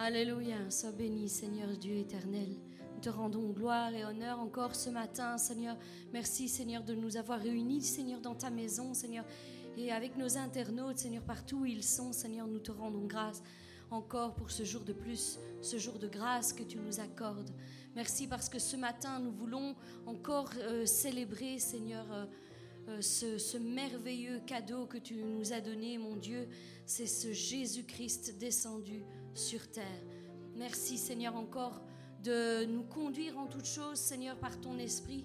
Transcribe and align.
Alléluia, 0.00 0.70
sois 0.70 0.92
béni 0.92 1.28
Seigneur 1.28 1.76
Dieu 1.76 1.96
éternel. 1.96 2.50
Nous 2.94 3.00
te 3.00 3.08
rendons 3.08 3.50
gloire 3.50 3.92
et 3.92 4.04
honneur 4.04 4.38
encore 4.38 4.76
ce 4.76 4.90
matin, 4.90 5.36
Seigneur. 5.38 5.76
Merci 6.12 6.48
Seigneur 6.48 6.84
de 6.84 6.94
nous 6.94 7.16
avoir 7.16 7.40
réunis, 7.40 7.82
Seigneur, 7.82 8.20
dans 8.20 8.36
ta 8.36 8.48
maison, 8.48 8.94
Seigneur. 8.94 9.24
Et 9.76 9.90
avec 9.90 10.16
nos 10.16 10.38
internautes, 10.38 10.98
Seigneur, 10.98 11.24
partout 11.24 11.62
où 11.62 11.66
ils 11.66 11.82
sont, 11.82 12.12
Seigneur, 12.12 12.46
nous 12.46 12.60
te 12.60 12.70
rendons 12.70 13.06
grâce 13.06 13.42
encore 13.90 14.36
pour 14.36 14.52
ce 14.52 14.62
jour 14.62 14.82
de 14.84 14.92
plus, 14.92 15.40
ce 15.62 15.78
jour 15.78 15.98
de 15.98 16.06
grâce 16.06 16.52
que 16.52 16.62
tu 16.62 16.78
nous 16.78 17.00
accordes. 17.00 17.50
Merci 17.96 18.28
parce 18.28 18.48
que 18.48 18.60
ce 18.60 18.76
matin, 18.76 19.18
nous 19.18 19.32
voulons 19.32 19.74
encore 20.06 20.52
euh, 20.58 20.86
célébrer, 20.86 21.58
Seigneur, 21.58 22.06
euh, 22.12 22.26
euh, 22.88 23.00
ce, 23.02 23.58
merveilleux 23.58 24.40
cadeau 24.46 24.86
que 24.86 24.96
tu 24.96 25.16
nous 25.16 25.52
as 25.52 25.60
donné, 25.60 25.98
mon 25.98 26.14
Dieu. 26.14 26.48
C'est 26.86 27.06
ce 27.06 27.32
Jésus-Christ 27.32 28.38
descendu 28.38 29.02
sur 29.38 29.70
terre. 29.70 30.02
Merci, 30.56 30.98
Seigneur, 30.98 31.36
encore 31.36 31.80
de 32.24 32.64
nous 32.64 32.82
conduire 32.82 33.38
en 33.38 33.46
toutes 33.46 33.66
choses, 33.66 33.98
Seigneur, 33.98 34.36
par 34.36 34.60
ton 34.60 34.78
esprit. 34.78 35.24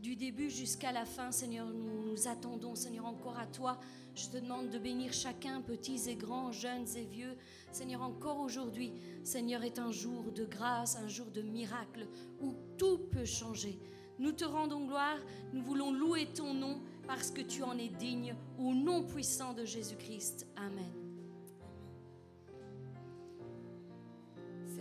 Du 0.00 0.16
début 0.16 0.50
jusqu'à 0.50 0.90
la 0.90 1.04
fin, 1.04 1.30
Seigneur, 1.30 1.68
nous 1.68 2.10
nous 2.10 2.26
attendons, 2.26 2.74
Seigneur, 2.74 3.06
encore 3.06 3.38
à 3.38 3.46
toi. 3.46 3.78
Je 4.16 4.26
te 4.26 4.38
demande 4.38 4.68
de 4.70 4.78
bénir 4.78 5.12
chacun, 5.12 5.60
petits 5.60 6.08
et 6.08 6.16
grands, 6.16 6.50
jeunes 6.50 6.88
et 6.96 7.04
vieux. 7.04 7.36
Seigneur, 7.70 8.02
encore 8.02 8.40
aujourd'hui, 8.40 8.92
Seigneur, 9.22 9.62
est 9.62 9.78
un 9.78 9.92
jour 9.92 10.32
de 10.32 10.44
grâce, 10.44 10.96
un 10.96 11.06
jour 11.06 11.26
de 11.30 11.42
miracle 11.42 12.08
où 12.40 12.54
tout 12.76 12.98
peut 13.12 13.24
changer. 13.24 13.78
Nous 14.18 14.32
te 14.32 14.44
rendons 14.44 14.86
gloire, 14.86 15.18
nous 15.52 15.62
voulons 15.62 15.92
louer 15.92 16.26
ton 16.26 16.52
nom 16.52 16.80
parce 17.06 17.30
que 17.30 17.40
tu 17.40 17.62
en 17.62 17.78
es 17.78 17.88
digne, 17.88 18.34
au 18.58 18.74
nom 18.74 19.04
puissant 19.04 19.52
de 19.54 19.64
Jésus-Christ. 19.64 20.48
Amen. 20.56 21.01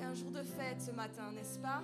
C'est 0.01 0.07
un 0.07 0.15
jour 0.15 0.31
de 0.31 0.41
fête 0.41 0.81
ce 0.81 0.89
matin, 0.91 1.31
n'est-ce 1.31 1.59
pas 1.59 1.83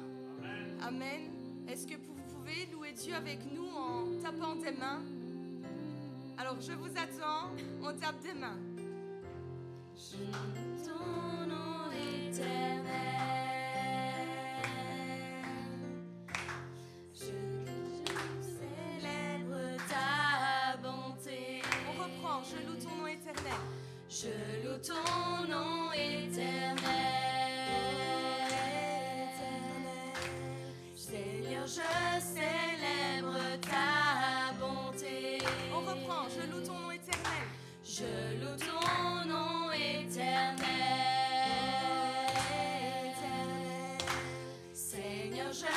Amen. 0.81 1.29
Est-ce 1.69 1.85
que 1.85 1.93
vous 1.93 2.15
pouvez 2.33 2.65
louer 2.73 2.91
Dieu 2.93 3.13
avec 3.13 3.39
nous 3.53 3.67
en 3.67 4.19
tapant 4.23 4.55
des 4.55 4.71
mains 4.71 5.03
Alors 6.35 6.59
je 6.59 6.71
vous 6.71 6.89
attends, 6.97 7.51
on 7.79 7.93
tape 7.93 8.19
des 8.23 8.33
mains. 8.33 8.57
ton 10.83 11.47
nom 11.47 11.91
éternel. 11.93 12.87
Je 24.09 24.67
loue 24.67 24.77
ton 24.79 25.47
nom 25.47 25.91
éternel. 25.93 26.27
Seigneur, 26.87 27.26
je 31.67 31.81
célèbre 32.21 33.59
ta 33.59 34.53
bonté. 34.57 35.37
On 35.73 35.79
reprend, 35.79 36.23
je 36.29 36.49
loue 36.49 36.65
ton 36.65 36.79
nom 36.79 36.91
éternel. 36.91 37.47
Je 37.83 38.39
loue 38.39 38.55
ton 38.57 39.27
nom 39.27 39.71
éternel. 39.73 40.67
Seigneur, 44.73 45.51
je 45.51 45.67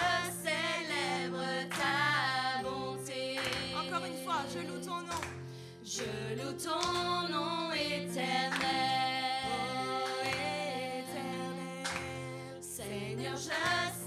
célèbre 0.45 1.45
ta 1.71 2.63
bonté. 2.63 3.41
Encore 3.75 4.05
une 4.05 4.25
fois, 4.25 4.43
je 4.55 4.61
loue 4.61 4.81
ton 4.85 5.01
nom. 5.01 5.23
Je 5.85 6.37
loue 6.37 6.53
ton 6.53 7.33
nom 7.33 7.73
éternel. 7.73 8.61
Oh, 9.45 10.25
éternel. 11.03 11.83
Seigneur, 12.61 13.37
je 13.37 14.00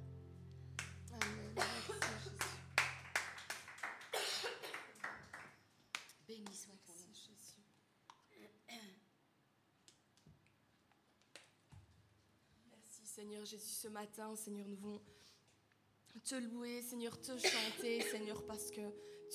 Amen. 1.14 1.54
Merci, 1.56 1.94
Jésus. 2.24 2.38
Béni 6.28 6.54
soit 6.54 6.78
ton 6.86 6.94
nom. 6.94 7.00
Merci, 7.08 7.32
Jésus. 7.34 7.64
Merci 12.70 13.08
Seigneur 13.08 13.44
Jésus 13.44 13.74
ce 13.74 13.88
matin, 13.88 14.36
Seigneur, 14.36 14.68
nous 14.68 14.78
voulons 14.78 15.02
te 16.24 16.36
louer, 16.36 16.82
Seigneur, 16.82 17.20
te 17.20 17.38
chanter, 17.38 18.02
Seigneur, 18.12 18.46
parce 18.46 18.72
que 18.72 18.82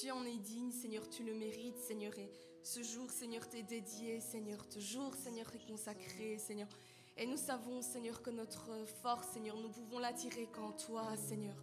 tu 0.00 0.10
en 0.10 0.24
es 0.24 0.36
digne, 0.36 0.72
Seigneur, 0.72 1.08
tu 1.08 1.22
le 1.22 1.34
mérites, 1.34 1.78
Seigneur, 1.78 2.16
et 2.18 2.30
ce 2.62 2.82
jour, 2.82 3.10
Seigneur, 3.10 3.48
t'est 3.48 3.62
dédié, 3.62 4.20
Seigneur, 4.20 4.64
ce 4.70 4.80
jour, 4.80 5.14
Seigneur, 5.14 5.46
est 5.54 5.66
consacré, 5.66 6.38
Seigneur. 6.38 6.68
Et 7.16 7.26
nous 7.26 7.36
savons, 7.36 7.82
Seigneur, 7.82 8.22
que 8.22 8.30
notre 8.30 8.70
force, 9.02 9.28
Seigneur, 9.28 9.56
nous 9.56 9.68
pouvons 9.68 9.98
l'attirer 9.98 10.48
qu'en 10.52 10.72
toi, 10.72 11.16
Seigneur. 11.16 11.56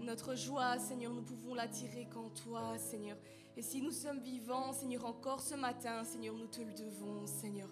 Notre 0.00 0.34
joie, 0.34 0.78
Seigneur, 0.78 1.12
nous 1.12 1.22
pouvons 1.22 1.54
l'attirer 1.54 2.08
qu'en 2.12 2.30
toi, 2.30 2.76
Seigneur. 2.78 3.16
Et 3.56 3.62
si 3.62 3.80
nous 3.82 3.92
sommes 3.92 4.20
vivants, 4.20 4.72
Seigneur, 4.72 5.04
encore 5.04 5.40
ce 5.40 5.54
matin, 5.54 6.04
Seigneur, 6.04 6.34
nous 6.34 6.46
te 6.46 6.60
le 6.60 6.72
devons, 6.72 7.26
Seigneur. 7.26 7.68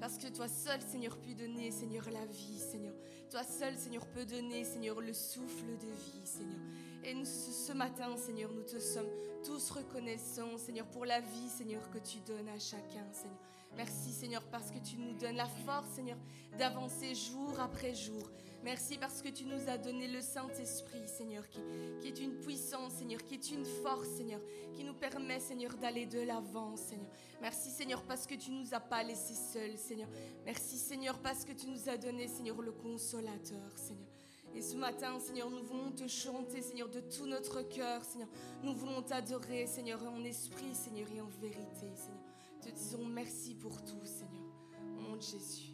Parce 0.00 0.18
que 0.18 0.28
toi 0.28 0.48
seul, 0.48 0.80
Seigneur, 0.82 1.16
peux 1.18 1.34
donner, 1.34 1.70
Seigneur, 1.70 2.08
la 2.10 2.26
vie, 2.26 2.58
Seigneur. 2.58 2.94
Toi 3.30 3.42
seul, 3.42 3.76
Seigneur, 3.76 4.06
peux 4.06 4.24
donner, 4.24 4.64
Seigneur, 4.64 5.02
le 5.02 5.12
souffle 5.12 5.76
de 5.78 5.86
vie, 5.86 6.24
Seigneur. 6.24 6.60
Et 7.04 7.12
nous, 7.12 7.26
ce, 7.26 7.72
matin, 7.72 8.16
Seigneur, 8.16 8.50
nous 8.54 8.62
te 8.62 8.78
sommes 8.78 9.10
tous 9.44 9.70
reconnaissants, 9.70 10.56
Seigneur, 10.56 10.86
pour 10.86 11.04
la 11.04 11.20
vie, 11.20 11.48
Seigneur, 11.50 11.90
que 11.90 11.98
tu 11.98 12.20
donnes 12.20 12.48
à 12.48 12.58
chacun, 12.58 13.04
Seigneur. 13.12 13.38
Merci, 13.76 14.12
Seigneur, 14.12 14.42
parce 14.50 14.70
que 14.70 14.78
tu 14.78 14.96
nous 14.96 15.12
donnes 15.12 15.36
la 15.36 15.46
force, 15.46 15.90
Seigneur, 15.94 16.16
d'avancer 16.58 17.14
jour 17.14 17.60
après 17.60 17.94
jour. 17.94 18.30
Merci 18.64 18.98
parce 18.98 19.22
que 19.22 19.28
tu 19.28 19.44
nous 19.44 19.68
as 19.68 19.78
donné 19.78 20.08
le 20.08 20.20
Saint-Esprit, 20.20 21.06
Seigneur, 21.06 21.48
qui, 21.48 21.60
est 22.06 22.20
une 22.20 22.40
puissance, 22.40 22.94
Seigneur, 22.94 23.22
qui 23.24 23.34
est 23.34 23.50
une 23.50 23.64
force, 23.64 24.08
Seigneur, 24.08 24.40
qui 24.74 24.82
nous 24.82 24.94
permet, 24.94 25.38
Seigneur, 25.38 25.74
d'aller 25.76 26.06
de 26.06 26.20
l'avant, 26.20 26.76
Seigneur. 26.76 27.08
Merci, 27.40 27.70
Seigneur, 27.70 28.02
parce 28.02 28.26
que 28.26 28.34
tu 28.34 28.50
nous 28.50 28.74
as 28.74 28.80
pas 28.80 29.04
laissés 29.04 29.34
seuls, 29.34 29.78
Seigneur. 29.78 30.08
Merci, 30.44 30.76
Seigneur, 30.76 31.18
parce 31.20 31.44
que 31.44 31.52
tu 31.52 31.68
nous 31.68 31.88
as 31.88 31.96
donné, 31.96 32.26
Seigneur, 32.26 32.60
le 32.60 32.72
consolateur, 32.72 33.76
Seigneur. 33.76 34.08
Et 34.54 34.60
ce 34.60 34.76
matin, 34.76 35.20
Seigneur, 35.20 35.50
nous 35.50 35.62
voulons 35.62 35.92
te 35.92 36.08
chanter, 36.08 36.60
Seigneur, 36.60 36.88
de 36.88 37.00
tout 37.00 37.26
notre 37.26 37.62
cœur, 37.62 38.04
Seigneur. 38.04 38.28
Nous 38.64 38.74
voulons 38.74 39.02
t'adorer, 39.02 39.66
Seigneur, 39.66 40.02
en 40.02 40.24
esprit, 40.24 40.74
Seigneur, 40.74 41.08
et 41.14 41.20
en 41.20 41.28
vérité, 41.40 41.94
Seigneur. 41.94 42.24
Te 42.60 42.70
disons 42.70 43.04
merci 43.04 43.54
pour 43.54 43.82
tout, 43.84 44.04
Seigneur. 44.04 44.48
De 45.16 45.22
Jésus. 45.22 45.67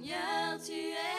Seigneur, 0.00 0.58
tu 0.64 0.72
es 0.72 1.17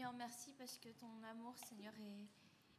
Seigneur, 0.00 0.14
merci 0.14 0.54
parce 0.56 0.78
que 0.78 0.88
ton 0.88 1.22
amour, 1.24 1.58
Seigneur, 1.58 1.92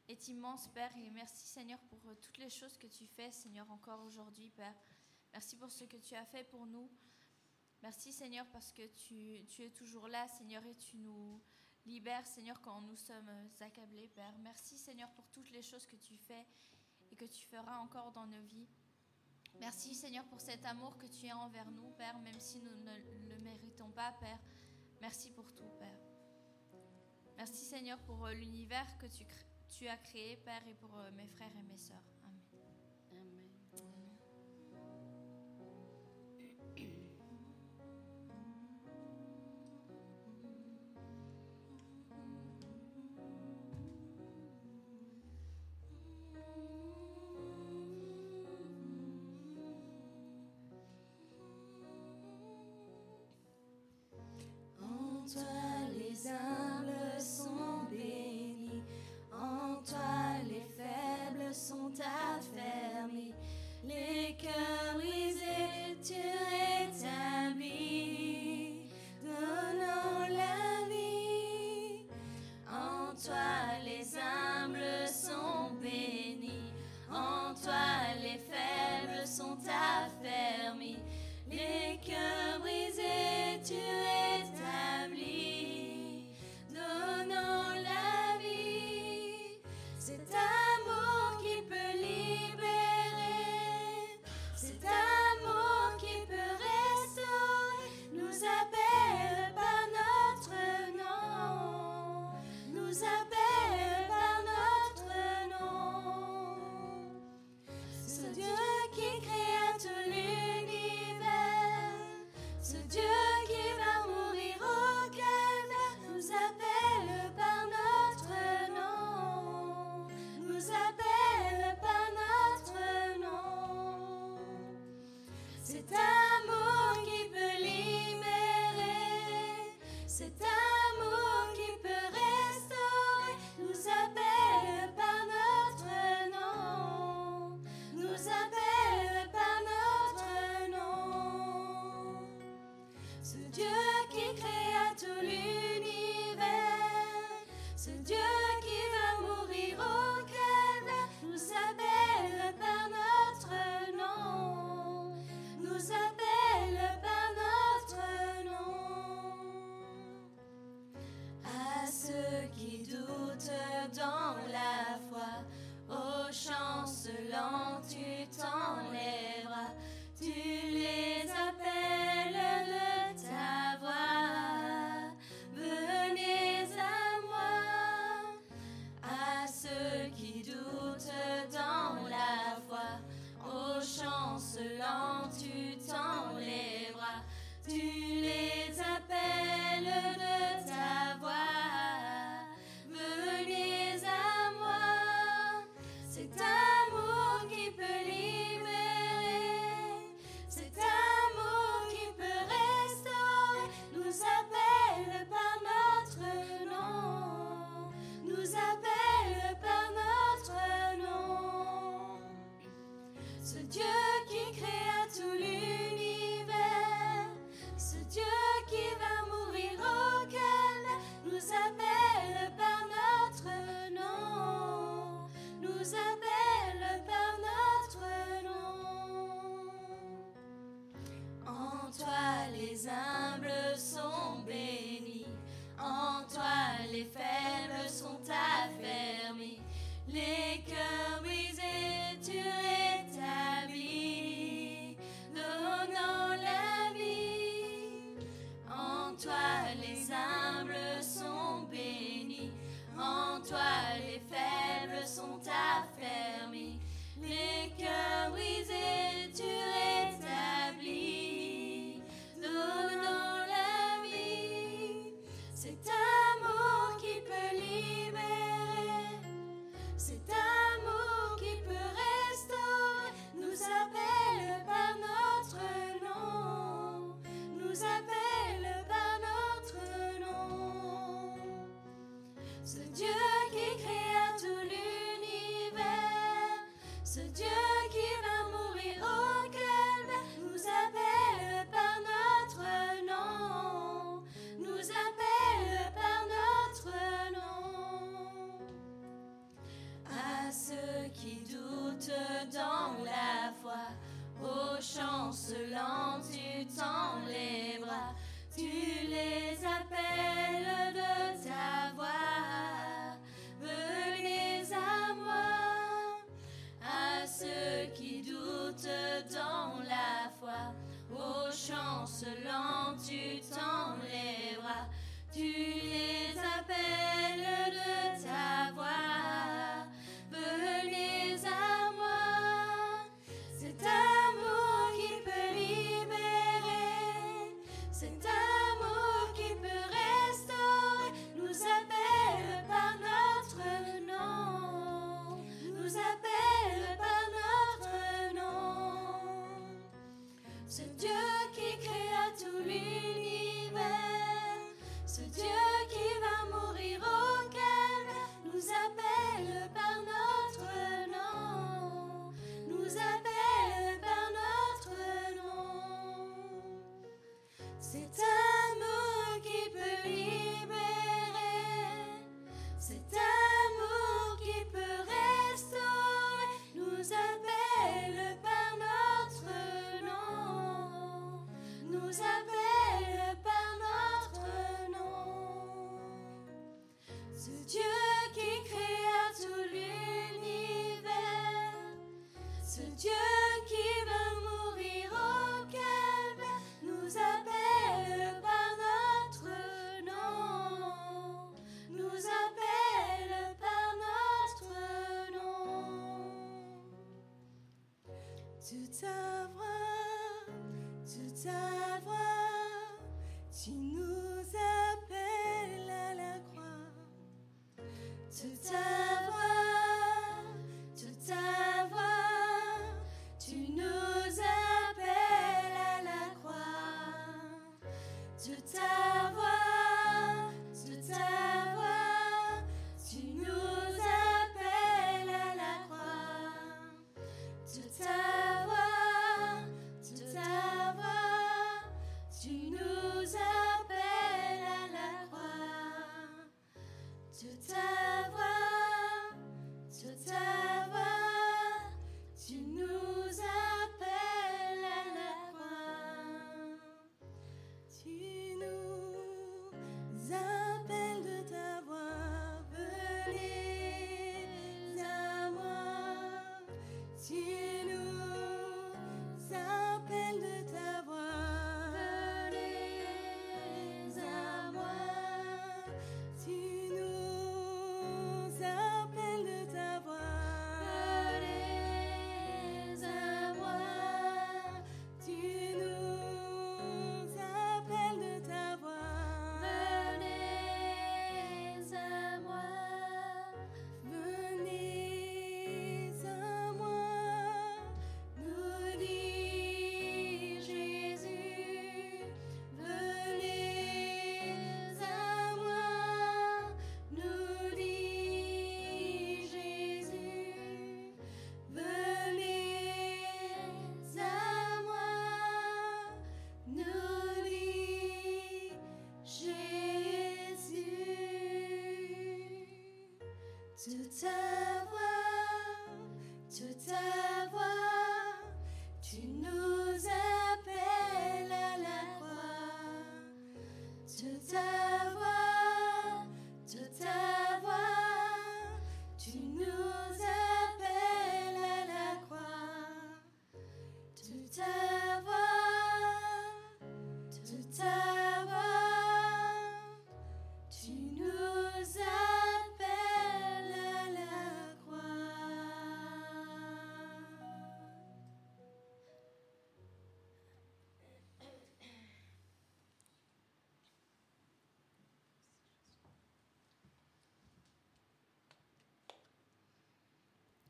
est, 0.08 0.28
immense, 0.28 0.68
Père. 0.70 0.90
Et 0.98 1.12
merci, 1.12 1.46
Seigneur, 1.46 1.78
pour 1.82 2.00
euh, 2.08 2.16
toutes 2.20 2.40
les 2.40 2.50
choses 2.50 2.76
que 2.80 2.88
tu 2.88 3.06
fais, 3.06 3.32
Seigneur, 3.32 3.70
encore 3.70 4.04
aujourd'hui, 4.06 4.50
Père. 4.50 4.74
Merci 5.32 5.56
pour 5.56 5.70
ce 5.70 5.84
que 5.84 5.98
tu 5.98 6.16
as 6.16 6.26
fait 6.26 6.44
pour 6.46 6.66
nous. 6.66 6.90
Merci, 7.84 8.12
Seigneur, 8.12 8.48
parce 8.48 8.72
que 8.72 8.88
tu, 8.88 9.46
tu 9.46 9.62
es 9.62 9.70
toujours 9.70 10.08
là, 10.08 10.28
Seigneur, 10.30 10.66
et 10.66 10.74
tu 10.74 10.98
nous 10.98 11.40
libères, 11.86 12.26
Seigneur, 12.26 12.60
quand 12.60 12.82
nous 12.82 12.96
sommes 12.96 13.30
euh, 13.30 13.66
accablés, 13.66 14.08
Père. 14.08 14.34
Merci, 14.40 14.76
Seigneur, 14.80 15.12
pour 15.12 15.28
toutes 15.28 15.52
les 15.52 15.62
choses 15.62 15.86
que 15.86 15.98
tu 15.98 16.18
fais 16.18 16.48
et 17.12 17.16
que 17.16 17.26
tu 17.26 17.46
feras 17.46 17.78
encore 17.78 18.12
dans 18.14 18.26
nos 18.26 18.42
vies. 18.48 18.68
Merci, 19.60 19.94
Seigneur, 19.94 20.26
pour 20.26 20.42
cet 20.42 20.66
amour 20.66 20.98
que 20.98 21.06
tu 21.06 21.30
as 21.30 21.38
envers 21.38 21.70
nous, 21.70 21.92
Père, 21.92 22.18
même 22.18 22.40
si 22.40 22.64
nous 22.64 22.78
ne 22.78 23.30
le 23.30 23.38
méritons 23.42 23.92
pas, 23.92 24.12
Père. 24.14 24.40
Merci 25.02 25.30
pour 25.30 25.54
tout. 25.54 25.70
Merci 27.42 27.66
Seigneur 27.66 27.98
pour 28.06 28.24
euh, 28.28 28.34
l'univers 28.36 28.86
que 29.00 29.08
tu, 29.08 29.88
as 29.88 29.98
créé, 29.98 30.36
Père, 30.46 30.62
et 30.70 30.76
pour 30.76 30.96
euh, 30.96 31.10
mes 31.18 31.26
frères 31.26 31.50
et 31.58 31.64
mes 31.64 31.76
sœurs. 31.76 32.11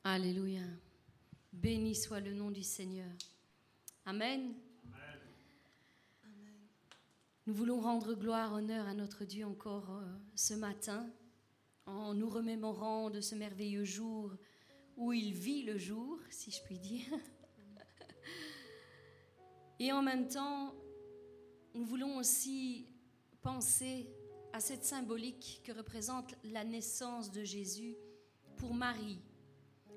Alléluia. 0.04 0.64
Béni 1.54 1.94
soit 1.94 2.22
le 2.22 2.34
nom 2.34 2.50
du 2.50 2.64
Seigneur. 2.64 3.12
Amen. 4.04 4.56
Nous 7.46 7.54
voulons 7.54 7.80
rendre 7.80 8.16
gloire, 8.16 8.52
honneur 8.54 8.88
à 8.88 8.96
notre 8.96 9.26
Dieu 9.26 9.46
encore 9.46 9.92
euh, 9.92 10.08
ce 10.34 10.56
matin, 10.56 11.08
en 11.86 12.16
nous 12.16 12.32
remémorant 12.32 13.12
de 13.12 13.22
ce 13.22 13.36
merveilleux 13.36 13.84
jour 13.84 14.34
où 14.98 15.14
il 15.14 15.34
vit 15.34 15.62
le 15.62 15.78
jour, 15.78 16.18
si 16.32 16.50
je 16.50 16.64
puis 16.64 16.80
dire. 16.80 17.14
Et 19.80 19.92
en 19.92 20.02
même 20.02 20.28
temps, 20.28 20.74
nous 21.76 21.86
voulons 21.86 22.18
aussi 22.18 22.88
penser 23.44 24.08
à 24.52 24.60
cette 24.60 24.84
symbolique 24.84 25.62
que 25.64 25.72
représente 25.72 26.34
la 26.44 26.64
naissance 26.64 27.32
de 27.32 27.44
Jésus 27.44 27.96
pour 28.58 28.74
Marie. 28.74 29.20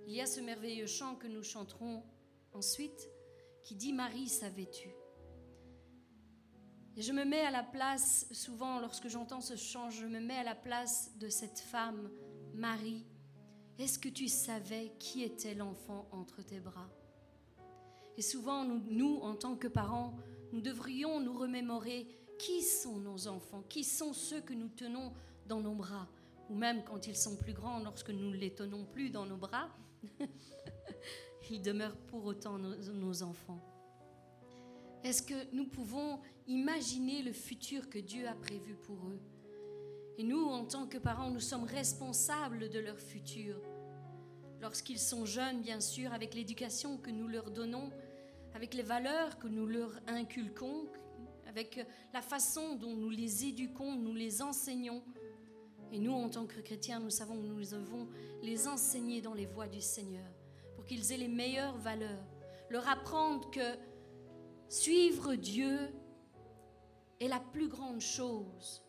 Il 0.06 0.12
y 0.12 0.20
a 0.20 0.26
ce 0.26 0.40
merveilleux 0.40 0.86
chant 0.86 1.14
que 1.14 1.26
nous 1.26 1.42
chanterons 1.42 2.02
ensuite 2.52 3.08
qui 3.62 3.74
dit 3.74 3.92
Marie, 3.92 4.28
savais-tu? 4.28 4.90
Et 6.96 7.02
je 7.02 7.12
me 7.12 7.24
mets 7.24 7.40
à 7.40 7.50
la 7.50 7.62
place, 7.62 8.26
souvent 8.30 8.78
lorsque 8.78 9.08
j'entends 9.08 9.40
ce 9.40 9.56
chant, 9.56 9.90
je 9.90 10.06
me 10.06 10.20
mets 10.20 10.36
à 10.36 10.44
la 10.44 10.54
place 10.54 11.16
de 11.18 11.28
cette 11.28 11.58
femme, 11.58 12.10
Marie. 12.52 13.04
Est-ce 13.78 13.98
que 13.98 14.08
tu 14.08 14.28
savais 14.28 14.92
qui 14.98 15.22
était 15.22 15.54
l'enfant 15.54 16.06
entre 16.12 16.42
tes 16.42 16.60
bras? 16.60 16.88
Et 18.16 18.22
souvent, 18.22 18.64
nous, 18.64 18.80
nous, 18.90 19.16
en 19.22 19.34
tant 19.34 19.56
que 19.56 19.66
parents, 19.66 20.14
nous 20.52 20.60
devrions 20.60 21.18
nous 21.18 21.36
remémorer 21.36 22.06
qui 22.38 22.62
sont 22.62 22.98
nos 22.98 23.26
enfants, 23.26 23.64
qui 23.68 23.82
sont 23.82 24.12
ceux 24.12 24.40
que 24.40 24.52
nous 24.54 24.68
tenons 24.68 25.12
dans 25.48 25.60
nos 25.60 25.74
bras, 25.74 26.08
ou 26.48 26.54
même 26.54 26.84
quand 26.84 27.06
ils 27.08 27.16
sont 27.16 27.36
plus 27.36 27.54
grands, 27.54 27.80
lorsque 27.80 28.10
nous 28.10 28.30
ne 28.30 28.36
les 28.36 28.54
tenons 28.54 28.84
plus 28.84 29.10
dans 29.10 29.26
nos 29.26 29.36
bras, 29.36 29.68
ils 31.50 31.62
demeurent 31.62 31.96
pour 31.96 32.24
autant 32.24 32.58
nos, 32.58 32.76
nos 32.92 33.22
enfants. 33.22 33.60
Est-ce 35.02 35.22
que 35.22 35.54
nous 35.54 35.66
pouvons 35.66 36.18
imaginer 36.46 37.22
le 37.22 37.32
futur 37.32 37.90
que 37.90 37.98
Dieu 37.98 38.26
a 38.26 38.34
prévu 38.34 38.74
pour 38.74 38.96
eux? 39.08 39.20
Et 40.16 40.22
nous, 40.22 40.44
en 40.44 40.64
tant 40.64 40.86
que 40.86 40.96
parents, 40.96 41.30
nous 41.30 41.40
sommes 41.40 41.64
responsables 41.64 42.70
de 42.70 42.78
leur 42.78 42.98
futur. 42.98 43.60
Lorsqu'ils 44.60 44.98
sont 44.98 45.26
jeunes, 45.26 45.60
bien 45.60 45.80
sûr, 45.80 46.12
avec 46.12 46.34
l'éducation 46.34 46.96
que 46.96 47.10
nous 47.10 47.28
leur 47.28 47.50
donnons, 47.50 47.90
avec 48.54 48.72
les 48.72 48.82
valeurs 48.82 49.38
que 49.38 49.48
nous 49.48 49.66
leur 49.66 49.90
inculquons, 50.06 50.86
avec 51.46 51.86
la 52.12 52.22
façon 52.22 52.76
dont 52.76 52.94
nous 52.94 53.10
les 53.10 53.44
éduquons, 53.44 53.96
nous 53.96 54.14
les 54.14 54.40
enseignons. 54.40 55.02
Et 55.94 56.00
nous, 56.00 56.12
en 56.12 56.28
tant 56.28 56.44
que 56.44 56.58
chrétiens, 56.58 56.98
nous 56.98 57.08
savons 57.08 57.40
que 57.40 57.46
nous 57.46 57.64
devons 57.64 58.08
les 58.42 58.66
enseigner 58.66 59.20
dans 59.20 59.32
les 59.32 59.46
voies 59.46 59.68
du 59.68 59.80
Seigneur 59.80 60.26
pour 60.74 60.84
qu'ils 60.84 61.12
aient 61.12 61.16
les 61.16 61.28
meilleures 61.28 61.78
valeurs. 61.78 62.26
Leur 62.68 62.88
apprendre 62.88 63.48
que 63.52 63.78
suivre 64.68 65.36
Dieu 65.36 65.78
est 67.20 67.28
la 67.28 67.38
plus 67.38 67.68
grande 67.68 68.00
chose 68.00 68.82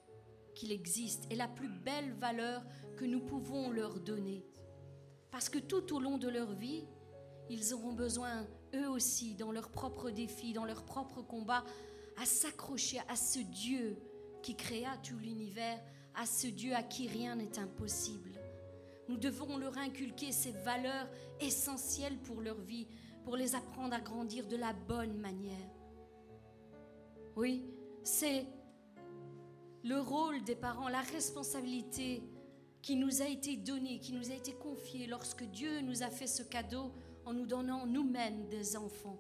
qu'il 0.56 0.72
existe 0.72 1.32
et 1.32 1.36
la 1.36 1.48
plus 1.48 1.70
belle 1.70 2.12
valeur 2.14 2.64
que 2.98 3.06
nous 3.06 3.20
pouvons 3.20 3.70
leur 3.70 4.00
donner. 4.00 4.44
Parce 5.30 5.48
que 5.48 5.60
tout 5.60 5.96
au 5.96 6.00
long 6.00 6.18
de 6.18 6.28
leur 6.28 6.54
vie, 6.54 6.88
ils 7.52 7.72
auront 7.76 7.94
besoin, 7.94 8.48
eux 8.74 8.90
aussi, 8.90 9.36
dans 9.36 9.52
leurs 9.52 9.70
propres 9.70 10.10
défis, 10.10 10.54
dans 10.54 10.66
leurs 10.66 10.86
propres 10.86 11.22
combats, 11.22 11.66
à 12.20 12.26
s'accrocher 12.26 13.00
à 13.08 13.16
ce 13.16 13.38
Dieu 13.38 13.96
qui 14.42 14.56
créa 14.56 14.98
tout 15.04 15.20
l'univers, 15.20 15.80
à 16.18 16.26
ce 16.26 16.48
Dieu 16.48 16.74
à 16.74 16.84
qui 16.84 17.08
rien 17.08 17.36
n'est 17.36 17.60
impossible. 17.60 18.32
Nous 19.08 19.18
devons 19.18 19.58
leur 19.58 19.78
inculquer 19.78 20.32
ces 20.32 20.52
valeurs 20.52 21.08
essentielles 21.40 22.18
pour 22.18 22.42
leur 22.42 22.60
vie, 22.60 22.88
pour 23.24 23.36
les 23.36 23.56
apprendre 23.56 23.94
à 23.94 24.00
grandir 24.00 24.48
de 24.48 24.56
la 24.56 24.74
bonne 24.74 25.18
manière. 25.18 25.70
Oui, 27.36 27.66
c'est 28.04 28.46
le 29.84 30.00
rôle 30.00 30.44
des 30.44 30.56
parents, 30.56 30.88
la 30.88 31.02
responsabilité 31.02 32.24
qui 32.82 32.96
nous 32.96 33.22
a 33.22 33.28
été 33.28 33.58
donnée, 33.58 34.00
qui 34.00 34.14
nous 34.14 34.32
a 34.32 34.36
été 34.36 34.54
confiée 34.54 35.08
lorsque 35.08 35.44
Dieu 35.44 35.82
nous 35.82 36.04
a 36.04 36.10
fait 36.10 36.28
ce 36.28 36.44
cadeau 36.44 36.92
en 37.26 37.34
nous 37.34 37.46
donnant 37.46 37.86
nous-mêmes 37.86 38.48
des 38.48 38.78
enfants. 38.78 39.20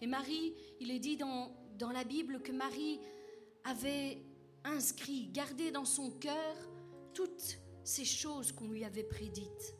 Et 0.00 0.06
Marie, 0.06 0.54
il 0.80 0.90
est 0.90 0.98
dit 0.98 1.16
dans, 1.16 1.50
dans 1.78 1.92
la 1.92 2.04
Bible 2.04 2.40
que 2.40 2.52
Marie 2.52 3.00
avait 3.64 4.22
inscrit, 4.64 5.28
gardé 5.32 5.70
dans 5.70 5.84
son 5.84 6.10
cœur 6.10 6.56
toutes 7.14 7.58
ces 7.84 8.04
choses 8.04 8.52
qu'on 8.52 8.68
lui 8.68 8.84
avait 8.84 9.04
prédites. 9.04 9.74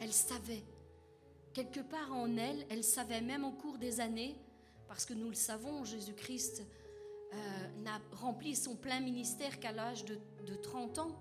Elle 0.00 0.12
savait. 0.12 0.64
Quelque 1.52 1.80
part 1.80 2.12
en 2.12 2.36
elle, 2.36 2.66
elle 2.68 2.84
savait, 2.84 3.20
même 3.20 3.44
au 3.44 3.52
cours 3.52 3.78
des 3.78 4.00
années, 4.00 4.36
parce 4.88 5.06
que 5.06 5.14
nous 5.14 5.28
le 5.28 5.34
savons, 5.34 5.84
Jésus-Christ 5.84 6.62
euh, 7.32 7.36
n'a 7.82 8.00
rempli 8.12 8.54
son 8.54 8.76
plein 8.76 9.00
ministère 9.00 9.58
qu'à 9.58 9.72
l'âge 9.72 10.04
de, 10.04 10.18
de 10.46 10.54
30 10.54 10.98
ans. 10.98 11.16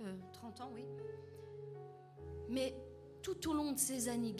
Euh, 0.00 0.16
30 0.32 0.60
ans, 0.62 0.70
oui. 0.74 0.84
Mais 2.48 2.74
tout 3.22 3.48
au 3.48 3.52
long 3.52 3.72
de 3.72 3.78
ces 3.78 4.08
années, 4.08 4.34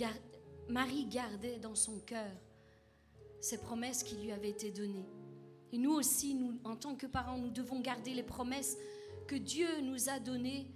Marie 0.68 1.06
gardait 1.06 1.58
dans 1.58 1.74
son 1.74 1.98
cœur 2.00 2.30
ces 3.40 3.58
promesses 3.58 4.02
qui 4.02 4.16
lui 4.16 4.32
avaient 4.32 4.50
été 4.50 4.70
données. 4.70 5.06
Et 5.72 5.78
nous 5.78 5.92
aussi, 5.92 6.34
nous, 6.34 6.58
en 6.64 6.76
tant 6.76 6.96
que 6.96 7.06
parents, 7.06 7.38
nous 7.38 7.50
devons 7.50 7.80
garder 7.80 8.14
les 8.14 8.22
promesses 8.22 8.76
que 9.26 9.36
Dieu 9.36 9.68
nous 9.82 10.08
a 10.08 10.18
données 10.18 10.66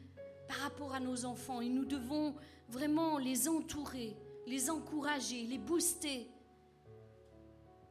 par 0.48 0.58
rapport 0.58 0.94
à 0.94 1.00
nos 1.00 1.24
enfants. 1.24 1.60
Et 1.60 1.68
nous 1.68 1.84
devons 1.84 2.34
vraiment 2.68 3.18
les 3.18 3.48
entourer, 3.48 4.16
les 4.46 4.70
encourager, 4.70 5.44
les 5.44 5.58
booster, 5.58 6.28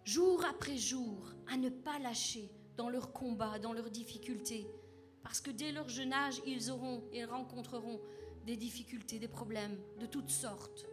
jour 0.06 0.44
après 0.46 0.78
jour, 0.78 1.34
à 1.52 1.58
ne 1.58 1.70
pas 1.70 2.00
lâcher 2.00 2.50
dans 2.78 2.90
leurs 2.90 3.12
combats, 3.12 3.60
dans 3.60 3.74
leurs 3.74 3.90
difficultés. 3.90 4.68
Parce 5.22 5.40
que 5.42 5.52
dès 5.52 5.72
leur 5.72 5.90
jeune 5.90 6.14
âge, 6.14 6.42
ils 6.46 6.72
auront 6.72 7.04
et 7.12 7.26
rencontreront 7.26 8.00
des 8.46 8.58
difficultés, 8.58 9.20
des 9.20 9.28
problèmes 9.28 9.78
de 10.00 10.06
toutes 10.06 10.30
sortes. 10.30 10.86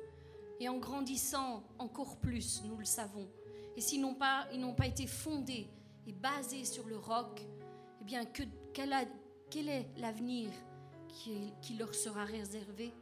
Et 0.60 0.68
en 0.68 0.78
grandissant 0.78 1.64
encore 1.78 2.18
plus, 2.18 2.62
nous 2.64 2.76
le 2.76 2.84
savons. 2.84 3.28
Et 3.76 3.80
s'ils 3.80 4.00
n'ont 4.00 4.14
pas, 4.14 4.46
n'ont 4.56 4.74
pas 4.74 4.86
été 4.86 5.06
fondés 5.06 5.68
et 6.06 6.12
basés 6.12 6.64
sur 6.64 6.86
le 6.86 6.96
roc, 6.96 7.40
eh 8.00 8.04
bien, 8.04 8.24
quel 8.24 9.68
est 9.68 9.86
l'avenir 9.98 10.50
qui, 11.08 11.52
qui 11.60 11.74
leur 11.74 11.94
sera 11.94 12.24
réservé? 12.24 12.92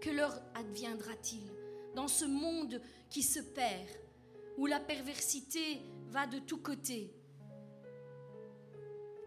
Que 0.00 0.10
leur 0.10 0.32
adviendra-t-il 0.54 1.42
dans 1.94 2.08
ce 2.08 2.24
monde 2.24 2.80
qui 3.10 3.22
se 3.22 3.40
perd, 3.40 3.88
où 4.58 4.66
la 4.66 4.80
perversité 4.80 5.82
va 6.08 6.26
de 6.26 6.38
tous 6.38 6.58
côtés? 6.58 7.14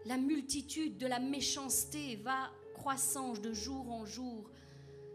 La 0.04 0.16
multitude 0.16 0.98
de 0.98 1.06
la 1.06 1.18
méchanceté 1.18 2.16
va 2.16 2.50
croissant 2.74 3.32
de 3.32 3.52
jour 3.52 3.90
en 3.90 4.04
jour. 4.04 4.50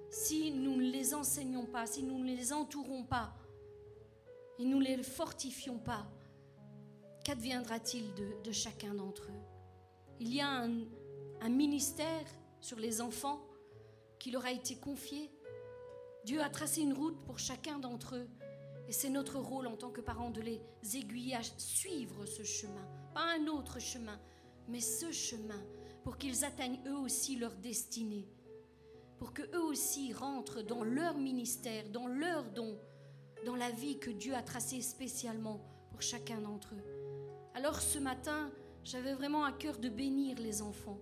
Si 0.10 0.52
nous 0.52 0.76
ne 0.76 0.92
les 0.92 1.14
enseignons 1.14 1.66
pas, 1.66 1.86
si 1.86 2.04
nous 2.04 2.20
ne 2.20 2.26
les 2.26 2.52
entourons 2.52 3.04
pas, 3.04 3.34
et 4.60 4.66
nous 4.66 4.80
ne 4.80 4.84
les 4.84 5.02
fortifions 5.04 5.78
pas, 5.78 6.06
qu'adviendra-t-il 7.24 8.14
de, 8.14 8.52
chacun 8.52 8.94
d'entre 8.94 9.30
eux? 9.30 9.42
Il 10.20 10.34
y 10.34 10.42
a 10.42 10.50
un, 10.50 10.86
un 11.42 11.50
ministère 11.50 12.26
sur 12.60 12.80
les 12.80 13.02
enfants 13.02 13.42
qui 14.20 14.32
leur 14.32 14.46
a 14.46 14.52
été 14.52 14.76
confié. 14.76 15.32
Dieu 16.26 16.42
a 16.42 16.50
tracé 16.50 16.82
une 16.82 16.94
route 16.94 17.24
pour 17.26 17.40
chacun 17.40 17.80
d'entre 17.80 18.16
eux. 18.16 18.28
Et 18.88 18.92
c'est 18.92 19.10
notre 19.10 19.40
rôle 19.40 19.68
en 19.68 19.78
tant 19.78 19.90
que 19.90 20.02
parents 20.02 20.32
de 20.32 20.42
les 20.42 20.62
aiguiller 20.96 21.36
à 21.36 21.44
suivre 21.58 22.26
ce 22.26 22.44
chemin. 22.44 22.88
Pas 23.14 23.36
un 23.40 23.48
autre 23.48 23.80
chemin, 23.80 24.20
mais 24.68 24.82
ce 24.82 25.12
chemin 25.12 25.62
pour 26.04 26.18
qu'ils 26.18 26.46
atteignent 26.46 26.82
eux 26.88 26.98
aussi 26.98 27.36
leur 27.36 27.54
destinée. 27.56 28.28
pour 29.18 29.34
que 29.34 29.44
eux 29.56 29.64
aussi 29.64 30.14
rentrent 30.14 30.64
dans 30.64 30.84
leur 30.84 31.16
ministère, 31.16 31.88
dans 31.92 32.08
leur 32.08 32.44
don, 32.44 32.76
dans 33.46 33.56
la 33.56 33.70
vie 33.70 34.00
que 34.00 34.10
Dieu 34.10 34.34
a 34.34 34.42
tracée 34.42 34.82
spécialement 34.82 35.62
pour 35.92 36.02
chacun 36.02 36.42
d'entre 36.42 36.74
eux. 36.74 37.01
Alors 37.54 37.82
ce 37.82 38.00
matin, 38.00 38.50
j'avais 38.84 39.14
vraiment 39.14 39.44
à 39.44 39.52
cœur 39.52 39.78
de 39.78 39.90
bénir 39.90 40.40
les 40.40 40.62
enfants. 40.62 41.00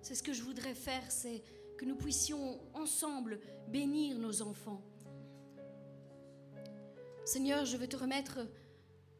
C'est 0.00 0.14
ce 0.14 0.22
que 0.22 0.32
je 0.32 0.42
voudrais 0.42 0.74
faire, 0.74 1.10
c'est 1.10 1.42
que 1.76 1.84
nous 1.84 1.96
puissions 1.96 2.58
ensemble 2.74 3.38
bénir 3.68 4.18
nos 4.18 4.40
enfants. 4.40 4.82
Seigneur, 7.24 7.66
je 7.66 7.76
veux 7.76 7.86
te 7.86 7.96
remettre 7.96 8.40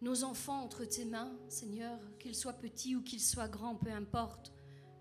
nos 0.01 0.25
enfants 0.25 0.63
entre 0.63 0.87
tes 0.87 1.05
mains, 1.05 1.31
Seigneur, 1.49 1.99
qu'ils 2.19 2.35
soient 2.35 2.55
petits 2.55 2.97
ou 2.97 3.03
qu'ils 3.03 3.21
soient 3.21 3.49
grands, 3.49 3.77
peu 3.77 3.91
importe. 3.91 4.53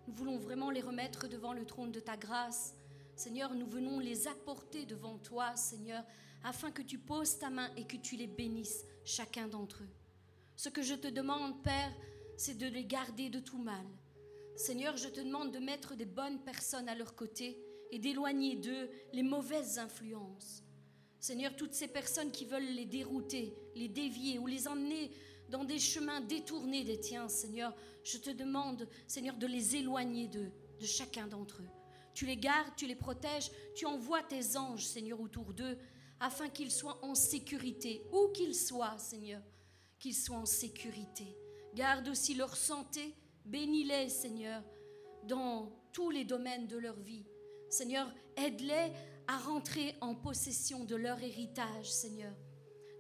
Nous 0.08 0.13
voulons 0.13 0.38
vraiment 0.38 0.72
les 0.72 0.82
remettre 0.82 1.30
devant 1.30 1.54
le 1.54 1.65
trône 1.65 1.94
de 1.94 2.02
ta 2.02 2.18
grâce. 2.18 2.76
Seigneur, 3.15 3.56
nous 3.56 3.68
venons 3.68 4.00
les 4.00 4.28
apporter 4.28 4.86
devant 4.86 5.18
toi, 5.18 5.56
Seigneur, 5.56 6.04
afin 6.44 6.72
que 6.72 6.82
tu 6.82 6.98
poses 6.98 7.39
ta 7.39 7.50
main 7.50 7.70
et 7.78 7.86
que 7.86 7.98
tu 7.98 8.18
les 8.18 8.28
bénisses, 8.28 8.84
chacun 9.06 9.48
d'entre 9.48 9.84
eux. 9.84 9.99
Ce 10.60 10.67
que 10.67 10.82
je 10.82 10.93
te 10.93 11.08
demande, 11.08 11.63
Père, 11.63 11.93
c'est 12.36 12.58
de 12.58 12.67
les 12.67 12.84
garder 12.84 13.30
de 13.30 13.39
tout 13.39 13.63
mal. 13.63 13.86
Seigneur, 14.58 14.98
je 14.98 15.08
te 15.08 15.22
demande 15.22 15.54
de 15.54 15.60
mettre 15.60 15.95
des 15.95 16.04
bonnes 16.04 16.43
personnes 16.43 16.89
à 16.89 16.95
leur 16.95 17.15
côté 17.15 17.58
et 17.91 17.98
d'éloigner 17.98 18.58
d'eux 18.58 18.89
les 19.13 19.24
mauvaises 19.24 19.80
influences. 19.80 20.65
Seigneur, 21.22 21.56
toutes 21.56 21.74
ces 21.74 21.88
personnes 21.88 22.32
qui 22.32 22.43
veulent 22.43 22.76
les 22.76 22.84
dérouter, 22.84 23.56
les 23.74 23.88
dévier 23.88 24.38
ou 24.38 24.48
les 24.48 24.67
emmener 24.67 25.12
dans 25.48 25.63
des 25.63 25.80
chemins 25.80 26.19
détournés 26.19 26.84
des 26.84 27.00
tiens, 27.00 27.30
Seigneur, 27.30 27.74
je 28.04 28.17
te 28.17 28.30
demande, 28.30 28.86
Seigneur, 29.08 29.38
de 29.38 29.48
les 29.48 29.78
éloigner 29.78 30.28
d'eux, 30.28 30.52
de 30.82 30.86
chacun 30.86 31.28
d'entre 31.28 31.62
eux. 31.62 31.69
Tu 32.13 32.26
les 32.26 32.36
gardes, 32.36 32.76
tu 32.76 32.86
les 32.86 32.95
protèges, 32.95 33.50
tu 33.76 33.86
envoies 33.86 34.24
tes 34.24 34.58
anges, 34.58 34.86
Seigneur, 34.86 35.22
autour 35.22 35.54
d'eux, 35.54 35.78
afin 36.19 36.50
qu'ils 36.50 36.72
soient 36.72 37.00
en 37.02 37.15
sécurité, 37.15 38.04
où 38.12 38.28
qu'ils 38.34 38.56
soient, 38.56 38.98
Seigneur, 38.98 39.41
qu'ils 40.00 40.16
soient 40.16 40.38
en 40.38 40.46
sécurité. 40.46 41.38
Garde 41.76 42.08
aussi 42.08 42.34
leur 42.34 42.56
santé, 42.56 43.14
bénis-les, 43.46 44.10
Seigneur, 44.10 44.64
dans 45.24 45.72
tous 45.92 46.10
les 46.10 46.26
domaines 46.26 46.68
de 46.68 46.78
leur 46.78 47.00
vie. 47.00 47.26
Seigneur, 47.70 48.12
aide-les 48.38 48.92
à 49.28 49.38
rentrer 49.38 49.96
en 50.02 50.16
possession 50.16 50.86
de 50.86 50.96
leur 50.96 51.22
héritage, 51.22 51.92
Seigneur. 51.92 52.34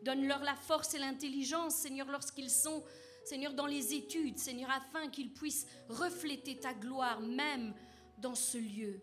Donne-leur 0.03 0.43
la 0.43 0.55
force 0.55 0.93
et 0.93 0.99
l'intelligence, 0.99 1.75
Seigneur, 1.75 2.07
lorsqu'ils 2.07 2.51
sont, 2.51 2.83
Seigneur, 3.25 3.53
dans 3.53 3.65
les 3.65 3.93
études, 3.93 4.37
Seigneur, 4.37 4.69
afin 4.69 5.09
qu'ils 5.09 5.33
puissent 5.33 5.65
refléter 5.89 6.59
ta 6.59 6.73
gloire 6.73 7.21
même 7.21 7.73
dans 8.17 8.35
ce 8.35 8.57
lieu. 8.57 9.01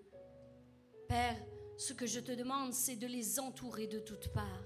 Père, 1.08 1.36
ce 1.76 1.92
que 1.92 2.06
je 2.06 2.20
te 2.20 2.32
demande, 2.32 2.72
c'est 2.72 2.96
de 2.96 3.06
les 3.06 3.38
entourer 3.38 3.86
de 3.86 3.98
toutes 3.98 4.32
parts, 4.32 4.64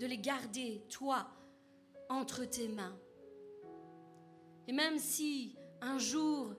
de 0.00 0.06
les 0.06 0.18
garder, 0.18 0.84
toi, 0.88 1.28
entre 2.12 2.44
tes 2.44 2.68
mains. 2.68 2.96
Et 4.68 4.72
même 4.72 4.98
si 4.98 5.56
un 5.80 5.98
jour, 5.98 6.54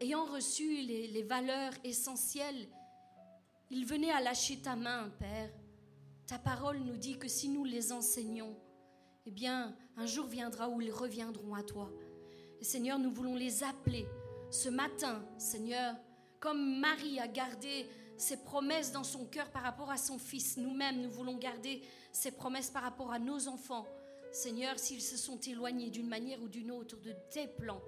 ayant 0.00 0.26
reçu 0.26 0.82
les, 0.82 1.22
valeurs 1.22 1.72
essentielles, 1.82 2.68
il 3.70 3.86
venait 3.86 4.10
à 4.10 4.20
lâcher 4.20 4.58
ta 4.58 4.76
main, 4.76 5.10
Père. 5.18 5.50
Ta 6.26 6.38
parole 6.38 6.78
nous 6.78 6.96
dit 6.96 7.18
que 7.18 7.26
si 7.26 7.48
nous 7.48 7.64
les 7.64 7.90
enseignons, 7.90 8.54
eh 9.26 9.30
bien, 9.30 9.74
un 9.96 10.06
jour 10.06 10.26
viendra 10.26 10.68
où 10.68 10.80
ils 10.80 10.92
reviendront 10.92 11.54
à 11.54 11.62
toi. 11.62 11.90
Et 12.60 12.64
Seigneur, 12.64 12.98
nous 12.98 13.10
voulons 13.10 13.36
les 13.36 13.64
appeler 13.64 14.06
ce 14.50 14.68
matin, 14.68 15.24
Seigneur, 15.38 15.96
comme 16.38 16.78
Marie 16.78 17.18
a 17.18 17.26
gardé 17.26 17.88
ses 18.16 18.36
promesses 18.36 18.92
dans 18.92 19.04
son 19.04 19.24
cœur 19.24 19.50
par 19.50 19.62
rapport 19.62 19.90
à 19.90 19.96
son 19.96 20.18
fils. 20.18 20.56
Nous-mêmes, 20.58 21.00
nous 21.00 21.10
voulons 21.10 21.36
garder 21.36 21.82
ses 22.12 22.30
promesses 22.30 22.70
par 22.70 22.82
rapport 22.82 23.10
à 23.10 23.18
nos 23.18 23.48
enfants. 23.48 23.86
Seigneur, 24.34 24.80
s'ils 24.80 25.00
se 25.00 25.16
sont 25.16 25.38
éloignés 25.38 25.90
d'une 25.90 26.08
manière 26.08 26.42
ou 26.42 26.48
d'une 26.48 26.72
autre 26.72 26.96
de 26.96 27.14
tes 27.30 27.46
plans, 27.46 27.80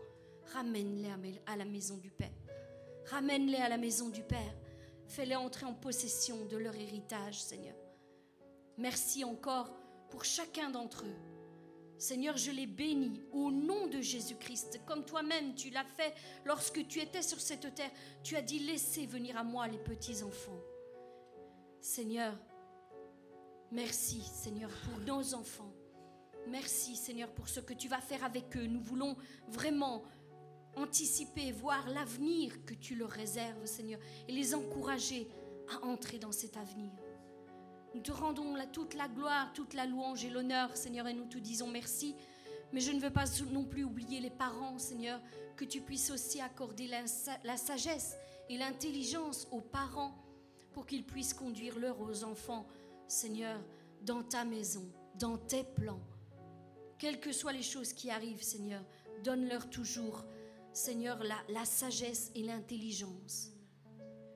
ramène-les 0.53 1.41
à 1.45 1.57
la 1.57 1.65
maison 1.65 1.97
du 1.97 2.13
Père. 2.13 2.31
Ramène-les 3.07 3.57
à 3.57 3.69
la 3.69 3.77
maison 3.77 4.11
du 4.11 4.23
Père. 4.23 4.55
Fais-les 5.09 5.35
entrer 5.35 5.67
en 5.67 5.75
possession 5.75 6.45
de 6.47 6.57
leur 6.57 6.77
héritage, 6.77 7.43
Seigneur. 7.43 7.75
Merci 8.79 9.25
encore 9.25 9.77
pour 10.09 10.25
chacun 10.25 10.71
d'entre 10.71 11.05
eux. 11.05 11.17
Seigneur, 11.99 12.37
je 12.37 12.53
les 12.53 12.69
bénis 12.69 13.21
au 13.33 13.51
nom 13.51 13.89
de 13.89 14.01
Jésus-Christ, 14.01 14.83
comme 14.87 15.05
toi-même 15.05 15.57
tu 15.57 15.71
l'as 15.71 15.85
fait 15.97 16.15
lorsque 16.45 16.87
tu 16.87 17.01
étais 17.01 17.23
sur 17.23 17.41
cette 17.41 17.75
terre. 17.75 17.91
Tu 18.23 18.37
as 18.37 18.43
dit, 18.43 18.61
laissez 18.61 19.07
venir 19.07 19.37
à 19.37 19.43
moi 19.43 19.67
les 19.67 19.79
petits-enfants. 19.79 20.61
Seigneur, 21.81 22.39
merci 23.73 24.21
Seigneur 24.21 24.71
pour 24.85 25.01
nos 25.01 25.35
enfants. 25.35 25.76
Merci 26.49 26.95
Seigneur 26.95 27.29
pour 27.31 27.49
ce 27.49 27.61
que 27.61 27.75
tu 27.75 27.89
vas 27.89 28.01
faire 28.01 28.25
avec 28.25 28.57
eux. 28.57 28.67
Nous 28.67 28.81
voulons 28.81 29.17
vraiment 29.49 30.05
anticiper, 30.77 31.51
voir 31.53 31.89
l'avenir 31.91 32.65
que 32.65 32.75
tu 32.75 32.95
leur 32.95 33.11
réserves, 33.11 33.67
Seigneur, 33.67 33.99
et 34.29 34.33
les 34.33 34.55
encourager 34.55 35.27
à 35.69 35.85
entrer 35.85 36.19
dans 36.19 36.33
cet 36.33 36.57
avenir. 36.57 36.93
Nous 37.95 38.01
te 38.01 38.13
rendons 38.13 38.55
toute 38.73 38.95
la 38.95 39.09
gloire, 39.09 39.53
toute 39.55 39.75
la 39.75 39.87
louange 39.87 40.25
et 40.25 40.31
l'honneur, 40.31 40.77
Seigneur, 40.77 41.09
et 41.09 41.15
nous 41.15 41.25
te 41.25 41.39
disons 41.39 41.69
merci. 41.69 42.15
Mais 42.73 42.81
je 42.81 42.93
ne 42.93 43.01
veux 43.01 43.11
pas 43.11 43.25
non 43.53 43.65
plus 43.65 43.85
oublier 43.85 44.21
les 44.21 44.31
parents, 44.31 44.79
Seigneur, 44.79 45.21
que 45.57 45.65
tu 45.65 45.81
puisses 45.81 46.11
aussi 46.11 46.41
accorder 46.41 46.89
la, 46.89 47.03
la 47.45 47.57
sagesse 47.57 48.17
et 48.49 48.59
l'intelligence 48.59 49.49
aux 49.51 49.63
parents 49.63 50.15
pour 50.73 50.87
qu'ils 50.87 51.07
puissent 51.07 51.35
conduire 51.35 51.79
leurs 51.79 52.25
enfants, 52.25 52.67
Seigneur, 53.09 53.59
dans 54.03 54.23
ta 54.23 54.45
maison, 54.45 54.85
dans 55.15 55.39
tes 55.39 55.65
plans. 55.65 56.01
Quelles 56.99 57.21
que 57.21 57.33
soient 57.33 57.53
les 57.53 57.63
choses 57.63 57.93
qui 57.93 58.11
arrivent, 58.11 58.43
Seigneur, 58.43 58.83
donne-leur 59.23 59.69
toujours 59.71 60.25
Seigneur, 60.73 61.19
la, 61.49 61.65
sagesse 61.65 62.31
et 62.35 62.43
l'intelligence. 62.43 63.51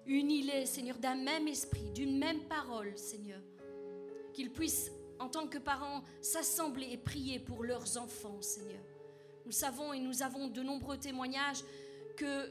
Unis-les, 0.07 0.64
Seigneur, 0.64 0.96
d'un 0.96 1.16
même 1.16 1.46
esprit, 1.46 1.90
d'une 1.90 2.18
même 2.18 2.40
parole, 2.44 2.96
Seigneur. 2.96 3.42
Qu'ils 4.33 4.51
puissent, 4.51 4.90
en 5.18 5.29
tant 5.29 5.46
que 5.46 5.59
parents, 5.59 6.03
s'assembler 6.23 6.88
et 6.92 6.96
prier 6.96 7.40
pour 7.40 7.62
leurs 7.62 7.99
enfants, 7.99 8.40
Seigneur. 8.40 8.81
Nous 9.44 9.53
savons 9.53 9.92
et 9.92 10.01
nous 10.01 10.23
avons 10.23 10.49
de 10.49 10.62
nombreux 10.62 10.96
témoignages 10.96 11.62
que 12.16 12.49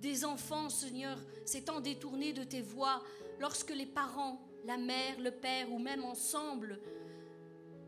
des 0.00 0.24
enfants, 0.24 0.70
Seigneur, 0.70 1.18
s'étant 1.44 1.80
détournés 1.80 2.32
de 2.32 2.42
tes 2.42 2.62
voies, 2.62 3.02
lorsque 3.38 3.70
les 3.70 3.86
parents, 3.86 4.40
la 4.64 4.78
mère, 4.78 5.20
le 5.20 5.30
père 5.30 5.70
ou 5.70 5.78
même 5.78 6.04
ensemble, 6.04 6.80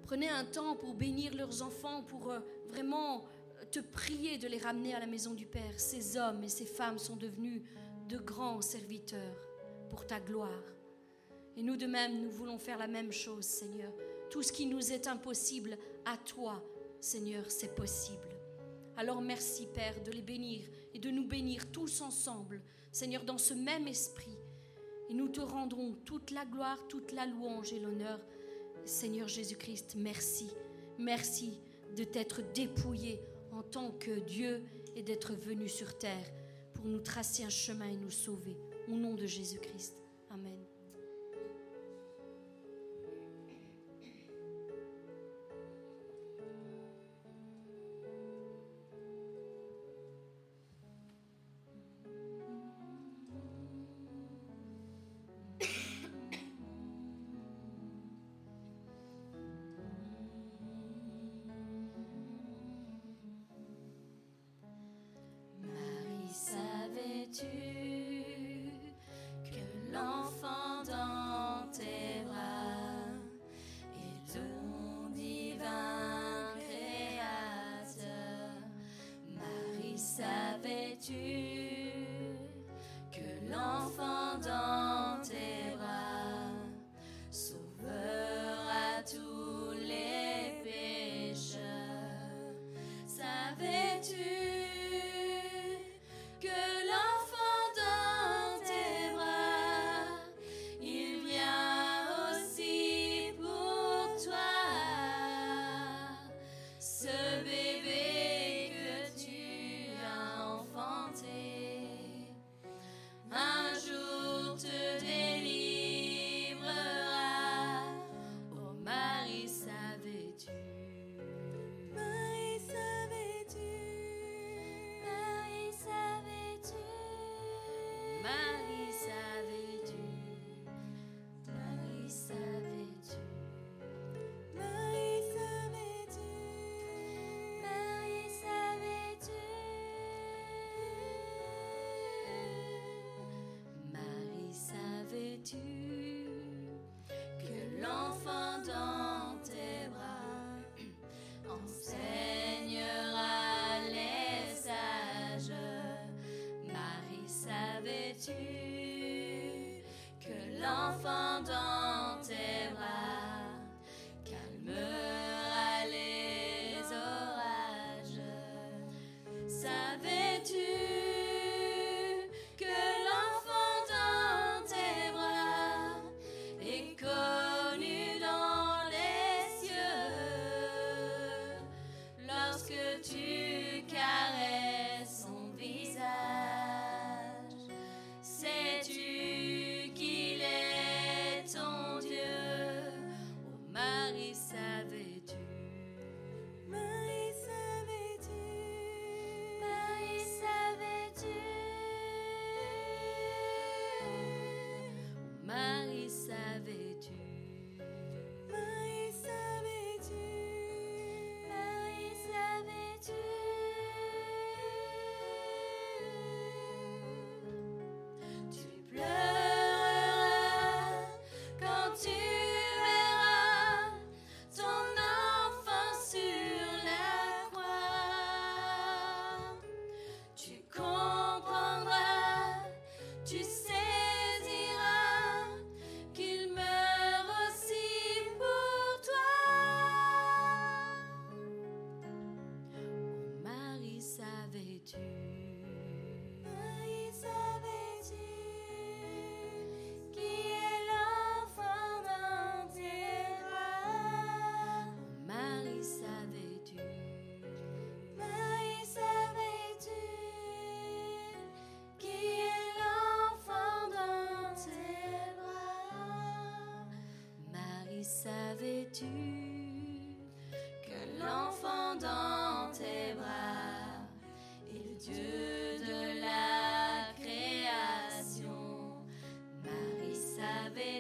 prenaient 0.08 0.30
un 0.30 0.46
temps 0.46 0.74
pour 0.74 0.94
bénir 0.94 1.34
leurs 1.34 1.60
enfants, 1.60 2.02
pour 2.04 2.30
euh, 2.30 2.40
vraiment 2.68 3.26
te 3.70 3.78
prier 3.78 4.38
de 4.38 4.48
les 4.48 4.56
ramener 4.56 4.94
à 4.94 5.00
la 5.00 5.06
maison 5.06 5.34
du 5.34 5.44
Père. 5.44 5.78
Ces 5.78 6.16
hommes 6.16 6.42
et 6.42 6.48
ces 6.48 6.64
femmes 6.64 6.98
sont 6.98 7.16
devenus 7.16 7.60
de 8.08 8.16
grands 8.16 8.62
serviteurs 8.62 9.36
pour 9.90 10.06
ta 10.06 10.18
gloire. 10.18 10.64
Et 11.58 11.62
nous 11.62 11.76
de 11.76 11.84
même, 11.84 12.22
nous 12.22 12.30
voulons 12.30 12.58
faire 12.58 12.78
la 12.78 12.86
même 12.86 13.12
chose, 13.12 13.44
Seigneur. 13.44 13.92
Tout 14.30 14.42
ce 14.42 14.50
qui 14.50 14.64
nous 14.64 14.92
est 14.92 15.06
impossible, 15.08 15.76
à 16.06 16.16
toi, 16.16 16.64
Seigneur, 17.00 17.44
c'est 17.50 17.74
possible. 17.74 18.34
Alors 18.96 19.20
merci, 19.20 19.66
Père, 19.74 20.02
de 20.02 20.10
les 20.10 20.22
bénir 20.22 20.62
et 20.94 20.98
de 20.98 21.10
nous 21.10 21.26
bénir 21.26 21.70
tous 21.70 22.00
ensemble, 22.00 22.62
Seigneur, 22.92 23.24
dans 23.24 23.36
ce 23.36 23.52
même 23.52 23.86
esprit. 23.86 24.38
Et 25.10 25.14
nous 25.14 25.28
te 25.28 25.42
rendrons 25.42 25.92
toute 26.06 26.30
la 26.30 26.46
gloire, 26.46 26.78
toute 26.88 27.12
la 27.12 27.26
louange 27.26 27.74
et 27.74 27.80
l'honneur. 27.80 28.20
Seigneur 28.84 29.28
Jésus-Christ, 29.28 29.94
merci. 29.96 30.48
Merci 30.98 31.58
de 31.96 32.04
t'être 32.04 32.42
dépouillé 32.54 33.20
en 33.52 33.62
tant 33.62 33.90
que 33.92 34.20
Dieu 34.20 34.62
et 34.96 35.02
d'être 35.02 35.32
venu 35.34 35.68
sur 35.68 35.98
terre 35.98 36.32
pour 36.74 36.86
nous 36.86 37.00
tracer 37.00 37.44
un 37.44 37.50
chemin 37.50 37.86
et 37.86 37.96
nous 37.96 38.10
sauver. 38.10 38.56
Au 38.88 38.92
nom 38.92 39.14
de 39.14 39.26
Jésus-Christ. 39.26 40.07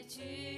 Savais-tu 0.08 0.22
que 0.22 0.57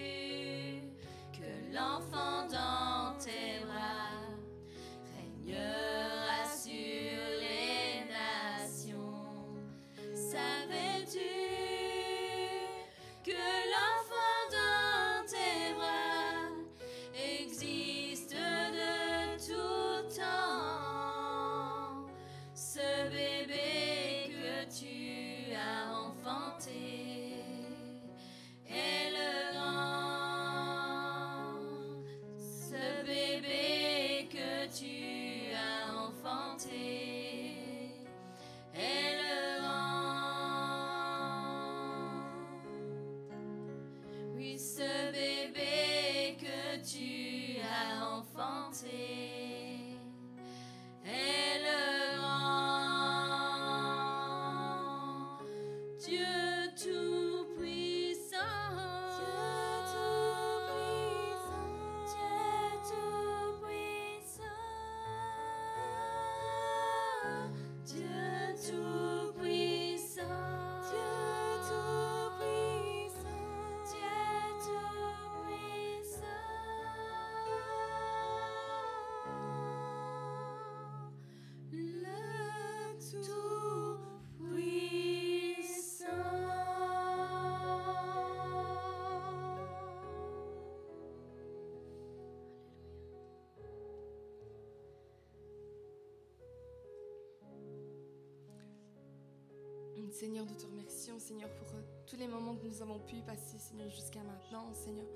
Seigneur, 100.21 100.45
nous 100.45 100.55
te 100.55 100.67
remercions, 100.67 101.19
Seigneur, 101.19 101.49
pour 101.55 101.69
euh, 101.69 101.81
tous 102.07 102.17
les 102.17 102.27
moments 102.27 102.55
que 102.55 102.67
nous 102.67 102.83
avons 102.83 102.99
pu 102.99 103.23
passer, 103.23 103.59
Seigneur, 103.59 103.89
jusqu'à 103.89 104.23
maintenant. 104.23 104.71
Seigneur, 104.75 105.07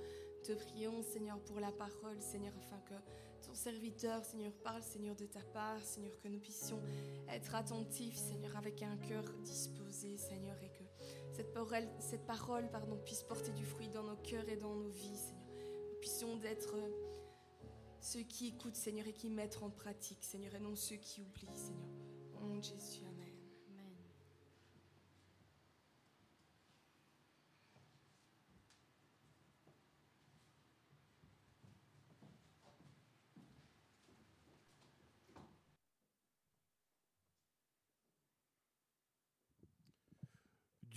te 0.42 0.52
prions, 0.52 1.02
Seigneur, 1.02 1.38
pour 1.40 1.60
la 1.60 1.70
parole, 1.72 2.18
Seigneur, 2.22 2.54
afin 2.56 2.78
que 2.88 2.94
ton 3.46 3.52
serviteur, 3.54 4.24
Seigneur, 4.24 4.50
parle, 4.62 4.82
Seigneur, 4.82 5.14
de 5.14 5.26
ta 5.26 5.42
part, 5.52 5.78
Seigneur, 5.82 6.18
que 6.22 6.28
nous 6.28 6.38
puissions 6.38 6.80
être 7.28 7.54
attentifs, 7.54 8.16
Seigneur, 8.16 8.56
avec 8.56 8.82
un 8.82 8.96
cœur 8.96 9.24
disposé, 9.44 10.16
Seigneur, 10.16 10.56
et 10.62 10.70
que 10.70 10.84
cette 11.34 11.52
parole, 11.52 11.86
cette 11.98 12.24
parole 12.24 12.70
pardon, 12.70 12.96
puisse 13.04 13.24
porter 13.24 13.52
du 13.52 13.66
fruit 13.66 13.90
dans 13.90 14.04
nos 14.04 14.16
cœurs 14.16 14.48
et 14.48 14.56
dans 14.56 14.74
nos 14.74 14.88
vies, 14.88 15.18
Seigneur. 15.18 15.44
Nous 15.90 16.00
puissions 16.00 16.36
d'être 16.38 16.76
euh, 16.76 16.88
ceux 18.00 18.22
qui 18.22 18.46
écoutent, 18.46 18.74
Seigneur, 18.74 19.06
et 19.06 19.12
qui 19.12 19.28
mettent 19.28 19.58
en 19.62 19.68
pratique, 19.68 20.24
Seigneur, 20.24 20.54
et 20.54 20.60
non 20.60 20.74
ceux 20.74 20.96
qui 20.96 21.20
oublient, 21.20 21.54
Seigneur. 21.54 21.90
De 22.56 22.62
Jésus, 22.62 23.02
Amen. 23.06 23.14
Amen. 23.14 23.24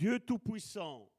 Dieu 0.07 0.21
Tout-Puissant. 0.21 1.11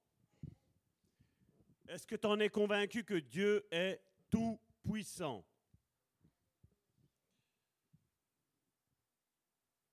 Est-ce 1.89 2.07
que 2.07 2.17
tu 2.17 2.27
en 2.27 2.41
es 2.41 2.49
convaincu 2.49 3.05
que 3.05 3.19
Dieu 3.19 3.69
est 3.71 4.03
Tout-Puissant? 4.31 5.47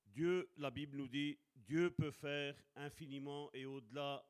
Dieu, 0.06 0.50
la 0.56 0.72
Bible 0.72 0.96
nous 0.96 1.10
dit, 1.10 1.38
Dieu 1.58 1.92
peut 1.92 2.12
faire 2.12 2.56
infiniment 2.78 3.52
et 3.52 3.66
au-delà 3.66 4.26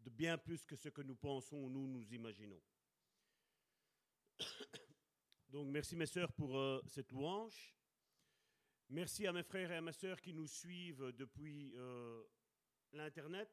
de 0.00 0.10
bien 0.10 0.36
plus 0.36 0.66
que 0.66 0.76
ce 0.76 0.90
que 0.90 1.00
nous 1.00 1.16
pensons 1.16 1.56
ou 1.56 1.70
nous 1.70 1.86
nous 1.86 2.12
imaginons. 2.12 2.60
Donc 5.48 5.68
merci 5.68 5.96
mes 5.96 6.04
sœurs 6.04 6.34
pour 6.34 6.58
euh, 6.58 6.82
cette 6.86 7.10
louange. 7.12 7.74
Merci 8.90 9.26
à 9.26 9.32
mes 9.32 9.42
frères 9.42 9.72
et 9.72 9.76
à 9.76 9.80
mes 9.80 9.92
sœurs 9.92 10.20
qui 10.20 10.34
nous 10.34 10.48
suivent 10.48 11.12
depuis 11.16 11.72
euh, 11.76 12.22
l'Internet. 12.92 13.48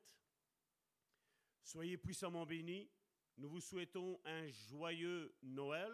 Soyez 1.70 1.98
puissamment 1.98 2.48
bénis. 2.48 2.90
Nous 3.38 3.48
vous 3.48 3.62
souhaitons 3.62 4.20
un 4.26 4.50
joyeux 4.50 5.36
Noël, 5.44 5.94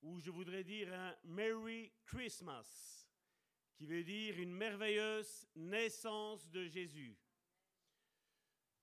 ou 0.00 0.18
je 0.18 0.30
voudrais 0.30 0.64
dire 0.64 0.90
un 0.94 1.14
Merry 1.24 1.92
Christmas, 2.06 3.06
qui 3.74 3.84
veut 3.84 4.02
dire 4.02 4.40
une 4.40 4.54
merveilleuse 4.54 5.46
naissance 5.56 6.48
de 6.48 6.64
Jésus. 6.64 7.14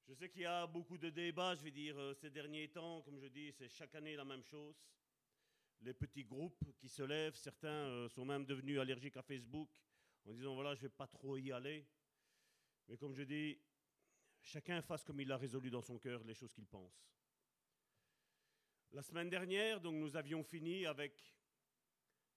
Je 0.07 0.13
sais 0.13 0.29
qu'il 0.29 0.43
y 0.43 0.45
a 0.45 0.67
beaucoup 0.67 0.99
de 0.99 1.09
débats, 1.09 1.55
je 1.55 1.63
vais 1.63 1.71
dire, 1.71 1.97
euh, 1.97 2.13
ces 2.13 2.29
derniers 2.29 2.69
temps, 2.69 3.01
comme 3.01 3.19
je 3.19 3.25
dis, 3.25 3.51
c'est 3.51 3.67
chaque 3.67 3.95
année 3.95 4.15
la 4.15 4.25
même 4.25 4.43
chose. 4.43 4.75
Les 5.81 5.95
petits 5.95 6.23
groupes 6.23 6.71
qui 6.77 6.87
se 6.87 7.01
lèvent, 7.01 7.35
certains 7.35 7.67
euh, 7.89 8.09
sont 8.09 8.25
même 8.25 8.45
devenus 8.45 8.77
allergiques 8.77 9.17
à 9.17 9.23
Facebook 9.23 9.71
en 10.25 10.33
disant, 10.33 10.53
voilà, 10.53 10.75
je 10.75 10.81
ne 10.81 10.83
vais 10.83 10.95
pas 10.95 11.07
trop 11.07 11.35
y 11.37 11.51
aller. 11.51 11.83
Mais 12.87 12.95
comme 12.95 13.15
je 13.15 13.23
dis, 13.23 13.59
chacun 14.41 14.81
fasse 14.81 15.03
comme 15.03 15.21
il 15.21 15.31
a 15.31 15.37
résolu 15.37 15.69
dans 15.69 15.81
son 15.81 15.97
cœur 15.97 16.23
les 16.23 16.33
choses 16.33 16.53
qu'il 16.53 16.67
pense. 16.67 17.09
La 18.91 19.03
semaine 19.03 19.29
dernière, 19.29 19.79
donc, 19.79 19.95
nous 19.95 20.15
avions 20.15 20.43
fini 20.43 20.85
avec 20.85 21.13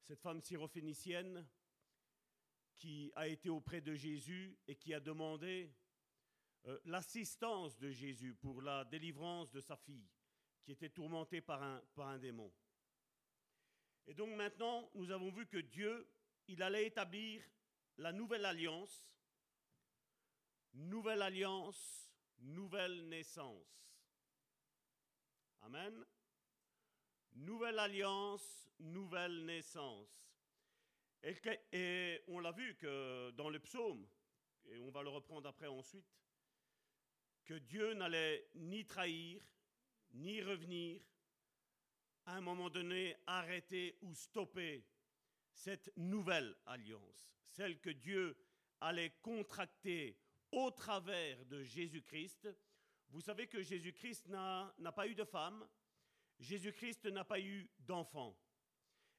cette 0.03 0.21
femme 0.21 0.43
syrophénicienne 0.43 1.49
qui 2.77 3.11
a 3.15 3.29
été 3.29 3.49
auprès 3.49 3.81
de 3.81 3.95
Jésus 3.95 4.59
et 4.67 4.77
qui 4.77 4.93
a 4.93 5.01
demandé 5.01 5.73
euh, 6.67 6.79
l'assistance 6.85 7.79
de 7.79 7.91
Jésus 7.91 8.35
pour 8.35 8.61
la 8.61 8.85
délivrance 8.85 9.51
de 9.51 9.61
sa 9.61 9.77
fille, 9.77 10.11
qui 10.63 10.73
était 10.73 10.91
tourmentée 10.91 11.41
par 11.41 11.63
un, 11.63 11.83
par 11.95 12.09
un 12.09 12.19
démon. 12.19 12.53
Et 14.07 14.15
donc 14.15 14.37
maintenant, 14.37 14.91
nous 14.95 15.11
avons 15.11 15.31
vu 15.31 15.47
que 15.47 15.59
Dieu, 15.59 16.09
il 16.49 16.63
allait 16.63 16.87
établir 16.87 17.43
la 17.99 18.13
nouvelle 18.13 18.45
alliance, 18.45 19.07
nouvelle 20.75 21.23
alliance, 21.23 22.11
nouvelle 22.41 23.09
naissance. 23.09 23.83
Amen. 25.63 26.05
Nouvelle 27.35 27.79
alliance, 27.79 28.71
nouvelle 28.79 29.45
naissance. 29.45 30.09
Et, 31.23 32.21
on 32.27 32.41
l'a 32.41 32.53
vu 32.53 32.75
que 32.77 33.31
dans 33.33 33.49
le 33.49 33.61
psaume, 33.61 34.07
et 34.67 34.79
on 34.79 34.91
va 34.91 35.03
le 35.03 35.09
reprendre 35.09 35.49
après 35.49 35.69
ensuite, 35.69 36.07
que 37.45 37.55
Dieu 37.55 37.95
n'allait 37.95 38.49
ni 38.55 38.85
trahir, 38.85 39.41
ni 40.13 40.43
revenir, 40.43 41.01
à 42.27 42.37
un 42.37 42.41
moment 42.41 42.71
donné 42.71 43.17
arrêter 43.27 43.99
ou 44.03 44.15
stopper 44.15 44.85
cette 45.53 45.93
nouvelle 45.97 46.57
alliance, 46.67 47.37
celle 47.49 47.81
que 47.81 47.91
Dieu 47.91 48.37
allait 48.81 49.11
contracter 49.23 50.22
au 50.53 50.71
travers 50.71 51.45
de 51.47 51.63
Jésus-Christ. 51.65 52.49
Vous 53.11 53.21
savez 53.21 53.47
que 53.47 53.63
Jésus-Christ 53.63 54.29
n'a 54.29 54.93
pas 54.95 55.09
eu 55.09 55.15
de 55.15 55.25
femme, 55.25 55.67
Jésus-Christ 56.39 57.07
n'a 57.07 57.25
pas 57.25 57.41
eu 57.41 57.69
d'enfant. 57.81 58.39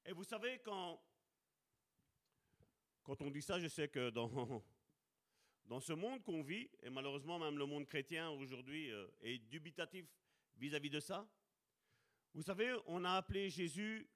Et 0.05 0.13
vous 0.13 0.23
savez, 0.23 0.59
quand, 0.59 1.01
quand 3.03 3.21
on 3.21 3.29
dit 3.29 3.41
ça, 3.41 3.59
je 3.59 3.67
sais 3.67 3.87
que 3.87 4.09
dans, 5.65 5.79
ce 5.79 5.93
monde 5.93 6.23
qu'on 6.23 6.41
vit, 6.41 6.69
et 6.81 6.89
malheureusement 6.89 7.39
même 7.39 7.57
le 7.57 7.65
monde 7.65 7.85
chrétien 7.85 8.29
aujourd'hui 8.29 8.91
euh, 8.91 9.07
est 9.21 9.39
dubitatif 9.39 10.05
vis-à-vis 10.57 10.89
de 10.89 10.99
ça, 10.99 11.27
vous 12.33 12.41
savez, 12.41 12.75
on 12.87 13.03
a 13.05 13.11
appelé 13.11 13.49
Jésus 13.49 14.09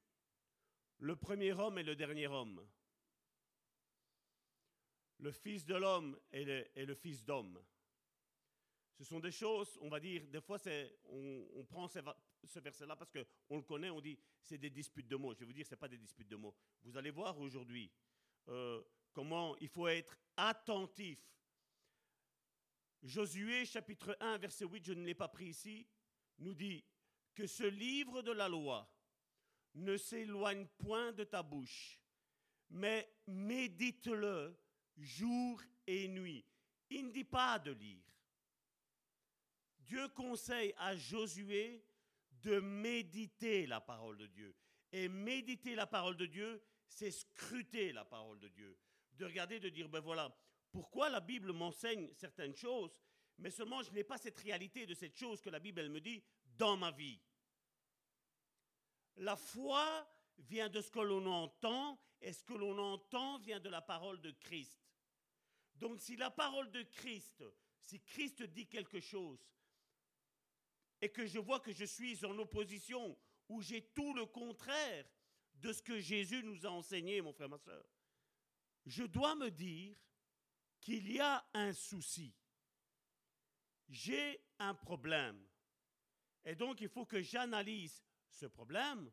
le 0.97 1.15
premier 1.15 1.53
homme 1.53 1.77
et 1.77 1.83
le 1.83 1.95
dernier 1.95 2.27
homme. 2.27 2.67
Le 5.19 5.31
fils 5.31 5.65
de 5.65 5.75
l'homme 5.75 6.17
et 6.31 6.45
le, 6.85 6.95
fils 6.95 7.23
d'homme. 7.23 7.59
Ce 8.93 9.03
sont 9.03 9.19
des 9.19 9.31
choses, 9.31 9.77
on 9.81 9.89
va 9.89 9.99
dire, 9.99 10.27
des 10.27 10.41
fois, 10.41 10.57
on, 11.05 11.47
on 11.55 11.63
prend 11.65 11.87
ce 11.87 12.59
verset-là 12.59 12.95
parce 12.95 13.11
qu'on 13.11 13.57
le 13.57 13.63
connaît, 13.63 13.89
on 13.89 14.01
dit 14.01 14.17
c'est 14.41 14.57
des 14.57 14.69
disputes 14.69 15.07
de 15.07 15.15
mots. 15.15 15.33
Je 15.33 15.39
vais 15.39 15.45
vous 15.45 15.53
dire, 15.53 15.65
ce 15.65 15.71
n'est 15.71 15.79
pas 15.79 15.87
des 15.87 15.97
disputes 15.97 16.29
de 16.29 16.35
mots. 16.35 16.55
Vous 16.83 16.97
allez 16.97 17.11
voir 17.11 17.37
aujourd'hui 17.39 17.91
euh, 18.49 18.81
comment 19.13 19.57
il 19.57 19.67
faut 19.67 19.87
être 19.87 20.17
attentif. 20.35 21.19
Josué 23.03 23.65
chapitre 23.65 24.17
1, 24.19 24.37
verset 24.37 24.65
8, 24.65 24.85
je 24.85 24.93
ne 24.93 25.05
l'ai 25.05 25.13
pas 25.15 25.27
pris 25.27 25.47
ici, 25.47 25.87
nous 26.39 26.53
dit 26.53 26.83
que 27.35 27.45
ce 27.45 27.63
livre 27.63 28.21
de 28.21 28.31
la 28.31 28.47
loi 28.47 28.91
ne 29.75 29.97
s'éloigne 29.97 30.65
point 30.77 31.11
de 31.11 31.23
ta 31.23 31.43
bouche, 31.43 31.99
mais 32.69 33.07
médite-le 33.27 34.57
jour 34.97 35.61
et 35.85 36.07
nuit. 36.07 36.45
Il 36.89 37.07
ne 37.07 37.11
dit 37.11 37.23
pas 37.23 37.59
de 37.59 37.71
lire. 37.71 38.03
Dieu 39.79 40.07
conseille 40.09 40.73
à 40.77 40.95
Josué 40.95 41.83
de 42.41 42.59
méditer 42.59 43.65
la 43.67 43.81
parole 43.81 44.17
de 44.17 44.27
Dieu. 44.27 44.55
Et 44.91 45.07
méditer 45.07 45.75
la 45.75 45.87
parole 45.87 46.17
de 46.17 46.25
Dieu, 46.25 46.61
c'est 46.87 47.11
scruter 47.11 47.91
la 47.93 48.05
parole 48.05 48.39
de 48.39 48.47
Dieu. 48.47 48.77
De 49.13 49.25
regarder, 49.25 49.59
de 49.59 49.69
dire, 49.69 49.89
ben 49.89 49.99
voilà, 49.99 50.35
pourquoi 50.71 51.09
la 51.09 51.19
Bible 51.19 51.51
m'enseigne 51.51 52.09
certaines 52.13 52.55
choses, 52.55 52.95
mais 53.37 53.51
seulement 53.51 53.81
je 53.83 53.91
n'ai 53.91 54.03
pas 54.03 54.17
cette 54.17 54.39
réalité 54.39 54.85
de 54.85 54.93
cette 54.93 55.17
chose 55.17 55.41
que 55.41 55.49
la 55.49 55.59
Bible 55.59 55.81
elle 55.81 55.89
me 55.89 56.01
dit 56.01 56.23
dans 56.57 56.77
ma 56.77 56.91
vie. 56.91 57.19
La 59.17 59.35
foi 59.35 60.07
vient 60.37 60.69
de 60.69 60.81
ce 60.81 60.91
que 60.91 60.99
l'on 60.99 61.25
entend, 61.25 61.99
et 62.21 62.33
ce 62.33 62.43
que 62.43 62.53
l'on 62.53 62.77
entend 62.77 63.39
vient 63.39 63.59
de 63.59 63.69
la 63.69 63.81
parole 63.81 64.21
de 64.21 64.31
Christ. 64.31 64.79
Donc 65.79 65.99
si 65.99 66.15
la 66.15 66.31
parole 66.31 66.71
de 66.71 66.83
Christ, 66.83 67.43
si 67.81 67.99
Christ 68.01 68.43
dit 68.43 68.67
quelque 68.67 68.99
chose, 68.99 69.39
et 71.01 71.09
que 71.09 71.25
je 71.25 71.39
vois 71.39 71.59
que 71.59 71.71
je 71.71 71.85
suis 71.85 72.25
en 72.25 72.37
opposition, 72.39 73.17
ou 73.49 73.61
j'ai 73.61 73.81
tout 73.81 74.13
le 74.13 74.25
contraire 74.25 75.05
de 75.55 75.71
ce 75.71 75.81
que 75.81 75.99
Jésus 75.99 76.43
nous 76.43 76.65
a 76.65 76.69
enseigné, 76.69 77.21
mon 77.21 77.33
frère, 77.33 77.49
ma 77.49 77.57
soeur, 77.57 77.85
je 78.85 79.03
dois 79.03 79.35
me 79.35 79.49
dire 79.49 79.95
qu'il 80.79 81.11
y 81.11 81.19
a 81.19 81.45
un 81.53 81.73
souci. 81.73 82.33
J'ai 83.89 84.41
un 84.59 84.73
problème. 84.73 85.45
Et 86.45 86.55
donc, 86.55 86.81
il 86.81 86.89
faut 86.89 87.05
que 87.05 87.21
j'analyse 87.21 88.03
ce 88.29 88.45
problème 88.45 89.11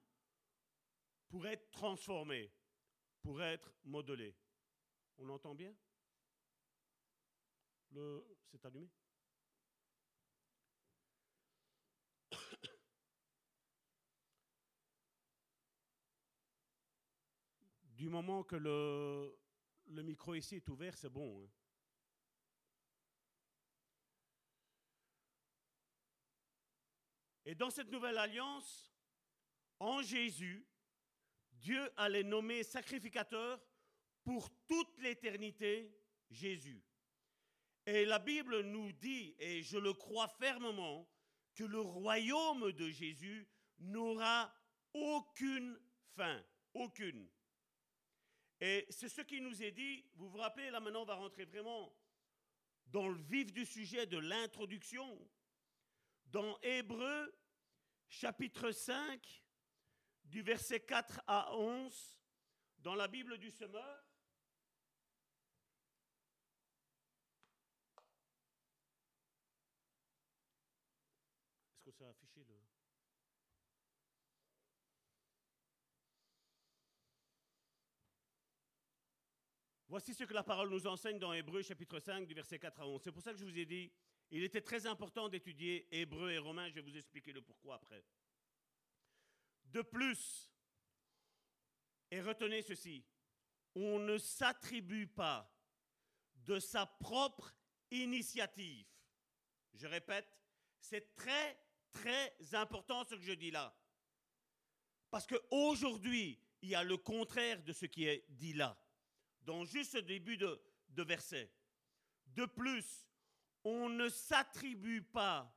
pour 1.28 1.46
être 1.46 1.70
transformé, 1.70 2.52
pour 3.22 3.42
être 3.42 3.74
modelé. 3.84 4.36
On 5.18 5.28
entend 5.28 5.54
bien? 5.54 5.74
Le... 7.94 8.26
C'est 8.50 8.64
allumé 8.66 8.90
Du 17.92 18.08
moment 18.08 18.42
que 18.42 18.56
le, 18.56 19.38
micro 20.02 20.34
ici 20.34 20.56
est 20.56 20.68
ouvert, 20.68 20.98
c'est 20.98 21.08
bon. 21.08 21.44
Hein. 21.44 21.48
Et 27.44 27.54
dans 27.54 27.70
cette 27.70 27.92
nouvelle 27.92 28.18
alliance, 28.18 28.92
en 29.78 30.02
Jésus, 30.02 30.66
Dieu 31.52 31.88
allait 31.96 32.24
nommer 32.24 32.64
sacrificateur 32.64 33.64
pour 34.24 34.50
toute 34.66 34.98
l'éternité 34.98 35.96
Jésus. 36.28 36.82
Et 37.86 38.04
la 38.04 38.18
Bible 38.18 38.60
nous 38.60 38.92
dit, 38.92 39.34
et 39.38 39.62
je 39.62 39.78
le 39.78 39.92
crois 39.92 40.28
fermement, 40.28 41.08
que 41.54 41.64
le 41.64 41.80
royaume 41.80 42.72
de 42.72 42.88
Jésus 42.90 43.46
n'aura 43.78 44.52
aucune 44.92 45.78
fin, 46.16 46.44
aucune. 46.72 47.28
Et 48.60 48.86
c'est 48.88 49.08
ce 49.08 49.20
qui 49.20 49.40
nous 49.40 49.62
est 49.62 49.72
dit, 49.72 50.04
vous 50.14 50.28
vous 50.28 50.38
rappelez, 50.38 50.70
là 50.70 50.80
maintenant 50.80 51.02
on 51.02 51.06
va 51.06 51.16
rentrer 51.16 51.44
vraiment 51.44 51.94
dans 52.86 53.08
le 53.08 53.20
vif 53.22 53.52
du 53.52 53.66
sujet 53.66 54.06
de 54.06 54.18
l'introduction. 54.18 55.28
Dans 56.26 56.58
Hébreu 56.62 57.34
chapitre 58.08 58.70
5, 58.70 59.44
du 60.24 60.42
verset 60.42 60.80
4 60.80 61.20
à 61.26 61.54
11, 61.56 62.18
dans 62.78 62.94
la 62.94 63.08
Bible 63.08 63.38
du 63.38 63.50
semeur, 63.50 64.04
Est-ce 71.74 71.84
que 71.84 71.90
ça 71.92 72.06
a 72.06 72.10
affiché 72.10 72.44
le... 72.44 72.64
Voici 79.94 80.12
ce 80.12 80.24
que 80.24 80.34
la 80.34 80.42
parole 80.42 80.70
nous 80.70 80.88
enseigne 80.88 81.20
dans 81.20 81.32
Hébreu 81.32 81.62
chapitre 81.62 82.00
5 82.00 82.26
du 82.26 82.34
verset 82.34 82.58
4 82.58 82.80
à 82.80 82.84
11. 82.88 83.00
C'est 83.00 83.12
pour 83.12 83.22
ça 83.22 83.32
que 83.32 83.38
je 83.38 83.44
vous 83.44 83.56
ai 83.56 83.64
dit, 83.64 83.92
il 84.32 84.42
était 84.42 84.60
très 84.60 84.86
important 84.86 85.28
d'étudier 85.28 85.86
Hébreu 85.92 86.32
et 86.32 86.38
Romain, 86.38 86.68
je 86.68 86.74
vais 86.74 86.80
vous 86.80 86.96
expliquer 86.96 87.32
le 87.32 87.42
pourquoi 87.42 87.76
après. 87.76 88.04
De 89.66 89.82
plus, 89.82 90.52
et 92.10 92.20
retenez 92.20 92.60
ceci, 92.62 93.04
on 93.76 94.00
ne 94.00 94.18
s'attribue 94.18 95.06
pas 95.06 95.48
de 96.44 96.58
sa 96.58 96.86
propre 96.86 97.54
initiative. 97.92 98.88
Je 99.74 99.86
répète, 99.86 100.26
c'est 100.80 101.14
très, 101.14 101.56
très 101.92 102.34
important 102.56 103.04
ce 103.04 103.14
que 103.14 103.22
je 103.22 103.34
dis 103.34 103.52
là. 103.52 103.72
Parce 105.08 105.28
qu'aujourd'hui, 105.28 106.40
il 106.62 106.70
y 106.70 106.74
a 106.74 106.82
le 106.82 106.96
contraire 106.96 107.62
de 107.62 107.72
ce 107.72 107.86
qui 107.86 108.06
est 108.06 108.24
dit 108.30 108.54
là, 108.54 108.76
dans 109.44 109.64
juste 109.64 109.92
ce 109.92 109.98
début 109.98 110.36
de, 110.36 110.60
de 110.90 111.02
verset. 111.02 111.50
De 112.34 112.46
plus, 112.46 113.06
on 113.64 113.88
ne 113.88 114.08
s'attribue 114.08 115.02
pas 115.02 115.54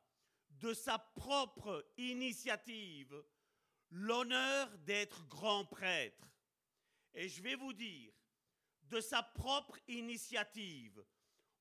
de 0.49 0.73
sa 0.73 0.97
propre 0.97 1.85
initiative 1.97 3.23
l'honneur 3.89 4.77
d'être 4.79 5.25
grand 5.27 5.65
prêtre. 5.65 6.27
Et 7.13 7.29
je 7.29 7.41
vais 7.41 7.55
vous 7.55 7.73
dire, 7.73 8.13
de 8.83 8.99
sa 9.01 9.23
propre 9.23 9.77
initiative, 9.87 11.03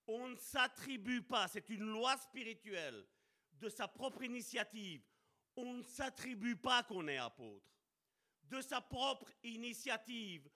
on 0.07 0.29
ne 0.29 0.37
s'attribue 0.37 1.23
pas, 1.23 1.49
c'est 1.49 1.69
une 1.69 1.85
loi 1.85 2.17
spirituelle, 2.17 3.07
de 3.55 3.69
sa 3.69 3.89
propre 3.89 4.23
initiative, 4.23 5.03
on 5.57 5.75
ne 5.75 5.83
s'attribue 5.83 6.57
pas 6.57 6.83
qu'on 6.83 7.09
est 7.09 7.17
apôtre. 7.17 7.73
De 8.45 8.61
sa 8.61 8.81
propre 8.81 9.33
initiative, 9.43 10.49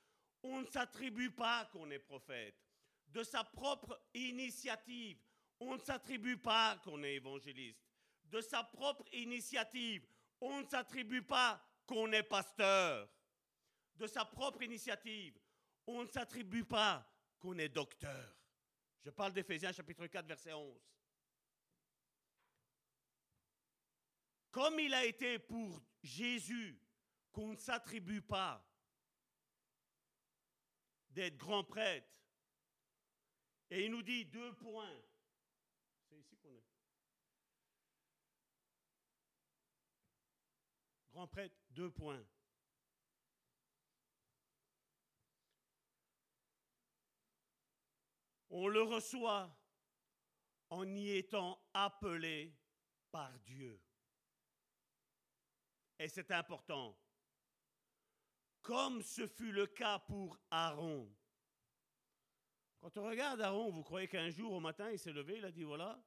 on 0.43 0.61
ne 0.61 0.67
s'attribue 0.67 1.31
pas 1.31 1.67
qu'on 1.67 1.91
est 1.91 1.99
prophète. 1.99 2.57
De 3.09 3.23
sa 3.23 3.45
propre 3.45 4.01
initiative, 4.15 5.19
on 5.59 5.75
ne 5.75 5.81
s'attribue 5.81 6.37
pas 6.37 6.79
qu'on 6.85 7.03
est 7.03 7.15
évangéliste. 7.15 7.85
De 8.25 8.41
sa 8.41 8.63
propre 8.63 9.05
initiative, 9.13 10.07
on 10.41 10.61
ne 10.61 10.67
s'attribue 10.67 11.23
pas 11.23 11.61
qu'on 11.87 12.13
est 12.13 12.23
pasteur. 12.23 13.09
De 13.97 14.07
sa 14.07 14.25
propre 14.25 14.63
initiative, 14.63 15.39
on 15.87 16.05
ne 16.05 16.09
s'attribue 16.09 16.65
pas 16.65 17.07
qu'on 17.39 17.59
est 17.59 17.69
docteur. 17.69 18.37
Je 19.03 19.11
parle 19.11 19.33
d'Éphésiens 19.33 19.73
chapitre 19.73 20.07
4, 20.07 20.27
verset 20.27 20.53
11. 20.53 20.81
Comme 24.51 24.79
il 24.79 24.95
a 24.95 25.05
été 25.05 25.39
pour 25.39 25.81
Jésus 26.03 26.81
qu'on 27.33 27.49
ne 27.49 27.57
s'attribue 27.57 28.23
pas 28.23 28.65
d'être 31.11 31.37
grand 31.37 31.65
prêtre. 31.65 32.07
Et 33.71 33.85
il 33.85 33.91
nous 33.91 34.03
dit 34.03 34.25
deux 34.27 34.55
points. 34.57 35.01
C'est 36.09 36.19
ici 36.19 36.37
qu'on 36.39 36.55
est. 36.55 36.65
Grand 41.13 41.29
prêtre, 41.29 41.57
deux 41.71 41.91
points. 41.91 42.25
On 48.51 48.67
le 48.67 48.83
reçoit 48.83 49.57
en 50.71 50.85
y 50.97 51.11
étant 51.11 51.61
appelé 51.73 52.53
par 53.11 53.39
Dieu. 53.41 53.81
Et 55.99 56.09
c'est 56.09 56.31
important. 56.33 56.97
Comme 58.63 59.03
ce 59.03 59.27
fut 59.27 59.53
le 59.53 59.67
cas 59.67 59.99
pour 60.01 60.39
Aaron. 60.51 61.11
Quand 62.81 62.97
on 62.97 63.05
regarde 63.05 63.41
Aaron, 63.41 63.71
vous 63.71 63.83
croyez 63.83 64.09
qu'un 64.09 64.31
jour 64.31 64.53
au 64.53 64.61
matin, 64.61 64.91
il 64.91 64.99
s'est 64.99 65.13
levé, 65.13 65.39
il 65.39 65.45
a 65.45 65.51
dit, 65.51 65.65
voilà, 65.65 66.03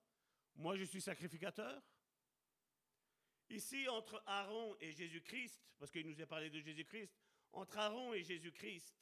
moi 0.56 0.76
je 0.76 0.84
suis 0.84 1.02
sacrificateur. 1.02 1.82
Ici, 3.50 3.88
entre 3.90 4.24
Aaron 4.26 4.76
et 4.80 4.92
Jésus-Christ, 4.92 5.62
parce 5.78 5.92
qu'il 5.92 6.08
nous 6.08 6.20
a 6.20 6.26
parlé 6.26 6.50
de 6.50 6.60
Jésus-Christ, 6.60 7.14
entre 7.52 7.78
Aaron 7.78 8.14
et 8.14 8.24
Jésus-Christ, 8.24 8.96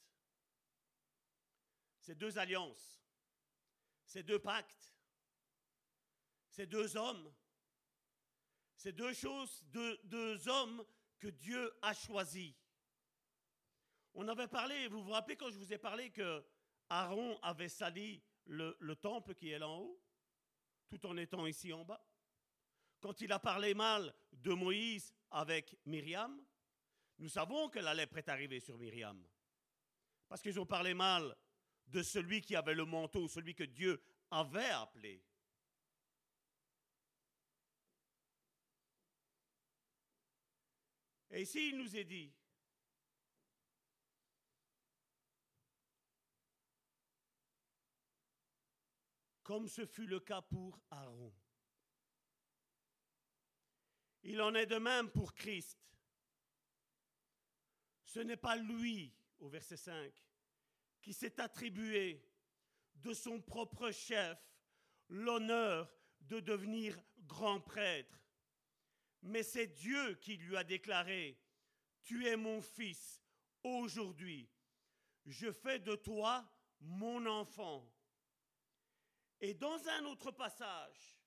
c'est 2.01 2.15
deux 2.15 2.37
alliances. 2.37 2.99
C'est 4.05 4.23
deux 4.23 4.39
pactes. 4.39 4.93
C'est 6.49 6.65
deux 6.65 6.97
hommes. 6.97 7.33
C'est 8.75 8.91
deux 8.91 9.13
choses, 9.13 9.63
deux, 9.67 9.97
deux 10.03 10.47
hommes 10.49 10.83
que 11.19 11.27
Dieu 11.27 11.71
a 11.81 11.93
choisis. 11.93 12.53
On 14.13 14.27
avait 14.27 14.47
parlé, 14.47 14.87
vous 14.87 15.03
vous 15.03 15.11
rappelez 15.11 15.35
quand 15.37 15.49
je 15.49 15.57
vous 15.57 15.73
ai 15.73 15.77
parlé 15.77 16.09
que 16.09 16.43
Aaron 16.89 17.39
avait 17.41 17.69
sali 17.69 18.21
le, 18.45 18.75
le 18.79 18.95
temple 18.95 19.33
qui 19.35 19.49
est 19.49 19.59
là 19.59 19.67
en 19.67 19.79
haut, 19.79 20.01
tout 20.89 21.05
en 21.05 21.15
étant 21.17 21.45
ici 21.47 21.71
en 21.71 21.85
bas? 21.85 22.05
Quand 22.99 23.19
il 23.21 23.31
a 23.31 23.39
parlé 23.39 23.73
mal 23.73 24.13
de 24.33 24.53
Moïse 24.53 25.13
avec 25.31 25.75
Myriam, 25.85 26.43
nous 27.19 27.29
savons 27.29 27.69
que 27.69 27.79
la 27.79 27.93
lèpre 27.93 28.17
est 28.17 28.29
arrivée 28.29 28.59
sur 28.59 28.77
Myriam. 28.77 29.25
Parce 30.27 30.41
qu'ils 30.41 30.59
ont 30.59 30.65
parlé 30.65 30.93
mal 30.93 31.35
de 31.87 32.03
celui 32.03 32.41
qui 32.41 32.55
avait 32.55 32.75
le 32.75 32.85
manteau, 32.85 33.27
celui 33.27 33.55
que 33.55 33.63
Dieu 33.63 34.01
avait 34.29 34.69
appelé. 34.69 35.23
Et 41.31 41.43
ici, 41.43 41.69
il 41.69 41.77
nous 41.77 41.95
est 41.95 42.03
dit, 42.03 42.33
comme 49.43 49.67
ce 49.67 49.85
fut 49.85 50.07
le 50.07 50.19
cas 50.19 50.41
pour 50.41 50.79
Aaron. 50.89 51.33
Il 54.23 54.41
en 54.41 54.53
est 54.53 54.67
de 54.67 54.77
même 54.77 55.09
pour 55.09 55.33
Christ. 55.33 55.79
Ce 58.03 58.19
n'est 58.19 58.37
pas 58.37 58.55
lui, 58.55 59.13
au 59.39 59.49
verset 59.49 59.77
5, 59.77 60.13
qui 61.01 61.13
s'est 61.13 61.39
attribué 61.39 62.23
de 62.95 63.13
son 63.13 63.41
propre 63.41 63.91
chef 63.91 64.37
l'honneur 65.09 65.91
de 66.21 66.39
devenir 66.39 67.01
grand 67.19 67.59
prêtre. 67.59 68.19
Mais 69.23 69.43
c'est 69.43 69.67
Dieu 69.67 70.15
qui 70.15 70.37
lui 70.37 70.55
a 70.57 70.63
déclaré, 70.63 71.39
Tu 72.03 72.27
es 72.27 72.35
mon 72.35 72.61
fils, 72.61 73.21
aujourd'hui, 73.63 74.49
je 75.25 75.51
fais 75.51 75.79
de 75.79 75.95
toi 75.95 76.49
mon 76.79 77.25
enfant. 77.25 77.87
Et 79.41 79.55
dans 79.55 79.87
un 79.89 80.05
autre 80.05 80.31
passage, 80.31 81.17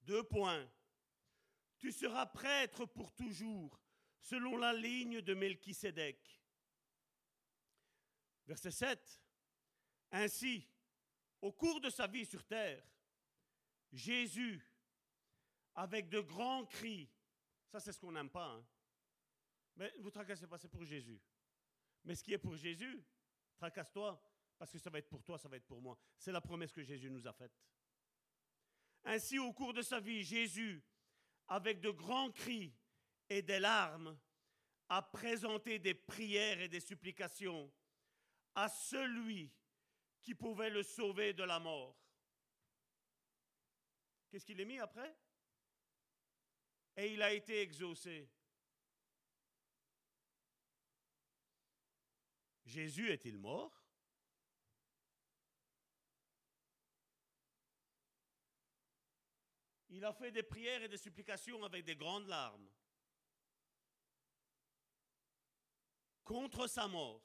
deux 0.00 0.22
points, 0.24 0.66
tu 1.78 1.92
seras 1.92 2.26
prêtre 2.26 2.86
pour 2.86 3.12
toujours, 3.12 3.78
selon 4.18 4.56
la 4.56 4.72
ligne 4.72 5.20
de 5.20 5.34
Melchisédek. 5.34 6.40
Verset 8.46 8.70
7. 8.70 9.22
Ainsi, 10.12 10.66
au 11.40 11.52
cours 11.52 11.80
de 11.80 11.90
sa 11.90 12.06
vie 12.06 12.24
sur 12.24 12.44
terre, 12.44 12.82
Jésus, 13.92 14.66
avec 15.74 16.08
de 16.08 16.20
grands 16.20 16.64
cris, 16.64 17.10
ça 17.68 17.78
c'est 17.78 17.92
ce 17.92 17.98
qu'on 17.98 18.12
n'aime 18.12 18.30
pas, 18.30 18.46
hein. 18.46 18.66
mais 19.76 19.92
ne 19.98 20.02
vous 20.02 20.10
tracassez 20.10 20.46
pas, 20.46 20.58
c'est 20.58 20.68
pour 20.68 20.84
Jésus. 20.84 21.20
Mais 22.04 22.14
ce 22.14 22.24
qui 22.24 22.32
est 22.32 22.38
pour 22.38 22.56
Jésus, 22.56 23.04
tracasse-toi, 23.56 24.20
parce 24.60 24.72
que 24.72 24.78
ça 24.78 24.90
va 24.90 24.98
être 24.98 25.08
pour 25.08 25.22
toi, 25.22 25.38
ça 25.38 25.48
va 25.48 25.56
être 25.56 25.64
pour 25.64 25.80
moi. 25.80 25.98
C'est 26.18 26.32
la 26.32 26.42
promesse 26.42 26.70
que 26.70 26.82
Jésus 26.82 27.10
nous 27.10 27.26
a 27.26 27.32
faite. 27.32 27.58
Ainsi, 29.04 29.38
au 29.38 29.54
cours 29.54 29.72
de 29.72 29.80
sa 29.80 30.00
vie, 30.00 30.22
Jésus, 30.22 30.84
avec 31.48 31.80
de 31.80 31.88
grands 31.88 32.30
cris 32.30 32.76
et 33.30 33.40
des 33.40 33.58
larmes, 33.58 34.20
a 34.90 35.00
présenté 35.00 35.78
des 35.78 35.94
prières 35.94 36.60
et 36.60 36.68
des 36.68 36.80
supplications 36.80 37.72
à 38.54 38.68
celui 38.68 39.50
qui 40.20 40.34
pouvait 40.34 40.68
le 40.68 40.82
sauver 40.82 41.32
de 41.32 41.42
la 41.42 41.58
mort. 41.58 41.96
Qu'est-ce 44.28 44.44
qu'il 44.44 44.60
est 44.60 44.66
mis 44.66 44.78
après? 44.78 45.16
Et 46.98 47.14
il 47.14 47.22
a 47.22 47.32
été 47.32 47.62
exaucé. 47.62 48.28
Jésus 52.66 53.10
est-il 53.10 53.38
mort? 53.38 53.79
Il 59.90 60.04
a 60.04 60.12
fait 60.12 60.30
des 60.30 60.42
prières 60.42 60.82
et 60.82 60.88
des 60.88 60.96
supplications 60.96 61.62
avec 61.64 61.84
des 61.84 61.96
grandes 61.96 62.28
larmes 62.28 62.68
contre 66.24 66.68
sa 66.68 66.86
mort, 66.86 67.20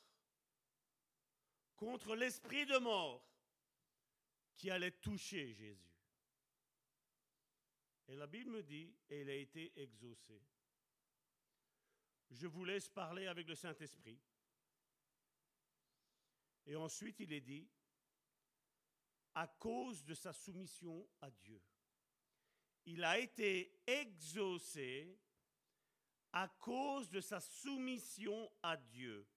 contre 1.75 2.15
l'esprit 2.15 2.65
de 2.65 2.77
mort 2.79 3.23
qui 4.55 4.71
allait 4.71 4.99
toucher 4.99 5.53
Jésus. 5.53 5.93
Et 8.07 8.15
la 8.15 8.25
Bible 8.25 8.49
me 8.49 8.63
dit, 8.63 8.95
et 9.09 9.21
il 9.21 9.29
a 9.29 9.35
été 9.35 9.71
exaucé. 9.79 10.41
Je 12.31 12.47
vous 12.47 12.65
laisse 12.65 12.89
parler 12.89 13.27
avec 13.27 13.47
le 13.47 13.55
Saint-Esprit. 13.55 14.19
Et 16.65 16.75
ensuite, 16.75 17.19
il 17.19 17.31
est 17.31 17.41
dit, 17.41 17.67
à 19.35 19.47
cause 19.47 20.03
de 20.03 20.15
sa 20.15 20.33
soumission 20.33 21.07
à 21.21 21.29
Dieu. 21.29 21.61
Il 22.85 23.03
a 23.03 23.17
été 23.17 23.81
exaucé 23.87 25.19
à 26.31 26.47
cause 26.47 27.09
de 27.09 27.21
sa 27.21 27.39
soumission 27.39 28.51
à 28.61 28.77
Dieu. 28.77 29.27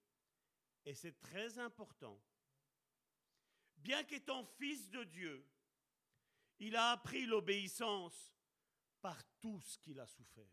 Et 0.84 0.94
c'est 0.94 1.18
très 1.20 1.58
important. 1.58 2.20
Bien 3.76 4.02
qu'étant 4.04 4.44
fils 4.44 4.90
de 4.90 5.04
Dieu, 5.04 5.46
il 6.58 6.74
a 6.76 6.90
appris 6.90 7.24
l'obéissance 7.24 8.34
par 9.00 9.22
tout 9.40 9.60
ce 9.60 9.78
qu'il 9.78 10.00
a 10.00 10.06
souffert. 10.06 10.50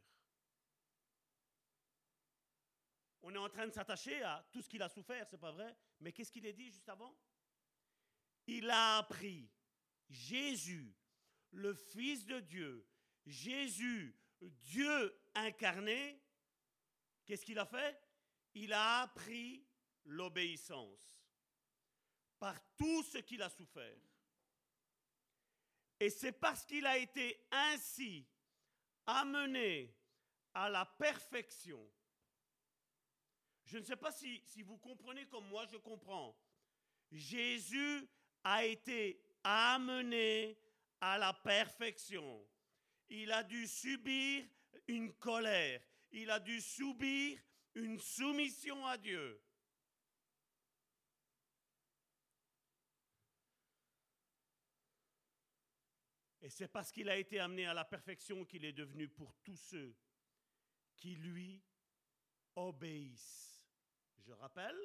On 3.23 3.33
est 3.33 3.39
en 3.39 3.49
train 3.49 3.65
de 3.65 3.71
s'attacher 3.71 4.21
à 4.21 4.47
tout 4.51 4.61
ce 4.61 4.69
qu'il 4.69 4.83
a 4.83 4.89
souffert, 4.89 5.27
c'est 5.27 5.39
pas 5.39 5.51
vrai 5.51 5.75
Mais 5.99 6.11
qu'est-ce 6.11 6.31
qu'il 6.31 6.45
a 6.45 6.51
dit 6.51 6.69
juste 6.69 6.87
avant? 6.89 7.17
Il 8.45 8.69
a 8.69 8.97
appris 8.97 9.49
Jésus, 10.07 10.95
le 11.55 11.73
Fils 11.73 12.25
de 12.25 12.39
Dieu, 12.41 12.85
Jésus, 13.25 14.15
Dieu 14.41 15.19
incarné, 15.33 16.21
qu'est-ce 17.25 17.45
qu'il 17.45 17.59
a 17.59 17.65
fait? 17.65 17.99
Il 18.53 18.73
a 18.73 19.01
appris 19.01 19.65
l'obéissance 20.05 21.17
par 22.37 22.55
tout 22.75 23.03
ce 23.03 23.17
qu'il 23.19 23.41
a 23.41 23.49
souffert. 23.49 23.97
Et 25.99 26.09
c'est 26.09 26.33
parce 26.33 26.65
qu'il 26.65 26.85
a 26.85 26.97
été 26.97 27.47
ainsi 27.51 28.27
amené 29.05 29.95
à 30.53 30.69
la 30.69 30.85
perfection. 30.85 31.89
Je 33.63 33.77
ne 33.77 33.83
sais 33.83 33.95
pas 33.95 34.11
si, 34.11 34.41
vous 34.63 34.77
comprenez 34.77 35.25
comme 35.27 35.47
moi 35.47 35.65
je 35.71 35.77
comprends. 35.77 36.37
Jésus 37.11 38.07
a 38.43 38.65
été 38.65 39.21
amené 39.43 40.57
à 41.05 41.19
la 41.19 41.33
perfection. 41.33 42.49
Il 43.09 43.31
a 43.31 43.43
dû 43.43 43.67
subir 43.67 44.43
une 44.87 45.13
colère. 45.13 45.79
Il 46.11 46.31
a 46.31 46.39
dû 46.39 46.59
subir 46.59 47.39
une 47.75 47.99
soumission 47.99 48.83
à 48.87 48.97
Dieu. 48.97 49.39
Et 56.41 56.49
c'est 56.49 56.67
parce 56.67 56.91
qu'il 56.91 57.07
a 57.09 57.17
été 57.17 57.39
amené 57.39 57.67
à 57.67 57.75
la 57.75 57.85
perfection 57.85 58.43
qu'il 58.43 58.65
est 58.65 58.73
devenu 58.73 59.07
pour 59.07 59.35
tous 59.43 59.57
ceux 59.57 59.95
qui 60.95 61.15
lui 61.15 61.63
obéissent. 62.55 63.63
Je 64.17 64.31
rappelle, 64.31 64.79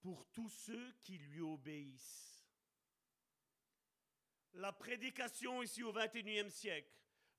pour 0.00 0.26
tous 0.32 0.50
ceux 0.50 0.92
qui 1.02 1.18
lui 1.18 1.40
obéissent. 1.40 2.35
La 4.56 4.72
prédication 4.72 5.62
ici 5.62 5.82
au 5.82 5.92
XXIe 5.92 6.50
siècle, 6.50 6.90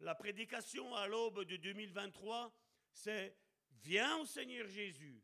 la 0.01 0.13
prédication 0.13 0.95
à 0.95 1.07
l'aube 1.07 1.45
de 1.45 1.57
2023, 1.57 2.55
c'est 2.91 3.35
Viens 3.83 4.17
au 4.17 4.25
Seigneur 4.25 4.67
Jésus. 4.67 5.23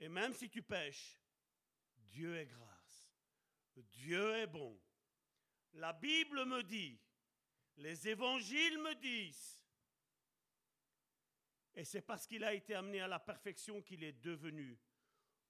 Et 0.00 0.08
même 0.08 0.32
si 0.32 0.48
tu 0.48 0.62
pêches, 0.62 1.20
Dieu 1.96 2.36
est 2.36 2.46
grâce. 2.46 3.16
Dieu 3.76 4.34
est 4.36 4.46
bon. 4.46 4.80
La 5.74 5.92
Bible 5.92 6.44
me 6.44 6.62
dit, 6.62 6.98
les 7.76 8.08
évangiles 8.08 8.78
me 8.78 8.94
disent, 8.96 9.64
et 11.74 11.84
c'est 11.84 12.02
parce 12.02 12.26
qu'il 12.26 12.44
a 12.44 12.52
été 12.52 12.74
amené 12.74 13.00
à 13.00 13.08
la 13.08 13.18
perfection 13.18 13.80
qu'il 13.80 14.02
est 14.02 14.20
devenu, 14.20 14.78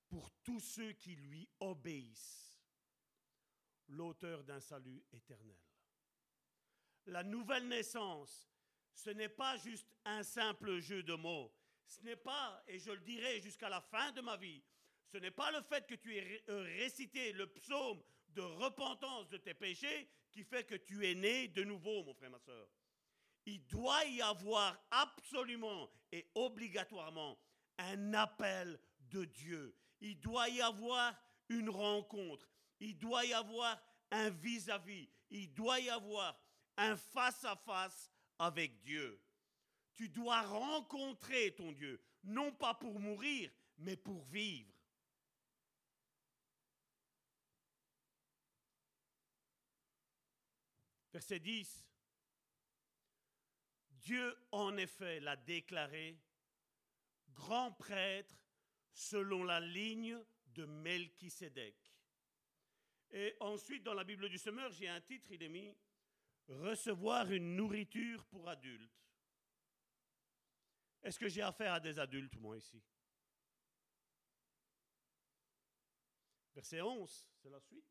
pour 0.08 0.30
tous 0.42 0.60
ceux 0.60 0.92
qui 0.92 1.16
lui 1.16 1.48
obéissent, 1.58 2.51
l'auteur 3.88 4.44
d'un 4.44 4.60
salut 4.60 5.02
éternel. 5.12 5.58
La 7.06 7.22
nouvelle 7.22 7.68
naissance, 7.68 8.48
ce 8.94 9.10
n'est 9.10 9.28
pas 9.28 9.56
juste 9.56 9.88
un 10.04 10.22
simple 10.22 10.78
jeu 10.78 11.02
de 11.02 11.14
mots. 11.14 11.52
Ce 11.86 12.00
n'est 12.02 12.16
pas, 12.16 12.62
et 12.68 12.78
je 12.78 12.90
le 12.90 13.00
dirai 13.00 13.40
jusqu'à 13.40 13.68
la 13.68 13.80
fin 13.80 14.12
de 14.12 14.20
ma 14.20 14.36
vie, 14.36 14.62
ce 15.12 15.18
n'est 15.18 15.30
pas 15.30 15.50
le 15.50 15.60
fait 15.62 15.86
que 15.86 15.94
tu 15.94 16.16
aies 16.16 16.42
récité 16.48 17.32
le 17.32 17.46
psaume 17.46 18.02
de 18.28 18.40
repentance 18.40 19.28
de 19.28 19.36
tes 19.36 19.52
péchés 19.52 20.08
qui 20.30 20.42
fait 20.42 20.64
que 20.64 20.74
tu 20.74 21.06
es 21.06 21.14
né 21.14 21.48
de 21.48 21.64
nouveau, 21.64 22.02
mon 22.04 22.14
frère, 22.14 22.30
ma 22.30 22.38
soeur. 22.38 22.66
Il 23.44 23.66
doit 23.66 24.04
y 24.06 24.22
avoir 24.22 24.80
absolument 24.90 25.90
et 26.10 26.26
obligatoirement 26.34 27.38
un 27.78 28.14
appel 28.14 28.78
de 29.00 29.24
Dieu. 29.24 29.76
Il 30.00 30.18
doit 30.20 30.48
y 30.48 30.62
avoir 30.62 31.14
une 31.48 31.68
rencontre. 31.68 32.48
Il 32.82 32.98
doit 32.98 33.24
y 33.24 33.32
avoir 33.32 33.80
un 34.10 34.28
vis-à-vis. 34.28 35.08
Il 35.30 35.54
doit 35.54 35.78
y 35.78 35.88
avoir 35.88 36.36
un 36.76 36.96
face-à-face 36.96 38.10
avec 38.40 38.82
Dieu. 38.82 39.22
Tu 39.94 40.08
dois 40.08 40.42
rencontrer 40.42 41.54
ton 41.54 41.70
Dieu, 41.70 42.02
non 42.24 42.50
pas 42.52 42.74
pour 42.74 42.98
mourir, 42.98 43.52
mais 43.78 43.96
pour 43.96 44.24
vivre. 44.24 44.74
Verset 51.12 51.38
10. 51.38 51.86
Dieu, 53.92 54.36
en 54.50 54.76
effet, 54.76 55.20
l'a 55.20 55.36
déclaré 55.36 56.18
grand 57.28 57.70
prêtre 57.70 58.34
selon 58.92 59.44
la 59.44 59.60
ligne 59.60 60.18
de 60.46 60.64
Melchisédek. 60.64 61.81
Et 63.12 63.36
ensuite, 63.40 63.82
dans 63.82 63.94
la 63.94 64.04
Bible 64.04 64.28
du 64.28 64.38
Semeur, 64.38 64.70
j'ai 64.72 64.88
un 64.88 65.00
titre, 65.00 65.30
il 65.30 65.42
est 65.42 65.48
mis 65.48 65.74
Recevoir 66.48 67.30
une 67.30 67.54
nourriture 67.56 68.24
pour 68.26 68.48
adultes. 68.48 68.90
Est-ce 71.02 71.18
que 71.18 71.28
j'ai 71.28 71.42
affaire 71.42 71.74
à 71.74 71.80
des 71.80 71.98
adultes, 71.98 72.36
moi, 72.36 72.56
ici? 72.56 72.82
Verset 76.54 76.80
11, 76.80 77.26
c'est 77.36 77.48
la 77.48 77.60
suite. 77.60 77.86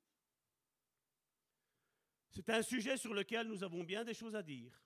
C'est 2.30 2.50
un 2.50 2.62
sujet 2.62 2.98
sur 2.98 3.14
lequel 3.14 3.48
nous 3.48 3.64
avons 3.64 3.84
bien 3.84 4.04
des 4.04 4.14
choses 4.14 4.36
à 4.36 4.44
dire 4.44 4.80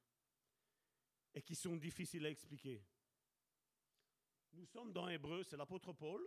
et 1.34 1.42
qui 1.42 1.56
sont 1.56 1.76
difficiles 1.76 2.26
à 2.26 2.30
expliquer. 2.30 2.84
Nous 4.54 4.66
sommes 4.66 4.94
dans 4.94 5.10
Hébreu, 5.10 5.44
c'est 5.44 5.58
l'apôtre 5.58 5.92
Paul. 5.92 6.26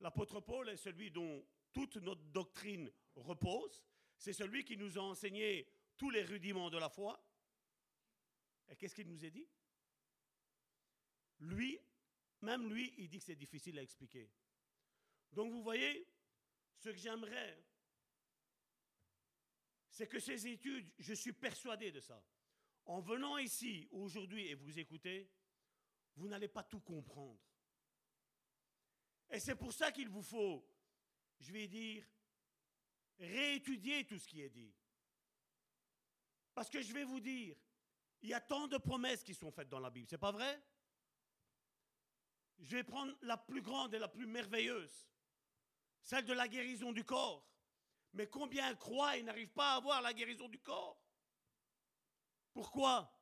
L'apôtre 0.00 0.40
Paul 0.40 0.68
est 0.70 0.76
celui 0.76 1.10
dont 1.10 1.46
toute 1.76 1.96
notre 1.96 2.24
doctrine 2.32 2.90
repose. 3.16 3.84
C'est 4.16 4.32
celui 4.32 4.64
qui 4.64 4.78
nous 4.78 4.96
a 4.96 5.02
enseigné 5.02 5.68
tous 5.98 6.08
les 6.08 6.22
rudiments 6.22 6.70
de 6.70 6.78
la 6.78 6.88
foi. 6.88 7.22
Et 8.70 8.76
qu'est-ce 8.76 8.94
qu'il 8.94 9.08
nous 9.08 9.22
a 9.26 9.28
dit? 9.28 9.46
Lui, 11.40 11.78
même 12.40 12.72
lui, 12.72 12.94
il 12.96 13.10
dit 13.10 13.18
que 13.18 13.24
c'est 13.24 13.36
difficile 13.36 13.78
à 13.78 13.82
expliquer. 13.82 14.30
Donc 15.32 15.52
vous 15.52 15.62
voyez, 15.62 16.08
ce 16.78 16.88
que 16.88 16.96
j'aimerais 16.96 17.62
c'est 19.90 20.06
que 20.06 20.18
ces 20.18 20.46
études, 20.46 20.90
je 20.98 21.14
suis 21.14 21.32
persuadé 21.32 21.90
de 21.90 22.00
ça. 22.00 22.22
En 22.84 23.00
venant 23.00 23.38
ici 23.38 23.88
aujourd'hui 23.90 24.46
et 24.46 24.54
vous 24.54 24.78
écoutez, 24.78 25.30
vous 26.16 26.28
n'allez 26.28 26.48
pas 26.48 26.62
tout 26.62 26.80
comprendre. 26.80 27.40
Et 29.30 29.40
c'est 29.40 29.56
pour 29.56 29.72
ça 29.72 29.92
qu'il 29.92 30.10
vous 30.10 30.22
faut, 30.22 30.66
je 31.40 31.52
vais 31.52 31.68
dire, 31.68 32.04
réétudier 33.18 34.04
tout 34.06 34.18
ce 34.18 34.26
qui 34.26 34.42
est 34.42 34.50
dit. 34.50 34.74
Parce 36.54 36.70
que 36.70 36.80
je 36.80 36.92
vais 36.92 37.04
vous 37.04 37.20
dire, 37.20 37.56
il 38.22 38.30
y 38.30 38.34
a 38.34 38.40
tant 38.40 38.66
de 38.66 38.78
promesses 38.78 39.22
qui 39.22 39.34
sont 39.34 39.50
faites 39.50 39.68
dans 39.68 39.80
la 39.80 39.90
Bible, 39.90 40.06
c'est 40.08 40.18
pas 40.18 40.32
vrai? 40.32 40.62
Je 42.58 42.76
vais 42.76 42.84
prendre 42.84 43.14
la 43.22 43.36
plus 43.36 43.60
grande 43.60 43.94
et 43.94 43.98
la 43.98 44.08
plus 44.08 44.26
merveilleuse, 44.26 45.06
celle 46.02 46.24
de 46.24 46.32
la 46.32 46.48
guérison 46.48 46.92
du 46.92 47.04
corps. 47.04 47.46
Mais 48.14 48.26
combien 48.26 48.74
croient 48.74 49.18
et 49.18 49.22
n'arrivent 49.22 49.52
pas 49.52 49.74
à 49.74 49.76
avoir 49.76 50.00
la 50.00 50.14
guérison 50.14 50.48
du 50.48 50.58
corps? 50.58 50.98
Pourquoi? 52.54 53.12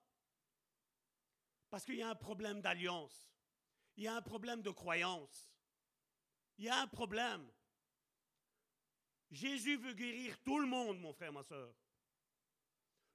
Parce 1.69 1.85
qu'il 1.85 1.97
y 1.97 2.03
a 2.03 2.11
un 2.11 2.15
problème 2.15 2.61
d'alliance. 2.61 3.33
Il 3.97 4.05
y 4.05 4.07
a 4.07 4.15
un 4.15 4.23
problème 4.23 4.63
de 4.63 4.71
croyance. 4.71 5.53
Il 6.59 6.67
y 6.67 6.69
a 6.69 6.81
un 6.81 6.87
problème. 6.87 7.51
Jésus 9.35 9.77
veut 9.77 9.95
guérir 9.95 10.41
tout 10.43 10.59
le 10.59 10.67
monde, 10.67 11.01
mon 11.01 11.13
frère, 11.13 11.33
ma 11.33 11.43
soeur. 11.43 11.75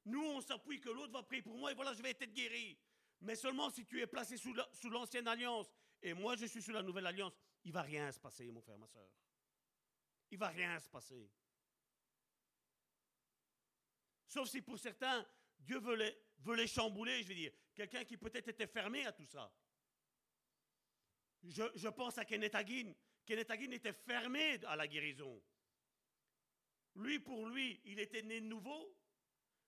Nous, 0.05 0.21
on 0.21 0.41
s'appuie 0.41 0.79
que 0.79 0.89
l'autre 0.89 1.13
va 1.13 1.23
prier 1.23 1.41
pour 1.41 1.57
moi 1.57 1.71
et 1.71 1.75
voilà, 1.75 1.93
je 1.93 2.01
vais 2.01 2.11
être 2.11 2.33
guéri. 2.33 2.77
Mais 3.21 3.35
seulement 3.35 3.69
si 3.69 3.85
tu 3.85 4.01
es 4.01 4.07
placé 4.07 4.37
sous 4.37 4.89
l'ancienne 4.89 5.27
alliance 5.27 5.71
et 6.01 6.13
moi 6.13 6.35
je 6.35 6.45
suis 6.45 6.61
sous 6.61 6.71
la 6.71 6.81
nouvelle 6.81 7.05
alliance, 7.05 7.33
il 7.63 7.71
va 7.71 7.81
rien 7.81 8.11
se 8.11 8.19
passer, 8.19 8.49
mon 8.51 8.61
frère, 8.61 8.77
ma 8.77 8.87
soeur. 8.87 9.09
Il 10.31 10.37
va 10.37 10.49
rien 10.49 10.79
se 10.79 10.89
passer. 10.89 11.29
Sauf 14.27 14.47
si 14.47 14.61
pour 14.61 14.77
certains, 14.77 15.25
Dieu 15.59 15.79
veut 15.79 16.55
les, 16.55 16.67
chambouler, 16.67 17.23
je 17.23 17.27
veux 17.29 17.35
dire. 17.35 17.51
Quelqu'un 17.73 18.03
qui 18.05 18.17
peut-être 18.17 18.47
était 18.47 18.67
fermé 18.67 19.05
à 19.05 19.11
tout 19.11 19.25
ça. 19.25 19.51
Je, 21.43 21.87
pense 21.87 22.17
à 22.17 22.25
Kenneth 22.25 22.55
Hagin, 22.55 22.93
Kenneth 23.25 23.49
était 23.51 23.93
fermé 23.93 24.63
à 24.65 24.75
la 24.75 24.87
guérison. 24.87 25.41
Lui, 26.95 27.19
pour 27.19 27.47
lui, 27.47 27.79
il 27.85 27.99
était 27.99 28.21
né 28.23 28.41
de 28.41 28.45
nouveau, 28.45 28.97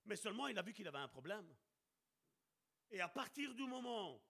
mais 0.06 0.16
seulement 0.16 0.48
il 0.48 0.58
a 0.58 0.62
vu 0.62 0.74
qu'il 0.74 0.88
avait 0.88 0.98
un 0.98 1.08
problème. 1.08 1.56
Et 2.90 3.00
à 3.00 3.08
partir 3.08 3.54
du 3.54 3.64
moment 3.64 4.22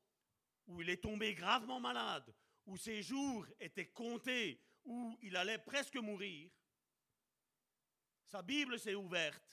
où 0.68 0.82
il 0.82 0.90
est 0.90 1.02
tombé 1.02 1.34
gravement 1.34 1.80
malade, 1.80 2.34
où 2.66 2.78
ses 2.78 3.02
jours 3.02 3.46
étaient 3.60 3.90
comptés, 3.90 4.62
où 4.84 5.18
il 5.22 5.36
allait 5.36 5.60
presque 5.60 5.96
mourir, 5.96 6.52
sa 8.26 8.42
Bible 8.42 8.80
s'est 8.80 8.96
ouverte 8.96 9.44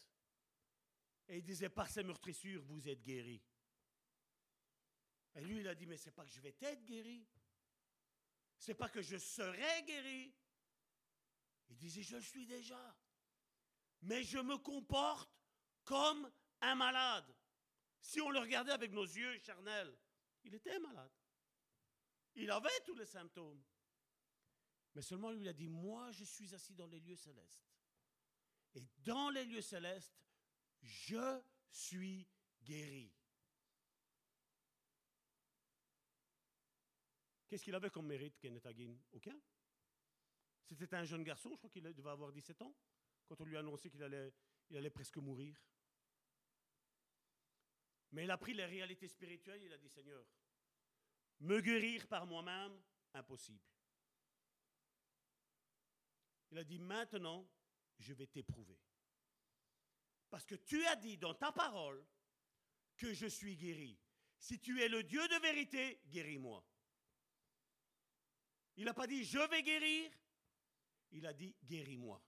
et 1.29 1.39
il 1.39 1.43
disait 1.43 1.69
par 1.69 1.91
ses 1.91 2.03
meurtrissures, 2.03 2.63
vous 2.63 2.89
êtes 2.89 3.03
guéri. 3.03 3.43
Et 5.35 5.41
lui, 5.43 5.61
il 5.61 5.69
a 5.69 5.75
dit, 5.75 5.87
mais 5.87 5.97
c'est 5.97 6.11
pas 6.11 6.25
que 6.25 6.31
je 6.31 6.41
vais 6.41 6.57
être 6.61 6.85
guéri. 6.85 7.27
C'est 8.57 8.75
pas 8.75 8.89
que 8.89 9.03
je 9.03 9.19
serai 9.19 9.83
guéri. 9.83 10.35
Il 11.69 11.77
disait, 11.77 12.03
je 12.03 12.17
suis 12.19 12.47
déjà. 12.47 12.97
Mais 14.03 14.23
je 14.23 14.39
me 14.39 14.57
comporte 14.59 15.31
comme 15.85 16.31
un 16.61 16.75
malade. 16.75 17.35
Si 18.01 18.21
on 18.21 18.31
le 18.31 18.39
regardait 18.39 18.73
avec 18.73 18.93
nos 18.93 19.05
yeux 19.05 19.39
charnels, 19.41 19.97
il 20.45 20.55
était 20.55 20.79
malade. 20.79 21.13
Il 22.35 22.51
avait 22.51 22.69
tous 22.85 22.95
les 22.95 23.07
symptômes. 23.07 23.63
Mais 24.95 25.03
seulement 25.03 25.31
lui, 25.31 25.43
il 25.43 25.49
a 25.49 25.53
dit, 25.53 25.69
moi, 25.69 26.11
je 26.13 26.25
suis 26.25 26.55
assis 26.55 26.75
dans 26.75 26.87
les 26.87 27.01
lieux 27.01 27.17
célestes. 27.17 27.67
Et 28.75 28.83
dans 28.99 29.31
les 29.31 29.45
lieux 29.45 29.61
célestes, 29.61 30.17
je 30.83 31.41
suis 31.71 32.27
guéri. 32.63 33.13
Qu'est-ce 37.49 37.65
qu'il 37.65 37.75
avait 37.75 37.91
comme 37.91 38.07
mérite, 38.07 38.39
Kenneth 38.39 38.67
Aucun. 39.13 39.39
C'était 40.65 40.95
un 40.95 41.05
jeune 41.05 41.25
garçon, 41.25 41.51
je 41.53 41.57
crois 41.57 41.71
qu'il 41.71 41.83
devait 41.83 42.11
avoir 42.11 42.31
17 42.31 42.61
ans, 42.61 42.75
quand 43.29 43.41
on 43.41 43.45
lui 43.45 43.57
a 43.57 43.61
annoncé 43.61 43.91
qu'il 43.91 44.03
allait, 44.03 44.33
il 44.71 44.77
allait 44.77 44.91
presque 44.91 45.19
mourir. 45.19 45.63
Mais 48.13 48.25
il 48.25 48.31
a 48.31 48.39
pris 48.39 48.55
les 48.55 48.65
réalités 48.65 49.07
spirituelles, 49.07 49.63
il 49.63 49.73
a 49.73 49.79
dit 49.79 49.91
Seigneur, 49.91 50.25
me 51.41 51.61
guérir 51.61 52.09
par 52.09 52.27
moi-même, 52.27 52.81
impossible. 53.13 53.63
Il 56.51 56.59
a 56.59 56.65
dit 56.65 56.79
maintenant, 56.79 57.47
je 57.99 58.15
vais 58.15 58.27
t'éprouver. 58.27 58.81
Parce 60.31 60.47
que 60.47 60.55
tu 60.55 60.85
as 60.87 60.97
dit 60.97 61.19
dans 61.19 61.35
ta 61.35 61.53
parole 61.53 62.05
que 62.97 63.13
je 63.13 63.27
suis 63.27 63.57
guéri. 63.57 63.99
Si 64.39 64.59
tu 64.59 64.81
es 64.81 64.89
le 64.89 65.03
Dieu 65.03 65.27
de 65.29 65.41
vérité, 65.43 66.01
guéris-moi. 66.07 66.65
Il 68.77 68.85
n'a 68.85 68.95
pas 68.95 69.07
dit 69.07 69.25
je 69.25 69.39
vais 69.51 69.63
guérir, 69.63 70.11
il 71.11 71.27
a 71.27 71.35
dit 71.35 71.55
guéris-moi. 71.65 72.23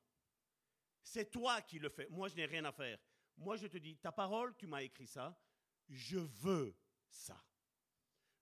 C'est 1.03 1.31
toi 1.31 1.63
qui 1.63 1.79
le 1.79 1.89
fais. 1.89 2.09
Moi, 2.11 2.29
je 2.29 2.37
n'ai 2.37 2.47
rien 2.47 2.65
à 2.65 2.73
faire. 2.73 2.99
Moi, 3.37 3.57
je 3.57 3.67
te 3.67 3.79
dis, 3.79 3.97
ta 3.97 4.13
parole, 4.13 4.55
tu 4.57 4.67
m'as 4.67 4.83
écrit 4.83 5.07
ça. 5.07 5.39
Je 5.89 6.19
veux 6.19 6.77
ça. 7.09 7.43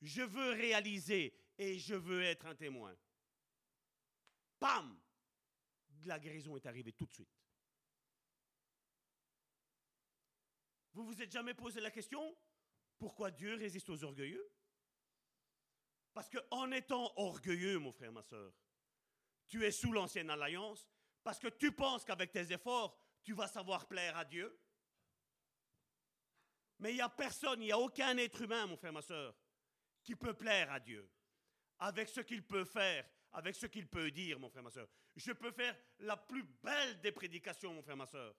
Je 0.00 0.22
veux 0.22 0.50
réaliser 0.52 1.34
et 1.56 1.78
je 1.78 1.94
veux 1.94 2.22
être 2.22 2.46
un 2.46 2.54
témoin. 2.54 2.96
Pam 4.58 5.00
La 6.04 6.18
guérison 6.18 6.56
est 6.56 6.66
arrivée 6.66 6.92
tout 6.92 7.06
de 7.06 7.12
suite. 7.12 7.30
Vous 10.92 11.04
vous 11.04 11.22
êtes 11.22 11.32
jamais 11.32 11.54
posé 11.54 11.80
la 11.80 11.90
question 11.90 12.36
pourquoi 12.98 13.30
Dieu 13.30 13.54
résiste 13.54 13.88
aux 13.88 14.02
orgueilleux? 14.04 14.50
Parce 16.12 16.28
qu'en 16.28 16.72
étant 16.72 17.12
orgueilleux, 17.16 17.78
mon 17.78 17.92
frère, 17.92 18.12
ma 18.12 18.22
soeur, 18.22 18.52
tu 19.46 19.64
es 19.64 19.70
sous 19.70 19.92
l'ancienne 19.92 20.30
alliance 20.30 20.88
parce 21.28 21.40
que 21.40 21.48
tu 21.48 21.72
penses 21.72 22.06
qu'avec 22.06 22.32
tes 22.32 22.54
efforts, 22.54 22.98
tu 23.22 23.34
vas 23.34 23.46
savoir 23.46 23.86
plaire 23.86 24.16
à 24.16 24.24
Dieu. 24.24 24.58
Mais 26.78 26.92
il 26.92 26.94
n'y 26.94 27.02
a 27.02 27.10
personne, 27.10 27.60
il 27.60 27.66
n'y 27.66 27.70
a 27.70 27.78
aucun 27.78 28.16
être 28.16 28.40
humain, 28.40 28.66
mon 28.66 28.78
frère, 28.78 28.94
ma 28.94 29.02
soeur, 29.02 29.36
qui 30.02 30.16
peut 30.16 30.32
plaire 30.32 30.72
à 30.72 30.80
Dieu 30.80 31.06
avec 31.80 32.08
ce 32.08 32.22
qu'il 32.22 32.42
peut 32.46 32.64
faire, 32.64 33.06
avec 33.32 33.54
ce 33.56 33.66
qu'il 33.66 33.86
peut 33.86 34.10
dire, 34.10 34.40
mon 34.40 34.48
frère, 34.48 34.62
ma 34.62 34.70
soeur. 34.70 34.88
Je 35.16 35.32
peux 35.32 35.50
faire 35.50 35.76
la 35.98 36.16
plus 36.16 36.44
belle 36.62 36.98
des 37.02 37.12
prédications, 37.12 37.74
mon 37.74 37.82
frère, 37.82 37.98
ma 37.98 38.06
soeur. 38.06 38.34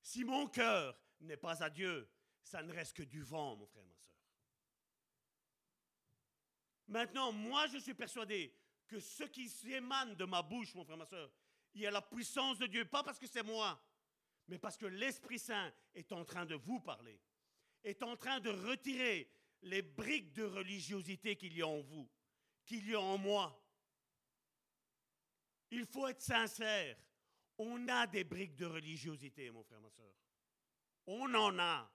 Si 0.00 0.22
mon 0.22 0.46
cœur 0.46 0.96
n'est 1.22 1.36
pas 1.36 1.60
à 1.60 1.68
Dieu, 1.68 2.08
ça 2.44 2.62
ne 2.62 2.72
reste 2.72 2.96
que 2.96 3.02
du 3.02 3.24
vent, 3.24 3.56
mon 3.56 3.66
frère, 3.66 3.84
ma 3.84 3.96
soeur. 3.96 4.14
Maintenant, 6.86 7.32
moi, 7.32 7.66
je 7.66 7.78
suis 7.78 7.94
persuadé 7.94 8.56
que 8.92 9.00
ce 9.00 9.24
qui 9.24 9.48
s'émane 9.48 10.14
de 10.16 10.26
ma 10.26 10.42
bouche, 10.42 10.74
mon 10.74 10.84
frère, 10.84 10.98
ma 10.98 11.06
soeur, 11.06 11.30
il 11.72 11.80
y 11.80 11.86
a 11.86 11.90
la 11.90 12.02
puissance 12.02 12.58
de 12.58 12.66
Dieu, 12.66 12.84
pas 12.84 13.02
parce 13.02 13.18
que 13.18 13.26
c'est 13.26 13.42
moi, 13.42 13.82
mais 14.48 14.58
parce 14.58 14.76
que 14.76 14.84
l'Esprit 14.84 15.38
Saint 15.38 15.72
est 15.94 16.12
en 16.12 16.26
train 16.26 16.44
de 16.44 16.56
vous 16.56 16.78
parler, 16.78 17.18
est 17.82 18.02
en 18.02 18.18
train 18.18 18.38
de 18.40 18.50
retirer 18.50 19.32
les 19.62 19.80
briques 19.80 20.34
de 20.34 20.44
religiosité 20.44 21.36
qu'il 21.36 21.56
y 21.56 21.62
a 21.62 21.66
en 21.66 21.80
vous, 21.80 22.06
qu'il 22.66 22.86
y 22.86 22.94
a 22.94 23.00
en 23.00 23.16
moi. 23.16 23.58
Il 25.70 25.86
faut 25.86 26.06
être 26.06 26.20
sincère. 26.20 26.98
On 27.56 27.88
a 27.88 28.06
des 28.06 28.24
briques 28.24 28.56
de 28.56 28.66
religiosité, 28.66 29.50
mon 29.50 29.62
frère, 29.62 29.80
ma 29.80 29.88
soeur. 29.88 30.12
On 31.06 31.32
en 31.32 31.58
a. 31.58 31.90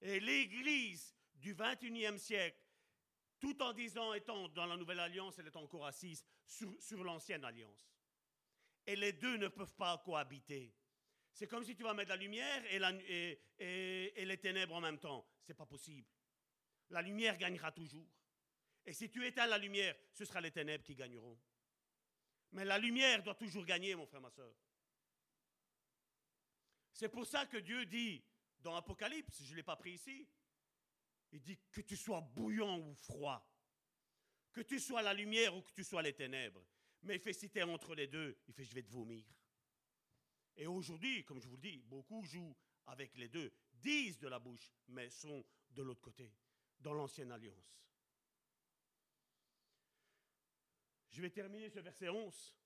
Et 0.00 0.18
l'Église 0.18 1.14
du 1.34 1.54
21e 1.54 2.18
siècle, 2.18 2.65
tout 3.38 3.62
en 3.62 3.72
disant 3.72 4.14
étant 4.14 4.48
dans 4.48 4.66
la 4.66 4.76
nouvelle 4.76 5.00
alliance, 5.00 5.38
elle 5.38 5.46
est 5.46 5.56
encore 5.56 5.86
assise 5.86 6.24
sur, 6.46 7.04
l'ancienne 7.04 7.44
alliance. 7.44 7.90
Et 8.86 8.96
les 8.96 9.12
deux 9.12 9.36
ne 9.36 9.48
peuvent 9.48 9.74
pas 9.74 9.98
cohabiter. 9.98 10.72
C'est 11.32 11.46
comme 11.46 11.64
si 11.64 11.76
tu 11.76 11.82
vas 11.82 11.92
mettre 11.92 12.10
la 12.10 12.16
lumière 12.16 12.64
et, 12.70 14.24
les 14.24 14.38
ténèbres 14.38 14.74
en 14.74 14.80
même 14.80 14.98
temps. 14.98 15.26
Ce 15.42 15.52
n'est 15.52 15.56
pas 15.56 15.66
possible. 15.66 16.08
La 16.90 17.02
lumière 17.02 17.36
gagnera 17.36 17.72
toujours. 17.72 18.08
Et 18.84 18.92
si 18.92 19.10
tu 19.10 19.26
éteins 19.26 19.46
la 19.46 19.58
lumière, 19.58 19.94
ce 20.12 20.24
sera 20.24 20.40
les 20.40 20.52
ténèbres 20.52 20.84
qui 20.84 20.94
gagneront. 20.94 21.38
Mais 22.52 22.64
la 22.64 22.78
lumière 22.78 23.22
doit 23.22 23.34
toujours 23.34 23.64
gagner, 23.64 23.94
mon 23.94 24.06
frère, 24.06 24.20
ma 24.20 24.30
soeur. 24.30 24.54
C'est 26.92 27.10
pour 27.10 27.26
ça 27.26 27.44
que 27.44 27.58
Dieu 27.58 27.84
dit 27.84 28.24
dans 28.60 28.74
Apocalypse, 28.74 29.42
je 29.42 29.50
ne 29.50 29.56
l'ai 29.56 29.62
pas 29.62 29.76
pris 29.76 29.92
ici, 29.92 30.26
il 31.32 31.42
dit 31.42 31.58
que 31.70 31.80
tu 31.80 31.96
sois 31.96 32.20
bouillant 32.20 32.78
ou 32.78 32.94
froid, 32.94 33.46
que 34.52 34.60
tu 34.60 34.78
sois 34.78 35.02
la 35.02 35.12
lumière 35.12 35.54
ou 35.56 35.62
que 35.62 35.72
tu 35.72 35.84
sois 35.84 36.02
les 36.02 36.14
ténèbres. 36.14 36.64
Mais 37.02 37.16
il 37.16 37.20
fait 37.20 37.32
citer 37.32 37.62
entre 37.62 37.94
les 37.94 38.06
deux, 38.06 38.38
il 38.48 38.54
fait 38.54 38.64
je 38.64 38.74
vais 38.74 38.82
te 38.82 38.90
vomir. 38.90 39.24
Et 40.56 40.66
aujourd'hui, 40.66 41.24
comme 41.24 41.40
je 41.40 41.48
vous 41.48 41.56
le 41.56 41.62
dis, 41.62 41.82
beaucoup 41.82 42.24
jouent 42.24 42.56
avec 42.86 43.14
les 43.16 43.28
deux, 43.28 43.52
disent 43.74 44.18
de 44.18 44.28
la 44.28 44.38
bouche, 44.38 44.72
mais 44.88 45.10
sont 45.10 45.44
de 45.70 45.82
l'autre 45.82 46.00
côté, 46.00 46.32
dans 46.80 46.94
l'ancienne 46.94 47.32
alliance. 47.32 47.76
Je 51.10 51.20
vais 51.20 51.30
terminer 51.30 51.68
ce 51.68 51.80
verset 51.80 52.08
11. 52.08 52.56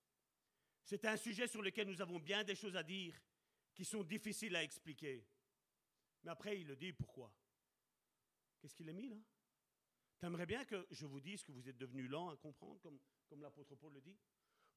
C'est 0.82 1.04
un 1.04 1.16
sujet 1.16 1.46
sur 1.46 1.62
lequel 1.62 1.88
nous 1.88 2.00
avons 2.00 2.18
bien 2.18 2.42
des 2.42 2.54
choses 2.54 2.76
à 2.76 2.82
dire 2.82 3.20
qui 3.74 3.84
sont 3.84 4.02
difficiles 4.02 4.56
à 4.56 4.62
expliquer. 4.62 5.24
Mais 6.22 6.30
après, 6.30 6.61
il 6.61 6.66
le 6.66 6.76
dit 6.76 6.92
pourquoi? 6.92 7.32
Qu'est-ce 8.61 8.74
qu'il 8.74 8.88
a 8.88 8.92
mis 8.92 9.08
là? 9.08 9.16
T'aimerais 10.18 10.46
bien 10.46 10.64
que 10.64 10.86
je 10.90 11.06
vous 11.06 11.20
dise 11.20 11.42
que 11.42 11.52
vous 11.52 11.68
êtes 11.68 11.78
devenu 11.78 12.06
lent 12.06 12.28
à 12.28 12.36
comprendre, 12.36 12.78
comme, 12.80 12.98
comme 13.28 13.40
l'apôtre 13.42 13.74
Paul 13.74 13.94
le 13.94 14.00
dit? 14.00 14.18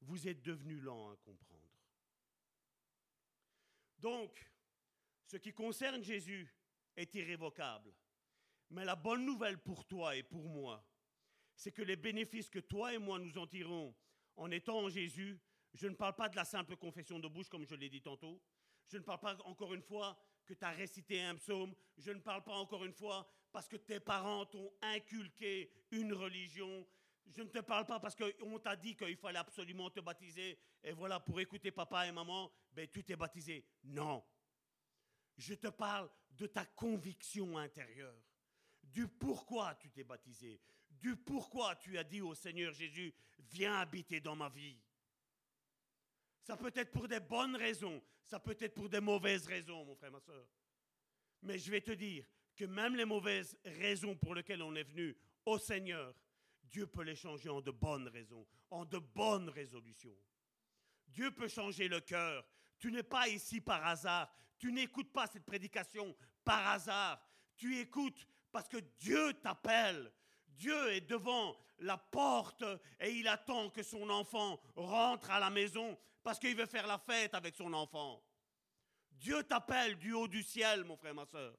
Vous 0.00 0.26
êtes 0.26 0.42
devenu 0.42 0.80
lent 0.80 1.10
à 1.10 1.16
comprendre. 1.16 1.68
Donc, 3.98 4.50
ce 5.26 5.36
qui 5.36 5.52
concerne 5.52 6.02
Jésus 6.02 6.54
est 6.96 7.14
irrévocable. 7.14 7.94
Mais 8.70 8.84
la 8.84 8.96
bonne 8.96 9.24
nouvelle 9.24 9.58
pour 9.58 9.86
toi 9.86 10.16
et 10.16 10.22
pour 10.22 10.48
moi, 10.48 10.84
c'est 11.54 11.72
que 11.72 11.82
les 11.82 11.96
bénéfices 11.96 12.48
que 12.48 12.58
toi 12.58 12.92
et 12.94 12.98
moi 12.98 13.18
nous 13.18 13.36
en 13.38 13.46
tirons 13.46 13.94
en 14.36 14.50
étant 14.50 14.80
en 14.80 14.88
Jésus, 14.88 15.38
je 15.74 15.86
ne 15.86 15.94
parle 15.94 16.14
pas 16.14 16.28
de 16.28 16.36
la 16.36 16.44
simple 16.44 16.76
confession 16.76 17.18
de 17.18 17.28
bouche 17.28 17.48
comme 17.48 17.66
je 17.66 17.74
l'ai 17.74 17.88
dit 17.88 18.02
tantôt, 18.02 18.40
je 18.88 18.98
ne 18.98 19.02
parle 19.02 19.20
pas 19.20 19.36
encore 19.44 19.74
une 19.74 19.82
fois 19.82 20.18
que 20.44 20.54
tu 20.54 20.64
as 20.64 20.70
récité 20.70 21.22
un 21.22 21.36
psaume. 21.36 21.74
Je 21.96 22.10
ne 22.10 22.20
parle 22.20 22.42
pas 22.44 22.54
encore 22.54 22.84
une 22.84 22.92
fois 22.92 23.30
parce 23.54 23.68
que 23.68 23.76
tes 23.76 24.00
parents 24.00 24.44
t'ont 24.46 24.72
inculqué 24.82 25.70
une 25.92 26.12
religion. 26.12 26.84
Je 27.24 27.40
ne 27.40 27.48
te 27.48 27.60
parle 27.60 27.86
pas 27.86 28.00
parce 28.00 28.16
qu'on 28.16 28.58
t'a 28.58 28.74
dit 28.74 28.96
qu'il 28.96 29.16
fallait 29.16 29.38
absolument 29.38 29.88
te 29.90 30.00
baptiser. 30.00 30.58
Et 30.82 30.90
voilà, 30.90 31.20
pour 31.20 31.38
écouter 31.38 31.70
papa 31.70 32.08
et 32.08 32.10
maman, 32.10 32.50
ben, 32.72 32.88
tu 32.88 33.04
t'es 33.04 33.14
baptisé. 33.14 33.64
Non. 33.84 34.24
Je 35.36 35.54
te 35.54 35.68
parle 35.68 36.10
de 36.32 36.48
ta 36.48 36.66
conviction 36.66 37.56
intérieure, 37.56 38.20
du 38.82 39.06
pourquoi 39.06 39.76
tu 39.76 39.88
t'es 39.88 40.02
baptisé, 40.02 40.60
du 40.90 41.16
pourquoi 41.16 41.76
tu 41.76 41.96
as 41.96 42.02
dit 42.02 42.22
au 42.22 42.34
Seigneur 42.34 42.72
Jésus, 42.72 43.14
viens 43.38 43.76
habiter 43.76 44.20
dans 44.20 44.34
ma 44.34 44.48
vie. 44.48 44.80
Ça 46.42 46.56
peut 46.56 46.72
être 46.74 46.90
pour 46.90 47.06
des 47.06 47.20
bonnes 47.20 47.54
raisons, 47.54 48.02
ça 48.26 48.40
peut 48.40 48.56
être 48.58 48.74
pour 48.74 48.88
des 48.88 49.00
mauvaises 49.00 49.46
raisons, 49.46 49.84
mon 49.84 49.94
frère, 49.94 50.10
ma 50.10 50.20
soeur. 50.20 50.44
Mais 51.42 51.56
je 51.56 51.70
vais 51.70 51.80
te 51.80 51.92
dire 51.92 52.26
que 52.56 52.64
même 52.64 52.96
les 52.96 53.04
mauvaises 53.04 53.58
raisons 53.64 54.16
pour 54.16 54.34
lesquelles 54.34 54.62
on 54.62 54.74
est 54.74 54.84
venu 54.84 55.16
au 55.44 55.58
Seigneur, 55.58 56.14
Dieu 56.62 56.86
peut 56.86 57.02
les 57.02 57.16
changer 57.16 57.48
en 57.48 57.60
de 57.60 57.70
bonnes 57.70 58.08
raisons, 58.08 58.46
en 58.70 58.84
de 58.84 58.98
bonnes 58.98 59.48
résolutions. 59.48 60.16
Dieu 61.08 61.30
peut 61.30 61.48
changer 61.48 61.88
le 61.88 62.00
cœur. 62.00 62.44
Tu 62.78 62.90
n'es 62.90 63.02
pas 63.02 63.28
ici 63.28 63.60
par 63.60 63.86
hasard. 63.86 64.32
Tu 64.58 64.72
n'écoutes 64.72 65.12
pas 65.12 65.26
cette 65.26 65.44
prédication 65.44 66.16
par 66.44 66.66
hasard. 66.68 67.20
Tu 67.56 67.78
écoutes 67.78 68.26
parce 68.50 68.68
que 68.68 68.78
Dieu 68.98 69.34
t'appelle. 69.34 70.12
Dieu 70.48 70.92
est 70.92 71.02
devant 71.02 71.56
la 71.78 71.96
porte 71.96 72.64
et 73.00 73.10
il 73.12 73.28
attend 73.28 73.70
que 73.70 73.82
son 73.82 74.08
enfant 74.10 74.60
rentre 74.76 75.30
à 75.30 75.40
la 75.40 75.50
maison 75.50 75.98
parce 76.22 76.38
qu'il 76.38 76.56
veut 76.56 76.66
faire 76.66 76.86
la 76.86 76.98
fête 76.98 77.34
avec 77.34 77.54
son 77.54 77.72
enfant. 77.72 78.22
Dieu 79.12 79.42
t'appelle 79.44 79.96
du 79.96 80.12
haut 80.12 80.28
du 80.28 80.42
ciel, 80.42 80.84
mon 80.84 80.96
frère, 80.96 81.14
ma 81.14 81.26
soeur. 81.26 81.56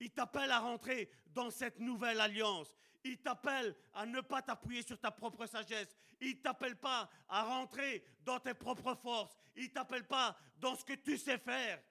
Il 0.00 0.10
t'appelle 0.10 0.50
à 0.50 0.60
rentrer 0.60 1.10
dans 1.26 1.50
cette 1.50 1.78
nouvelle 1.78 2.20
alliance. 2.20 2.74
Il 3.04 3.18
t'appelle 3.18 3.74
à 3.94 4.04
ne 4.04 4.20
pas 4.20 4.42
t'appuyer 4.42 4.82
sur 4.82 4.98
ta 4.98 5.10
propre 5.10 5.46
sagesse. 5.46 5.96
Il 6.20 6.40
t'appelle 6.40 6.76
pas 6.76 7.08
à 7.28 7.44
rentrer 7.44 8.04
dans 8.24 8.40
tes 8.40 8.54
propres 8.54 8.94
forces. 8.94 9.36
Il 9.54 9.70
t'appelle 9.70 10.06
pas 10.06 10.36
dans 10.56 10.74
ce 10.74 10.84
que 10.84 10.94
tu 10.94 11.16
sais 11.16 11.38
faire. 11.38 11.82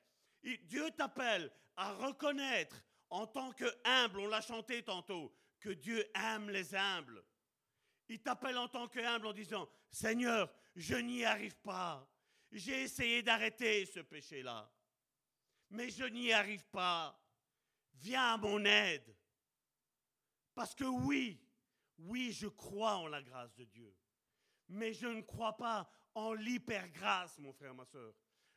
Dieu 0.63 0.91
t'appelle 0.91 1.51
à 1.75 1.93
reconnaître 1.93 2.83
en 3.09 3.27
tant 3.27 3.51
que 3.51 3.65
humble, 3.85 4.19
on 4.19 4.27
l'a 4.27 4.41
chanté 4.41 4.83
tantôt, 4.83 5.33
que 5.59 5.69
Dieu 5.69 6.05
aime 6.15 6.49
les 6.49 6.75
humbles. 6.75 7.23
Il 8.07 8.21
t'appelle 8.21 8.57
en 8.57 8.67
tant 8.67 8.87
que 8.87 8.99
humble 8.99 9.27
en 9.27 9.33
disant, 9.33 9.67
Seigneur, 9.89 10.53
je 10.75 10.95
n'y 10.95 11.23
arrive 11.23 11.57
pas. 11.57 12.07
J'ai 12.51 12.83
essayé 12.83 13.23
d'arrêter 13.23 13.85
ce 13.85 13.99
péché-là, 13.99 14.71
mais 15.69 15.89
je 15.89 16.03
n'y 16.05 16.31
arrive 16.31 16.65
pas. 16.67 17.19
Viens 17.95 18.33
à 18.33 18.37
mon 18.37 18.63
aide. 18.65 19.15
Parce 20.53 20.73
que 20.73 20.85
oui, 20.85 21.39
oui, 21.97 22.31
je 22.31 22.47
crois 22.47 22.97
en 22.97 23.07
la 23.07 23.21
grâce 23.21 23.53
de 23.55 23.65
Dieu. 23.65 23.93
Mais 24.69 24.93
je 24.93 25.07
ne 25.07 25.21
crois 25.21 25.57
pas 25.57 25.89
en 26.13 26.33
l'hypergrâce, 26.33 27.37
mon 27.39 27.53
frère, 27.53 27.75
ma 27.75 27.85
soeur. 27.85 28.13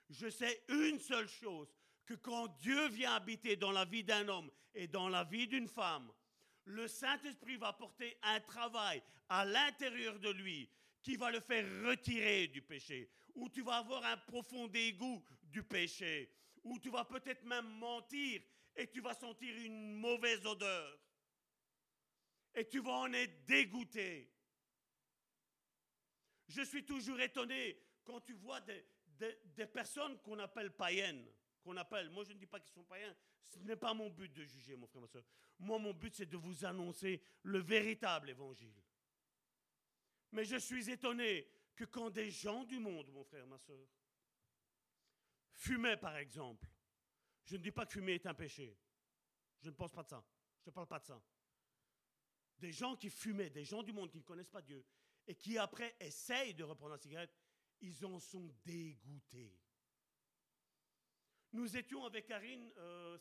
Je 0.09 0.29
sais 0.29 0.65
une 0.69 0.99
seule 0.99 1.29
chose, 1.29 1.73
que 2.07 2.15
quand 2.15 2.49
Dieu 2.61 2.89
vient 2.89 3.15
habiter 3.15 3.57
dans 3.57 3.73
la 3.73 3.85
vie 3.85 4.03
d'un 4.03 4.27
homme 4.29 4.51
et 4.75 4.87
dans 4.87 5.11
la 5.11 5.25
vie 5.25 5.47
d'une 5.47 5.69
femme, 5.69 6.11
le 6.65 6.89
Saint-Esprit 6.89 7.57
va 7.57 7.75
porter 7.75 8.17
un 8.23 8.41
travail 8.41 9.03
à 9.29 9.45
l'intérieur 9.45 10.19
de 10.19 10.31
lui 10.31 10.71
qui 11.03 11.17
va 11.17 11.31
le 11.31 11.41
faire 11.41 11.65
retirer 11.87 12.49
du 12.49 12.63
péché, 12.63 13.11
où 13.35 13.49
tu 13.49 13.63
vas 13.63 13.77
avoir 13.77 14.05
un 14.05 14.17
profond 14.17 14.69
dégoût 14.69 15.23
du 15.43 15.63
péché, 15.63 16.33
où 16.65 16.79
tu 16.79 16.91
vas 16.91 17.05
peut-être 17.05 17.45
même 17.45 17.69
mentir 17.79 18.41
et 18.79 18.87
tu 18.89 19.01
vas 19.01 19.15
sentir 19.15 19.55
une 19.57 19.95
mauvaise 19.95 20.47
odeur. 20.47 20.99
Et 22.55 22.67
tu 22.67 22.81
vas 22.81 22.93
en 22.93 23.13
être 23.13 23.45
dégoûté. 23.45 24.33
Je 26.49 26.63
suis 26.63 26.85
toujours 26.85 27.21
étonné 27.21 27.79
quand 28.05 28.21
tu 28.21 28.33
vois 28.35 28.61
des, 28.61 29.67
personnes 29.67 30.19
qu'on 30.23 30.39
appelle 30.39 30.71
païennes, 30.71 31.29
qu'on 31.63 31.77
appelle, 31.77 32.09
moi 32.11 32.25
je 32.25 32.33
ne 32.33 32.39
dis 32.39 32.47
pas 32.47 32.61
qu'ils 32.61 32.73
sont 32.73 32.85
païens, 32.85 33.15
ce 33.45 33.59
n'est 33.59 33.77
pas 33.77 33.93
mon 33.93 34.09
but 34.11 34.33
de 34.33 34.45
juger, 34.45 34.77
mon 34.77 34.87
frère, 34.87 35.03
ma 35.03 35.09
soeur. 35.09 35.25
Moi, 35.59 35.79
mon 35.79 35.93
but, 35.93 36.15
c'est 36.15 36.27
de 36.27 36.37
vous 36.37 36.65
annoncer 36.65 37.21
le 37.43 37.59
véritable 37.59 38.31
évangile. 38.31 38.75
Mais 40.33 40.45
je 40.45 40.57
suis 40.57 40.89
étonné 40.91 41.49
que 41.75 41.85
quand 41.85 42.11
des 42.11 42.31
gens 42.31 42.65
du 42.65 42.79
monde, 42.79 43.11
mon 43.11 43.25
frère, 43.25 43.47
ma 43.47 43.59
soeur, 43.59 43.89
fumaient 45.53 45.97
par 45.97 46.17
exemple, 46.17 46.69
je 47.49 47.57
ne 47.57 47.63
dis 47.63 47.73
pas 47.73 47.87
que 47.87 47.93
fumer 47.93 48.15
est 48.15 48.27
un 48.27 48.35
péché. 48.35 48.77
Je 49.61 49.71
ne 49.71 49.75
pense 49.75 49.91
pas 49.91 50.03
de 50.03 50.09
ça. 50.09 50.23
Je 50.63 50.69
ne 50.69 50.75
parle 50.75 50.87
pas 50.87 50.99
de 50.99 51.07
ça. 51.07 51.23
Des 52.59 52.73
gens 52.73 52.95
qui 52.95 53.09
fumaient, 53.09 53.49
des 53.49 53.65
gens 53.65 53.83
du 53.83 53.93
monde 53.93 54.11
qui 54.11 54.19
ne 54.19 54.23
connaissent 54.23 54.51
pas 54.51 54.61
Dieu, 54.61 54.85
et 55.27 55.35
qui 55.35 55.57
après 55.57 55.97
essayent 55.99 56.53
de 56.53 56.65
reprendre 56.65 56.93
la 56.93 56.99
cigarette, 56.99 57.35
ils 57.81 58.05
en 58.05 58.19
sont 58.19 58.55
dégoûtés. 58.67 59.59
Nous 61.53 61.75
étions 61.75 62.05
avec 62.05 62.27
Karine 62.27 62.71
euh, 62.77 63.19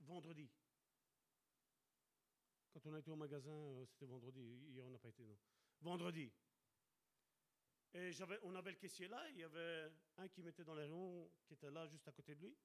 vendredi. 0.00 0.50
Quand 2.72 2.86
on 2.86 2.94
a 2.94 2.98
été 2.98 3.10
au 3.10 3.16
magasin, 3.16 3.50
euh, 3.50 3.84
c'était 3.84 4.06
vendredi. 4.06 4.40
Hier, 4.68 4.86
on 4.86 4.90
n'a 4.90 4.98
pas 4.98 5.10
été, 5.10 5.24
non. 5.24 5.36
Vendredi. 5.82 6.32
Et 7.92 8.12
on 8.44 8.54
avait 8.54 8.70
le 8.70 8.76
caissier 8.76 9.08
là, 9.08 9.28
il 9.30 9.38
y 9.38 9.44
avait 9.44 9.90
un 10.16 10.28
qui 10.28 10.42
mettait 10.42 10.64
dans 10.64 10.74
les 10.74 10.86
ronds, 10.86 11.30
qui 11.46 11.54
était 11.54 11.70
là 11.70 11.86
juste 11.86 12.08
à 12.08 12.12
côté 12.12 12.34
de 12.34 12.40
lui. 12.40 12.56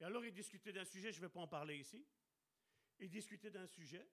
Et 0.00 0.04
alors 0.04 0.24
il 0.24 0.32
discutait 0.32 0.72
d'un 0.72 0.84
sujet, 0.84 1.12
je 1.12 1.20
ne 1.20 1.26
vais 1.26 1.32
pas 1.32 1.40
en 1.40 1.48
parler 1.48 1.78
ici. 1.78 2.06
Il 2.98 3.10
discutait 3.10 3.50
d'un 3.50 3.66
sujet 3.66 4.06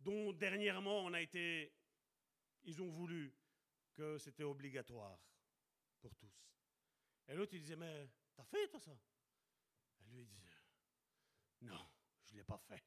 dont 0.00 0.32
dernièrement 0.32 1.04
on 1.04 1.12
a 1.12 1.20
été, 1.20 1.72
ils 2.64 2.80
ont 2.80 2.88
voulu 2.88 3.34
que 3.94 4.18
c'était 4.18 4.44
obligatoire 4.44 5.18
pour 6.00 6.14
tous. 6.16 6.48
Et 7.28 7.34
l'autre 7.34 7.54
il 7.54 7.60
disait, 7.60 7.76
mais 7.76 8.08
t'as 8.34 8.44
fait 8.44 8.68
toi 8.68 8.80
ça? 8.80 8.96
Et 10.00 10.04
lui 10.10 10.24
disait, 10.24 10.48
non, 11.62 11.90
je 12.24 12.32
ne 12.32 12.38
l'ai 12.38 12.44
pas 12.44 12.58
fait. 12.58 12.84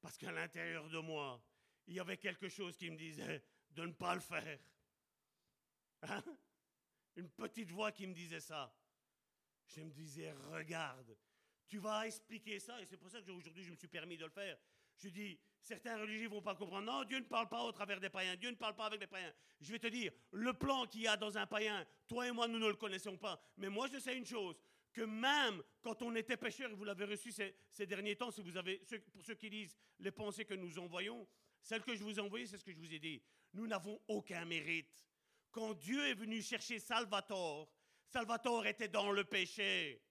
Parce 0.00 0.16
qu'à 0.16 0.30
l'intérieur 0.30 0.88
de 0.88 0.98
moi, 0.98 1.42
il 1.86 1.94
y 1.94 2.00
avait 2.00 2.18
quelque 2.18 2.48
chose 2.48 2.76
qui 2.76 2.90
me 2.90 2.96
disait, 2.96 3.42
de 3.70 3.86
ne 3.86 3.92
pas 3.92 4.14
le 4.14 4.20
faire. 4.20 4.58
Hein? 6.02 6.22
Une 7.16 7.30
petite 7.30 7.70
voix 7.70 7.92
qui 7.92 8.06
me 8.06 8.14
disait 8.14 8.40
ça. 8.40 8.74
Je 9.66 9.80
me 9.80 9.90
disais, 9.90 10.32
regarde, 10.50 11.16
tu 11.66 11.78
vas 11.78 12.06
expliquer 12.06 12.58
ça, 12.60 12.80
et 12.80 12.86
c'est 12.86 12.96
pour 12.96 13.10
ça 13.10 13.20
que 13.20 13.30
aujourd'hui 13.30 13.64
je 13.64 13.70
me 13.70 13.76
suis 13.76 13.88
permis 13.88 14.16
de 14.16 14.24
le 14.24 14.30
faire. 14.30 14.56
Je 14.98 15.08
dis, 15.08 15.38
certains 15.60 15.98
religieux 15.98 16.28
vont 16.28 16.40
pas 16.40 16.54
comprendre. 16.54 16.86
Non, 16.86 17.04
Dieu 17.04 17.18
ne 17.18 17.24
parle 17.24 17.48
pas 17.48 17.62
au 17.62 17.72
travers 17.72 18.00
des 18.00 18.08
païens. 18.08 18.36
Dieu 18.36 18.50
ne 18.50 18.56
parle 18.56 18.74
pas 18.74 18.86
avec 18.86 19.00
les 19.00 19.06
païens. 19.06 19.32
Je 19.60 19.72
vais 19.72 19.78
te 19.78 19.88
dire, 19.88 20.12
le 20.30 20.52
plan 20.54 20.86
qu'il 20.86 21.02
y 21.02 21.08
a 21.08 21.16
dans 21.16 21.36
un 21.36 21.46
païen, 21.46 21.84
toi 22.06 22.26
et 22.26 22.32
moi, 22.32 22.48
nous 22.48 22.58
ne 22.58 22.68
le 22.68 22.76
connaissons 22.76 23.16
pas. 23.18 23.40
Mais 23.58 23.68
moi, 23.68 23.88
je 23.92 23.98
sais 23.98 24.16
une 24.16 24.24
chose, 24.24 24.56
que 24.92 25.02
même 25.02 25.62
quand 25.82 26.00
on 26.02 26.14
était 26.14 26.38
pécheur, 26.38 26.74
vous 26.74 26.84
l'avez 26.84 27.04
reçu 27.04 27.30
ces, 27.30 27.54
ces, 27.70 27.86
derniers 27.86 28.16
temps, 28.16 28.30
si 28.30 28.40
vous 28.40 28.56
avez, 28.56 28.78
pour 29.12 29.22
ceux 29.22 29.34
qui 29.34 29.50
lisent 29.50 29.76
les 29.98 30.10
pensées 30.10 30.46
que 30.46 30.54
nous 30.54 30.78
envoyons, 30.78 31.28
celles 31.60 31.82
que 31.82 31.94
je 31.94 32.02
vous 32.02 32.18
ai 32.18 32.22
envoyées, 32.22 32.46
c'est 32.46 32.56
ce 32.56 32.64
que 32.64 32.72
je 32.72 32.78
vous 32.78 32.94
ai 32.94 32.98
dit. 32.98 33.22
Nous 33.52 33.66
n'avons 33.66 34.00
aucun 34.08 34.44
mérite. 34.46 35.06
Quand 35.50 35.74
Dieu 35.74 36.06
est 36.06 36.14
venu 36.14 36.40
chercher 36.40 36.78
Salvatore, 36.78 37.70
Salvatore 38.08 38.66
était 38.66 38.88
dans 38.88 39.10
le 39.10 39.24
péché. 39.24 40.02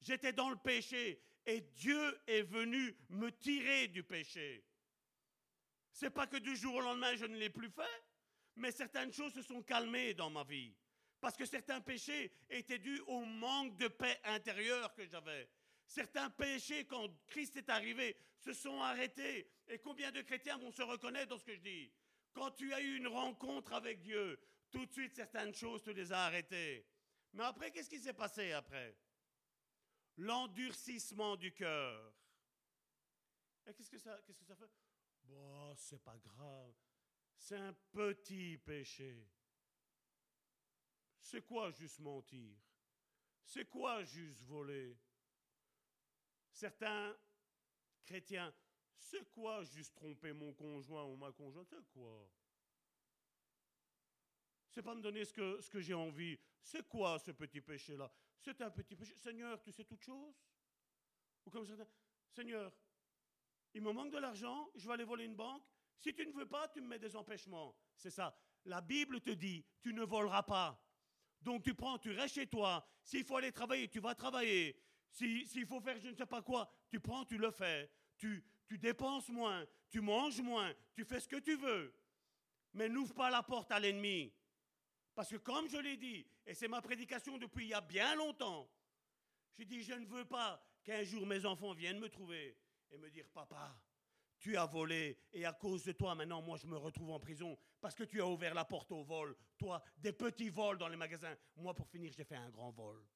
J'étais 0.00 0.32
dans 0.32 0.50
le 0.50 0.56
péché 0.56 1.20
et 1.46 1.60
Dieu 1.60 2.20
est 2.26 2.42
venu 2.42 2.96
me 3.10 3.30
tirer 3.30 3.88
du 3.88 4.02
péché. 4.02 4.64
C'est 5.92 6.10
pas 6.10 6.26
que 6.26 6.36
du 6.36 6.56
jour 6.56 6.76
au 6.76 6.80
lendemain 6.80 7.14
je 7.16 7.26
ne 7.26 7.36
l'ai 7.36 7.50
plus 7.50 7.70
fait, 7.70 8.04
mais 8.56 8.72
certaines 8.72 9.12
choses 9.12 9.34
se 9.34 9.42
sont 9.42 9.62
calmées 9.62 10.14
dans 10.14 10.30
ma 10.30 10.44
vie. 10.44 10.74
Parce 11.20 11.36
que 11.36 11.44
certains 11.44 11.80
péchés 11.80 12.32
étaient 12.48 12.78
dus 12.78 13.00
au 13.06 13.20
manque 13.24 13.76
de 13.76 13.88
paix 13.88 14.18
intérieure 14.24 14.94
que 14.94 15.06
j'avais. 15.06 15.50
Certains 15.86 16.30
péchés, 16.30 16.86
quand 16.86 17.08
Christ 17.26 17.56
est 17.56 17.68
arrivé, 17.68 18.16
se 18.38 18.52
sont 18.52 18.80
arrêtés. 18.80 19.50
Et 19.68 19.78
combien 19.78 20.10
de 20.12 20.22
chrétiens 20.22 20.56
vont 20.56 20.70
se 20.70 20.82
reconnaître 20.82 21.28
dans 21.28 21.38
ce 21.38 21.44
que 21.44 21.54
je 21.54 21.60
dis? 21.60 21.92
Quand 22.32 22.52
tu 22.52 22.72
as 22.72 22.80
eu 22.80 22.96
une 22.96 23.08
rencontre 23.08 23.72
avec 23.74 24.00
Dieu, 24.00 24.38
tout 24.70 24.86
de 24.86 24.92
suite 24.92 25.14
certaines 25.14 25.54
choses, 25.54 25.82
tu 25.82 25.92
les 25.92 26.12
as 26.12 26.26
arrêtées. 26.26 26.86
Mais 27.32 27.44
après, 27.44 27.70
qu'est-ce 27.70 27.88
qui 27.88 27.98
s'est 27.98 28.12
passé 28.12 28.52
après? 28.52 28.96
L'endurcissement 30.16 31.36
du 31.36 31.52
cœur. 31.52 32.12
Et 33.66 33.74
qu'est-ce 33.74 33.90
que 33.90 33.98
ça, 33.98 34.20
qu'est-ce 34.26 34.38
que 34.38 34.44
ça 34.44 34.56
fait? 34.56 34.70
Bon, 35.24 35.74
c'est 35.76 36.02
pas 36.02 36.18
grave. 36.18 36.74
C'est 37.36 37.56
un 37.56 37.72
petit 37.92 38.58
péché. 38.58 39.26
C'est 41.20 41.42
quoi 41.42 41.70
juste 41.70 42.00
mentir? 42.00 42.56
C'est 43.44 43.68
quoi 43.68 44.02
juste 44.04 44.42
voler? 44.42 44.98
Certains 46.52 47.16
chrétiens 48.04 48.52
c'est 49.00 49.28
quoi 49.32 49.64
juste 49.64 49.94
tromper 49.94 50.32
mon 50.32 50.52
conjoint 50.52 51.04
ou 51.04 51.16
ma 51.16 51.32
conjointe? 51.32 51.66
C'est 51.68 51.88
quoi? 51.88 52.30
C'est 54.68 54.82
pas 54.82 54.94
me 54.94 55.00
donner 55.00 55.24
ce 55.24 55.32
que, 55.32 55.60
ce 55.60 55.70
que 55.70 55.80
j'ai 55.80 55.94
envie. 55.94 56.38
C'est 56.62 56.86
quoi 56.88 57.18
ce 57.18 57.30
petit 57.32 57.60
péché-là? 57.60 58.10
C'est 58.38 58.60
un 58.60 58.70
petit 58.70 58.94
péché. 58.94 59.14
Seigneur, 59.16 59.60
tu 59.60 59.72
sais 59.72 59.84
toutes 59.84 60.02
choses? 60.02 60.34
Ou 61.46 61.50
comme 61.50 61.64
certains, 61.64 61.86
Seigneur, 62.30 62.72
il 63.74 63.82
me 63.82 63.92
manque 63.92 64.12
de 64.12 64.18
l'argent, 64.18 64.70
je 64.74 64.86
vais 64.86 64.94
aller 64.94 65.04
voler 65.04 65.24
une 65.24 65.36
banque. 65.36 65.62
Si 65.98 66.14
tu 66.14 66.26
ne 66.26 66.32
veux 66.32 66.46
pas, 66.46 66.68
tu 66.68 66.80
me 66.80 66.88
mets 66.88 66.98
des 66.98 67.14
empêchements. 67.14 67.76
C'est 67.96 68.10
ça. 68.10 68.34
La 68.64 68.80
Bible 68.80 69.20
te 69.20 69.30
dit, 69.30 69.64
tu 69.82 69.92
ne 69.92 70.02
voleras 70.02 70.42
pas. 70.42 70.82
Donc 71.40 71.62
tu 71.62 71.74
prends, 71.74 71.98
tu 71.98 72.10
restes 72.12 72.34
chez 72.34 72.46
toi. 72.46 72.86
S'il 73.02 73.24
faut 73.24 73.36
aller 73.36 73.52
travailler, 73.52 73.88
tu 73.88 74.00
vas 74.00 74.14
travailler. 74.14 74.80
S'il 75.10 75.66
faut 75.66 75.80
faire 75.80 75.98
je 75.98 76.08
ne 76.08 76.14
sais 76.14 76.26
pas 76.26 76.42
quoi, 76.42 76.70
tu 76.88 77.00
prends, 77.00 77.24
tu 77.24 77.38
le 77.38 77.50
fais. 77.50 77.90
Tu, 78.16 78.44
tu 78.66 78.78
dépenses 78.78 79.28
moins, 79.30 79.66
tu 79.88 80.00
manges 80.00 80.40
moins, 80.40 80.72
tu 80.94 81.04
fais 81.04 81.20
ce 81.20 81.28
que 81.28 81.36
tu 81.36 81.56
veux. 81.56 81.94
Mais 82.72 82.88
n'ouvre 82.88 83.14
pas 83.14 83.30
la 83.30 83.42
porte 83.42 83.72
à 83.72 83.80
l'ennemi. 83.80 84.32
Parce 85.20 85.28
que 85.28 85.36
comme 85.36 85.68
je 85.68 85.76
l'ai 85.76 85.98
dit, 85.98 86.26
et 86.46 86.54
c'est 86.54 86.66
ma 86.66 86.80
prédication 86.80 87.36
depuis 87.36 87.66
il 87.66 87.68
y 87.68 87.74
a 87.74 87.82
bien 87.82 88.14
longtemps, 88.14 88.66
je 89.58 89.64
dis, 89.64 89.82
je 89.82 89.92
ne 89.92 90.06
veux 90.06 90.24
pas 90.24 90.58
qu'un 90.82 91.02
jour 91.02 91.26
mes 91.26 91.44
enfants 91.44 91.74
viennent 91.74 91.98
me 91.98 92.08
trouver 92.08 92.56
et 92.90 92.96
me 92.96 93.10
dire, 93.10 93.28
papa, 93.28 93.78
tu 94.38 94.56
as 94.56 94.64
volé 94.64 95.18
et 95.34 95.44
à 95.44 95.52
cause 95.52 95.84
de 95.84 95.92
toi, 95.92 96.14
maintenant, 96.14 96.40
moi, 96.40 96.56
je 96.56 96.66
me 96.66 96.78
retrouve 96.78 97.10
en 97.10 97.20
prison 97.20 97.58
parce 97.82 97.94
que 97.94 98.04
tu 98.04 98.22
as 98.22 98.26
ouvert 98.26 98.54
la 98.54 98.64
porte 98.64 98.92
au 98.92 99.04
vol. 99.04 99.36
Toi, 99.58 99.82
des 99.98 100.14
petits 100.14 100.48
vols 100.48 100.78
dans 100.78 100.88
les 100.88 100.96
magasins. 100.96 101.36
Moi, 101.54 101.74
pour 101.74 101.90
finir, 101.90 102.10
j'ai 102.16 102.24
fait 102.24 102.36
un 102.36 102.48
grand 102.48 102.70
vol. 102.70 103.06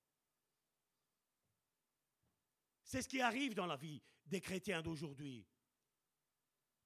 C'est 2.83 3.01
ce 3.01 3.09
qui 3.09 3.23
arrive 3.23 3.55
dans 3.55 3.65
la 3.65 3.77
vie 3.77 4.03
des 4.27 4.43
chrétiens 4.43 4.83
d'aujourd'hui. 4.83 5.49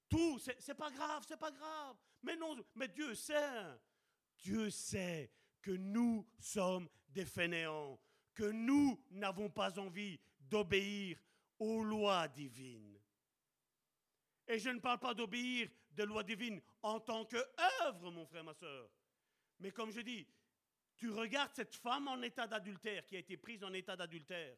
Tout, 0.07 0.39
c'est 0.39 0.75
pas 0.75 0.91
grave, 0.91 1.25
c'est 1.27 1.35
pas 1.35 1.51
grave. 1.51 1.97
Mais 2.23 2.37
non, 2.37 2.55
mais 2.73 2.87
Dieu 2.87 3.13
sait. 3.15 3.81
Dieu 4.41 4.69
sait 4.69 5.31
que 5.61 5.71
nous 5.71 6.27
sommes 6.39 6.87
des 7.09 7.25
fainéants, 7.25 7.99
que 8.33 8.45
nous 8.45 9.03
n'avons 9.11 9.49
pas 9.49 9.77
envie 9.79 10.19
d'obéir 10.39 11.17
aux 11.59 11.83
lois 11.83 12.27
divines. 12.27 12.99
Et 14.47 14.57
je 14.57 14.69
ne 14.69 14.79
parle 14.79 14.99
pas 14.99 15.13
d'obéir 15.13 15.69
des 15.91 16.05
lois 16.05 16.23
divines 16.23 16.61
en 16.81 16.99
tant 16.99 17.25
qu'œuvre, 17.25 18.11
mon 18.11 18.25
frère, 18.25 18.43
ma 18.43 18.53
soeur. 18.53 18.89
Mais 19.59 19.71
comme 19.71 19.91
je 19.91 20.01
dis, 20.01 20.25
tu 20.95 21.11
regardes 21.11 21.53
cette 21.53 21.75
femme 21.75 22.07
en 22.07 22.21
état 22.21 22.47
d'adultère, 22.47 23.05
qui 23.05 23.15
a 23.15 23.19
été 23.19 23.37
prise 23.37 23.63
en 23.63 23.73
état 23.73 23.95
d'adultère. 23.95 24.57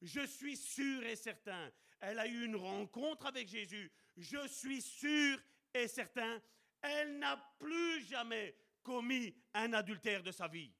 Je 0.00 0.24
suis 0.26 0.56
sûr 0.56 1.02
et 1.04 1.16
certain, 1.16 1.72
elle 2.00 2.18
a 2.18 2.26
eu 2.26 2.44
une 2.44 2.56
rencontre 2.56 3.26
avec 3.26 3.48
Jésus. 3.48 3.90
Je 4.16 4.46
suis 4.46 4.80
sûr 4.80 5.38
et 5.74 5.88
certain, 5.88 6.40
elle 6.80 7.18
n'a 7.18 7.36
plus 7.58 8.04
jamais 8.04 8.54
commis 8.88 9.34
un 9.52 9.74
adultère 9.74 10.22
de 10.22 10.32
sa 10.32 10.48
vie. 10.48 10.72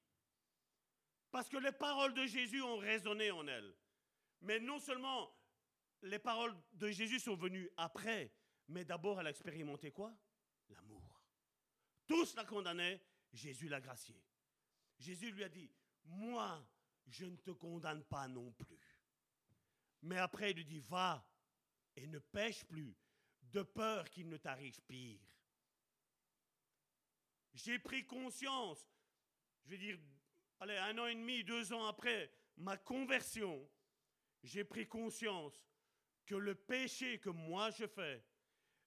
Parce 1.31 1.47
que 1.47 1.59
les 1.59 1.73
paroles 1.73 2.15
de 2.15 2.25
Jésus 2.25 2.63
ont 2.63 2.79
résonné 2.79 3.31
en 3.31 3.47
elle. 3.47 3.77
Mais 4.41 4.59
non 4.59 4.79
seulement 4.79 5.31
les 6.01 6.19
paroles 6.19 6.57
de 6.73 6.89
Jésus 6.91 7.21
sont 7.21 7.37
venues 7.37 7.69
après, 7.77 8.33
mais 8.69 8.87
d'abord 8.87 9.21
elle 9.21 9.27
a 9.27 9.31
expérimenté 9.31 9.91
quoi? 9.91 10.17
L'amour. 10.71 11.23
Tous 12.07 12.35
la 12.35 12.47
condamnaient, 12.47 12.99
Jésus 13.31 13.69
l'a 13.69 13.81
gracié. 13.81 14.17
Jésus 14.99 15.31
lui 15.31 15.45
a 15.45 15.51
dit, 15.51 15.71
moi, 16.05 16.67
je 17.07 17.27
ne 17.27 17.37
te 17.37 17.51
condamne 17.51 18.05
pas 18.05 18.27
non 18.27 18.51
plus. 18.53 18.81
Mais 20.01 20.17
après, 20.17 20.53
il 20.53 20.57
lui 20.57 20.65
dit, 20.65 20.81
va 20.81 21.23
et 21.95 22.07
ne 22.07 22.19
pêche 22.19 22.65
plus, 22.65 22.97
de 23.43 23.63
peur 23.63 24.09
qu'il 24.09 24.31
ne 24.31 24.39
t'arrive 24.39 24.81
pire. 24.83 25.21
J'ai 27.55 27.79
pris 27.79 28.07
conscience, 28.07 28.87
je 29.65 29.71
vais 29.71 29.79
dire, 29.79 29.99
allez, 30.61 30.77
un 30.77 30.97
an 30.99 31.07
et 31.07 31.15
demi, 31.15 31.45
deux 31.45 31.73
ans 31.73 31.87
après 31.87 32.31
ma 32.57 32.77
conversion, 32.77 33.69
j'ai 34.43 34.65
pris 34.65 34.87
conscience 34.87 35.67
que 36.27 36.35
le 36.35 36.55
péché 36.55 37.19
que 37.19 37.31
moi 37.31 37.71
je 37.71 37.87
fais 37.87 38.25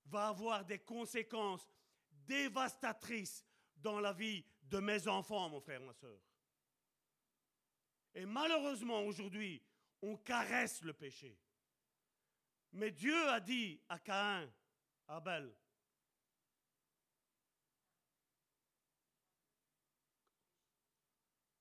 va 0.05 0.27
avoir 0.27 0.65
des 0.65 0.79
conséquences 0.79 1.67
dévastatrices 2.11 3.45
dans 3.77 3.99
la 3.99 4.13
vie 4.13 4.45
de 4.63 4.79
mes 4.79 5.07
enfants, 5.07 5.49
mon 5.49 5.59
frère, 5.59 5.81
ma 5.81 5.93
soeur. 5.93 6.19
Et 8.13 8.25
malheureusement, 8.25 9.03
aujourd'hui, 9.03 9.61
on 10.01 10.17
caresse 10.17 10.81
le 10.81 10.93
péché. 10.93 11.37
Mais 12.73 12.91
Dieu 12.91 13.27
a 13.29 13.39
dit 13.39 13.81
à 13.89 13.99
Caïn, 13.99 14.51
Abel, 15.07 15.53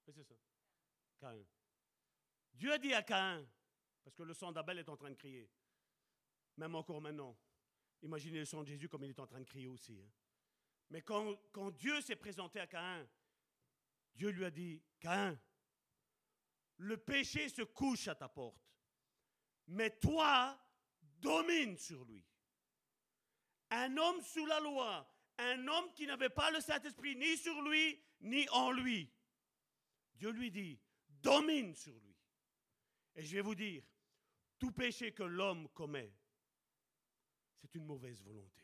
c'est 0.06 0.24
ça, 0.24 0.34
Caïn. 1.20 1.44
Dieu 2.54 2.72
a 2.72 2.78
dit 2.78 2.94
à 2.94 3.02
Caïn, 3.02 3.46
parce 4.02 4.16
que 4.16 4.22
le 4.22 4.34
sang 4.34 4.52
d'Abel 4.52 4.78
est 4.78 4.88
en 4.88 4.96
train 4.96 5.10
de 5.10 5.16
crier, 5.16 5.50
même 6.56 6.74
encore 6.74 7.00
maintenant. 7.00 7.36
Imaginez 8.02 8.40
le 8.40 8.44
sang 8.46 8.62
de 8.62 8.68
Jésus 8.68 8.88
comme 8.88 9.04
il 9.04 9.10
est 9.10 9.20
en 9.20 9.26
train 9.26 9.40
de 9.40 9.44
crier 9.44 9.68
aussi. 9.68 10.00
Hein. 10.00 10.10
Mais 10.88 11.02
quand, 11.02 11.36
quand 11.52 11.70
Dieu 11.70 12.00
s'est 12.00 12.16
présenté 12.16 12.58
à 12.58 12.66
Caïn, 12.66 13.08
Dieu 14.14 14.30
lui 14.30 14.44
a 14.44 14.50
dit, 14.50 14.82
Caïn, 14.98 15.38
le 16.78 16.96
péché 16.96 17.48
se 17.48 17.62
couche 17.62 18.08
à 18.08 18.14
ta 18.14 18.28
porte, 18.28 18.66
mais 19.66 19.90
toi, 19.98 20.58
domine 21.00 21.76
sur 21.76 22.04
lui. 22.04 22.24
Un 23.70 23.96
homme 23.96 24.20
sous 24.22 24.46
la 24.46 24.58
loi, 24.60 25.08
un 25.38 25.68
homme 25.68 25.92
qui 25.92 26.06
n'avait 26.06 26.30
pas 26.30 26.50
le 26.50 26.60
Saint-Esprit 26.60 27.14
ni 27.16 27.36
sur 27.36 27.60
lui, 27.62 28.02
ni 28.20 28.48
en 28.48 28.72
lui. 28.72 29.12
Dieu 30.14 30.30
lui 30.30 30.50
dit, 30.50 30.80
domine 31.22 31.74
sur 31.74 31.98
lui. 31.98 32.16
Et 33.14 33.22
je 33.22 33.36
vais 33.36 33.42
vous 33.42 33.54
dire, 33.54 33.82
tout 34.58 34.72
péché 34.72 35.12
que 35.12 35.22
l'homme 35.22 35.68
commet, 35.70 36.12
c'est 37.56 37.74
une 37.74 37.84
mauvaise 37.84 38.22
volonté. 38.22 38.62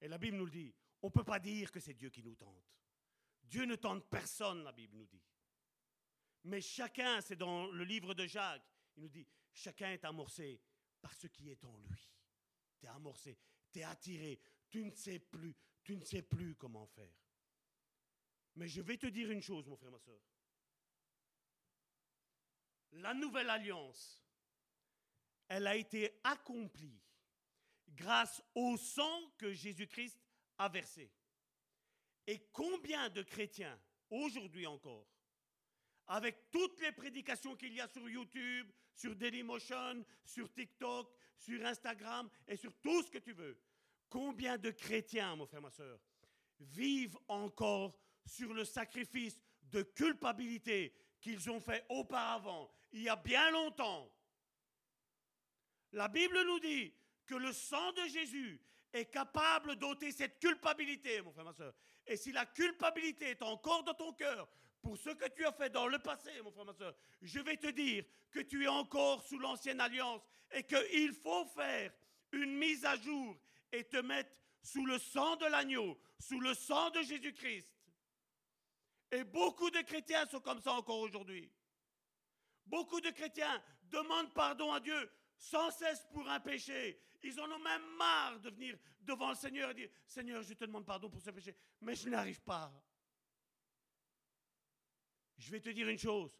Et 0.00 0.08
la 0.08 0.18
Bible 0.18 0.36
nous 0.36 0.44
le 0.44 0.50
dit, 0.50 0.74
on 1.02 1.08
ne 1.08 1.12
peut 1.12 1.24
pas 1.24 1.38
dire 1.38 1.70
que 1.70 1.80
c'est 1.80 1.94
Dieu 1.94 2.10
qui 2.10 2.22
nous 2.22 2.34
tente. 2.34 2.64
Dieu 3.42 3.64
ne 3.64 3.76
tente 3.76 4.08
personne, 4.08 4.62
la 4.62 4.72
Bible 4.72 4.96
nous 4.96 5.06
dit. 5.06 5.22
Mais 6.44 6.60
chacun, 6.60 7.20
c'est 7.20 7.36
dans 7.36 7.66
le 7.66 7.84
livre 7.84 8.14
de 8.14 8.26
Jacques, 8.26 8.66
il 8.96 9.02
nous 9.02 9.08
dit, 9.08 9.26
chacun 9.52 9.92
est 9.92 10.04
amorcé 10.04 10.60
par 11.00 11.14
ce 11.14 11.26
qui 11.26 11.50
est 11.50 11.64
en 11.64 11.76
lui. 11.78 12.10
Tu 12.78 12.86
es 12.86 12.88
amorcé, 12.88 13.38
tu 13.72 13.78
es 13.80 13.84
attiré, 13.84 14.40
tu 14.68 14.84
ne 14.84 14.94
sais 14.94 15.18
plus, 15.18 15.54
tu 15.82 15.96
ne 15.96 16.04
sais 16.04 16.22
plus 16.22 16.54
comment 16.54 16.86
faire. 16.86 17.16
Mais 18.56 18.68
je 18.68 18.82
vais 18.82 18.96
te 18.96 19.06
dire 19.06 19.30
une 19.30 19.42
chose, 19.42 19.66
mon 19.66 19.76
frère, 19.76 19.90
ma 19.90 19.98
soeur. 19.98 20.20
La 22.94 23.14
nouvelle 23.14 23.50
alliance, 23.50 24.22
elle 25.48 25.66
a 25.66 25.76
été 25.76 26.20
accomplie 26.22 27.00
grâce 27.88 28.42
au 28.54 28.76
sang 28.76 29.32
que 29.38 29.52
Jésus-Christ 29.52 30.18
a 30.58 30.68
versé. 30.68 31.10
Et 32.26 32.48
combien 32.52 33.10
de 33.10 33.22
chrétiens, 33.22 33.78
aujourd'hui 34.10 34.66
encore, 34.66 35.06
avec 36.06 36.50
toutes 36.50 36.80
les 36.80 36.92
prédications 36.92 37.56
qu'il 37.56 37.74
y 37.74 37.80
a 37.80 37.88
sur 37.88 38.08
YouTube, 38.08 38.70
sur 38.94 39.14
Dailymotion, 39.16 40.04
sur 40.24 40.52
TikTok, 40.52 41.12
sur 41.36 41.64
Instagram 41.64 42.30
et 42.46 42.56
sur 42.56 42.72
tout 42.80 43.02
ce 43.02 43.10
que 43.10 43.18
tu 43.18 43.32
veux. 43.32 43.60
Combien 44.08 44.56
de 44.58 44.70
chrétiens, 44.70 45.36
mon 45.36 45.46
frère, 45.46 45.62
ma 45.62 45.70
soeur, 45.70 45.98
vivent 46.60 47.18
encore 47.28 47.98
sur 48.24 48.54
le 48.54 48.64
sacrifice 48.64 49.42
de 49.62 49.82
culpabilité 49.82 50.94
qu'ils 51.24 51.50
ont 51.50 51.58
fait 51.58 51.86
auparavant, 51.88 52.70
il 52.92 53.04
y 53.04 53.08
a 53.08 53.16
bien 53.16 53.50
longtemps. 53.50 54.12
La 55.92 56.06
Bible 56.06 56.38
nous 56.44 56.60
dit 56.60 56.92
que 57.24 57.34
le 57.34 57.50
sang 57.50 57.92
de 57.92 58.06
Jésus 58.08 58.60
est 58.92 59.06
capable 59.06 59.76
d'ôter 59.76 60.12
cette 60.12 60.38
culpabilité, 60.38 61.22
mon 61.22 61.32
frère, 61.32 61.46
ma 61.46 61.54
soeur. 61.54 61.72
Et 62.06 62.18
si 62.18 62.30
la 62.30 62.44
culpabilité 62.44 63.30
est 63.30 63.42
encore 63.42 63.82
dans 63.84 63.94
ton 63.94 64.12
cœur, 64.12 64.46
pour 64.82 64.98
ce 64.98 65.08
que 65.08 65.26
tu 65.30 65.46
as 65.46 65.52
fait 65.52 65.70
dans 65.70 65.86
le 65.86 65.98
passé, 65.98 66.30
mon 66.42 66.52
frère, 66.52 66.66
ma 66.66 66.74
soeur, 66.74 66.94
je 67.22 67.40
vais 67.40 67.56
te 67.56 67.68
dire 67.68 68.04
que 68.30 68.40
tu 68.40 68.64
es 68.64 68.68
encore 68.68 69.24
sous 69.24 69.38
l'ancienne 69.38 69.80
alliance 69.80 70.20
et 70.52 70.62
qu'il 70.62 71.14
faut 71.14 71.46
faire 71.46 71.90
une 72.32 72.54
mise 72.58 72.84
à 72.84 72.96
jour 72.98 73.34
et 73.72 73.84
te 73.84 73.96
mettre 73.96 74.38
sous 74.62 74.84
le 74.84 74.98
sang 74.98 75.36
de 75.36 75.46
l'agneau, 75.46 75.98
sous 76.18 76.40
le 76.40 76.52
sang 76.52 76.90
de 76.90 77.00
Jésus-Christ. 77.00 77.73
Et 79.14 79.22
beaucoup 79.22 79.70
de 79.70 79.80
chrétiens 79.82 80.26
sont 80.26 80.40
comme 80.40 80.60
ça 80.60 80.72
encore 80.72 80.98
aujourd'hui. 80.98 81.48
Beaucoup 82.66 83.00
de 83.00 83.10
chrétiens 83.10 83.62
demandent 83.84 84.34
pardon 84.34 84.72
à 84.72 84.80
Dieu 84.80 85.08
sans 85.36 85.70
cesse 85.70 86.04
pour 86.12 86.28
un 86.28 86.40
péché. 86.40 87.00
Ils 87.22 87.38
en 87.38 87.48
ont 87.48 87.60
même 87.60 87.96
marre 87.96 88.40
de 88.40 88.50
venir 88.50 88.76
devant 89.02 89.28
le 89.28 89.36
Seigneur 89.36 89.70
et 89.70 89.74
dire, 89.74 89.90
Seigneur, 90.04 90.42
je 90.42 90.54
te 90.54 90.64
demande 90.64 90.84
pardon 90.84 91.08
pour 91.08 91.20
ce 91.20 91.30
péché, 91.30 91.54
mais 91.80 91.94
je 91.94 92.08
n'arrive 92.08 92.42
pas. 92.42 92.72
Je 95.38 95.48
vais 95.52 95.60
te 95.60 95.70
dire 95.70 95.88
une 95.88 95.98
chose. 95.98 96.36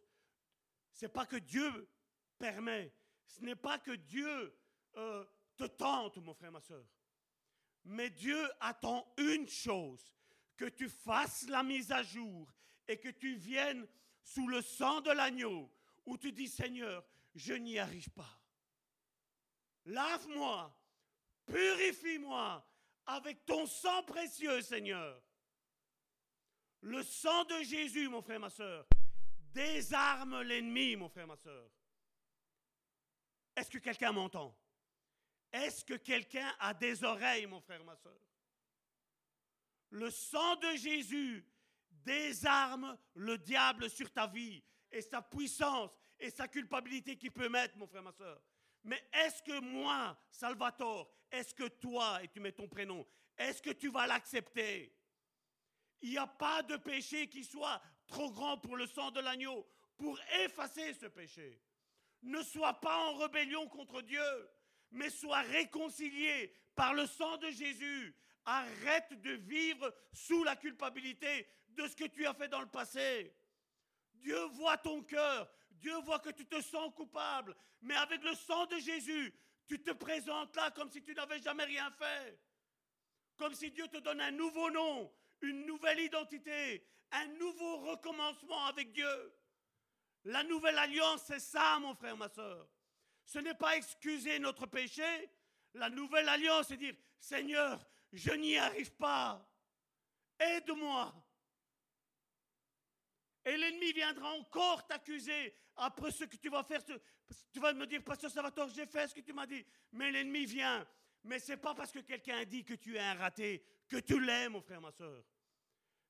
Ce 0.91 1.05
n'est 1.05 1.11
pas 1.11 1.25
que 1.25 1.37
Dieu 1.37 1.89
permet. 2.37 2.93
Ce 3.25 3.41
n'est 3.41 3.55
pas 3.55 3.79
que 3.79 3.91
Dieu 3.91 4.53
euh, 4.97 5.25
te 5.55 5.63
tente, 5.63 6.17
mon 6.17 6.33
frère, 6.33 6.51
ma 6.51 6.59
soeur. 6.59 6.85
Mais 7.85 8.09
Dieu 8.09 8.49
attend 8.59 9.13
une 9.17 9.47
chose, 9.47 10.13
que 10.57 10.65
tu 10.65 10.89
fasses 10.89 11.47
la 11.47 11.63
mise 11.63 11.91
à 11.91 12.03
jour 12.03 12.51
et 12.87 12.97
que 12.99 13.09
tu 13.09 13.35
viennes 13.35 13.87
sous 14.23 14.47
le 14.47 14.61
sang 14.61 15.01
de 15.01 15.11
l'agneau, 15.11 15.71
où 16.05 16.17
tu 16.17 16.31
dis, 16.31 16.47
Seigneur, 16.47 17.05
je 17.35 17.53
n'y 17.53 17.77
arrive 17.77 18.09
pas. 18.11 18.39
Lave-moi, 19.85 20.75
purifie-moi 21.45 22.65
avec 23.05 23.45
ton 23.45 23.65
sang 23.65 24.03
précieux, 24.03 24.61
Seigneur. 24.61 25.21
Le 26.81 27.03
sang 27.03 27.43
de 27.45 27.63
Jésus, 27.63 28.07
mon 28.09 28.21
frère, 28.21 28.39
ma 28.39 28.49
soeur, 28.49 28.87
désarme 29.53 30.41
l'ennemi, 30.41 30.95
mon 30.95 31.09
frère, 31.09 31.27
ma 31.27 31.35
soeur. 31.35 31.69
Est-ce 33.55 33.69
que 33.69 33.77
quelqu'un 33.77 34.11
m'entend? 34.11 34.55
Est-ce 35.51 35.85
que 35.85 35.93
quelqu'un 35.93 36.53
a 36.59 36.73
des 36.73 37.03
oreilles, 37.03 37.45
mon 37.45 37.61
frère, 37.61 37.83
ma 37.83 37.95
soeur 37.95 38.19
Le 39.89 40.09
sang 40.09 40.55
de 40.57 40.75
Jésus 40.75 41.45
désarme 41.89 42.97
le 43.15 43.37
diable 43.37 43.89
sur 43.89 44.11
ta 44.11 44.27
vie 44.27 44.63
et 44.91 45.01
sa 45.01 45.21
puissance 45.21 45.97
et 46.19 46.29
sa 46.29 46.47
culpabilité 46.47 47.17
qu'il 47.17 47.31
peut 47.31 47.49
mettre, 47.49 47.77
mon 47.77 47.87
frère, 47.87 48.03
ma 48.03 48.11
soeur. 48.11 48.41
Mais 48.83 49.03
est-ce 49.13 49.41
que 49.41 49.59
moi, 49.59 50.17
Salvatore, 50.29 51.11
est-ce 51.31 51.53
que 51.53 51.67
toi, 51.67 52.23
et 52.23 52.27
tu 52.27 52.39
mets 52.39 52.51
ton 52.51 52.67
prénom, 52.67 53.05
est-ce 53.37 53.61
que 53.61 53.71
tu 53.71 53.89
vas 53.89 54.07
l'accepter? 54.07 54.95
Il 56.01 56.11
n'y 56.11 56.17
a 56.17 56.27
pas 56.27 56.61
de 56.61 56.77
péché 56.77 57.27
qui 57.27 57.43
soit 57.43 57.81
trop 58.07 58.31
grand 58.31 58.57
pour 58.57 58.77
le 58.77 58.85
sang 58.85 59.11
de 59.11 59.19
l'agneau, 59.19 59.67
pour 59.97 60.19
effacer 60.43 60.93
ce 60.93 61.07
péché. 61.07 61.61
Ne 62.21 62.41
sois 62.43 62.79
pas 62.79 63.09
en 63.09 63.15
rébellion 63.15 63.67
contre 63.67 64.01
Dieu, 64.01 64.49
mais 64.91 65.09
sois 65.09 65.41
réconcilié 65.41 66.53
par 66.75 66.93
le 66.93 67.05
sang 67.07 67.37
de 67.37 67.49
Jésus. 67.49 68.15
Arrête 68.45 69.13
de 69.21 69.31
vivre 69.31 69.93
sous 70.13 70.43
la 70.43 70.55
culpabilité 70.55 71.47
de 71.69 71.87
ce 71.87 71.95
que 71.95 72.05
tu 72.05 72.25
as 72.25 72.33
fait 72.33 72.47
dans 72.47 72.61
le 72.61 72.67
passé. 72.67 73.35
Dieu 74.13 74.39
voit 74.53 74.77
ton 74.77 75.03
cœur, 75.03 75.51
Dieu 75.71 75.95
voit 76.01 76.19
que 76.19 76.29
tu 76.29 76.45
te 76.45 76.61
sens 76.61 76.93
coupable, 76.95 77.55
mais 77.81 77.95
avec 77.95 78.23
le 78.23 78.33
sang 78.33 78.65
de 78.67 78.77
Jésus, 78.77 79.33
tu 79.67 79.81
te 79.81 79.91
présentes 79.91 80.55
là 80.55 80.71
comme 80.71 80.91
si 80.91 81.01
tu 81.01 81.13
n'avais 81.13 81.39
jamais 81.39 81.65
rien 81.65 81.91
fait. 81.91 82.39
Comme 83.37 83.53
si 83.53 83.71
Dieu 83.71 83.87
te 83.87 83.97
donne 83.97 84.21
un 84.21 84.31
nouveau 84.31 84.69
nom, 84.71 85.11
une 85.41 85.65
nouvelle 85.65 85.99
identité, 85.99 86.87
un 87.11 87.27
nouveau 87.27 87.77
recommencement 87.77 88.65
avec 88.65 88.91
Dieu. 88.93 89.33
La 90.23 90.43
nouvelle 90.43 90.77
alliance, 90.77 91.23
c'est 91.27 91.39
ça, 91.39 91.77
mon 91.79 91.93
frère, 91.95 92.17
ma 92.17 92.29
soeur. 92.29 92.67
Ce 93.25 93.39
n'est 93.39 93.53
pas 93.53 93.75
excuser 93.75 94.39
notre 94.39 94.65
péché. 94.65 95.29
La 95.73 95.89
nouvelle 95.89 96.29
alliance, 96.29 96.67
c'est 96.67 96.77
dire, 96.77 96.95
Seigneur, 97.19 97.85
je 98.15 98.31
n'y 98.31 98.57
arrive 98.57 98.93
pas. 98.93 99.45
Aide-moi. 100.39 101.13
Et 103.45 103.57
l'ennemi 103.57 103.93
viendra 103.93 104.31
encore 104.33 104.87
t'accuser 104.87 105.55
après 105.75 106.11
ce 106.11 106.23
que 106.23 106.37
tu 106.37 106.49
vas 106.49 106.63
faire. 106.63 106.81
Tu 107.51 107.59
vas 107.59 107.73
me 107.73 107.85
dire, 107.85 108.03
Pasteur 108.03 108.31
Salvatore, 108.31 108.69
j'ai 108.69 108.87
fait 108.87 109.07
ce 109.07 109.13
que 109.13 109.21
tu 109.21 109.33
m'as 109.33 109.45
dit. 109.45 109.65
Mais 109.91 110.11
l'ennemi 110.11 110.45
vient. 110.45 110.85
Mais 111.23 111.39
ce 111.39 111.51
n'est 111.51 111.57
pas 111.57 111.75
parce 111.75 111.91
que 111.91 111.99
quelqu'un 111.99 112.43
dit 112.45 112.63
que 112.63 112.73
tu 112.73 112.95
es 112.95 112.99
un 112.99 113.15
raté 113.15 113.63
que 113.87 113.97
tu 113.97 114.19
l'aimes, 114.19 114.53
mon 114.53 114.61
frère, 114.61 114.81
ma 114.81 114.91
soeur. 114.91 115.23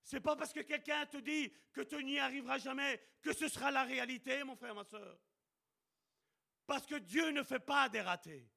C'est 0.03 0.19
pas 0.19 0.35
parce 0.35 0.53
que 0.53 0.59
quelqu'un 0.59 1.05
te 1.07 1.17
dit 1.17 1.51
que 1.73 1.81
tu 1.81 2.01
n'y 2.03 2.19
arriveras 2.19 2.59
jamais 2.59 3.01
que 3.21 3.33
ce 3.33 3.47
sera 3.47 3.71
la 3.71 3.83
réalité, 3.83 4.43
mon 4.43 4.55
frère, 4.55 4.75
ma 4.75 4.83
soeur. 4.83 5.19
Parce 6.67 6.85
que 6.85 6.95
Dieu 6.95 7.31
ne 7.31 7.43
fait 7.43 7.59
pas 7.59 7.89
des 7.89 8.01
ratés. 8.01 8.47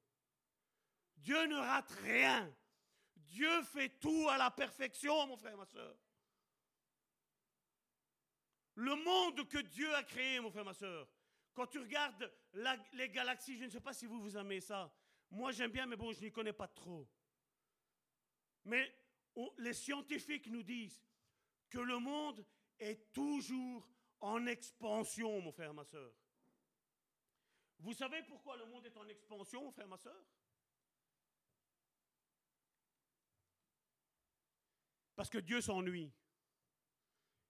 Dieu 1.17 1.45
ne 1.47 1.55
rate 1.55 1.91
rien. 2.03 2.53
Dieu 3.29 3.61
fait 3.63 3.89
tout 3.99 4.27
à 4.29 4.37
la 4.37 4.51
perfection, 4.51 5.27
mon 5.27 5.37
frère, 5.37 5.57
ma 5.57 5.65
soeur. 5.65 5.95
Le 8.75 8.95
monde 8.95 9.47
que 9.47 9.59
Dieu 9.59 9.93
a 9.95 10.03
créé, 10.03 10.39
mon 10.39 10.51
frère, 10.51 10.65
ma 10.65 10.73
soeur, 10.73 11.07
quand 11.53 11.67
tu 11.67 11.79
regardes 11.79 12.31
les 12.93 13.09
galaxies, 13.09 13.57
je 13.57 13.65
ne 13.65 13.69
sais 13.69 13.81
pas 13.81 13.93
si 13.93 14.05
vous 14.05 14.21
vous 14.21 14.37
aimez 14.37 14.61
ça. 14.61 14.91
Moi, 15.29 15.51
j'aime 15.51 15.71
bien, 15.71 15.85
mais 15.85 15.95
bon, 15.95 16.11
je 16.11 16.21
n'y 16.21 16.31
connais 16.31 16.53
pas 16.53 16.67
trop. 16.67 17.07
Mais 18.65 18.95
les 19.57 19.73
scientifiques 19.73 20.47
nous 20.47 20.63
disent 20.63 21.03
que 21.69 21.79
le 21.79 21.99
monde 21.99 22.45
est 22.79 23.11
toujours 23.13 23.87
en 24.21 24.45
expansion, 24.47 25.41
mon 25.41 25.51
frère, 25.51 25.73
ma 25.73 25.83
soeur. 25.83 26.11
Vous 27.79 27.93
savez 27.93 28.23
pourquoi 28.23 28.57
le 28.57 28.65
monde 28.65 28.85
est 28.85 28.97
en 28.97 29.07
expansion, 29.07 29.63
mon 29.63 29.71
frère, 29.71 29.87
ma 29.87 29.97
soeur? 29.97 30.25
Parce 35.19 35.29
que 35.29 35.39
Dieu 35.39 35.59
s'ennuie. 35.59 36.13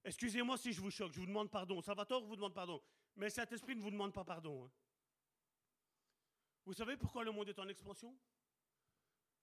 Excusez-moi 0.03 0.57
si 0.57 0.73
je 0.73 0.81
vous 0.81 0.89
choque, 0.89 1.13
je 1.13 1.19
vous 1.19 1.27
demande 1.27 1.51
pardon. 1.51 1.79
Salvatore 1.83 2.25
vous 2.25 2.35
demande 2.35 2.55
pardon. 2.55 2.81
Mais 3.15 3.29
cet 3.29 3.51
esprit 3.51 3.75
ne 3.75 3.81
vous 3.83 3.91
demande 3.91 4.11
pas 4.11 4.23
pardon. 4.23 4.65
Hein. 4.65 4.71
Vous 6.65 6.73
savez 6.73 6.97
pourquoi 6.97 7.23
le 7.23 7.31
monde 7.31 7.47
est 7.47 7.59
en 7.59 7.67
expansion? 7.69 8.17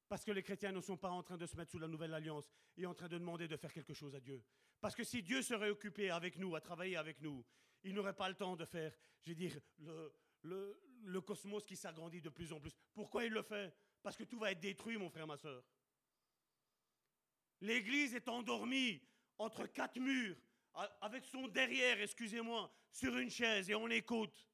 Parce 0.09 0.24
que 0.24 0.32
les 0.32 0.43
chrétiens 0.43 0.73
ne 0.73 0.81
sont 0.81 0.97
pas 0.97 1.11
en 1.11 1.23
train 1.23 1.36
de 1.36 1.47
se 1.47 1.57
mettre 1.57 1.70
sous 1.70 1.78
la 1.78 1.86
nouvelle 1.86 2.12
alliance 2.12 2.51
et 2.77 2.85
en 2.85 2.94
train 2.94 3.07
de 3.07 3.16
demander 3.16 3.47
de 3.47 3.57
faire 3.57 3.73
quelque 3.73 3.94
chose 3.94 4.16
à 4.16 4.19
Dieu. 4.19 4.43
Parce 4.81 4.97
que 4.97 5.05
si 5.05 5.23
Dieu 5.23 5.40
serait 5.40 5.70
occupé 5.70 6.11
avec 6.11 6.36
nous, 6.36 6.57
à 6.57 6.61
travailler 6.61 6.97
avec 6.97 7.20
nous, 7.20 7.47
il 7.85 7.94
n'aurait 7.94 8.16
pas 8.16 8.28
le 8.28 8.35
temps 8.35 8.57
de 8.57 8.65
faire, 8.65 8.93
je 9.23 9.28
veux 9.31 9.36
dire, 9.36 9.57
le, 9.78 10.12
le, 10.43 10.82
le 11.05 11.20
cosmos 11.20 11.65
qui 11.65 11.77
s'agrandit 11.77 12.23
de 12.23 12.31
plus 12.31 12.53
en 12.53 12.59
plus. 12.59 12.74
Pourquoi 12.93 13.24
il 13.24 13.31
le 13.31 13.43
fait? 13.43 13.73
Parce 14.03 14.16
que 14.16 14.24
tout 14.24 14.40
va 14.40 14.51
être 14.51 14.59
détruit, 14.59 14.97
mon 14.97 15.11
frère, 15.11 15.28
ma 15.28 15.36
soeur. 15.36 15.62
L'Église 17.61 18.15
est 18.15 18.28
endormie 18.28 19.01
entre 19.39 19.66
quatre 19.66 19.99
murs, 19.99 20.37
avec 21.01 21.24
son 21.24 21.49
derrière, 21.49 22.01
excusez-moi, 22.01 22.70
sur 22.91 23.16
une 23.16 23.31
chaise, 23.31 23.70
et 23.70 23.74
on 23.74 23.89
écoute. 23.89 24.47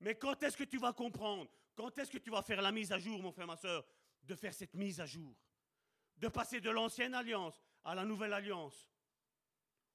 Mais 0.00 0.14
quand 0.14 0.42
est-ce 0.42 0.56
que 0.56 0.64
tu 0.64 0.78
vas 0.78 0.92
comprendre 0.92 1.50
Quand 1.74 1.96
est-ce 1.98 2.10
que 2.10 2.18
tu 2.18 2.30
vas 2.30 2.42
faire 2.42 2.60
la 2.60 2.72
mise 2.72 2.92
à 2.92 2.98
jour, 2.98 3.22
mon 3.22 3.32
frère, 3.32 3.46
ma 3.46 3.56
soeur 3.56 3.84
De 4.22 4.34
faire 4.34 4.52
cette 4.52 4.74
mise 4.74 5.00
à 5.00 5.06
jour? 5.06 5.34
De 6.16 6.28
passer 6.28 6.60
de 6.60 6.70
l'ancienne 6.70 7.14
alliance 7.14 7.62
à 7.84 7.94
la 7.94 8.04
nouvelle 8.04 8.32
alliance? 8.32 8.88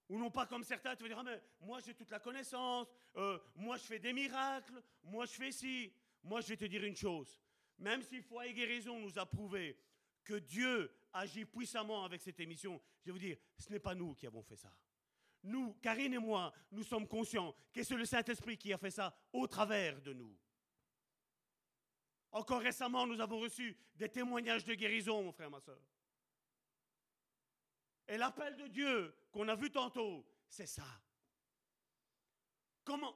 Ou 0.10 0.18
non 0.18 0.32
pas 0.32 0.46
comme 0.46 0.64
certains, 0.64 0.96
tu 0.96 1.04
vas 1.04 1.10
dire, 1.10 1.20
ah 1.20 1.24
mais 1.24 1.42
moi 1.60 1.80
j'ai 1.86 1.94
toute 1.94 2.10
la 2.10 2.20
connaissance, 2.20 2.88
euh, 3.18 3.38
moi 3.56 3.76
je 3.78 3.84
fais 3.84 4.00
des 4.00 4.14
miracles, 4.14 4.82
moi 5.04 5.26
je 5.26 5.34
fais 5.34 5.52
ci. 5.52 5.94
Moi 6.24 6.42
je 6.42 6.48
vais 6.48 6.58
te 6.58 6.66
dire 6.66 6.84
une 6.84 6.96
chose, 6.96 7.40
même 7.78 8.02
si 8.02 8.22
foi 8.22 8.48
et 8.48 8.54
guérison 8.54 9.00
nous 9.00 9.20
a 9.20 9.26
prouvé 9.26 9.78
que 10.24 10.36
Dieu 10.36 10.92
agit 11.18 11.46
puissamment 11.46 12.04
avec 12.04 12.22
cette 12.22 12.40
émission, 12.40 12.82
je 13.02 13.08
vais 13.08 13.12
vous 13.12 13.20
dire, 13.20 13.38
ce 13.58 13.70
n'est 13.70 13.80
pas 13.80 13.96
nous 13.96 14.14
qui 14.14 14.28
avons 14.28 14.44
fait 14.44 14.56
ça. 14.56 14.72
Nous, 15.44 15.74
Karine 15.76 16.14
et 16.14 16.20
moi, 16.20 16.54
nous 16.72 16.84
sommes 16.84 17.08
conscients 17.08 17.56
que 17.74 17.84
c'est 17.84 17.96
le 17.96 18.06
Saint-Esprit 18.06 18.58
qui 18.58 18.74
a 18.74 18.78
fait 18.78 18.92
ça 18.92 19.16
au 19.34 19.48
travers 19.48 20.02
de 20.02 20.14
nous. 20.14 20.36
Encore 22.32 22.62
récemment, 22.62 23.08
nous 23.08 23.22
avons 23.22 23.40
reçu 23.40 23.78
des 23.96 24.10
témoignages 24.10 24.66
de 24.66 24.74
guérison, 24.74 25.24
mon 25.24 25.32
frère, 25.32 25.50
ma 25.50 25.60
soeur. 25.60 25.82
Et 28.08 28.18
l'appel 28.18 28.56
de 28.58 28.68
Dieu 28.68 29.16
qu'on 29.32 29.48
a 29.48 29.56
vu 29.56 29.72
tantôt, 29.72 30.26
c'est 30.48 30.66
ça. 30.66 30.86
Comment 32.84 33.16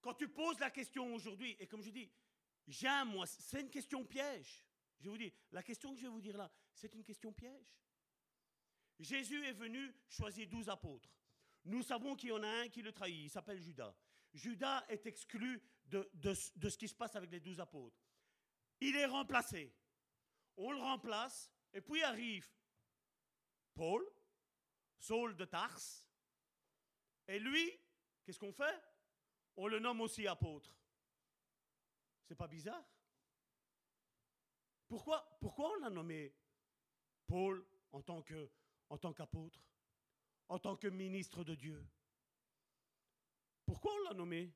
Quand 0.00 0.14
tu 0.14 0.28
poses 0.28 0.58
la 0.58 0.70
question 0.70 1.14
aujourd'hui, 1.14 1.56
et 1.58 1.66
comme 1.66 1.82
je 1.82 1.90
dis, 1.90 2.10
j'aime, 2.66 3.08
moi, 3.08 3.26
c'est 3.26 3.60
une 3.60 3.70
question 3.70 4.04
piège. 4.04 4.64
Je 5.02 5.10
vous 5.10 5.18
dis, 5.18 5.32
la 5.50 5.64
question 5.64 5.92
que 5.92 5.98
je 5.98 6.04
vais 6.04 6.08
vous 6.08 6.20
dire 6.20 6.36
là, 6.36 6.48
c'est 6.72 6.94
une 6.94 7.02
question 7.02 7.32
piège. 7.32 7.76
Jésus 9.00 9.44
est 9.44 9.52
venu 9.52 9.92
choisir 10.08 10.46
douze 10.48 10.68
apôtres. 10.68 11.10
Nous 11.64 11.82
savons 11.82 12.14
qu'il 12.14 12.28
y 12.28 12.32
en 12.32 12.42
a 12.44 12.48
un 12.48 12.68
qui 12.68 12.82
le 12.82 12.92
trahit, 12.92 13.24
il 13.24 13.30
s'appelle 13.30 13.60
Judas. 13.60 13.92
Judas 14.32 14.84
est 14.88 15.04
exclu 15.06 15.60
de, 15.86 16.08
de, 16.14 16.34
ce 16.34 16.78
qui 16.78 16.86
se 16.86 16.94
passe 16.94 17.16
avec 17.16 17.32
les 17.32 17.40
douze 17.40 17.58
apôtres. 17.58 18.00
Il 18.80 18.94
est 18.94 19.06
remplacé. 19.06 19.74
On 20.56 20.70
le 20.70 20.78
remplace, 20.78 21.50
et 21.72 21.80
puis 21.80 22.02
arrive 22.04 22.48
Paul, 23.74 24.08
Saul 24.98 25.34
de 25.34 25.44
Tarse. 25.44 26.06
Et 27.26 27.40
lui, 27.40 27.72
qu'est-ce 28.22 28.38
qu'on 28.38 28.52
fait? 28.52 28.80
On 29.56 29.66
le 29.66 29.80
nomme 29.80 30.00
aussi 30.00 30.28
apôtre. 30.28 30.72
C'est 32.24 32.36
pas 32.36 32.48
bizarre? 32.48 32.84
Pourquoi, 34.92 35.38
pourquoi 35.40 35.70
on 35.70 35.76
l'a 35.76 35.88
nommé 35.88 36.34
Paul 37.26 37.66
en 37.92 38.02
tant, 38.02 38.20
que, 38.20 38.50
en 38.90 38.98
qu'apôtre, 38.98 39.58
en 40.50 40.58
tant 40.58 40.76
que 40.76 40.86
ministre 40.86 41.44
de 41.44 41.54
Dieu? 41.54 41.82
Pourquoi 43.64 43.90
on 43.94 44.02
l'a 44.10 44.12
nommé? 44.12 44.52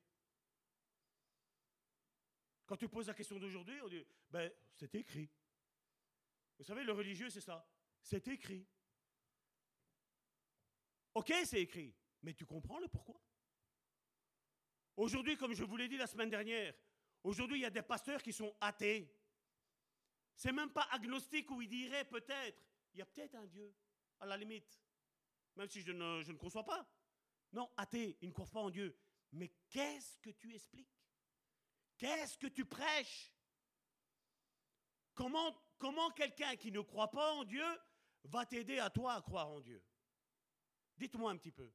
Quand 2.67 2.77
tu 2.77 2.87
poses 2.87 3.07
la 3.07 3.15
question 3.15 3.39
d'aujourd'hui, 3.39 3.81
on 3.81 3.87
dit, 3.87 4.05
ben, 4.29 4.53
c'est 4.75 4.93
écrit. 4.93 5.27
Vous 6.59 6.65
savez, 6.65 6.83
le 6.83 6.93
religieux, 6.93 7.31
c'est 7.31 7.41
ça. 7.41 7.67
C'est 8.03 8.27
écrit. 8.27 8.63
Ok, 11.15 11.33
c'est 11.45 11.61
écrit, 11.61 11.95
mais 12.21 12.35
tu 12.35 12.45
comprends 12.45 12.77
le 12.77 12.87
pourquoi? 12.87 13.19
Aujourd'hui, 14.97 15.35
comme 15.35 15.55
je 15.55 15.63
vous 15.63 15.77
l'ai 15.77 15.87
dit 15.87 15.97
la 15.97 16.05
semaine 16.05 16.29
dernière, 16.29 16.75
aujourd'hui, 17.23 17.57
il 17.57 17.63
y 17.63 17.65
a 17.65 17.71
des 17.71 17.81
pasteurs 17.81 18.21
qui 18.21 18.33
sont 18.33 18.55
athées. 18.61 19.16
C'est 20.37 20.51
même 20.51 20.69
pas 20.69 20.87
agnostique 20.91 21.49
où 21.49 21.63
il 21.63 21.67
dirait 21.67 22.05
peut-être, 22.05 22.63
il 22.93 22.99
y 22.99 23.01
a 23.01 23.07
peut-être 23.07 23.33
un 23.33 23.47
Dieu, 23.47 23.73
à 24.19 24.25
la 24.27 24.37
limite. 24.37 24.79
Même 25.55 25.67
si 25.67 25.81
je 25.81 25.91
ne, 25.91 26.21
je 26.21 26.31
ne 26.31 26.37
conçois 26.37 26.63
pas. 26.63 26.87
Non, 27.51 27.67
athée, 27.75 28.19
il 28.21 28.27
ne 28.27 28.33
croit 28.33 28.45
pas 28.45 28.61
en 28.61 28.69
Dieu. 28.69 28.95
Mais 29.31 29.51
qu'est-ce 29.67 30.19
que 30.19 30.29
tu 30.29 30.53
expliques? 30.53 30.95
Qu'est-ce 31.97 32.37
que 32.37 32.45
tu 32.45 32.65
prêches? 32.65 33.33
Comment, 35.15 35.59
comment 35.79 36.11
quelqu'un 36.11 36.55
qui 36.55 36.71
ne 36.71 36.81
croit 36.81 37.09
pas 37.09 37.33
en 37.33 37.43
Dieu 37.43 37.65
va 38.25 38.45
t'aider 38.45 38.77
à 38.77 38.91
toi 38.91 39.15
à 39.15 39.21
croire 39.23 39.49
en 39.49 39.59
Dieu? 39.59 39.83
Dites-moi 40.97 41.31
un 41.31 41.37
petit 41.37 41.51
peu. 41.51 41.73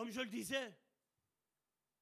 Comme 0.00 0.12
je 0.12 0.22
le 0.22 0.30
disais, 0.30 0.74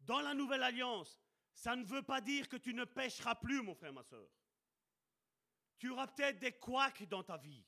dans 0.03 0.21
la 0.21 0.33
nouvelle 0.33 0.63
alliance, 0.63 1.21
ça 1.53 1.75
ne 1.75 1.83
veut 1.83 2.05
pas 2.05 2.21
dire 2.21 2.49
que 2.49 2.57
tu 2.57 2.73
ne 2.73 2.85
pêcheras 2.85 3.35
plus, 3.35 3.61
mon 3.61 3.75
frère, 3.75 3.93
ma 3.93 4.05
soeur. 4.05 4.31
Tu 5.79 5.91
auras 5.91 6.07
peut-être 6.07 6.39
des 6.39 6.53
couacs 6.53 7.03
dans 7.09 7.25
ta 7.25 7.37
vie. 7.37 7.67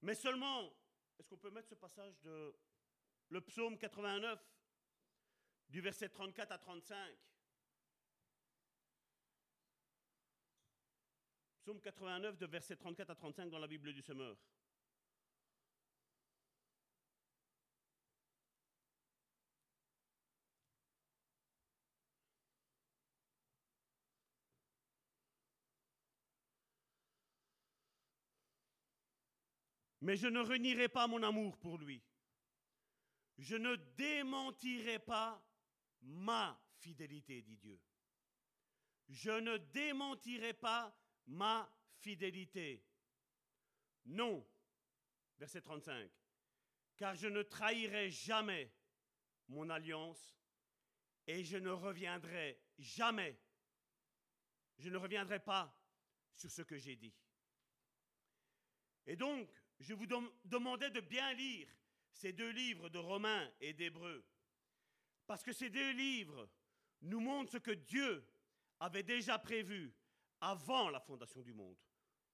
Mais 0.00 0.14
seulement, 0.14 0.72
est-ce 1.18 1.28
qu'on 1.28 1.36
peut 1.36 1.50
mettre 1.50 1.68
ce 1.68 1.74
passage 1.74 2.18
de 2.22 2.56
le 3.28 3.42
psaume 3.42 3.76
89, 3.76 4.40
du 5.68 5.82
verset 5.82 6.08
34 6.08 6.50
à 6.50 6.56
35 6.56 7.14
Psaume 11.60 11.82
89, 11.82 12.38
de 12.38 12.46
verset 12.46 12.76
34 12.76 13.10
à 13.10 13.14
35 13.14 13.50
dans 13.50 13.58
la 13.58 13.66
Bible 13.66 13.92
du 13.92 14.00
Semeur. 14.00 14.38
Mais 30.02 30.16
je 30.16 30.26
ne 30.26 30.40
renierai 30.40 30.88
pas 30.88 31.06
mon 31.06 31.22
amour 31.22 31.56
pour 31.58 31.78
lui. 31.78 32.02
Je 33.38 33.54
ne 33.54 33.76
démentirai 33.76 34.98
pas 34.98 35.40
ma 36.02 36.60
fidélité, 36.78 37.40
dit 37.42 37.56
Dieu. 37.56 37.80
Je 39.08 39.30
ne 39.30 39.56
démentirai 39.58 40.54
pas 40.54 40.92
ma 41.26 41.72
fidélité. 41.98 42.84
Non, 44.06 44.44
verset 45.38 45.60
35, 45.60 46.10
car 46.96 47.14
je 47.14 47.28
ne 47.28 47.42
trahirai 47.42 48.10
jamais 48.10 48.74
mon 49.46 49.70
alliance 49.70 50.36
et 51.28 51.44
je 51.44 51.58
ne 51.58 51.70
reviendrai 51.70 52.60
jamais, 52.76 53.40
je 54.78 54.88
ne 54.88 54.96
reviendrai 54.96 55.38
pas 55.38 55.72
sur 56.34 56.50
ce 56.50 56.62
que 56.62 56.76
j'ai 56.76 56.96
dit. 56.96 57.14
Et 59.06 59.14
donc, 59.14 59.48
je 59.80 59.94
vous 59.94 60.06
demandais 60.44 60.90
de 60.90 61.00
bien 61.00 61.32
lire 61.34 61.68
ces 62.12 62.32
deux 62.32 62.50
livres 62.50 62.88
de 62.88 62.98
Romains 62.98 63.50
et 63.60 63.72
d'Hébreux. 63.72 64.24
Parce 65.26 65.42
que 65.42 65.52
ces 65.52 65.70
deux 65.70 65.92
livres 65.92 66.48
nous 67.02 67.20
montrent 67.20 67.52
ce 67.52 67.58
que 67.58 67.70
Dieu 67.70 68.24
avait 68.80 69.02
déjà 69.02 69.38
prévu 69.38 69.94
avant 70.40 70.90
la 70.90 71.00
fondation 71.00 71.40
du 71.42 71.52
monde 71.52 71.78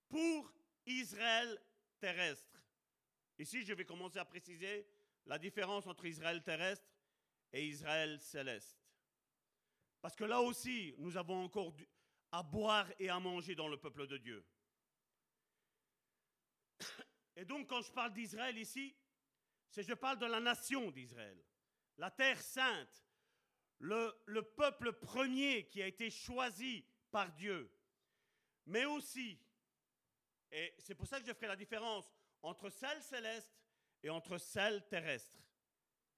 pour 0.09 0.53
Israël 0.87 1.61
terrestre. 2.01 2.63
Ici, 3.39 3.65
je 3.65 3.73
vais 3.73 3.85
commencer 3.85 4.19
à 4.19 4.25
préciser 4.25 4.87
la 5.27 5.39
différence 5.39 5.87
entre 5.87 6.07
Israël 6.07 6.43
terrestre 6.43 6.91
et 7.53 7.67
Israël 7.67 8.21
céleste. 8.21 8.79
Parce 10.01 10.17
que 10.17 10.25
là 10.25 10.41
aussi, 10.41 10.95
nous 10.99 11.17
avons 11.17 11.45
encore 11.45 11.75
à 12.33 12.43
boire 12.43 12.91
et 12.99 13.09
à 13.09 13.19
manger 13.21 13.55
dans 13.55 13.69
le 13.69 13.77
peuple 13.77 14.07
de 14.07 14.17
Dieu. 14.17 14.45
Et 17.39 17.45
donc, 17.45 17.69
quand 17.69 17.81
je 17.83 17.93
parle 17.93 18.13
d'Israël 18.13 18.59
ici, 18.59 18.97
c'est 19.71 19.85
je 19.85 19.95
parle 19.95 20.19
de 20.19 20.27
la 20.27 20.41
nation 20.41 20.91
d'Israël, 20.91 21.41
la 21.97 22.11
terre 22.11 22.43
sainte, 22.43 23.07
le, 23.79 24.13
le 24.27 24.43
peuple 24.43 24.93
premier 24.93 25.69
qui 25.69 25.81
a 25.81 25.87
été 25.87 26.11
choisi 26.11 26.85
par 27.13 27.33
Dieu. 27.35 27.73
Mais 28.67 28.85
aussi, 28.87 29.39
et 30.51 30.75
c'est 30.79 30.97
pour 30.97 31.07
ça 31.07 31.21
que 31.21 31.27
je 31.27 31.33
ferai 31.33 31.47
la 31.47 31.55
différence 31.55 32.13
entre 32.43 32.71
celle 32.71 33.01
céleste 33.05 33.57
et 34.03 34.11
entre 34.11 34.37
celle 34.39 34.85
terrestre. 34.89 35.39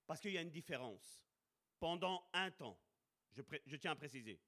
Parce 0.06 0.22
qu'il 0.22 0.32
y 0.32 0.38
a 0.38 0.42
une 0.42 0.50
différence 0.50 1.22
pendant 1.78 2.26
un 2.32 2.50
temps. 2.50 2.80
Je, 3.32 3.76
tiens 3.76 3.92
à 3.92 3.96
préciser. 3.96 4.40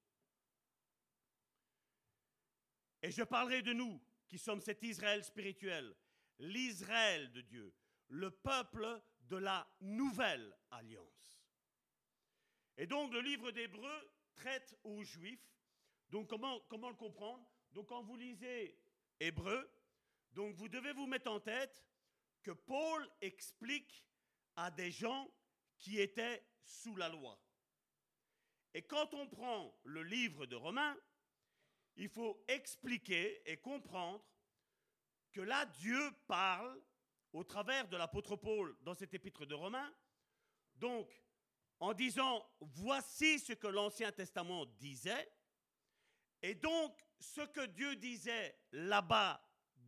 Et 3.02 3.10
je 3.10 3.22
parlerai 3.24 3.60
de 3.60 3.74
nous 3.74 4.02
qui 4.26 4.38
sommes 4.38 4.62
cet 4.62 4.82
Israël 4.82 5.22
spirituel 5.22 5.94
l'Israël 6.42 7.30
de 7.32 7.40
Dieu, 7.40 7.72
le 8.08 8.30
peuple 8.30 9.00
de 9.20 9.36
la 9.36 9.66
nouvelle 9.80 10.56
alliance. 10.70 11.40
Et 12.76 12.86
donc 12.86 13.12
le 13.12 13.20
livre 13.20 13.52
d'Hébreu 13.52 14.12
traite 14.34 14.76
aux 14.82 15.02
Juifs. 15.04 15.48
Donc 16.08 16.28
comment, 16.28 16.60
le 16.68 16.94
comprendre? 16.94 17.48
Donc 17.72 17.86
quand 17.86 18.02
vous 18.02 18.16
lisez 18.16 18.78
Hébreu, 19.20 19.70
donc 20.32 20.56
vous 20.56 20.68
devez 20.68 20.92
vous 20.92 21.06
mettre 21.06 21.30
en 21.30 21.40
tête 21.40 21.84
que 22.42 22.50
Paul 22.50 23.08
explique 23.20 24.04
à 24.56 24.70
des 24.70 24.90
gens 24.90 25.32
qui 25.78 26.00
étaient 26.00 26.44
sous 26.64 26.96
la 26.96 27.08
loi. 27.08 27.40
Et 28.74 28.82
quand 28.82 29.14
on 29.14 29.28
prend 29.28 29.78
le 29.84 30.02
livre 30.02 30.46
de 30.46 30.56
Romains, 30.56 30.98
il 31.94 32.08
faut 32.08 32.42
expliquer 32.48 33.48
et 33.48 33.58
comprendre 33.58 34.24
que 35.32 35.40
là, 35.40 35.66
Dieu 35.66 36.10
parle 36.26 36.80
au 37.32 37.44
travers 37.44 37.88
de 37.88 37.96
l'apôtre 37.96 38.36
Paul 38.36 38.76
dans 38.82 38.94
cet 38.94 39.14
épître 39.14 39.46
de 39.46 39.54
Romains, 39.54 39.92
donc 40.76 41.10
en 41.80 41.94
disant, 41.94 42.46
voici 42.60 43.38
ce 43.38 43.54
que 43.54 43.66
l'Ancien 43.66 44.12
Testament 44.12 44.66
disait, 44.66 45.32
et 46.42 46.54
donc 46.54 47.00
ce 47.18 47.40
que 47.40 47.66
Dieu 47.66 47.96
disait 47.96 48.58
là-bas 48.72 49.44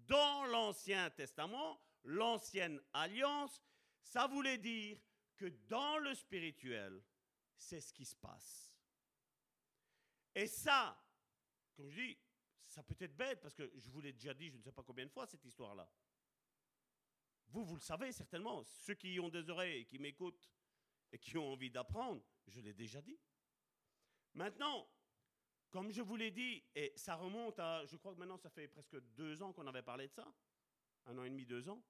dans 0.07 0.45
l'Ancien 0.47 1.11
Testament, 1.11 1.81
l'ancienne 2.05 2.81
alliance, 2.93 3.63
ça 4.01 4.27
voulait 4.27 4.59
dire 4.59 4.99
que 5.37 5.47
dans 5.69 5.99
le 5.99 6.15
spirituel, 6.15 7.03
c'est 7.57 7.81
ce 7.81 7.93
qui 7.93 8.05
se 8.05 8.17
passe. 8.17 8.75
Et 10.35 10.47
ça, 10.47 11.01
comme 11.77 11.91
je 11.91 12.03
dis, 12.03 12.19
ça 12.75 12.83
peut 12.83 12.97
être 12.99 13.17
bête 13.17 13.41
parce 13.41 13.55
que 13.55 13.71
je 13.77 13.89
vous 13.89 14.01
l'ai 14.01 14.13
déjà 14.13 14.35
dit, 14.35 14.51
je 14.51 14.57
ne 14.57 14.63
sais 14.63 14.73
pas 14.73 14.83
combien 14.83 15.07
de 15.07 15.11
fois, 15.11 15.27
cette 15.27 15.45
histoire-là. 15.45 15.89
Vous, 17.47 17.65
vous 17.65 17.77
le 17.77 17.81
savez 17.81 18.11
certainement. 18.11 18.65
Ceux 18.65 18.95
qui 18.95 19.21
ont 19.21 19.29
des 19.29 19.49
oreilles 19.49 19.83
et 19.83 19.85
qui 19.85 20.01
m'écoutent 20.01 20.51
et 21.13 21.19
qui 21.19 21.39
ont 21.39 21.53
envie 21.53 21.71
d'apprendre, 21.71 22.21
je 22.49 22.61
l'ai 22.61 22.75
déjà 22.75 23.01
dit. 23.01 23.17
Maintenant, 24.33 24.91
comme 25.71 25.93
je 25.93 26.03
vous 26.03 26.17
l'ai 26.17 26.33
dit, 26.33 26.65
et 26.75 26.93
ça 26.97 27.15
remonte 27.15 27.61
à, 27.61 27.87
je 27.87 27.97
crois 27.97 28.13
que 28.13 28.19
maintenant 28.19 28.39
ça 28.39 28.51
fait 28.51 28.67
presque 28.67 28.99
deux 29.15 29.41
ans 29.41 29.53
qu'on 29.53 29.69
avait 29.69 29.83
parlé 29.83 30.09
de 30.09 30.13
ça, 30.13 30.27
un 31.07 31.17
an 31.17 31.23
et 31.23 31.31
demi, 31.31 31.47
deux 31.47 31.69
ans. 31.69 31.81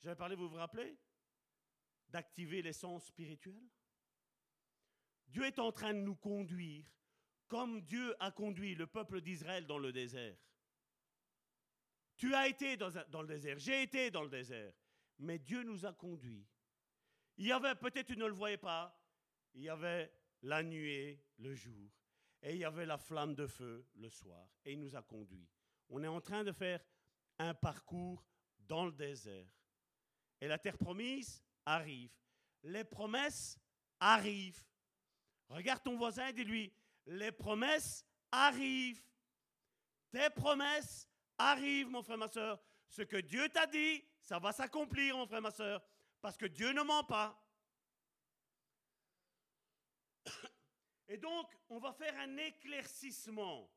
J'avais 0.00 0.16
parlé, 0.16 0.36
vous 0.36 0.48
vous 0.48 0.56
rappelez, 0.56 0.96
d'activer 2.08 2.62
l'essence 2.62 3.04
spirituelle? 3.04 3.68
Dieu 5.26 5.44
est 5.44 5.58
en 5.58 5.70
train 5.70 5.92
de 5.92 6.00
nous 6.00 6.16
conduire 6.16 6.86
comme 7.52 7.82
Dieu 7.82 8.16
a 8.18 8.30
conduit 8.30 8.74
le 8.74 8.86
peuple 8.86 9.20
d'Israël 9.20 9.66
dans 9.66 9.76
le 9.76 9.92
désert. 9.92 10.38
Tu 12.16 12.34
as 12.34 12.48
été 12.48 12.78
dans, 12.78 12.88
le 12.88 13.26
désert, 13.26 13.58
j'ai 13.58 13.82
été 13.82 14.10
dans 14.10 14.22
le 14.22 14.30
désert, 14.30 14.72
mais 15.18 15.38
Dieu 15.38 15.62
nous 15.62 15.84
a 15.84 15.92
conduits. 15.92 16.46
Il 17.36 17.46
y 17.46 17.52
avait, 17.52 17.74
peut-être 17.74 18.06
tu 18.06 18.16
ne 18.16 18.24
le 18.24 18.32
voyais 18.32 18.56
pas, 18.56 18.98
il 19.52 19.64
y 19.64 19.68
avait 19.68 20.10
la 20.40 20.62
nuée 20.62 21.22
le 21.40 21.54
jour, 21.54 21.90
et 22.40 22.52
il 22.52 22.56
y 22.56 22.64
avait 22.64 22.86
la 22.86 22.96
flamme 22.96 23.34
de 23.34 23.46
feu 23.46 23.86
le 23.96 24.08
soir, 24.08 24.48
et 24.64 24.72
il 24.72 24.80
nous 24.80 24.96
a 24.96 25.02
conduits. 25.02 25.46
On 25.90 26.02
est 26.02 26.08
en 26.08 26.22
train 26.22 26.44
de 26.44 26.52
faire 26.52 26.82
un 27.38 27.52
parcours 27.52 28.24
dans 28.60 28.86
le 28.86 28.92
désert. 28.92 29.52
Et 30.40 30.48
la 30.48 30.56
terre 30.56 30.78
promise 30.78 31.44
arrive. 31.66 32.16
Les 32.62 32.84
promesses 32.84 33.58
arrivent. 34.00 34.64
Regarde 35.50 35.82
ton 35.82 35.98
voisin 35.98 36.28
et 36.28 36.32
dis-lui, 36.32 36.72
les 37.06 37.32
promesses 37.32 38.04
arrivent. 38.30 39.02
Tes 40.10 40.30
promesses 40.30 41.08
arrivent, 41.38 41.88
mon 41.88 42.02
frère, 42.02 42.18
ma 42.18 42.28
soeur. 42.28 42.60
Ce 42.88 43.02
que 43.02 43.16
Dieu 43.16 43.48
t'a 43.48 43.66
dit, 43.66 44.04
ça 44.20 44.38
va 44.38 44.52
s'accomplir, 44.52 45.16
mon 45.16 45.26
frère, 45.26 45.40
ma 45.40 45.50
soeur, 45.50 45.82
parce 46.20 46.36
que 46.36 46.46
Dieu 46.46 46.72
ne 46.72 46.82
ment 46.82 47.04
pas. 47.04 47.38
Et 51.08 51.16
donc, 51.16 51.50
on 51.68 51.78
va 51.78 51.92
faire 51.92 52.18
un 52.18 52.36
éclaircissement 52.36 53.70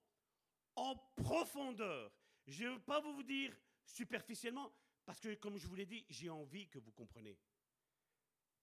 en 0.75 0.95
profondeur. 1.15 2.11
Je 2.47 2.65
ne 2.65 2.69
veux 2.71 2.81
pas 2.81 2.99
vous 2.99 3.23
dire 3.23 3.55
superficiellement, 3.85 4.73
parce 5.05 5.19
que, 5.19 5.33
comme 5.35 5.57
je 5.57 5.67
vous 5.67 5.75
l'ai 5.75 5.85
dit, 5.85 6.05
j'ai 6.09 6.29
envie 6.29 6.67
que 6.69 6.79
vous 6.79 6.91
compreniez. 6.91 7.39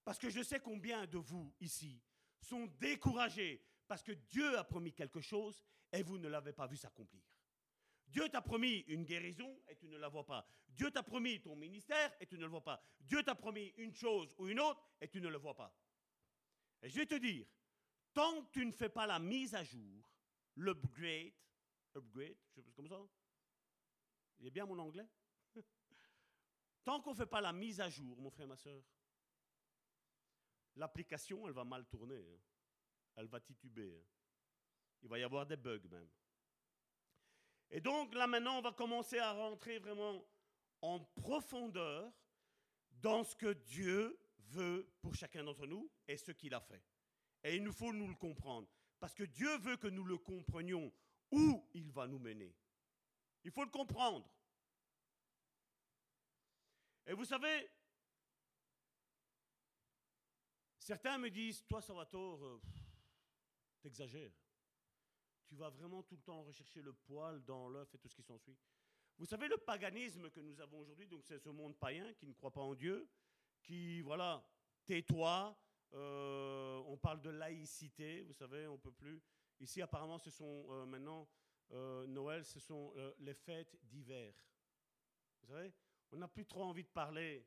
Parce 0.03 0.19
que 0.19 0.29
je 0.29 0.41
sais 0.41 0.59
combien 0.59 1.05
de 1.07 1.17
vous 1.17 1.53
ici 1.59 2.01
sont 2.41 2.67
découragés 2.79 3.65
parce 3.93 4.01
que 4.01 4.13
Dieu 4.13 4.57
a 4.57 4.63
promis 4.63 4.91
quelque 4.91 5.21
chose 5.21 5.63
et 5.91 6.01
vous 6.01 6.17
ne 6.17 6.27
l'avez 6.27 6.51
pas 6.51 6.65
vu 6.65 6.75
s'accomplir. 6.75 7.21
Dieu 8.07 8.27
t'a 8.27 8.41
promis 8.41 8.79
une 8.87 9.03
guérison 9.03 9.61
et 9.67 9.75
tu 9.75 9.87
ne 9.87 9.97
la 9.97 10.07
vois 10.07 10.25
pas. 10.25 10.47
Dieu 10.67 10.89
t'a 10.89 11.03
promis 11.03 11.39
ton 11.39 11.55
ministère 11.55 12.11
et 12.19 12.25
tu 12.25 12.39
ne 12.39 12.41
le 12.41 12.47
vois 12.47 12.63
pas. 12.63 12.81
Dieu 13.01 13.21
t'a 13.21 13.35
promis 13.35 13.71
une 13.77 13.93
chose 13.93 14.33
ou 14.39 14.47
une 14.47 14.59
autre 14.59 14.83
et 14.99 15.07
tu 15.07 15.21
ne 15.21 15.27
le 15.27 15.37
vois 15.37 15.55
pas. 15.55 15.71
Et 16.81 16.89
je 16.89 16.95
vais 16.95 17.05
te 17.05 17.13
dire, 17.13 17.45
tant 18.15 18.43
que 18.45 18.49
tu 18.53 18.65
ne 18.65 18.71
fais 18.71 18.89
pas 18.89 19.05
la 19.05 19.19
mise 19.19 19.53
à 19.53 19.63
jour, 19.63 20.09
l'upgrade, 20.55 21.33
upgrade, 21.93 22.37
je 22.55 22.61
sais 22.61 22.71
comme 22.71 22.87
ça, 22.87 22.99
il 24.39 24.47
est 24.47 24.51
bien 24.51 24.65
mon 24.65 24.79
anglais? 24.79 25.07
Tant 26.83 26.99
qu'on 26.99 27.11
ne 27.11 27.17
fait 27.17 27.27
pas 27.27 27.41
la 27.41 27.53
mise 27.53 27.79
à 27.79 27.91
jour, 27.91 28.17
mon 28.19 28.31
frère, 28.31 28.47
ma 28.47 28.57
soeur, 28.57 28.81
l'application, 30.77 31.47
elle 31.47 31.53
va 31.53 31.63
mal 31.63 31.85
tourner. 31.85 32.25
Hein 32.27 32.52
elle 33.15 33.27
va 33.27 33.39
tituber. 33.39 33.95
Hein. 33.95 34.05
Il 35.01 35.09
va 35.09 35.19
y 35.19 35.23
avoir 35.23 35.45
des 35.45 35.57
bugs 35.57 35.81
même. 35.89 36.09
Et 37.69 37.81
donc 37.81 38.13
là 38.13 38.27
maintenant, 38.27 38.59
on 38.59 38.61
va 38.61 38.71
commencer 38.71 39.19
à 39.19 39.33
rentrer 39.33 39.79
vraiment 39.79 40.25
en 40.81 40.99
profondeur 40.99 42.11
dans 42.91 43.23
ce 43.23 43.35
que 43.35 43.53
Dieu 43.53 44.19
veut 44.37 44.91
pour 45.01 45.15
chacun 45.15 45.43
d'entre 45.43 45.65
nous 45.65 45.89
et 46.07 46.17
ce 46.17 46.31
qu'il 46.31 46.53
a 46.53 46.61
fait. 46.61 46.83
Et 47.43 47.55
il 47.55 47.63
nous 47.63 47.73
faut 47.73 47.91
nous 47.91 48.07
le 48.07 48.15
comprendre. 48.15 48.67
Parce 48.99 49.13
que 49.13 49.23
Dieu 49.23 49.57
veut 49.57 49.77
que 49.77 49.87
nous 49.87 50.05
le 50.05 50.17
comprenions 50.17 50.93
où 51.31 51.69
il 51.73 51.91
va 51.91 52.07
nous 52.07 52.19
mener. 52.19 52.55
Il 53.43 53.51
faut 53.51 53.63
le 53.63 53.69
comprendre. 53.69 54.29
Et 57.05 57.13
vous 57.13 57.25
savez, 57.25 57.69
certains 60.79 61.17
me 61.17 61.29
disent, 61.29 61.65
toi 61.67 61.81
Salvatore, 61.81 62.45
euh, 62.45 62.61
t'exagères. 63.83 64.31
Tu 65.45 65.55
vas 65.55 65.69
vraiment 65.69 66.01
tout 66.01 66.15
le 66.15 66.21
temps 66.21 66.43
rechercher 66.43 66.81
le 66.81 66.93
poil 66.93 67.43
dans 67.43 67.67
l'œuf 67.69 67.93
et 67.93 67.97
tout 67.97 68.07
ce 68.07 68.15
qui 68.15 68.23
s'ensuit. 68.23 68.57
Vous 69.17 69.25
savez, 69.25 69.47
le 69.47 69.57
paganisme 69.57 70.29
que 70.31 70.39
nous 70.39 70.59
avons 70.59 70.79
aujourd'hui, 70.79 71.07
donc 71.07 71.23
c'est 71.23 71.37
ce 71.37 71.49
monde 71.49 71.77
païen 71.77 72.13
qui 72.13 72.25
ne 72.25 72.33
croit 72.33 72.51
pas 72.51 72.61
en 72.61 72.73
Dieu, 72.73 73.07
qui, 73.61 74.01
voilà, 74.01 74.43
tais-toi, 74.85 75.55
euh, 75.93 76.81
on 76.87 76.97
parle 76.97 77.21
de 77.21 77.29
laïcité, 77.29 78.21
vous 78.23 78.33
savez, 78.33 78.67
on 78.67 78.77
peut 78.77 78.91
plus. 78.91 79.21
Ici, 79.59 79.81
apparemment, 79.81 80.17
ce 80.17 80.31
sont 80.31 80.65
euh, 80.69 80.85
maintenant, 80.85 81.29
euh, 81.71 82.07
Noël, 82.07 82.43
ce 82.43 82.59
sont 82.59 82.93
les 83.19 83.33
fêtes 83.33 83.77
d'hiver. 83.83 84.33
Vous 85.41 85.47
savez, 85.47 85.73
on 86.11 86.17
n'a 86.17 86.27
plus 86.27 86.45
trop 86.45 86.63
envie 86.63 86.83
de 86.83 86.89
parler 86.89 87.45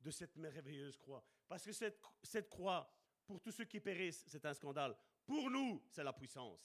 de 0.00 0.10
cette 0.10 0.36
merveilleuse 0.36 0.96
croix. 0.96 1.24
Parce 1.46 1.64
que 1.64 1.72
cette, 1.72 2.00
cette 2.22 2.48
croix, 2.48 2.92
pour 3.26 3.40
tous 3.40 3.52
ceux 3.52 3.64
qui 3.64 3.80
périssent, 3.80 4.24
c'est 4.26 4.44
un 4.44 4.54
scandale. 4.54 4.96
Pour 5.28 5.50
nous, 5.50 5.84
c'est 5.90 6.02
la 6.02 6.14
puissance. 6.14 6.58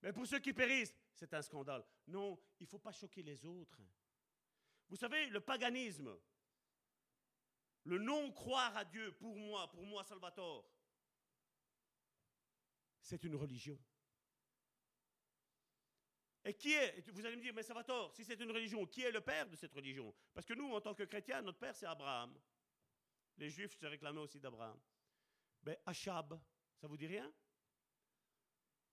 Mais 0.00 0.12
pour 0.12 0.24
ceux 0.28 0.38
qui 0.38 0.52
périssent, 0.52 0.94
c'est 1.12 1.34
un 1.34 1.42
scandale. 1.42 1.84
Non, 2.06 2.40
il 2.60 2.62
ne 2.62 2.68
faut 2.68 2.78
pas 2.78 2.92
choquer 2.92 3.20
les 3.20 3.44
autres. 3.44 3.82
Vous 4.88 4.94
savez, 4.94 5.26
le 5.26 5.40
paganisme, 5.40 6.16
le 7.82 7.98
non-croire 7.98 8.76
à 8.76 8.84
Dieu, 8.84 9.10
pour 9.16 9.34
moi, 9.34 9.68
pour 9.72 9.84
moi, 9.84 10.04
Salvatore, 10.04 10.70
c'est 13.00 13.24
une 13.24 13.34
religion. 13.34 13.76
Et 16.44 16.54
qui 16.54 16.74
est, 16.74 17.10
vous 17.10 17.26
allez 17.26 17.34
me 17.34 17.42
dire, 17.42 17.52
mais 17.52 17.64
Salvatore, 17.64 18.14
si 18.14 18.24
c'est 18.24 18.38
une 18.38 18.52
religion, 18.52 18.86
qui 18.86 19.02
est 19.02 19.10
le 19.10 19.20
père 19.20 19.48
de 19.48 19.56
cette 19.56 19.72
religion? 19.72 20.14
Parce 20.32 20.46
que 20.46 20.54
nous, 20.54 20.72
en 20.72 20.80
tant 20.80 20.94
que 20.94 21.02
chrétiens, 21.02 21.42
notre 21.42 21.58
père, 21.58 21.74
c'est 21.74 21.86
Abraham. 21.86 22.38
Les 23.36 23.50
Juifs 23.50 23.76
se 23.76 23.86
réclamaient 23.86 24.20
aussi 24.20 24.38
d'Abraham. 24.38 24.78
Mais 25.64 25.72
ben, 25.72 25.82
Achab, 25.86 26.40
ça 26.76 26.86
vous 26.86 26.96
dit 26.96 27.08
rien? 27.08 27.32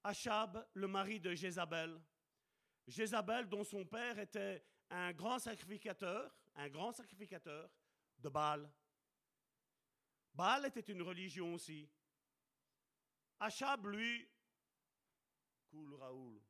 Achab, 0.03 0.67
le 0.73 0.87
mari 0.87 1.19
de 1.19 1.33
Jézabel. 1.33 2.01
Jézabel, 2.87 3.47
dont 3.47 3.63
son 3.63 3.85
père 3.85 4.19
était 4.19 4.65
un 4.89 5.13
grand 5.13 5.39
sacrificateur, 5.39 6.35
un 6.55 6.69
grand 6.69 6.91
sacrificateur 6.91 7.69
de 8.17 8.29
Baal. 8.29 8.69
Baal 10.33 10.65
était 10.65 10.91
une 10.91 11.01
religion 11.01 11.53
aussi. 11.53 11.89
Achab, 13.39 13.87
lui, 13.87 14.29
cool 15.69 15.93
Raoul, 15.95 16.41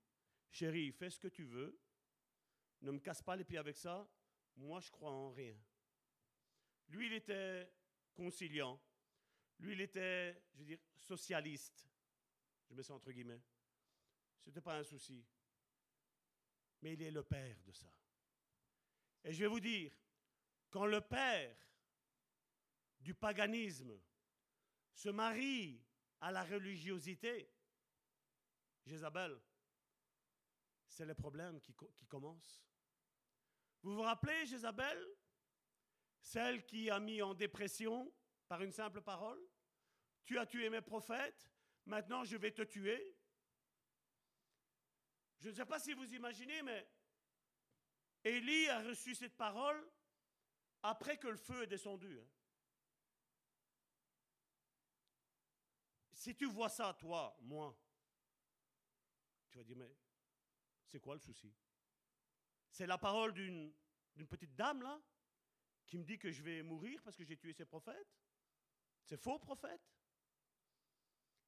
chérie, 0.49 0.91
fais 0.91 1.09
ce 1.09 1.19
que 1.19 1.27
tu 1.27 1.43
veux, 1.43 1.79
ne 2.81 2.91
me 2.91 2.99
casse 2.99 3.21
pas 3.21 3.35
les 3.35 3.43
pieds 3.43 3.57
avec 3.57 3.77
ça, 3.77 4.07
moi 4.55 4.79
je 4.79 4.89
crois 4.91 5.11
en 5.11 5.31
rien. 5.31 5.55
Lui, 6.89 7.07
il 7.07 7.13
était 7.13 7.71
conciliant, 8.13 8.81
lui, 9.59 9.73
il 9.73 9.81
était, 9.81 10.43
je 10.53 10.59
veux 10.59 10.65
dire, 10.65 10.79
socialiste. 10.97 11.92
Je 12.73 12.77
mets 12.77 12.83
ça 12.83 12.95
entre 12.95 13.11
guillemets. 13.11 13.39
Ce 14.41 14.49
n'était 14.49 14.61
pas 14.61 14.79
un 14.79 14.83
souci. 14.83 15.23
Mais 16.81 16.93
il 16.93 17.03
est 17.03 17.11
le 17.11 17.21
père 17.21 17.55
de 17.61 17.71
ça. 17.71 17.85
Et 19.23 19.31
je 19.31 19.41
vais 19.41 19.47
vous 19.47 19.59
dire, 19.59 19.95
quand 20.71 20.87
le 20.87 20.99
père 20.99 21.55
du 22.99 23.13
paganisme 23.13 23.95
se 24.91 25.09
marie 25.09 25.85
à 26.19 26.31
la 26.31 26.43
religiosité, 26.43 27.47
Jézabel, 28.87 29.39
c'est 30.87 31.05
le 31.05 31.13
problème 31.13 31.61
qui, 31.61 31.75
commence. 32.07 32.65
Vous 33.83 33.93
vous 33.93 34.01
rappelez 34.01 34.47
Jézabel 34.47 34.97
Celle 36.19 36.65
qui 36.65 36.89
a 36.89 36.99
mis 36.99 37.21
en 37.21 37.35
dépression 37.35 38.11
par 38.47 38.63
une 38.63 38.71
simple 38.71 39.03
parole 39.03 39.39
Tu 40.25 40.39
as 40.39 40.47
tué 40.47 40.71
mes 40.71 40.81
prophètes, 40.81 41.52
maintenant 41.85 42.23
je 42.23 42.37
vais 42.37 42.51
te 42.51 42.61
tuer. 42.61 43.15
Je 45.39 45.49
ne 45.49 45.53
sais 45.53 45.65
pas 45.65 45.79
si 45.79 45.93
vous 45.93 46.13
imaginez, 46.13 46.61
mais 46.61 46.89
Élie 48.23 48.69
a 48.69 48.81
reçu 48.81 49.13
cette 49.13 49.35
parole 49.35 49.91
après 50.81 51.17
que 51.17 51.27
le 51.27 51.37
feu 51.37 51.63
est 51.63 51.67
descendu. 51.67 52.19
Hein. 52.19 52.27
Si 56.13 56.33
tu 56.35 56.45
vois 56.45 56.69
ça, 56.69 56.93
toi, 56.93 57.35
moi, 57.41 57.77
tu 59.49 59.57
vas 59.57 59.63
dire, 59.65 59.75
mais 59.75 59.93
c'est 60.85 61.01
quoi 61.01 61.15
le 61.15 61.19
souci? 61.19 61.53
C'est 62.69 62.87
la 62.87 62.97
parole 62.97 63.33
d'une 63.33 63.73
petite 64.29 64.55
dame, 64.55 64.81
là, 64.81 65.01
qui 65.85 65.97
me 65.97 66.03
dit 66.03 66.17
que 66.17 66.31
je 66.31 66.41
vais 66.41 66.63
mourir 66.63 67.01
parce 67.03 67.17
que 67.17 67.23
j'ai 67.23 67.37
tué 67.37 67.53
ses 67.53 67.65
prophètes 67.65 68.17
C'est 69.03 69.17
faux 69.17 69.37
prophète 69.37 69.92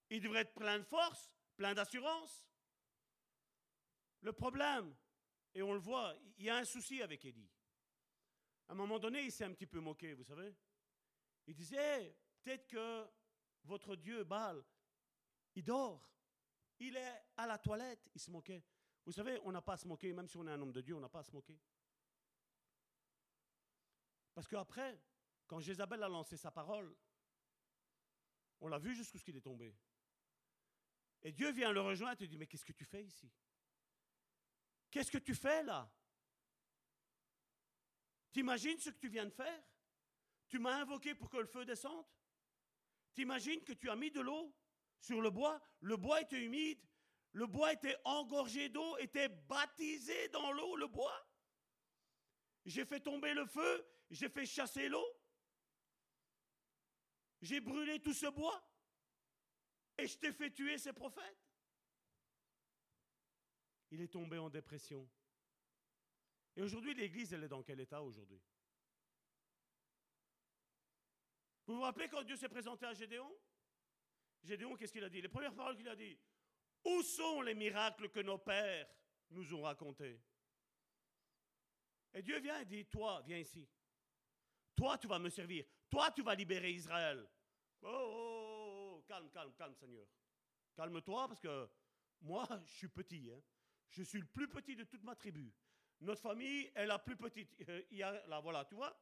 Il 0.10 0.22
devrait 0.22 0.42
être 0.42 0.54
plein 0.54 0.80
de 0.80 0.84
force, 0.84 1.32
plein 1.56 1.74
d'assurance. 1.74 2.48
Le 4.22 4.34
problème, 4.34 4.96
et 5.54 5.62
on 5.62 5.74
le 5.74 5.80
voit, 5.80 6.16
il 6.38 6.46
y 6.46 6.50
a 6.50 6.58
un 6.58 6.66
souci 6.66 7.02
avec 7.02 7.26
Élie. 7.26 7.50
À 8.68 8.74
un 8.74 8.76
moment 8.76 9.00
donné, 9.00 9.24
il 9.24 9.32
s'est 9.32 9.46
un 9.46 9.54
petit 9.54 9.68
peu 9.68 9.80
moqué, 9.80 10.14
vous 10.14 10.24
savez. 10.24 10.56
Il 11.48 11.56
disait, 11.56 12.16
peut-être 12.44 12.68
que 12.68 13.08
votre 13.64 13.96
Dieu, 13.96 14.24
Baal, 14.24 14.64
il 15.56 15.64
dort. 15.64 16.12
Il 16.80 16.98
est 16.98 17.24
à 17.38 17.48
la 17.48 17.58
toilette. 17.58 18.10
Il 18.14 18.20
se 18.20 18.32
moquait. 18.32 18.64
Vous 19.06 19.12
savez, 19.12 19.40
on 19.44 19.52
n'a 19.52 19.62
pas 19.62 19.74
à 19.74 19.78
se 19.78 19.88
moquer, 19.88 20.12
même 20.14 20.28
si 20.28 20.38
on 20.38 20.48
est 20.48 20.52
un 20.52 20.62
homme 20.62 20.72
de 20.72 20.82
Dieu, 20.82 20.96
on 20.96 21.00
n'a 21.00 21.10
pas 21.10 21.20
à 21.20 21.24
se 21.24 21.32
moquer. 21.32 21.60
Parce 24.34 24.48
qu'après, 24.48 25.00
quand 25.48 25.60
Jézabel 25.60 26.02
a 26.04 26.10
lancé 26.10 26.36
sa 26.36 26.52
parole, 26.52 26.94
on 28.60 28.68
l'a 28.68 28.80
vu 28.80 28.96
jusqu'où 28.96 29.20
qu'il 29.20 29.38
est 29.38 29.42
tombé. 29.42 29.76
Et 31.26 31.32
Dieu 31.32 31.52
vient 31.52 31.72
le 31.72 31.82
rejoindre 31.82 32.22
et 32.22 32.28
dit, 32.28 32.38
mais 32.38 32.46
qu'est-ce 32.46 32.64
que 32.64 32.72
tu 32.72 32.86
fais 32.86 33.04
ici? 33.04 33.32
Qu'est-ce 34.92 35.10
que 35.10 35.18
tu 35.18 35.34
fais 35.34 35.64
là? 35.64 35.92
T'imagines 38.32 38.78
ce 38.80 38.92
que 38.92 39.00
tu 39.00 39.10
viens 39.10 39.26
de 39.26 39.32
faire? 39.32 39.64
Tu 40.48 40.60
m'as 40.60 40.76
invoqué 40.76 41.16
pour 41.16 41.28
que 41.32 41.38
le 41.38 41.48
feu 41.48 41.66
descende? 41.66 42.06
T'imagines 43.16 43.64
que 43.64 43.74
tu 43.74 43.90
as 43.90 43.96
mis 43.96 44.12
de 44.12 44.22
l'eau 44.22 44.56
sur 45.00 45.20
le 45.20 45.32
bois? 45.32 45.60
Le 45.80 45.98
bois 45.98 46.22
était 46.22 46.44
humide, 46.44 46.80
le 47.32 47.48
bois 47.48 47.74
était 47.74 47.98
engorgé 48.04 48.70
d'eau, 48.70 48.96
était 49.00 49.30
baptisé 49.30 50.28
dans 50.28 50.52
l'eau, 50.52 50.76
le 50.76 50.88
bois? 50.88 51.28
J'ai 52.66 52.86
fait 52.86 53.00
tomber 53.00 53.34
le 53.34 53.48
feu, 53.48 53.88
j'ai 54.12 54.30
fait 54.30 54.46
chasser 54.46 54.90
l'eau. 54.90 55.08
J'ai 57.42 57.62
brûlé 57.62 58.00
tout 58.00 58.14
ce 58.14 58.28
bois. 58.28 58.64
Et 59.98 60.08
je 60.08 60.18
t'ai 60.18 60.32
fait 60.32 60.52
tuer 60.52 60.78
ces 60.78 60.94
prophètes. 60.94 61.46
Il 63.92 64.02
est 64.02 64.12
tombé 64.12 64.38
en 64.38 64.50
dépression. 64.50 65.08
Et 66.56 66.62
aujourd'hui, 66.62 66.94
l'Église, 66.94 67.34
elle 67.34 67.44
est 67.44 67.50
dans 67.50 67.64
quel 67.64 67.80
état 67.80 68.02
aujourd'hui? 68.02 68.42
Vous 71.66 71.76
vous 71.76 71.82
rappelez 71.82 72.08
quand 72.10 72.24
Dieu 72.24 72.36
s'est 72.36 72.50
présenté 72.50 72.86
à 72.86 72.94
Gédéon? 72.94 73.30
Gédéon, 74.44 74.76
qu'est-ce 74.76 74.94
qu'il 74.94 75.04
a 75.04 75.10
dit? 75.10 75.22
Les 75.22 75.30
premières 75.30 75.56
paroles 75.56 75.76
qu'il 75.76 75.88
a 75.88 75.96
dit 75.96 76.18
Où 76.84 77.02
sont 77.02 77.42
les 77.42 77.56
miracles 77.56 78.10
que 78.10 78.20
nos 78.20 78.38
pères 78.38 78.88
nous 79.32 79.54
ont 79.54 79.64
racontés 79.64 80.22
Et 82.14 82.22
Dieu 82.22 82.40
vient 82.40 82.60
et 82.60 82.66
dit 82.66 82.86
Toi, 82.86 83.24
viens 83.26 83.38
ici. 83.38 83.68
Toi, 84.76 84.98
tu 84.98 85.08
vas 85.08 85.20
me 85.20 85.30
servir. 85.30 85.66
Toi, 85.90 86.12
tu 86.12 86.22
vas 86.22 86.36
libérer 86.36 86.72
Israël. 86.72 87.28
Oh, 87.82 87.88
oh. 87.88 88.45
Calme, 89.16 89.30
calme, 89.32 89.54
calme, 89.54 89.76
Seigneur. 89.76 90.08
Calme-toi 90.76 91.28
parce 91.28 91.40
que 91.40 91.70
moi, 92.22 92.48
je 92.66 92.72
suis 92.74 92.88
petit. 92.90 93.32
Hein. 93.32 93.42
Je 93.90 94.04
suis 94.04 94.20
le 94.20 94.26
plus 94.26 94.48
petit 94.50 94.76
de 94.76 94.84
toute 94.84 95.04
ma 95.04 95.16
tribu. 95.16 95.54
Notre 96.02 96.22
famille 96.22 96.70
est 96.76 96.86
la 96.86 97.00
plus 97.00 97.16
petite. 97.16 97.56
Euh, 97.70 97.82
il 97.92 97.98
y 97.98 98.04
a, 98.04 98.28
là, 98.28 98.42
voilà, 98.42 98.66
tu 98.66 98.76
vois? 98.76 98.94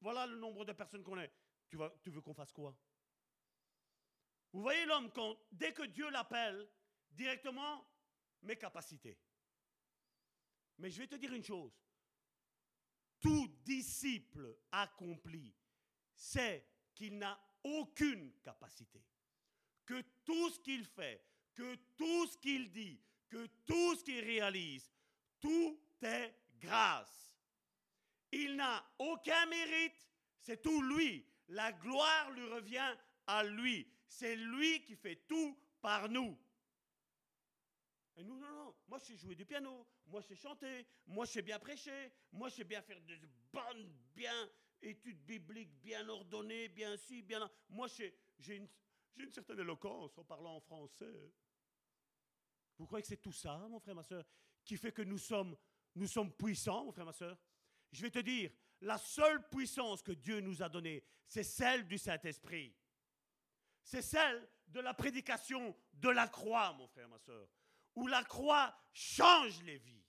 Voilà 0.00 0.26
le 0.26 0.38
nombre 0.38 0.64
de 0.64 0.72
personnes 0.72 1.02
qu'on 1.02 1.18
est. 1.18 1.30
Tu, 1.68 1.76
vas, 1.76 1.92
tu 2.02 2.10
veux 2.10 2.22
qu'on 2.22 2.32
fasse 2.32 2.52
quoi? 2.52 2.74
Vous 4.52 4.62
voyez 4.62 4.86
l'homme, 4.86 5.12
quand, 5.12 5.36
dès 5.52 5.74
que 5.74 5.82
Dieu 5.82 6.08
l'appelle, 6.10 6.68
directement, 7.10 7.86
mes 8.42 8.56
capacités. 8.56 9.18
Mais 10.78 10.90
je 10.90 10.98
vais 10.98 11.06
te 11.06 11.16
dire 11.16 11.32
une 11.34 11.44
chose. 11.44 11.78
Tout 13.20 13.46
disciple 13.62 14.56
accompli 14.72 15.54
sait 16.14 16.66
qu'il 16.94 17.18
n'a 17.18 17.38
aucune 17.64 18.32
capacité. 18.42 19.02
Que 19.84 20.02
tout 20.24 20.50
ce 20.50 20.60
qu'il 20.60 20.84
fait, 20.84 21.24
que 21.54 21.74
tout 21.96 22.26
ce 22.26 22.38
qu'il 22.38 22.70
dit, 22.70 23.00
que 23.28 23.46
tout 23.66 23.96
ce 23.96 24.04
qu'il 24.04 24.24
réalise, 24.24 24.90
tout 25.40 25.80
est 26.02 26.34
grâce. 26.60 27.34
Il 28.32 28.56
n'a 28.56 28.84
aucun 28.98 29.46
mérite, 29.46 30.06
C'est 30.40 30.62
tout 30.62 30.80
lui. 30.82 31.26
La 31.48 31.72
gloire 31.72 32.30
lui 32.30 32.44
revient 32.44 32.96
à 33.26 33.44
lui. 33.44 33.86
C'est 34.06 34.36
lui 34.36 34.82
qui 34.82 34.96
fait 34.96 35.16
tout 35.28 35.58
par 35.80 36.08
nous. 36.08 36.38
Et 38.16 38.24
nous, 38.24 38.36
non, 38.36 38.50
non, 38.50 38.74
moi 38.88 38.98
je 38.98 39.04
sais 39.04 39.16
jouer 39.16 39.34
du 39.34 39.46
piano, 39.46 39.86
moi 40.06 40.20
je 40.20 40.28
sais 40.28 40.36
chanter, 40.36 40.86
moi 41.06 41.24
je 41.24 41.32
sais 41.32 41.42
bien 41.42 41.58
prêcher, 41.58 42.12
moi 42.32 42.48
je 42.48 42.56
sais 42.56 42.64
bien 42.64 42.82
faire 42.82 43.00
des 43.00 43.18
bonnes, 43.52 43.92
bien 44.14 44.50
études 44.82 45.24
bibliques, 45.24 45.74
bien 45.80 46.08
ordonnées, 46.08 46.68
bien 46.68 46.96
ci, 46.96 47.22
bien 47.22 47.38
là. 47.38 47.50
Moi 47.68 47.88
j'ai 47.88 48.56
une, 48.56 48.68
certaine 49.30 49.60
éloquence 49.60 50.16
en 50.18 50.24
parlant 50.24 50.56
en 50.56 50.60
français. 50.60 51.32
Vous 52.78 52.86
croyez 52.86 53.02
que 53.02 53.08
c'est 53.08 53.20
tout 53.20 53.32
ça, 53.32 53.58
mon 53.68 53.78
frère, 53.78 53.94
ma 53.94 54.02
soeur, 54.02 54.24
qui 54.64 54.76
fait 54.76 54.92
que 54.92 55.02
nous 55.02 55.18
sommes, 55.18 55.56
nous 55.94 56.06
sommes 56.06 56.32
puissants, 56.32 56.84
mon 56.84 56.92
frère, 56.92 57.04
ma 57.04 57.12
soeur? 57.12 57.38
Je 57.92 58.02
vais 58.02 58.10
te 58.10 58.20
dire, 58.20 58.50
la 58.80 58.96
seule 58.96 59.46
puissance 59.48 60.02
que 60.02 60.12
Dieu 60.12 60.40
nous 60.40 60.62
a 60.62 60.68
donnée, 60.68 61.04
c'est 61.26 61.42
celle 61.42 61.86
du 61.86 61.98
Saint-Esprit. 61.98 62.74
C'est 63.82 64.02
celle 64.02 64.48
de 64.68 64.80
la 64.80 64.94
prédication 64.94 65.76
de 65.92 66.08
la 66.08 66.28
croix, 66.28 66.72
mon 66.72 66.86
frère, 66.86 67.08
ma 67.08 67.18
soeur, 67.18 67.48
où 67.94 68.06
la 68.06 68.24
croix 68.24 68.74
change 68.92 69.62
les 69.64 69.78
vies, 69.78 70.04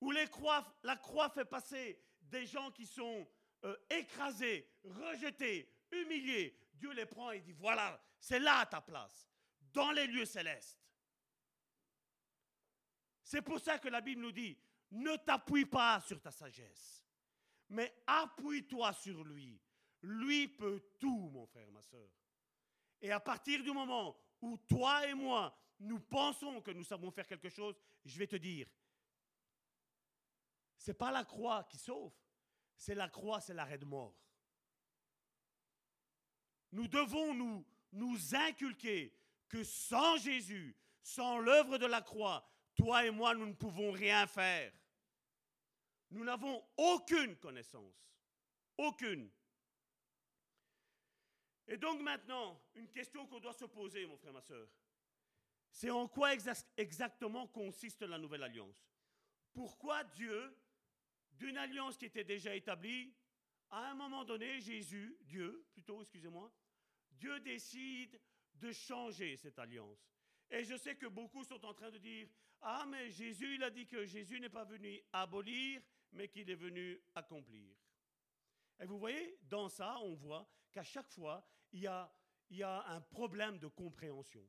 où 0.00 0.10
la 0.10 0.96
croix 0.96 1.28
fait 1.30 1.44
passer 1.44 2.02
des 2.22 2.46
gens 2.46 2.70
qui 2.70 2.86
sont 2.86 3.28
euh, 3.64 3.76
écrasés, 3.90 4.68
rejetés, 4.84 5.68
humiliés. 5.90 6.56
Dieu 6.74 6.92
les 6.92 7.06
prend 7.06 7.30
et 7.30 7.40
dit, 7.40 7.52
voilà, 7.52 8.02
c'est 8.18 8.40
là 8.40 8.66
ta 8.66 8.80
place, 8.80 9.28
dans 9.72 9.92
les 9.92 10.06
lieux 10.06 10.24
célestes. 10.24 10.80
C'est 13.22 13.42
pour 13.42 13.60
ça 13.60 13.78
que 13.78 13.88
la 13.88 14.00
Bible 14.00 14.20
nous 14.20 14.32
dit, 14.32 14.58
ne 14.90 15.16
t'appuie 15.16 15.64
pas 15.64 16.00
sur 16.00 16.20
ta 16.20 16.30
sagesse, 16.30 17.04
mais 17.68 18.02
appuie-toi 18.06 18.92
sur 18.92 19.24
lui. 19.24 19.60
Lui 20.02 20.48
peut 20.48 20.92
tout, 20.98 21.30
mon 21.32 21.46
frère, 21.46 21.70
ma 21.70 21.80
soeur. 21.80 22.10
Et 23.00 23.10
à 23.10 23.20
partir 23.20 23.62
du 23.62 23.72
moment 23.72 24.16
où 24.40 24.56
toi 24.56 25.06
et 25.06 25.14
moi, 25.14 25.56
nous 25.78 26.00
pensons 26.00 26.60
que 26.60 26.70
nous 26.72 26.84
savons 26.84 27.10
faire 27.10 27.26
quelque 27.26 27.48
chose, 27.48 27.76
je 28.04 28.18
vais 28.18 28.26
te 28.26 28.36
dire, 28.36 28.68
c'est 30.76 30.94
pas 30.94 31.10
la 31.10 31.24
croix 31.24 31.64
qui 31.64 31.78
sauve, 31.78 32.12
c'est 32.82 32.96
la 32.96 33.08
croix, 33.08 33.40
c'est 33.40 33.54
l'arrêt 33.54 33.78
de 33.78 33.84
mort. 33.84 34.12
Nous 36.72 36.88
devons 36.88 37.32
nous, 37.32 37.64
nous 37.92 38.34
inculquer 38.34 39.16
que 39.48 39.62
sans 39.62 40.16
Jésus, 40.16 40.76
sans 41.00 41.38
l'œuvre 41.38 41.78
de 41.78 41.86
la 41.86 42.02
croix, 42.02 42.44
toi 42.74 43.06
et 43.06 43.12
moi, 43.12 43.36
nous 43.36 43.46
ne 43.46 43.52
pouvons 43.52 43.92
rien 43.92 44.26
faire. 44.26 44.72
Nous 46.10 46.24
n'avons 46.24 46.60
aucune 46.76 47.36
connaissance. 47.36 47.94
Aucune. 48.76 49.30
Et 51.68 51.76
donc 51.76 52.00
maintenant, 52.00 52.60
une 52.74 52.88
question 52.88 53.28
qu'on 53.28 53.38
doit 53.38 53.52
se 53.52 53.66
poser, 53.66 54.06
mon 54.06 54.16
frère, 54.16 54.32
ma 54.32 54.42
soeur, 54.42 54.66
c'est 55.70 55.90
en 55.90 56.08
quoi 56.08 56.34
exactement 56.76 57.46
consiste 57.46 58.02
la 58.02 58.18
nouvelle 58.18 58.42
alliance? 58.42 58.90
Pourquoi 59.52 60.02
Dieu, 60.02 60.52
d'une 61.34 61.56
alliance 61.56 61.96
qui 61.96 62.06
était 62.06 62.24
déjà 62.24 62.54
établie, 62.54 63.14
à 63.70 63.90
un 63.90 63.94
moment 63.94 64.24
donné, 64.24 64.60
Jésus, 64.60 65.16
Dieu, 65.22 65.66
plutôt, 65.72 66.02
excusez-moi, 66.02 66.52
Dieu 67.10 67.40
décide 67.40 68.20
de 68.54 68.70
changer 68.72 69.36
cette 69.36 69.58
alliance. 69.58 70.12
Et 70.50 70.64
je 70.64 70.76
sais 70.76 70.96
que 70.96 71.06
beaucoup 71.06 71.44
sont 71.44 71.64
en 71.64 71.72
train 71.72 71.90
de 71.90 71.98
dire, 71.98 72.28
ah 72.60 72.84
mais 72.86 73.10
Jésus, 73.10 73.54
il 73.54 73.62
a 73.64 73.70
dit 73.70 73.86
que 73.86 74.04
Jésus 74.04 74.38
n'est 74.38 74.48
pas 74.48 74.64
venu 74.64 75.00
abolir, 75.12 75.80
mais 76.12 76.28
qu'il 76.28 76.48
est 76.50 76.54
venu 76.54 77.00
accomplir. 77.14 77.74
Et 78.78 78.86
vous 78.86 78.98
voyez, 78.98 79.38
dans 79.42 79.68
ça, 79.68 79.98
on 80.00 80.14
voit 80.14 80.48
qu'à 80.70 80.84
chaque 80.84 81.08
fois, 81.08 81.46
il 81.72 81.80
y 81.80 81.86
a, 81.86 82.12
un 82.86 83.00
problème 83.00 83.58
de 83.58 83.66
compréhension. 83.66 84.46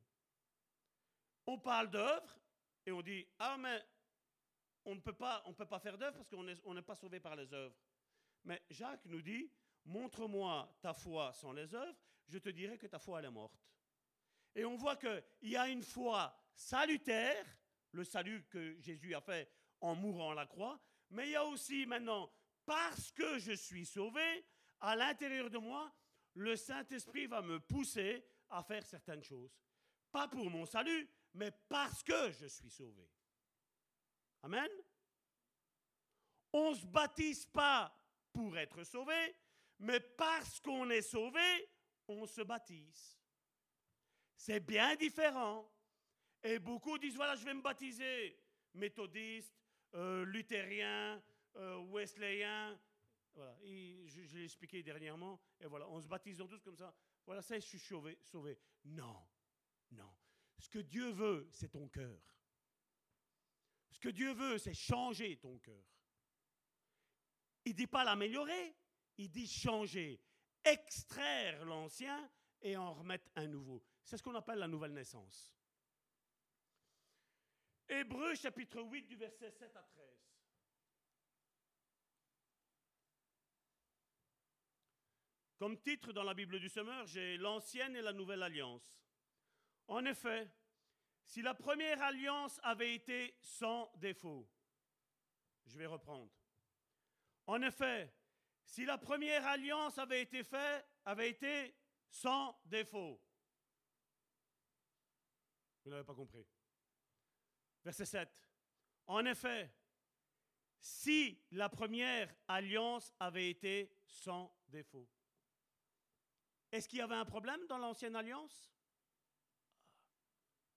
On 1.46 1.58
parle 1.58 1.90
d'œuvre 1.90 2.38
et 2.84 2.92
on 2.92 3.00
dit 3.00 3.26
Ah, 3.38 3.56
mais 3.58 3.82
on 4.84 4.94
ne 4.94 5.00
peut 5.00 5.14
pas, 5.14 5.42
on 5.46 5.54
peut 5.54 5.66
pas 5.66 5.78
faire 5.78 5.98
d'œuvre 5.98 6.16
parce 6.16 6.28
qu'on 6.28 6.74
n'est 6.74 6.82
pas 6.82 6.94
sauvé 6.94 7.20
par 7.20 7.36
les 7.36 7.52
œuvres. 7.52 7.74
Mais 8.44 8.62
Jacques 8.70 9.06
nous 9.06 9.22
dit 9.22 9.50
Montre-moi 9.86 10.78
ta 10.80 10.94
foi 10.94 11.32
sans 11.34 11.52
les 11.52 11.74
œuvres, 11.74 11.98
je 12.26 12.38
te 12.38 12.48
dirai 12.48 12.78
que 12.78 12.86
ta 12.86 12.98
foi 12.98 13.18
elle 13.18 13.26
est 13.26 13.30
morte. 13.30 13.60
Et 14.54 14.64
on 14.64 14.76
voit 14.76 14.96
qu'il 14.96 15.22
y 15.42 15.56
a 15.56 15.68
une 15.68 15.82
foi 15.82 16.34
salutaire, 16.54 17.44
le 17.92 18.04
salut 18.04 18.44
que 18.44 18.80
Jésus 18.80 19.14
a 19.14 19.20
fait 19.20 19.50
en 19.80 19.94
mourant 19.94 20.30
à 20.30 20.34
la 20.34 20.46
croix, 20.46 20.80
mais 21.10 21.28
il 21.28 21.32
y 21.32 21.36
a 21.36 21.44
aussi 21.44 21.86
maintenant, 21.86 22.32
parce 22.64 23.10
que 23.12 23.38
je 23.38 23.52
suis 23.52 23.84
sauvé, 23.84 24.44
à 24.80 24.96
l'intérieur 24.96 25.50
de 25.50 25.58
moi, 25.58 25.92
le 26.34 26.56
Saint-Esprit 26.56 27.26
va 27.26 27.42
me 27.42 27.60
pousser 27.60 28.24
à 28.50 28.62
faire 28.62 28.84
certaines 28.86 29.22
choses. 29.22 29.56
Pas 30.10 30.28
pour 30.28 30.48
mon 30.50 30.64
salut, 30.64 31.08
mais 31.34 31.50
parce 31.68 32.02
que 32.02 32.30
je 32.32 32.46
suis 32.46 32.70
sauvé. 32.70 33.08
Amen. 34.44 34.68
On 36.52 36.72
ne 36.72 36.74
se 36.76 36.84
baptise 36.84 37.46
pas 37.46 37.90
pour 38.30 38.58
être 38.58 38.84
sauvé, 38.84 39.34
mais 39.78 40.00
parce 40.00 40.60
qu'on 40.60 40.90
est 40.90 41.00
sauvé, 41.00 41.40
on 42.06 42.26
se 42.26 42.42
baptise. 42.42 43.18
C'est 44.36 44.60
bien 44.60 44.96
différent. 44.96 45.72
Et 46.42 46.58
beaucoup 46.58 46.98
disent, 46.98 47.16
voilà, 47.16 47.36
je 47.36 47.44
vais 47.46 47.54
me 47.54 47.62
baptiser. 47.62 48.38
Méthodiste, 48.74 49.54
euh, 49.94 50.26
luthérien, 50.26 51.22
euh, 51.56 51.78
wesleyen, 51.78 52.78
voilà. 53.32 53.56
je, 53.64 54.36
l'ai 54.36 54.44
expliqué 54.44 54.82
dernièrement. 54.82 55.40
Et 55.58 55.66
voilà, 55.66 55.88
on 55.88 56.02
se 56.02 56.06
baptise 56.06 56.36
tous 56.36 56.62
comme 56.62 56.76
ça. 56.76 56.94
Voilà, 57.24 57.40
ça, 57.40 57.58
je 57.58 57.64
suis 57.64 57.78
sauvé. 57.78 58.18
sauvé. 58.20 58.58
Non, 58.84 59.16
non. 59.92 60.14
Ce 60.58 60.68
que 60.68 60.80
Dieu 60.80 61.10
veut, 61.12 61.48
c'est 61.50 61.70
ton 61.70 61.88
cœur. 61.88 62.33
Ce 63.94 64.00
que 64.00 64.08
Dieu 64.08 64.32
veut, 64.32 64.58
c'est 64.58 64.74
changer 64.74 65.36
ton 65.36 65.56
cœur. 65.58 65.84
Il 67.64 67.72
ne 67.72 67.76
dit 67.76 67.86
pas 67.86 68.02
l'améliorer, 68.02 68.74
il 69.16 69.30
dit 69.30 69.46
changer, 69.46 70.20
extraire 70.64 71.64
l'ancien 71.64 72.28
et 72.60 72.76
en 72.76 72.92
remettre 72.92 73.30
un 73.36 73.46
nouveau. 73.46 73.82
C'est 74.02 74.18
ce 74.18 74.22
qu'on 74.22 74.34
appelle 74.34 74.58
la 74.58 74.66
nouvelle 74.66 74.92
naissance. 74.92 75.54
Hébreu 77.88 78.34
chapitre 78.34 78.82
8 78.82 79.02
du 79.06 79.16
verset 79.16 79.52
7 79.52 79.76
à 79.76 79.82
13. 79.82 80.04
Comme 85.56 85.80
titre 85.80 86.12
dans 86.12 86.24
la 86.24 86.34
Bible 86.34 86.58
du 86.58 86.68
Semeur, 86.68 87.06
j'ai 87.06 87.36
l'ancienne 87.36 87.94
et 87.94 88.02
la 88.02 88.12
nouvelle 88.12 88.42
alliance. 88.42 89.00
En 89.86 90.04
effet, 90.04 90.50
si 91.24 91.42
la 91.42 91.54
première 91.54 92.02
alliance 92.02 92.60
avait 92.62 92.94
été 92.94 93.36
sans 93.40 93.90
défaut, 93.96 94.48
je 95.66 95.78
vais 95.78 95.86
reprendre. 95.86 96.30
En 97.46 97.60
effet, 97.62 98.12
si 98.64 98.84
la 98.84 98.98
première 98.98 99.46
alliance 99.46 99.98
avait 99.98 100.22
été 100.22 100.42
faite, 100.44 100.86
avait 101.04 101.30
été 101.30 101.74
sans 102.08 102.58
défaut. 102.64 103.20
Vous 105.84 105.90
n'avez 105.90 106.04
pas 106.04 106.14
compris. 106.14 106.46
Verset 107.84 108.06
7. 108.06 108.28
En 109.06 109.24
effet, 109.26 109.70
si 110.80 111.42
la 111.50 111.68
première 111.68 112.34
alliance 112.48 113.12
avait 113.18 113.50
été 113.50 113.96
sans 114.06 114.54
défaut. 114.68 115.08
Est-ce 116.70 116.88
qu'il 116.88 116.98
y 116.98 117.02
avait 117.02 117.14
un 117.14 117.24
problème 117.24 117.66
dans 117.68 117.78
l'ancienne 117.78 118.16
alliance? 118.16 118.73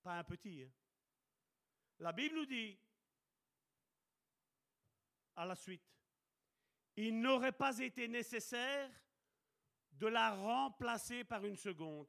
Pas 0.07 0.19
un 0.19 0.23
petit. 0.23 0.63
Hein. 0.63 0.71
La 1.99 2.13
Bible 2.13 2.37
nous 2.37 2.45
dit, 2.45 2.79
à 5.35 5.45
la 5.45 5.53
suite, 5.53 5.83
il 6.95 7.19
n'aurait 7.19 7.51
pas 7.51 7.77
été 7.79 8.07
nécessaire 8.07 8.89
de 9.91 10.07
la 10.07 10.33
remplacer 10.33 11.25
par 11.25 11.43
une 11.43 11.57
seconde. 11.57 12.07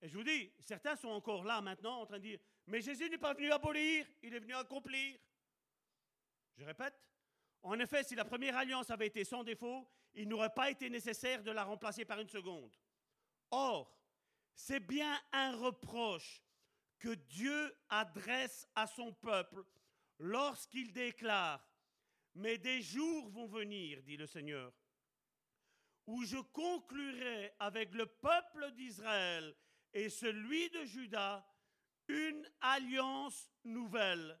Et 0.00 0.08
je 0.08 0.18
vous 0.18 0.24
dis, 0.24 0.52
certains 0.58 0.96
sont 0.96 1.10
encore 1.10 1.44
là 1.44 1.60
maintenant 1.60 2.00
en 2.00 2.06
train 2.06 2.18
de 2.18 2.24
dire, 2.24 2.40
mais 2.66 2.80
Jésus 2.80 3.08
n'est 3.08 3.16
pas 3.16 3.34
venu 3.34 3.52
abolir, 3.52 4.04
il 4.20 4.34
est 4.34 4.40
venu 4.40 4.54
accomplir. 4.54 5.20
Je 6.56 6.64
répète, 6.64 7.00
en 7.62 7.78
effet, 7.78 8.02
si 8.02 8.16
la 8.16 8.24
première 8.24 8.56
alliance 8.56 8.90
avait 8.90 9.06
été 9.06 9.22
sans 9.22 9.44
défaut, 9.44 9.88
il 10.14 10.26
n'aurait 10.26 10.52
pas 10.52 10.68
été 10.68 10.90
nécessaire 10.90 11.44
de 11.44 11.52
la 11.52 11.62
remplacer 11.62 12.04
par 12.04 12.18
une 12.18 12.28
seconde. 12.28 12.76
Or, 13.52 13.97
c'est 14.58 14.80
bien 14.80 15.16
un 15.32 15.56
reproche 15.56 16.42
que 16.98 17.14
Dieu 17.14 17.78
adresse 17.88 18.66
à 18.74 18.88
son 18.88 19.12
peuple 19.14 19.64
lorsqu'il 20.18 20.92
déclare, 20.92 21.64
Mais 22.34 22.58
des 22.58 22.82
jours 22.82 23.28
vont 23.30 23.46
venir, 23.46 24.02
dit 24.02 24.16
le 24.16 24.26
Seigneur, 24.26 24.72
où 26.06 26.24
je 26.24 26.38
conclurai 26.38 27.54
avec 27.60 27.94
le 27.94 28.06
peuple 28.06 28.72
d'Israël 28.72 29.56
et 29.92 30.08
celui 30.08 30.68
de 30.70 30.84
Juda 30.84 31.46
une 32.08 32.48
alliance 32.60 33.50
nouvelle. 33.64 34.40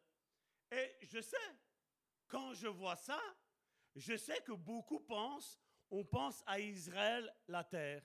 Et 0.72 0.96
je 1.02 1.20
sais, 1.20 1.56
quand 2.26 2.54
je 2.54 2.68
vois 2.68 2.96
ça, 2.96 3.20
Je 3.96 4.16
sais 4.16 4.40
que 4.42 4.52
beaucoup 4.52 5.00
pensent, 5.00 5.58
on 5.90 6.04
pense 6.04 6.44
à 6.46 6.60
Israël, 6.60 7.34
la 7.48 7.64
terre, 7.64 8.04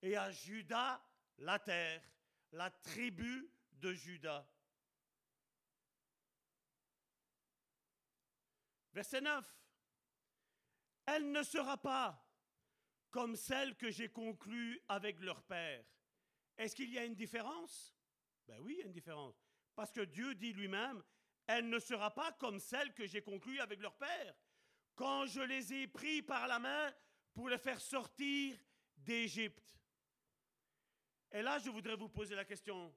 et 0.00 0.16
à 0.16 0.30
Judas, 0.30 1.02
la 1.38 1.58
terre, 1.58 2.02
la 2.52 2.70
tribu 2.70 3.50
de 3.72 3.92
Judas. 3.92 4.46
Verset 8.92 9.20
9. 9.20 9.44
Elle 11.06 11.32
ne 11.32 11.42
sera 11.42 11.76
pas 11.76 12.20
comme 13.10 13.36
celle 13.36 13.76
que 13.76 13.90
j'ai 13.90 14.08
conclue 14.08 14.80
avec 14.88 15.20
leur 15.20 15.42
père. 15.42 15.84
Est-ce 16.56 16.74
qu'il 16.74 16.90
y 16.90 16.98
a 16.98 17.04
une 17.04 17.14
différence? 17.14 17.94
Ben 18.46 18.58
oui, 18.60 18.80
une 18.84 18.92
différence. 18.92 19.34
Parce 19.74 19.92
que 19.92 20.02
Dieu 20.02 20.34
dit 20.34 20.52
lui-même, 20.52 21.02
elle 21.46 21.68
ne 21.68 21.78
sera 21.78 22.14
pas 22.14 22.32
comme 22.32 22.58
celle 22.58 22.94
que 22.94 23.06
j'ai 23.06 23.22
conclue 23.22 23.60
avec 23.60 23.80
leur 23.80 23.96
père, 23.96 24.34
quand 24.94 25.26
je 25.26 25.40
les 25.40 25.72
ai 25.74 25.86
pris 25.88 26.22
par 26.22 26.46
la 26.46 26.58
main 26.58 26.94
pour 27.34 27.48
les 27.48 27.58
faire 27.58 27.80
sortir 27.80 28.56
d'Égypte. 28.96 29.76
Et 31.34 31.42
là, 31.42 31.58
je 31.58 31.68
voudrais 31.68 31.96
vous 31.96 32.08
poser 32.08 32.36
la 32.36 32.44
question. 32.44 32.94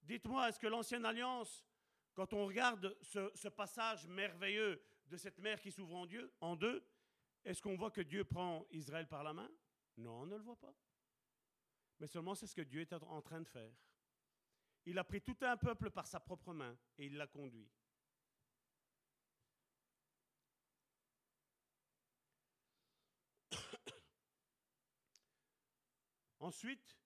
Dites-moi, 0.00 0.48
est-ce 0.48 0.60
que 0.60 0.68
l'ancienne 0.68 1.04
alliance, 1.04 1.66
quand 2.14 2.32
on 2.32 2.46
regarde 2.46 2.96
ce, 3.02 3.48
passage 3.48 4.06
merveilleux 4.06 4.80
de 5.06 5.16
cette 5.16 5.40
mer 5.40 5.60
qui 5.60 5.72
s'ouvre 5.72 5.96
en, 5.96 6.06
Dieu, 6.06 6.32
en 6.40 6.54
deux, 6.54 6.86
est-ce 7.44 7.60
qu'on 7.60 7.74
voit 7.74 7.90
que 7.90 8.00
Dieu 8.00 8.24
prend 8.24 8.64
Israël 8.70 9.08
par 9.08 9.24
la 9.24 9.32
main? 9.32 9.50
Non, 9.96 10.20
on 10.20 10.26
ne 10.26 10.36
le 10.36 10.42
voit 10.44 10.60
pas. 10.60 10.72
Mais 11.98 12.06
seulement 12.06 12.36
c'est 12.36 12.46
ce 12.46 12.54
que 12.54 12.62
Dieu 12.62 12.80
est 12.80 12.92
en 12.92 13.20
train 13.20 13.40
de 13.40 13.48
faire. 13.48 13.74
Il 14.86 14.96
a 14.96 15.02
pris 15.02 15.20
tout 15.20 15.36
un 15.40 15.56
peuple 15.56 15.90
par 15.90 16.06
sa 16.06 16.20
propre 16.20 16.52
main 16.52 16.78
et 16.96 17.06
il 17.06 17.16
l'a 17.16 17.26
conduit. 17.26 17.68
Ensuite, 26.38 26.96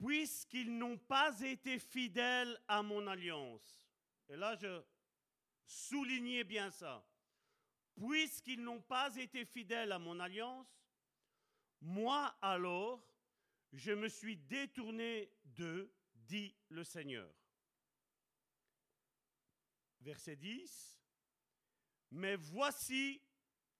puisqu'ils 0.00 0.76
n'ont 0.76 0.96
pas 0.96 1.38
été 1.40 1.78
fidèles 1.78 2.58
à 2.68 2.82
mon 2.82 3.06
alliance, 3.06 3.86
et 4.28 4.36
là 4.36 4.56
je 4.56 4.82
soulignais 5.66 6.44
bien 6.44 6.70
ça, 6.70 7.06
puisqu'ils 7.94 8.62
n'ont 8.62 8.80
pas 8.80 9.14
été 9.16 9.44
fidèles 9.44 9.92
à 9.92 9.98
mon 9.98 10.18
alliance, 10.18 10.66
moi 11.82 12.34
alors, 12.40 13.06
je 13.72 13.92
me 13.92 14.08
suis 14.08 14.36
détourné 14.36 15.30
d'eux 15.44 15.92
dit 16.14 16.54
le 16.68 16.84
Seigneur. 16.84 17.32
Verset 20.00 20.36
10. 20.36 21.02
Mais 22.12 22.36
voici 22.36 23.22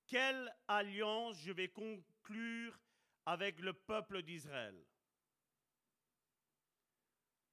quelle 0.06 0.54
alliance 0.68 1.36
je 1.38 1.52
vais 1.52 1.68
conclure 1.68 2.78
avec 3.26 3.58
le 3.60 3.72
peuple 3.72 4.22
d'Israël. 4.22 4.76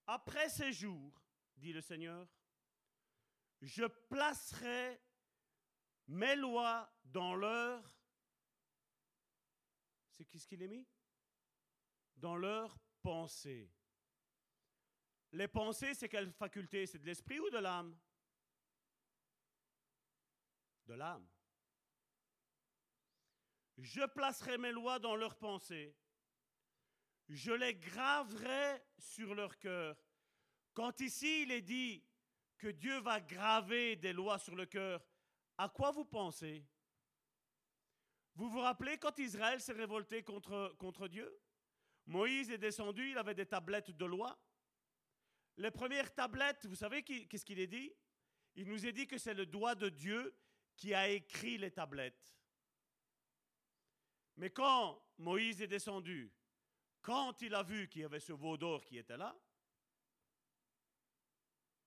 Après 0.08 0.48
ces 0.50 0.72
jours, 0.72 1.22
dit 1.58 1.74
le 1.74 1.82
Seigneur, 1.82 2.28
je 3.62 3.84
placerai 3.84 5.02
mes 6.08 6.36
lois 6.36 6.90
dans 7.04 7.36
leur... 7.36 7.84
C'est 10.12 10.26
qui 10.26 10.40
ce 10.40 10.48
qu'il 10.48 10.62
est 10.64 10.68
mis? 10.68 10.88
Dans 12.16 12.38
leur 12.38 12.80
pensée. 13.02 13.70
Les 15.34 15.48
pensées, 15.48 15.94
c'est 15.94 16.10
quelle 16.10 16.32
faculté? 16.32 16.88
C'est 16.88 17.00
de 17.00 17.06
l'esprit 17.06 17.40
ou 17.40 17.50
de 17.50 17.58
l'âme? 17.58 17.96
De 20.86 20.94
l'âme. 20.94 21.28
Je 23.78 24.06
placerai 24.08 24.58
mes 24.58 24.72
lois 24.72 25.00
dans 25.00 25.16
leurs 25.16 25.38
pensées. 25.38 25.96
Je 27.30 27.52
les 27.52 27.76
graverai 27.76 28.82
sur 28.98 29.36
leur 29.36 29.58
cœur. 29.60 29.98
Quand 30.74 31.00
ici 31.02 31.44
il 31.44 31.52
est 31.52 31.62
dit 31.62 32.04
que 32.58 32.68
Dieu 32.68 33.00
va 33.00 33.20
graver 33.20 33.96
des 33.96 34.14
lois 34.14 34.40
sur 34.40 34.56
le 34.56 34.66
cœur, 34.66 35.06
à 35.58 35.70
quoi 35.70 35.92
vous 35.92 36.06
pensez? 36.06 36.66
Vous 38.36 38.50
vous 38.50 38.60
rappelez 38.60 38.98
quand 38.98 39.18
Israël 39.20 39.60
s'est 39.60 39.74
révolté 39.74 40.24
contre, 40.24 40.76
contre 40.78 41.08
Dieu? 41.08 41.42
Moïse 42.06 42.52
est 42.52 42.58
descendu, 42.58 43.12
il 43.12 43.18
avait 43.18 43.34
des 43.34 43.46
tablettes 43.46 43.92
de 43.92 44.06
loi. 44.06 44.40
Les 45.58 45.72
premières 45.72 46.14
tablettes, 46.14 46.66
vous 46.68 46.76
savez 46.76 47.04
qu'est-ce 47.04 47.44
qu'il 47.44 47.60
est 47.60 47.68
dit? 47.68 47.92
Il 48.56 48.68
nous 48.68 48.86
est 48.86 48.92
dit 48.92 49.08
que 49.08 49.18
c'est 49.18 49.34
le 49.34 49.46
doigt 49.46 49.76
de 49.76 49.90
Dieu 49.90 50.38
qui 50.76 50.94
a 50.94 51.10
écrit 51.10 51.58
les 51.58 51.72
tablettes. 51.72 52.38
Mais 54.36 54.52
quand 54.52 55.04
Moïse 55.18 55.62
est 55.62 55.68
descendu, 55.68 56.32
quand 57.08 57.42
il 57.42 57.56
a 57.56 57.64
vu 57.64 57.88
qu'il 57.88 58.02
y 58.02 58.04
avait 58.04 58.20
ce 58.20 58.34
veau 58.34 58.58
d'or 58.58 58.84
qui 58.84 58.98
était 58.98 59.16
là, 59.16 59.34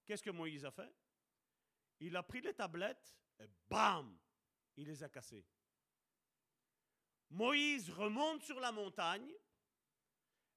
qu'est-ce 0.07 0.23
que 0.23 0.31
Moïse 0.31 0.65
a 0.65 0.71
fait? 0.71 0.91
Il 1.99 2.17
a 2.17 2.23
pris 2.23 2.41
les 2.41 2.55
tablettes 2.55 3.15
et 3.39 3.47
bam, 3.69 4.19
il 4.79 4.87
les 4.87 5.03
a 5.03 5.11
cassées. 5.11 5.45
Moïse 7.29 7.91
remonte 7.91 8.43
sur 8.45 8.59
la 8.61 8.73
montagne 8.73 9.31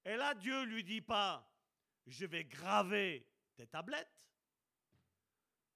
et 0.05 0.15
là 0.15 0.33
Dieu 0.33 0.63
lui 0.63 0.85
dit 0.85 1.01
pas 1.01 1.45
je 2.07 2.25
vais 2.25 2.45
graver 2.45 3.27
tes 3.57 3.67
tablettes. 3.67 4.23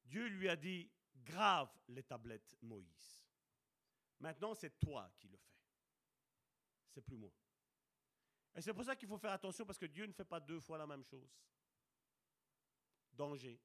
Dieu 0.06 0.28
lui 0.28 0.48
a 0.48 0.56
dit, 0.56 0.90
grave 1.18 1.70
les 1.90 2.04
tablettes, 2.04 2.56
Moïse. 2.62 3.26
Maintenant, 4.22 4.54
c'est 4.54 4.80
toi 4.80 5.12
qui 5.20 5.28
le 5.28 5.36
fais. 5.36 5.60
C'est 6.94 7.02
plus 7.02 7.18
moi. 7.18 7.34
Et 8.58 8.62
c'est 8.62 8.74
pour 8.74 8.84
ça 8.84 8.96
qu'il 8.96 9.08
faut 9.08 9.18
faire 9.18 9.32
attention 9.32 9.66
parce 9.66 9.78
que 9.78 9.86
Dieu 9.86 10.06
ne 10.06 10.12
fait 10.12 10.26
pas 10.26 10.42
deux 10.42 10.60
fois 10.60 10.78
la 10.78 10.88
même 10.88 11.04
chose. 11.04 11.32
Danger. 13.14 13.58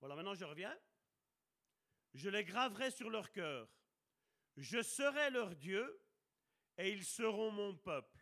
Voilà, 0.00 0.16
maintenant 0.16 0.34
je 0.34 0.44
reviens. 0.44 0.76
Je 2.12 2.28
les 2.28 2.44
graverai 2.44 2.90
sur 2.90 3.08
leur 3.08 3.30
cœur. 3.30 3.68
Je 4.56 4.82
serai 4.82 5.30
leur 5.30 5.54
Dieu 5.54 6.02
et 6.76 6.90
ils 6.90 7.04
seront 7.04 7.50
mon 7.50 7.76
peuple 7.76 8.20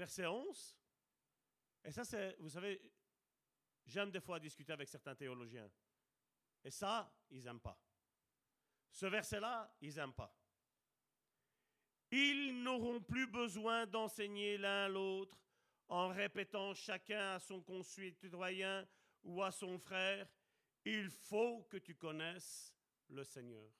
verset 0.00 0.26
11. 0.26 0.76
Et 1.84 1.92
ça, 1.92 2.04
c'est, 2.04 2.36
vous 2.38 2.48
savez, 2.48 2.80
j'aime 3.84 4.10
des 4.10 4.20
fois 4.20 4.40
discuter 4.40 4.72
avec 4.72 4.88
certains 4.88 5.14
théologiens. 5.14 5.70
Et 6.64 6.70
ça, 6.70 7.12
ils 7.28 7.44
n'aiment 7.44 7.60
pas. 7.60 7.78
Ce 8.90 9.06
verset-là, 9.06 9.76
ils 9.80 9.94
n'aiment 9.94 10.14
pas. 10.14 10.34
Ils 12.10 12.62
n'auront 12.62 13.00
plus 13.00 13.26
besoin 13.26 13.86
d'enseigner 13.86 14.58
l'un 14.58 14.88
l'autre 14.88 15.38
en 15.88 16.08
répétant 16.08 16.72
chacun 16.74 17.32
à 17.32 17.40
son 17.40 17.60
concitoyen 17.60 18.86
ou 19.24 19.42
à 19.42 19.50
son 19.50 19.78
frère, 19.78 20.28
il 20.84 21.10
faut 21.10 21.62
que 21.64 21.76
tu 21.76 21.94
connaisses 21.94 22.72
le 23.08 23.24
Seigneur. 23.24 23.70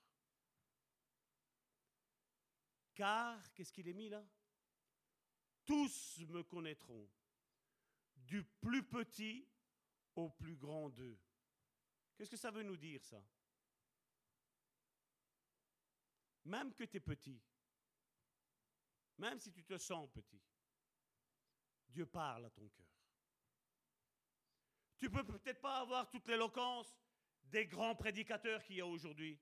Car, 2.95 3.53
qu'est-ce 3.55 3.73
qu'il 3.73 3.89
est 3.89 3.95
mis 3.95 4.09
là? 4.09 4.25
Tous 5.65 6.19
me 6.29 6.43
connaîtront, 6.43 7.09
du 8.17 8.43
plus 8.43 8.83
petit 8.83 9.49
au 10.17 10.29
plus 10.29 10.57
grand 10.57 10.91
d'eux. 10.91 11.19
Qu'est-ce 12.17 12.31
que 12.31 12.37
ça 12.37 12.51
veut 12.51 12.65
nous 12.65 12.77
dire 12.77 13.03
ça? 13.05 13.25
Même 16.45 16.75
que 16.75 16.85
tu 16.85 16.97
es 16.97 17.01
petit, 17.01 17.41
même 19.21 19.39
si 19.39 19.53
tu 19.53 19.63
te 19.63 19.77
sens 19.77 20.09
petit, 20.11 20.43
Dieu 21.89 22.07
parle 22.07 22.47
à 22.47 22.51
ton 22.51 22.69
cœur. 22.69 22.87
Tu 24.99 25.11
peux 25.11 25.25
peut-être 25.25 25.61
pas 25.61 25.81
avoir 25.81 26.09
toute 26.11 26.27
l'éloquence 26.27 26.97
des 27.43 27.67
grands 27.67 27.95
prédicateurs 27.95 28.63
qu'il 28.65 28.77
y 28.77 28.81
a 28.81 28.87
aujourd'hui. 28.87 29.39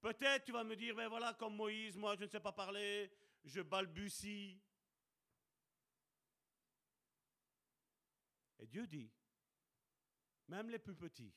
Peut-être 0.00 0.44
tu 0.44 0.52
vas 0.52 0.62
me 0.62 0.76
dire, 0.76 0.94
ben 0.94 1.08
voilà, 1.08 1.34
comme 1.34 1.56
Moïse, 1.56 1.96
moi 1.96 2.14
je 2.16 2.24
ne 2.24 2.28
sais 2.28 2.40
pas 2.40 2.52
parler, 2.52 3.10
je 3.44 3.60
balbutie. 3.62 4.62
Et 8.60 8.66
Dieu 8.66 8.86
dit, 8.86 9.10
même 10.46 10.70
les 10.70 10.78
plus 10.78 10.94
petits, 10.94 11.34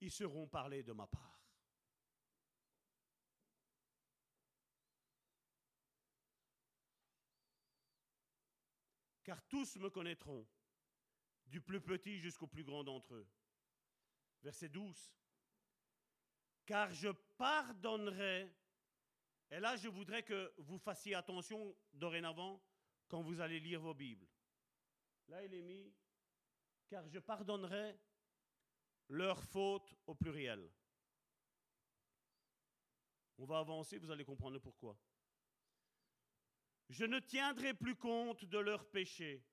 ils 0.00 0.10
seront 0.10 0.46
parlés 0.46 0.82
de 0.82 0.92
ma 0.92 1.06
part. 1.06 1.37
Car 9.28 9.46
tous 9.46 9.76
me 9.76 9.90
connaîtront, 9.90 10.48
du 11.44 11.60
plus 11.60 11.82
petit 11.82 12.18
jusqu'au 12.18 12.46
plus 12.46 12.64
grand 12.64 12.82
d'entre 12.82 13.12
eux. 13.12 13.28
Verset 14.40 14.70
12. 14.70 15.12
Car 16.64 16.90
je 16.94 17.10
pardonnerai, 17.36 18.50
et 19.50 19.60
là 19.60 19.76
je 19.76 19.88
voudrais 19.88 20.22
que 20.22 20.54
vous 20.56 20.78
fassiez 20.78 21.14
attention 21.14 21.76
dorénavant 21.92 22.64
quand 23.06 23.20
vous 23.20 23.38
allez 23.42 23.60
lire 23.60 23.82
vos 23.82 23.92
Bibles. 23.92 24.26
Là, 25.28 25.44
il 25.44 25.52
est 25.52 25.60
mis, 25.60 25.94
car 26.88 27.06
je 27.06 27.18
pardonnerai 27.18 28.00
leurs 29.10 29.44
fautes 29.44 29.94
au 30.06 30.14
pluriel. 30.14 30.72
On 33.36 33.44
va 33.44 33.58
avancer, 33.58 33.98
vous 33.98 34.10
allez 34.10 34.24
comprendre 34.24 34.58
pourquoi. 34.58 34.98
Je 36.88 37.04
ne 37.04 37.18
tiendrai 37.18 37.74
plus 37.74 37.96
compte 37.96 38.44
de 38.44 38.58
leurs 38.58 38.88
péchés 38.90 39.44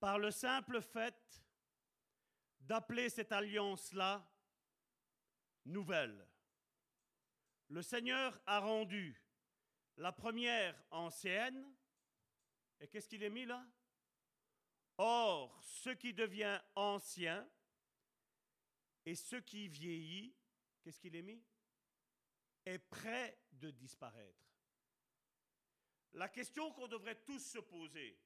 par 0.00 0.18
le 0.18 0.30
simple 0.30 0.82
fait 0.82 1.42
d'appeler 2.60 3.08
cette 3.08 3.32
alliance-là 3.32 4.28
nouvelle. 5.64 6.26
Le 7.68 7.82
Seigneur 7.82 8.40
a 8.46 8.58
rendu 8.58 9.20
la 9.96 10.12
première 10.12 10.76
ancienne, 10.90 11.74
et 12.80 12.88
qu'est-ce 12.88 13.08
qu'il 13.08 13.22
est 13.22 13.30
mis 13.30 13.46
là? 13.46 13.64
Or, 14.98 15.60
ce 15.62 15.90
qui 15.90 16.12
devient 16.12 16.60
ancien 16.74 17.48
et 19.06 19.14
ce 19.14 19.36
qui 19.36 19.68
vieillit, 19.68 20.34
qu'est-ce 20.82 21.00
qu'il 21.00 21.16
est 21.16 21.22
mis? 21.22 21.42
Est 22.64 22.78
prêt 22.78 23.38
de 23.52 23.70
disparaître. 23.70 24.53
La 26.14 26.28
question 26.28 26.70
qu'on 26.72 26.86
devrait 26.86 27.20
tous 27.24 27.40
se 27.40 27.58
poser, 27.58 28.16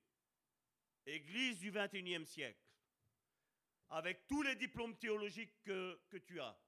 Église 1.06 1.58
du 1.58 1.72
21e 1.72 2.26
siècle, 2.26 2.62
avec 3.88 4.26
tous 4.26 4.42
les 4.42 4.56
diplômes 4.56 4.94
théologiques 4.98 5.62
que, 5.62 6.18
tu 6.26 6.38
as, 6.38 6.58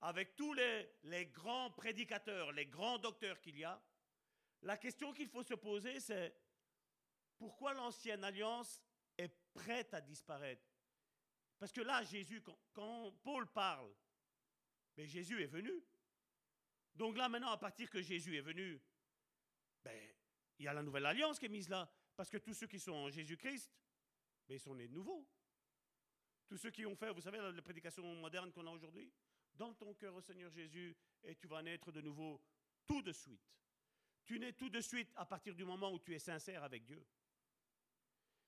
avec 0.00 0.34
tous 0.36 0.54
les, 0.54 1.26
grands 1.26 1.70
prédicateurs, 1.70 2.50
les 2.52 2.64
grands 2.64 2.98
docteurs 2.98 3.38
qu'il 3.42 3.58
y 3.58 3.64
a, 3.64 3.82
la 4.62 4.78
question 4.78 5.12
qu'il 5.12 5.28
faut 5.28 5.42
se 5.42 5.52
poser, 5.52 6.00
c'est 6.00 6.34
pourquoi 7.36 7.74
l'ancienne 7.74 8.24
alliance 8.24 8.82
est 9.18 9.36
prête 9.52 9.92
à 9.92 10.00
disparaître? 10.00 10.66
Parce 11.58 11.72
que 11.72 11.82
là, 11.82 12.02
Jésus, 12.04 12.42
quand, 12.72 13.12
Paul 13.22 13.46
parle, 13.52 13.94
mais 14.96 15.06
Jésus 15.06 15.42
est 15.42 15.46
venu. 15.46 15.84
Donc 16.94 17.18
là, 17.18 17.28
maintenant, 17.28 17.50
à 17.50 17.58
partir 17.58 17.90
que 17.90 18.00
Jésus 18.00 18.34
est 18.38 18.40
venu, 18.40 18.80
ben, 19.82 20.14
il 20.58 20.64
y 20.64 20.68
a 20.68 20.72
la 20.72 20.82
nouvelle 20.82 21.06
alliance 21.06 21.38
qui 21.38 21.46
est 21.46 21.50
mise 21.50 21.68
là. 21.68 21.90
Parce 22.16 22.30
que 22.30 22.38
tous 22.38 22.54
ceux 22.54 22.66
qui 22.66 22.78
sont 22.78 22.92
en 22.92 23.10
Jésus-Christ, 23.10 23.72
ben, 24.46 24.54
ils 24.54 24.60
sont 24.60 24.74
nés 24.74 24.88
de 24.88 24.92
nouveau. 24.92 25.26
Tous 26.46 26.56
ceux 26.56 26.70
qui 26.70 26.86
ont 26.86 26.94
fait, 26.94 27.10
vous 27.12 27.20
savez, 27.20 27.38
la, 27.38 27.62
prédication 27.62 28.02
moderne 28.16 28.52
qu'on 28.52 28.66
a 28.66 28.70
aujourd'hui, 28.70 29.12
dans 29.54 29.72
ton 29.74 29.94
cœur 29.94 30.14
au 30.14 30.20
Seigneur 30.20 30.50
Jésus, 30.50 30.96
et 31.22 31.34
tu 31.34 31.46
vas 31.46 31.62
naître 31.62 31.90
de 31.90 32.00
nouveau 32.00 32.40
tout 32.86 33.02
de 33.02 33.12
suite. 33.12 33.42
Tu 34.24 34.38
nais 34.38 34.52
tout 34.52 34.68
de 34.68 34.80
suite 34.80 35.10
à 35.16 35.24
partir 35.26 35.54
du 35.54 35.64
moment 35.64 35.92
où 35.92 35.98
tu 35.98 36.14
es 36.14 36.18
sincère 36.18 36.62
avec 36.62 36.84
Dieu. 36.84 37.04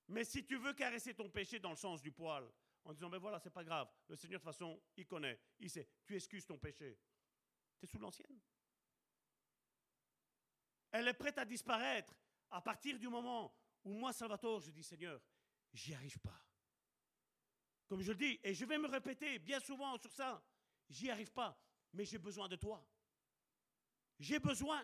Mais 0.08 0.24
si 0.24 0.44
tu 0.44 0.56
veux 0.56 0.72
caresser 0.74 1.14
ton 1.14 1.28
péché 1.28 1.58
dans 1.58 1.70
le 1.70 1.76
sens 1.76 2.00
du 2.00 2.12
poil, 2.12 2.48
en 2.84 2.92
disant, 2.92 3.10
ben 3.10 3.18
voilà, 3.18 3.40
c'est 3.40 3.50
pas 3.50 3.64
grave, 3.64 3.88
le 4.08 4.14
Seigneur 4.14 4.40
de 4.40 4.44
toute 4.44 4.52
façon, 4.52 4.80
il 4.96 5.06
connaît, 5.06 5.40
il 5.58 5.68
sait, 5.68 5.88
tu 6.04 6.14
excuses 6.14 6.46
ton 6.46 6.58
péché, 6.58 6.96
tu 7.78 7.84
es 7.84 7.88
sous 7.88 7.98
l'ancienne. 7.98 8.40
Elle 10.96 11.08
est 11.08 11.12
prête 11.12 11.36
à 11.36 11.44
disparaître 11.44 12.14
à 12.48 12.62
partir 12.62 12.98
du 12.98 13.06
moment 13.08 13.54
où 13.84 13.92
moi, 13.92 14.14
Salvatore, 14.14 14.60
je 14.60 14.70
dis, 14.70 14.82
Seigneur, 14.82 15.20
j'y 15.74 15.92
arrive 15.92 16.18
pas. 16.20 16.42
Comme 17.86 18.00
je 18.00 18.12
le 18.12 18.16
dis, 18.16 18.40
et 18.42 18.54
je 18.54 18.64
vais 18.64 18.78
me 18.78 18.88
répéter 18.88 19.38
bien 19.38 19.60
souvent 19.60 19.98
sur 19.98 20.10
ça, 20.10 20.42
j'y 20.88 21.10
arrive 21.10 21.30
pas, 21.32 21.60
mais 21.92 22.06
j'ai 22.06 22.16
besoin 22.16 22.48
de 22.48 22.56
toi. 22.56 22.82
J'ai 24.18 24.38
besoin. 24.38 24.82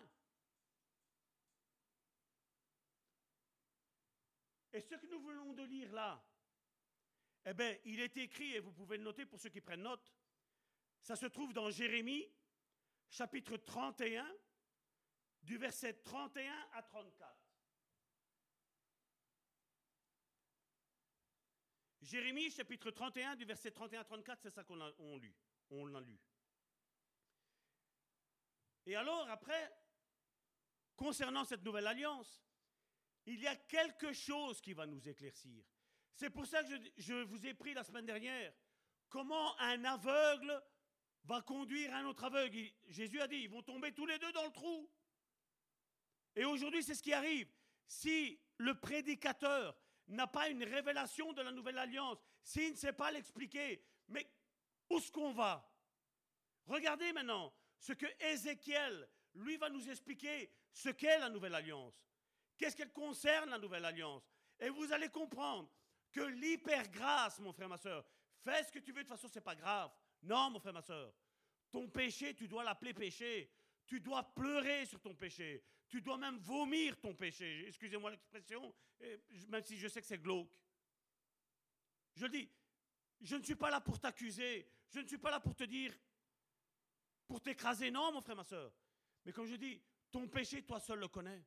Et 4.71 4.81
ce 4.81 4.93
que 4.93 5.07
nous 5.07 5.19
venons 5.19 5.53
de 5.53 5.63
lire 5.63 5.91
là, 5.93 6.23
eh 7.45 7.55
bien, 7.55 7.75
il 7.85 7.99
est 7.99 8.15
écrit, 8.17 8.53
et 8.53 8.59
vous 8.59 8.71
pouvez 8.71 8.97
le 8.97 9.03
noter 9.03 9.25
pour 9.25 9.39
ceux 9.39 9.49
qui 9.49 9.61
prennent 9.61 9.81
note, 9.81 10.13
ça 11.01 11.15
se 11.15 11.25
trouve 11.25 11.53
dans 11.53 11.71
Jérémie, 11.71 12.31
chapitre 13.09 13.57
31, 13.57 14.31
du 15.43 15.57
verset 15.57 15.93
31 16.03 16.53
à 16.73 16.83
34. 16.83 17.43
Jérémie, 22.01 22.51
chapitre 22.51 22.91
31, 22.91 23.35
du 23.35 23.45
verset 23.45 23.71
31 23.71 24.01
à 24.01 24.03
34, 24.03 24.41
c'est 24.41 24.49
ça 24.49 24.63
qu'on 24.63 24.79
a 24.81 24.91
lu. 25.17 25.33
On 25.69 25.85
l'a 25.85 26.01
lu. 26.01 26.19
Et 28.85 28.95
alors, 28.95 29.29
après, 29.29 29.71
concernant 30.95 31.45
cette 31.45 31.63
nouvelle 31.63 31.87
alliance, 31.87 32.43
il 33.25 33.39
y 33.39 33.47
a 33.47 33.55
quelque 33.55 34.11
chose 34.11 34.59
qui 34.59 34.73
va 34.73 34.85
nous 34.85 35.07
éclaircir. 35.07 35.63
C'est 36.13 36.29
pour 36.29 36.45
ça 36.45 36.63
que 36.63 36.69
je, 36.97 37.23
vous 37.23 37.45
ai 37.45 37.53
pris 37.53 37.73
la 37.73 37.83
semaine 37.83 38.05
dernière. 38.05 38.53
Comment 39.09 39.57
un 39.59 39.83
aveugle 39.85 40.61
va 41.23 41.41
conduire 41.41 41.93
un 41.93 42.05
autre 42.05 42.25
aveugle? 42.25 42.69
Jésus 42.87 43.21
a 43.21 43.27
dit, 43.27 43.37
ils 43.37 43.49
vont 43.49 43.63
tomber 43.63 43.93
tous 43.93 44.05
les 44.05 44.19
deux 44.19 44.31
dans 44.33 44.45
le 44.45 44.51
trou. 44.51 44.89
Et 46.35 46.45
aujourd'hui, 46.45 46.83
c'est 46.83 46.95
ce 46.95 47.03
qui 47.03 47.13
arrive. 47.13 47.47
Si 47.85 48.39
le 48.57 48.79
prédicateur 48.79 49.75
n'a 50.07 50.27
pas 50.27 50.49
une 50.49 50.63
révélation 50.63 51.33
de 51.33 51.41
la 51.41 51.51
nouvelle 51.51 51.77
alliance, 51.77 52.17
s'il 52.43 52.71
ne 52.71 52.77
sait 52.77 52.93
pas 52.93 53.11
l'expliquer, 53.11 53.83
mais 54.07 54.27
où 54.89 54.97
est-ce 54.97 55.11
qu'on 55.11 55.31
va? 55.31 55.69
Regardez 56.65 57.11
maintenant 57.13 57.53
ce 57.79 57.93
que 57.93 58.05
Ézéchiel, 58.31 59.07
lui, 59.35 59.57
va 59.57 59.69
nous 59.69 59.89
expliquer 59.89 60.51
ce 60.71 60.89
qu'est 60.89 61.19
la 61.19 61.29
nouvelle 61.29 61.55
alliance. 61.55 61.93
Qu'est-ce 62.57 62.75
qu'elle 62.75 62.93
concerne, 62.93 63.49
la 63.49 63.57
nouvelle 63.57 63.85
alliance? 63.85 64.23
Et 64.59 64.69
vous 64.69 64.91
allez 64.91 65.09
comprendre 65.09 65.69
que 66.11 66.21
l'hypergrâce, 66.21 67.39
mon 67.39 67.51
frère, 67.51 67.69
ma 67.69 67.77
soeur, 67.77 68.05
fais 68.43 68.63
ce 68.63 68.71
que 68.71 68.79
tu 68.79 68.91
veux, 68.91 69.03
de 69.03 69.07
toute 69.07 69.17
façon, 69.17 69.27
ce 69.27 69.35
n'est 69.35 69.43
pas 69.43 69.55
grave. 69.55 69.91
Non, 70.21 70.51
mon 70.51 70.59
frère, 70.59 70.73
ma 70.73 70.81
soeur. 70.81 71.13
Ton 71.71 71.89
péché, 71.89 72.35
tu 72.35 72.47
dois 72.47 72.63
l'appeler 72.63 72.93
péché. 72.93 73.51
Tu 73.85 73.99
dois 73.99 74.23
pleurer 74.33 74.85
sur 74.85 75.01
ton 75.01 75.15
péché. 75.15 75.65
Tu 75.93 76.01
dois 76.01 76.17
même 76.17 76.39
vomir 76.39 76.99
ton 76.99 77.13
péché. 77.13 77.67
Excusez-moi 77.67 78.09
l'expression, 78.09 78.73
même 79.47 79.63
si 79.63 79.77
je 79.77 79.87
sais 79.87 80.01
que 80.01 80.07
c'est 80.07 80.17
glauque. 80.17 80.59
Je 82.15 82.25
dis, 82.25 82.49
je 83.21 83.35
ne 83.35 83.43
suis 83.43 83.53
pas 83.53 83.69
là 83.69 83.79
pour 83.79 83.99
t'accuser. 83.99 84.67
Je 84.89 85.01
ne 85.01 85.07
suis 85.07 85.19
pas 85.19 85.29
là 85.29 85.39
pour 85.39 85.53
te 85.55 85.65
dire, 85.65 85.95
pour 87.27 87.41
t'écraser. 87.41 87.91
Non, 87.91 88.11
mon 88.11 88.21
frère, 88.21 88.35
ma 88.35 88.43
soeur. 88.43 88.73
Mais 89.23 89.31
comme 89.31 89.45
je 89.45 89.53
dis, 89.53 89.79
ton 90.09 90.27
péché, 90.27 90.63
toi 90.63 90.79
seul 90.79 90.97
le 90.97 91.09
connais. 91.09 91.45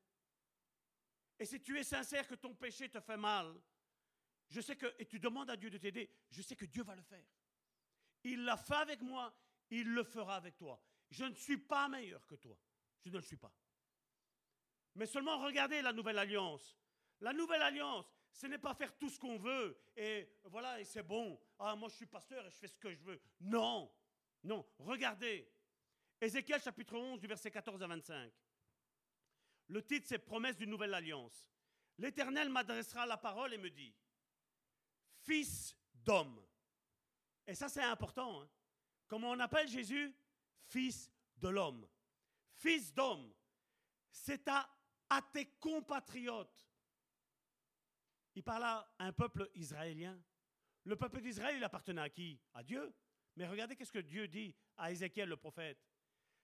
Et 1.40 1.44
si 1.44 1.60
tu 1.60 1.76
es 1.76 1.82
sincère 1.82 2.28
que 2.28 2.36
ton 2.36 2.54
péché 2.54 2.88
te 2.88 3.00
fait 3.00 3.16
mal, 3.16 3.52
je 4.48 4.60
sais 4.60 4.76
que, 4.76 4.94
et 5.00 5.06
tu 5.06 5.18
demandes 5.18 5.50
à 5.50 5.56
Dieu 5.56 5.70
de 5.70 5.78
t'aider, 5.78 6.08
je 6.30 6.40
sais 6.40 6.54
que 6.54 6.66
Dieu 6.66 6.84
va 6.84 6.94
le 6.94 7.02
faire. 7.02 7.26
Il 8.22 8.44
l'a 8.44 8.56
fait 8.56 8.74
avec 8.74 9.00
moi, 9.00 9.36
il 9.70 9.92
le 9.92 10.04
fera 10.04 10.36
avec 10.36 10.56
toi. 10.56 10.80
Je 11.10 11.24
ne 11.24 11.34
suis 11.34 11.58
pas 11.58 11.88
meilleur 11.88 12.24
que 12.28 12.36
toi. 12.36 12.56
Je 13.04 13.10
ne 13.10 13.16
le 13.16 13.22
suis 13.22 13.36
pas. 13.36 13.52
Mais 14.96 15.06
seulement 15.06 15.38
regardez 15.38 15.82
la 15.82 15.92
nouvelle 15.92 16.18
alliance. 16.18 16.76
La 17.20 17.32
nouvelle 17.32 17.62
alliance, 17.62 18.12
ce 18.32 18.46
n'est 18.46 18.58
pas 18.58 18.74
faire 18.74 18.96
tout 18.96 19.08
ce 19.08 19.18
qu'on 19.18 19.38
veut 19.38 19.78
et 19.96 20.28
voilà, 20.44 20.80
et 20.80 20.84
c'est 20.84 21.02
bon. 21.02 21.40
Ah, 21.58 21.76
moi 21.76 21.88
je 21.88 21.94
suis 21.94 22.06
pasteur 22.06 22.44
et 22.46 22.50
je 22.50 22.56
fais 22.56 22.68
ce 22.68 22.78
que 22.78 22.90
je 22.90 23.02
veux. 23.02 23.20
Non, 23.40 23.90
non, 24.42 24.66
regardez. 24.78 25.50
Ézéchiel 26.20 26.60
chapitre 26.60 26.96
11 26.96 27.20
du 27.20 27.26
verset 27.26 27.50
14 27.50 27.82
à 27.82 27.86
25. 27.86 28.32
Le 29.68 29.82
titre, 29.82 30.06
c'est 30.08 30.18
Promesse 30.18 30.56
d'une 30.56 30.70
nouvelle 30.70 30.94
alliance. 30.94 31.50
L'Éternel 31.98 32.48
m'adressera 32.48 33.04
la 33.06 33.16
parole 33.16 33.52
et 33.52 33.58
me 33.58 33.70
dit, 33.70 33.94
Fils 35.24 35.76
d'homme. 35.92 36.40
Et 37.46 37.54
ça, 37.54 37.68
c'est 37.68 37.82
important. 37.82 38.42
Hein. 38.42 38.48
Comment 39.08 39.30
on 39.30 39.40
appelle 39.40 39.68
Jésus? 39.68 40.14
Fils 40.66 41.10
de 41.38 41.48
l'homme. 41.48 41.86
Fils 42.54 42.94
d'homme. 42.94 43.32
C'est 44.10 44.46
à, 44.48 44.68
à 45.10 45.22
tes 45.22 45.46
compatriotes. 45.60 46.66
Il 48.34 48.42
parle 48.42 48.64
à 48.64 48.88
un 48.98 49.12
peuple 49.12 49.50
israélien. 49.54 50.20
Le 50.84 50.96
peuple 50.96 51.20
d'Israël, 51.20 51.56
il 51.56 51.64
appartenait 51.64 52.02
à 52.02 52.10
qui? 52.10 52.38
À 52.54 52.62
Dieu. 52.62 52.94
Mais 53.36 53.46
regardez 53.46 53.76
qu'est-ce 53.76 53.92
que 53.92 53.98
Dieu 53.98 54.28
dit 54.28 54.54
à 54.76 54.90
Ézéchiel 54.90 55.28
le 55.28 55.36
prophète. 55.36 55.78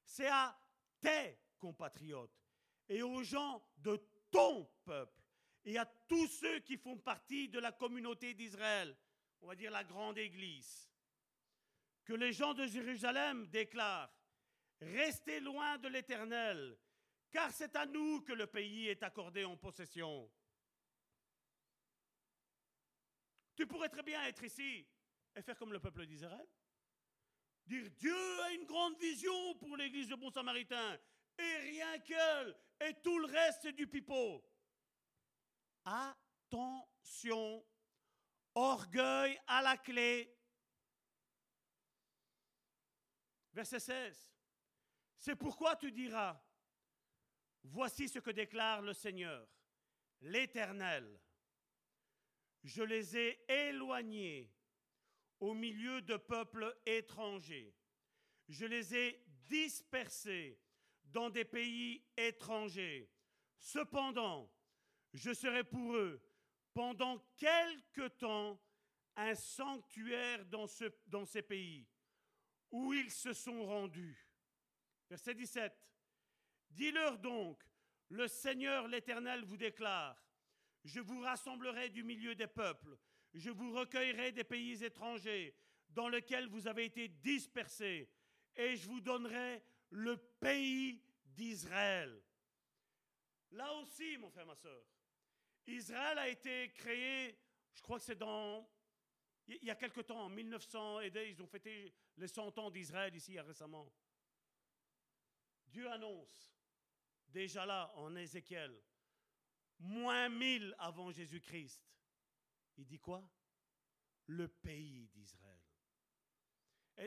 C'est 0.05 0.29
à 0.29 0.59
tes 1.01 1.39
compatriotes 1.59 2.43
et 2.89 3.03
aux 3.03 3.23
gens 3.23 3.65
de 3.79 3.97
ton 4.31 4.69
peuple 4.85 5.23
et 5.65 5.79
à 5.79 5.87
tous 5.87 6.27
ceux 6.27 6.59
qui 6.61 6.77
font 6.77 6.99
partie 6.99 7.49
de 7.49 7.59
la 7.59 7.73
communauté 7.73 8.35
d'Israël, 8.35 8.97
on 9.41 9.47
va 9.47 9.55
dire 9.55 9.71
la 9.71 9.85
grande 9.85 10.19
église, 10.19 10.91
que 12.05 12.15
les 12.15 12.33
gens 12.33 12.55
de 12.55 12.67
Jérusalem 12.67 13.47
déclarent, 13.47 14.13
restez 14.81 15.41
loin 15.41 15.79
de 15.79 15.89
l'Éternel, 15.89 16.77
car 17.33 17.51
c'est 17.51 17.75
à 17.77 17.87
nous 17.87 18.21
que 18.21 18.33
le 18.33 18.47
pays 18.47 18.89
est 18.89 19.03
accordé 19.03 19.45
en 19.45 19.57
possession. 19.57 20.31
Tu 23.57 23.67
pourrais 23.67 23.89
très 23.89 24.03
bien 24.03 24.23
être 24.25 24.45
ici 24.45 24.87
et 25.35 25.43
faire 25.43 25.57
comme 25.57 25.73
le 25.73 25.81
peuple 25.81 26.07
d'Israël. 26.07 26.47
Dire 27.67 27.91
Dieu 27.93 28.43
a 28.43 28.53
une 28.53 28.65
grande 28.65 28.99
vision 28.99 29.55
pour 29.57 29.77
l'église 29.77 30.09
de 30.09 30.15
Bon 30.15 30.31
Samaritain 30.31 30.99
et 31.39 31.57
rien 31.57 31.99
qu'elle, 32.01 32.57
et 32.81 32.95
tout 33.03 33.19
le 33.19 33.27
reste, 33.27 33.69
du 33.69 33.87
pipeau. 33.87 34.45
Attention, 35.85 37.65
orgueil 38.55 39.41
à 39.47 39.63
la 39.63 39.77
clé. 39.77 40.37
Verset 43.53 43.81
16. 43.81 44.33
C'est 45.17 45.37
pourquoi 45.37 45.77
tu 45.77 45.93
diras, 45.93 46.42
voici 47.65 48.09
ce 48.09 48.19
que 48.19 48.31
déclare 48.31 48.83
le 48.83 48.93
Seigneur, 48.93 49.47
l'Éternel. 50.21 51.21
Je 52.65 52.83
les 52.83 53.17
ai 53.17 53.45
éloignés 53.49 54.53
au 55.41 55.55
milieu 55.55 56.01
de 56.03 56.17
peuples 56.17 56.77
étrangers. 56.87 57.75
Je 58.49 58.67
les 58.67 58.95
ai 58.95 59.25
dispersés 59.49 60.61
dans 61.05 61.31
des 61.31 61.45
pays 61.45 62.05
étrangers. 62.17 63.11
Cependant, 63.59 64.51
je 65.13 65.33
serai 65.33 65.65
pour 65.65 65.97
eux 65.97 66.23
pendant 66.73 67.19
quelque 67.37 68.09
temps 68.09 68.61
un 69.17 69.35
sanctuaire 69.35 70.45
dans, 70.47 70.67
dans 71.07 71.27
ces 71.27 71.43
pays 71.43 71.87
où 72.71 72.93
ils 72.95 73.11
se 73.11 73.33
sont 73.33 73.67
rendus. 73.67 74.27
Verset 75.11 75.35
17. 75.35 75.92
Dis-leur 76.73 77.19
donc, 77.19 77.63
le 78.09 78.29
Seigneur 78.29 78.89
l'Éternel 78.89 79.45
vous 79.45 79.57
déclare, 79.57 80.23
je 80.85 81.01
vous 81.01 81.21
rassemblerai 81.21 81.91
du 81.91 82.03
milieu 82.03 82.35
des 82.35 82.47
peuples, 82.47 82.99
je 83.35 83.51
vous 83.51 83.73
recueillerai 83.73 84.33
des 84.33 84.45
pays 84.45 84.83
étrangers 84.83 85.55
dans 85.91 86.09
lesquels 86.09 86.49
vous 86.49 86.67
avez 86.67 86.87
été 86.87 87.09
dispersés, 87.09 88.11
et 88.57 88.77
je 88.77 88.89
vous 88.89 89.01
donnerai 89.01 89.63
le 89.91 90.17
pays 90.17 91.03
d'Israël. 91.25 92.23
Là 93.51 93.73
aussi, 93.75 94.17
mon 94.19 94.31
frère, 94.31 94.47
ma 94.47 94.57
soeur, 94.57 94.83
Israël 95.67 96.19
a 96.19 96.29
été 96.29 96.73
créé, 96.73 97.39
je 97.75 97.83
crois 97.83 97.99
que 97.99 98.05
c'est 98.05 98.17
dans, 98.17 98.69
il 99.47 99.65
y 99.65 99.71
a 99.71 99.75
quelque 99.75 100.01
temps, 100.01 100.25
en 100.25 100.29
1900, 100.29 101.01
ils 101.01 101.43
ont 101.43 101.47
fêté 101.47 101.95
les 102.17 102.29
100 102.29 102.59
ans 102.59 102.71
d'Israël 102.71 103.15
ici 103.15 103.39
récemment. 103.39 103.93
Dieu 105.67 105.91
annonce, 105.91 106.52
déjà 107.33 107.67
là, 107.67 107.93
en 107.97 108.15
Ézéchiel, 108.15 108.81
moins 109.79 110.29
1000 110.29 110.75
avant 110.79 111.11
Jésus-Christ. 111.11 111.83
Il 112.77 112.87
dit 112.87 113.01
quoi? 113.01 113.29
Le 114.27 114.49
pays 114.49 115.09
d'Israël. 115.09 115.59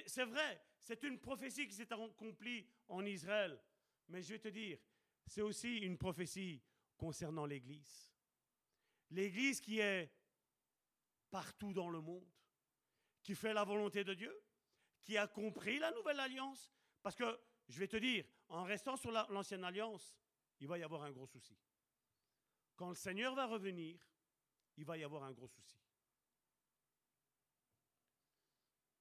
C'est 0.08 0.26
vrai, 0.26 0.62
c'est 0.80 1.04
une 1.04 1.20
prophétie 1.20 1.68
qui 1.68 1.74
s'est 1.74 1.92
accomplie 1.94 2.68
en 2.88 3.06
Israël. 3.06 3.62
Mais 4.08 4.22
je 4.22 4.34
vais 4.34 4.40
te 4.40 4.48
dire, 4.50 4.80
c'est 5.26 5.42
aussi 5.42 5.78
une 5.78 5.98
prophétie 5.98 6.62
concernant 6.98 7.46
l'Église. 7.46 8.14
L'Église 9.12 9.62
qui 9.62 9.80
est 9.80 10.12
partout 11.30 11.74
dans 11.74 11.90
le 11.90 12.02
monde, 12.02 12.28
qui 13.24 13.36
fait 13.36 13.54
la 13.54 13.64
volonté 13.64 14.04
de 14.04 14.14
Dieu, 14.14 14.44
qui 15.04 15.18
a 15.18 15.28
compris 15.28 15.80
la 15.80 15.92
nouvelle 15.92 16.20
alliance. 16.20 16.74
Parce 17.02 17.16
que, 17.16 17.40
je 17.68 17.80
vais 17.80 17.88
te 17.88 17.98
dire, 17.98 18.26
en 18.50 18.64
restant 18.64 18.96
sur 18.96 19.12
l'ancienne 19.12 19.64
alliance, 19.64 20.16
il 20.60 20.68
va 20.68 20.78
y 20.78 20.84
avoir 20.84 21.04
un 21.04 21.12
gros 21.12 21.28
souci. 21.28 21.58
Quand 22.76 22.90
le 22.90 22.96
Seigneur 22.96 23.36
va 23.36 23.46
revenir, 23.46 24.00
il 24.78 24.86
va 24.86 24.98
y 24.98 25.04
avoir 25.04 25.24
un 25.24 25.32
gros 25.32 25.48
souci. 25.48 25.80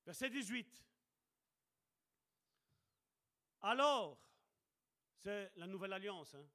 Verset 0.06 0.30
18. 0.30 0.84
Alors, 3.62 4.18
c'est 5.16 5.50
la 5.56 5.66
nouvelle 5.66 5.92
alliance. 5.92 6.34
Hein. 6.34 6.46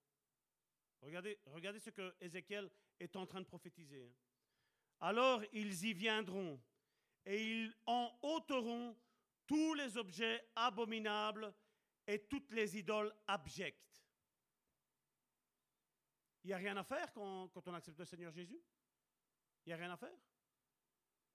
Regardez, 1.01 1.79
ce 1.79 1.89
que 1.89 2.15
Ézéchiel 2.21 2.69
est 2.99 3.15
en 3.15 3.25
train 3.25 3.41
de 3.41 3.45
prophétiser. 3.45 4.03
Hein. 4.03 4.13
Alors 5.01 5.41
ils 5.53 5.85
y 5.85 5.93
viendront 5.93 6.61
et 7.25 7.41
ils 7.41 7.73
en 7.85 8.11
ôteront 8.21 8.97
tous 9.47 9.73
les 9.73 9.97
objets 9.97 10.43
abominables 10.55 11.53
et 12.09 12.25
toutes 12.25 12.51
les 12.53 12.75
idoles 12.75 13.13
abjectes. 13.27 14.03
Il 16.43 16.47
n'y 16.47 16.53
a 16.53 16.57
rien 16.57 16.75
à 16.75 16.83
faire 16.83 17.13
quand, 17.13 17.67
on 17.67 17.73
accepte 17.75 17.99
le 17.99 18.05
Seigneur 18.05 18.31
Jésus? 18.31 18.59
Il 19.63 19.69
n'y 19.69 19.73
a 19.73 19.77
rien 19.77 19.91
à 19.91 19.97
faire? 19.97 20.17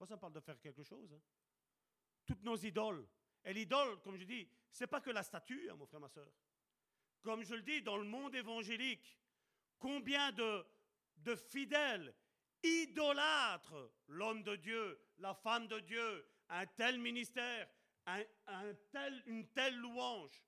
Moi, 0.00 0.08
ça 0.08 0.16
parle 0.16 0.32
de 0.32 0.40
faire 0.40 0.60
quelque 0.60 0.82
chose. 0.82 1.12
Hein. 1.12 1.20
Toutes 2.26 2.42
nos 2.42 2.56
idoles. 2.56 3.06
Et 3.44 3.54
l'idole, 3.54 4.00
comme 4.02 4.16
je 4.16 4.24
dis, 4.24 4.48
c'est 4.72 4.88
pas 4.88 5.00
que 5.00 5.10
la 5.10 5.22
statue, 5.22 5.70
hein, 5.70 5.76
mon 5.76 5.86
frère, 5.86 6.00
ma 6.00 6.08
soeur. 6.08 6.28
Comme 7.22 7.44
je 7.44 7.54
le 7.54 7.62
dis, 7.62 7.80
dans 7.80 7.96
le 7.96 8.04
monde 8.04 8.34
évangélique, 8.34 9.16
combien 9.78 10.32
de, 10.32 10.66
fidèles 11.50 12.12
idolâtrent 12.64 13.92
l'homme 14.08 14.42
de 14.42 14.56
Dieu, 14.56 15.00
la 15.18 15.34
femme 15.34 15.68
de 15.68 15.78
Dieu, 15.78 16.26
un 16.48 16.66
tel 16.66 16.98
ministère, 16.98 17.70
un, 18.06 18.24
tel, 18.90 19.22
une 19.26 19.46
telle 19.52 19.76
louange. 19.76 20.42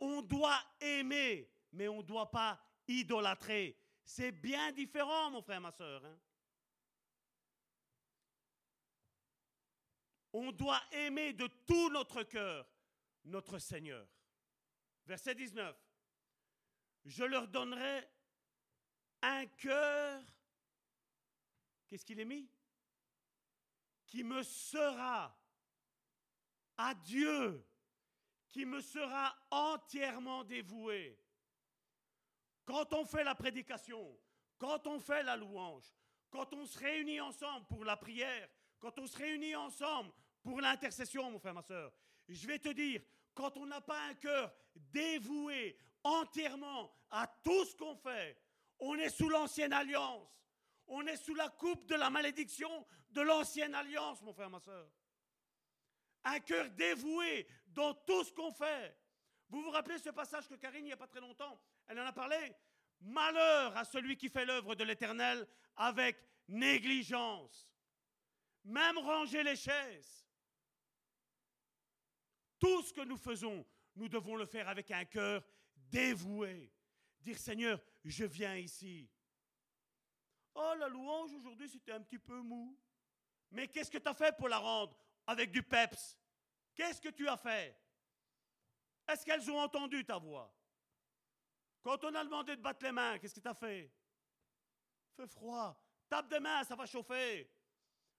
On 0.00 0.22
doit 0.22 0.60
aimer, 0.80 1.50
mais 1.72 1.88
on 1.88 1.98
ne 1.98 2.02
doit 2.02 2.30
pas 2.30 2.60
idolâtrer. 2.86 3.78
C'est 4.04 4.32
bien 4.32 4.72
différent, 4.72 5.30
mon 5.30 5.42
frère, 5.42 5.60
ma 5.60 5.72
soeur. 5.72 6.04
Hein. 6.04 6.18
On 10.32 10.52
doit 10.52 10.82
aimer 10.92 11.32
de 11.32 11.46
tout 11.66 11.90
notre 11.90 12.22
cœur 12.22 12.66
notre 13.26 13.58
Seigneur. 13.58 14.06
Verset 15.06 15.34
19. 15.34 15.76
Je 17.04 17.24
leur 17.24 17.48
donnerai 17.48 18.08
un 19.22 19.46
cœur. 19.46 20.22
Qu'est-ce 21.86 22.04
qu'il 22.04 22.18
est 22.20 22.24
mis? 22.24 22.48
Qui 24.06 24.24
me 24.24 24.42
sera 24.42 25.36
à 26.76 26.94
Dieu, 26.94 27.64
qui 28.56 28.64
me 28.64 28.80
sera 28.80 29.36
entièrement 29.50 30.42
dévoué. 30.42 31.20
Quand 32.64 32.90
on 32.94 33.04
fait 33.04 33.22
la 33.22 33.34
prédication, 33.34 34.18
quand 34.56 34.86
on 34.86 34.98
fait 34.98 35.22
la 35.22 35.36
louange, 35.36 35.84
quand 36.30 36.54
on 36.54 36.64
se 36.64 36.78
réunit 36.78 37.20
ensemble 37.20 37.66
pour 37.66 37.84
la 37.84 37.98
prière, 37.98 38.48
quand 38.78 38.98
on 38.98 39.06
se 39.06 39.18
réunit 39.18 39.54
ensemble 39.54 40.10
pour 40.42 40.58
l'intercession, 40.62 41.30
mon 41.30 41.38
frère, 41.38 41.52
ma 41.52 41.60
soeur, 41.60 41.92
je 42.30 42.46
vais 42.46 42.58
te 42.58 42.70
dire, 42.70 43.02
quand 43.34 43.58
on 43.58 43.66
n'a 43.66 43.82
pas 43.82 44.00
un 44.08 44.14
cœur 44.14 44.50
dévoué 44.74 45.76
entièrement 46.02 46.96
à 47.10 47.26
tout 47.26 47.64
ce 47.66 47.76
qu'on 47.76 47.94
fait, 47.94 48.40
on 48.78 48.94
est 48.94 49.10
sous 49.10 49.28
l'ancienne 49.28 49.74
alliance. 49.74 50.30
On 50.86 51.06
est 51.06 51.16
sous 51.16 51.34
la 51.34 51.50
coupe 51.50 51.84
de 51.84 51.94
la 51.94 52.08
malédiction 52.08 52.86
de 53.10 53.20
l'ancienne 53.20 53.74
alliance, 53.74 54.22
mon 54.22 54.32
frère, 54.32 54.48
ma 54.48 54.60
soeur. 54.60 54.88
Un 56.26 56.40
cœur 56.40 56.68
dévoué 56.70 57.46
dans 57.68 57.94
tout 57.94 58.24
ce 58.24 58.32
qu'on 58.32 58.50
fait. 58.50 58.96
Vous 59.48 59.62
vous 59.62 59.70
rappelez 59.70 59.96
ce 59.98 60.10
passage 60.10 60.48
que 60.48 60.56
Karine, 60.56 60.84
il 60.84 60.88
n'y 60.88 60.92
a 60.92 60.96
pas 60.96 61.06
très 61.06 61.20
longtemps, 61.20 61.60
elle 61.86 62.00
en 62.00 62.06
a 62.06 62.12
parlé? 62.12 62.36
Malheur 63.00 63.76
à 63.76 63.84
celui 63.84 64.16
qui 64.16 64.28
fait 64.28 64.44
l'œuvre 64.44 64.74
de 64.74 64.82
l'Éternel 64.82 65.46
avec 65.76 66.18
négligence. 66.48 67.70
Même 68.64 68.98
ranger 68.98 69.44
les 69.44 69.54
chaises. 69.54 70.26
Tout 72.58 72.82
ce 72.82 72.92
que 72.92 73.02
nous 73.02 73.16
faisons, 73.16 73.64
nous 73.94 74.08
devons 74.08 74.34
le 74.34 74.46
faire 74.46 74.68
avec 74.68 74.90
un 74.90 75.04
cœur 75.04 75.44
dévoué. 75.76 76.72
Dire 77.20 77.38
Seigneur, 77.38 77.80
je 78.04 78.24
viens 78.24 78.56
ici. 78.56 79.08
Oh, 80.56 80.72
la 80.76 80.88
louange 80.88 81.32
aujourd'hui, 81.34 81.68
c'était 81.68 81.92
un 81.92 82.00
petit 82.00 82.18
peu 82.18 82.40
mou. 82.40 82.76
Mais 83.52 83.68
qu'est-ce 83.68 83.92
que 83.92 83.98
tu 83.98 84.08
as 84.08 84.14
fait 84.14 84.36
pour 84.36 84.48
la 84.48 84.58
rendre 84.58 84.96
avec 85.26 85.50
du 85.50 85.62
peps. 85.62 86.18
Qu'est-ce 86.74 87.00
que 87.00 87.08
tu 87.08 87.28
as 87.28 87.36
fait? 87.36 87.76
Est-ce 89.08 89.24
qu'elles 89.24 89.50
ont 89.50 89.58
entendu 89.58 90.04
ta 90.04 90.18
voix? 90.18 90.52
Quand 91.82 92.02
on 92.04 92.14
a 92.14 92.24
demandé 92.24 92.56
de 92.56 92.60
battre 92.60 92.84
les 92.84 92.92
mains, 92.92 93.18
qu'est-ce 93.18 93.34
que 93.34 93.40
tu 93.40 93.48
as 93.48 93.54
fait? 93.54 93.92
Fait 95.16 95.26
froid. 95.28 95.80
Tape 96.08 96.28
des 96.28 96.40
mains, 96.40 96.64
ça 96.64 96.76
va 96.76 96.86
chauffer. 96.86 97.50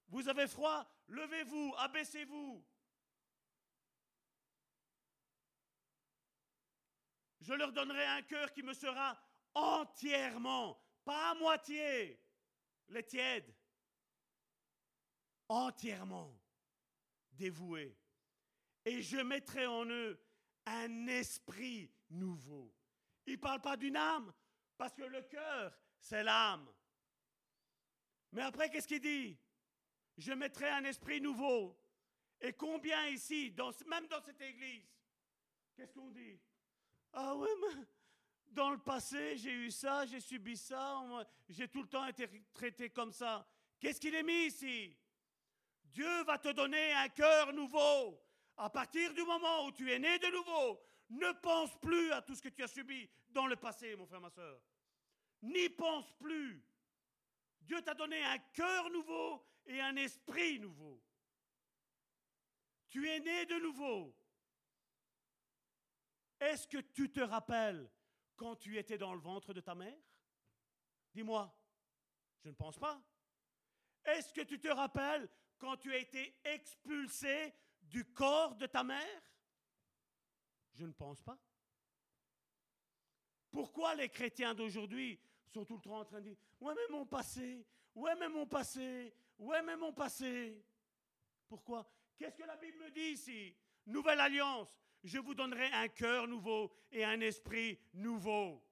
Vous 0.07 0.27
avez 0.27 0.47
froid? 0.47 0.89
Levez-vous, 1.07 1.73
abaissez-vous. 1.77 2.65
Je 7.41 7.53
leur 7.53 7.71
donnerai 7.71 8.05
un 8.05 8.21
cœur 8.23 8.51
qui 8.51 8.63
me 8.63 8.73
sera 8.73 9.17
entièrement, 9.53 10.81
pas 11.05 11.31
à 11.31 11.35
moitié, 11.35 12.21
les 12.89 13.03
tièdes, 13.03 13.53
entièrement 15.47 16.37
dévoué. 17.37 17.97
Et 18.83 19.01
je 19.01 19.17
mettrai 19.17 19.65
en 19.65 19.85
eux 19.85 20.19
un 20.65 21.07
esprit 21.07 21.91
nouveau. 22.09 22.73
Il 23.25 23.33
ne 23.33 23.37
parle 23.37 23.61
pas 23.61 23.77
d'une 23.77 23.95
âme, 23.95 24.33
parce 24.77 24.93
que 24.93 25.03
le 25.03 25.21
cœur, 25.21 25.77
c'est 25.99 26.23
l'âme. 26.23 26.67
Mais 28.31 28.41
après, 28.41 28.69
qu'est-ce 28.69 28.87
qu'il 28.87 28.99
dit? 28.99 29.37
Je 30.17 30.33
mettrai 30.33 30.69
un 30.69 30.83
esprit 30.83 31.21
nouveau. 31.21 31.79
Et 32.39 32.53
combien 32.53 33.07
ici, 33.07 33.53
même 33.87 34.07
dans 34.07 34.21
cette 34.21 34.41
église, 34.41 34.87
qu'est-ce 35.75 35.93
qu'on 35.93 36.11
dit? 36.11 36.39
Ah 37.13 37.35
oui, 37.35 37.49
mais 37.61 37.83
dans 38.49 38.71
le 38.71 38.77
passé, 38.77 39.37
j'ai 39.37 39.53
eu 39.53 39.71
ça, 39.71 40.05
j'ai 40.05 40.19
subi 40.19 40.55
ça, 40.55 41.03
j'ai 41.49 41.67
tout 41.67 41.81
le 41.81 41.89
temps 41.89 42.05
été 42.05 42.27
traité 42.53 42.89
comme 42.89 43.11
ça. 43.11 43.47
Qu'est-ce 43.79 43.99
qu'il 43.99 44.15
est 44.15 44.23
mis 44.23 44.47
ici? 44.47 44.97
Dieu 45.93 46.23
va 46.23 46.37
te 46.37 46.49
donner 46.49 46.93
un 46.93 47.09
cœur 47.09 47.53
nouveau, 47.53 48.23
À 48.59 48.69
partir 48.71 49.13
du 49.13 49.23
moment 49.23 49.65
où 49.65 49.71
tu 49.71 49.91
es 49.91 49.99
né 49.99 50.17
de 50.17 50.27
nouveau, 50.31 50.81
ne 51.09 51.31
pense 51.33 51.79
plus 51.79 52.11
à 52.11 52.21
tout 52.23 52.33
ce 52.33 52.41
que 52.41 52.49
tu 52.49 52.63
as 52.63 52.67
subi 52.67 53.07
dans 53.29 53.45
le 53.45 53.55
passé, 53.55 53.95
mon 53.95 54.07
frère, 54.07 54.19
ma 54.19 54.31
soeur. 54.31 54.59
N'y 55.43 55.69
pense 55.69 56.11
plus. 56.13 56.65
Dieu 57.61 57.81
t'a 57.83 57.93
donné 57.93 58.23
un 58.23 58.39
cœur 58.39 58.89
nouveau 58.89 59.45
et 59.67 59.79
un 59.79 59.95
esprit 59.95 60.59
nouveau. 60.59 60.99
Tu 62.89 63.07
es 63.07 63.19
né 63.19 63.45
de 63.45 63.59
nouveau. 63.59 64.15
Est-ce 66.39 66.67
que 66.67 66.77
tu 66.77 67.11
te 67.11 67.19
rappelles 67.19 67.89
quand 68.35 68.55
tu 68.55 68.77
étais 68.77 68.97
dans 68.97 69.13
le 69.13 69.19
ventre 69.19 69.53
de 69.53 69.61
ta 69.61 69.75
mère? 69.75 69.99
Dis-moi. 71.13 71.53
Je 72.43 72.49
ne 72.49 72.55
pense 72.55 72.77
pas. 72.77 73.01
Est-ce 74.05 74.33
que 74.33 74.41
tu 74.41 74.59
te 74.59 74.69
rappelles 74.69 75.29
quand 75.57 75.77
tu 75.77 75.91
as 75.91 75.97
été 75.97 76.35
expulsé 76.43 77.53
du 77.81 78.05
corps 78.13 78.55
de 78.55 78.65
ta 78.65 78.83
mère 78.83 79.21
Je 80.73 80.85
ne 80.85 80.91
pense 80.91 81.21
pas. 81.21 81.37
Pourquoi 83.51 83.95
les 83.95 84.09
chrétiens 84.09 84.53
d'aujourd'hui 84.53 85.19
sont 85.47 85.65
tout 85.65 85.75
le 85.75 85.81
temps 85.81 85.99
en 85.99 86.05
train 86.05 86.19
de 86.19 86.29
dire 86.29 86.37
Ouais, 86.59 86.73
mais 86.75 86.95
mon 86.95 87.05
passé, 87.05 87.65
ouais, 87.95 88.15
mais 88.19 88.29
mon 88.29 88.45
passé, 88.45 89.13
ouais, 89.39 89.61
mais 89.63 89.77
mon 89.77 89.93
passé 89.93 90.63
Pourquoi? 91.47 91.89
Qu'est-ce 92.17 92.35
que 92.35 92.43
la 92.43 92.57
Bible 92.57 92.79
me 92.79 92.89
dit 92.91 93.13
ici? 93.13 93.55
Nouvelle 93.85 94.19
alliance, 94.19 94.77
je 95.03 95.17
vous 95.17 95.33
donnerai 95.33 95.67
un 95.71 95.87
cœur 95.87 96.27
nouveau 96.27 96.73
et 96.91 97.05
un 97.05 97.19
esprit 97.21 97.79
nouveau. 97.93 98.63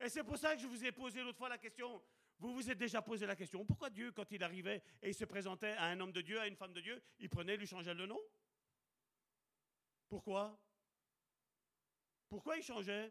Et 0.00 0.08
c'est 0.08 0.24
pour 0.24 0.36
ça 0.36 0.54
que 0.54 0.60
je 0.60 0.66
vous 0.66 0.84
ai 0.84 0.92
posé 0.92 1.22
l'autre 1.22 1.38
fois 1.38 1.48
la 1.48 1.58
question. 1.58 2.02
Vous 2.44 2.52
vous 2.52 2.70
êtes 2.70 2.76
déjà 2.76 3.00
posé 3.00 3.24
la 3.24 3.36
question. 3.36 3.64
Pourquoi 3.64 3.88
Dieu, 3.88 4.12
quand 4.12 4.30
il 4.30 4.44
arrivait 4.44 4.82
et 5.00 5.08
il 5.08 5.14
se 5.14 5.24
présentait 5.24 5.72
à 5.72 5.84
un 5.84 5.98
homme 5.98 6.12
de 6.12 6.20
Dieu, 6.20 6.38
à 6.38 6.46
une 6.46 6.56
femme 6.56 6.74
de 6.74 6.80
Dieu, 6.82 7.02
il 7.18 7.30
prenait, 7.30 7.56
lui 7.56 7.66
changeait 7.66 7.94
le 7.94 8.04
nom? 8.04 8.20
Pourquoi? 10.10 10.54
Pourquoi 12.28 12.58
il 12.58 12.62
changeait? 12.62 13.10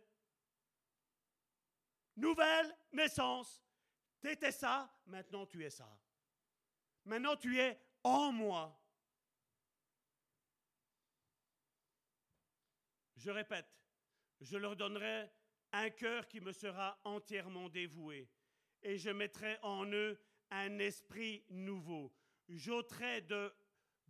Nouvelle 2.15 2.77
naissance. 2.91 3.59
Tu 4.21 4.29
étais 4.29 4.51
ça, 4.51 4.95
maintenant 5.07 5.47
tu 5.47 5.65
es 5.65 5.71
ça. 5.71 5.89
Maintenant 7.03 7.35
tu 7.35 7.59
es 7.59 7.81
en 8.03 8.31
moi. 8.31 8.79
Je 13.15 13.31
répète, 13.31 13.81
je 14.41 14.57
leur 14.57 14.75
donnerai 14.75 15.27
un 15.71 15.89
cœur 15.89 16.27
qui 16.27 16.39
me 16.39 16.51
sera 16.51 16.99
entièrement 17.03 17.67
dévoué, 17.67 18.29
et 18.83 18.97
je 18.97 19.09
mettrai 19.09 19.57
en 19.61 19.85
eux 19.91 20.19
un 20.51 20.79
esprit 20.79 21.43
nouveau. 21.49 22.13
J'ôterai 22.47 23.21
de, 23.21 23.53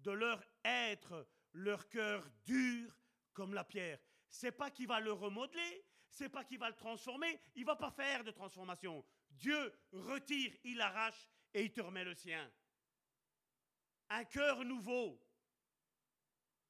leur 0.06 0.44
être 0.66 1.28
leur 1.54 1.88
cœur 1.90 2.30
dur 2.46 2.98
comme 3.34 3.54
la 3.54 3.64
pierre. 3.64 4.00
C'est 4.28 4.52
pas 4.52 4.72
qu'il 4.72 4.88
va 4.88 5.00
le 5.00 5.14
remodeler, 5.14 5.86
c'est 6.10 6.30
pas 6.30 6.44
qu'il 6.44 6.60
va 6.60 6.70
le 6.70 6.76
transformer, 6.76 7.40
il 7.56 7.66
va 7.66 7.76
pas 7.76 7.92
faire 7.92 8.24
de 8.24 8.32
transformation. 8.32 9.06
Dieu 9.30 9.74
retire, 9.92 10.52
il 10.64 10.82
arrache 10.82 11.28
et 11.54 11.64
il 11.64 11.72
te 11.72 11.82
remet 11.82 12.04
le 12.04 12.16
sien. 12.16 12.52
Un 14.10 14.26
cœur 14.26 14.66
nouveau 14.66 15.20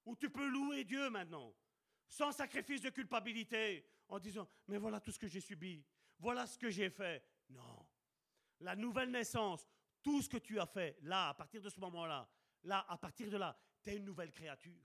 où 0.06 0.16
tu 0.16 0.30
peux 0.30 0.48
louer 0.48 0.84
Dieu 0.84 1.10
maintenant 1.10 1.56
sans 2.14 2.32
sacrifice 2.32 2.82
de 2.82 2.92
culpabilité, 2.92 3.90
en 4.08 4.20
disant, 4.20 4.48
mais 4.68 4.78
voilà 4.78 5.00
tout 5.00 5.12
ce 5.12 5.18
que 5.18 5.28
j'ai 5.28 5.42
subi, 5.42 5.84
voilà 6.20 6.46
ce 6.46 6.60
que 6.60 6.70
j'ai 6.70 6.92
fait. 6.92 7.24
La 8.60 8.76
nouvelle 8.76 9.12
naissance, 9.12 9.68
tout 10.02 10.22
ce 10.22 10.30
que 10.30 10.38
tu 10.38 10.60
as 10.60 10.66
fait, 10.66 10.98
là, 11.02 11.30
à 11.30 11.34
partir 11.34 11.62
de 11.62 11.70
ce 11.70 11.80
moment-là, 11.80 12.30
là, 12.64 12.86
à 12.88 12.98
partir 12.98 13.30
de 13.30 13.38
là, 13.38 13.58
tu 13.82 13.90
es 13.90 13.98
une 13.98 14.06
nouvelle 14.06 14.32
créature. 14.32 14.82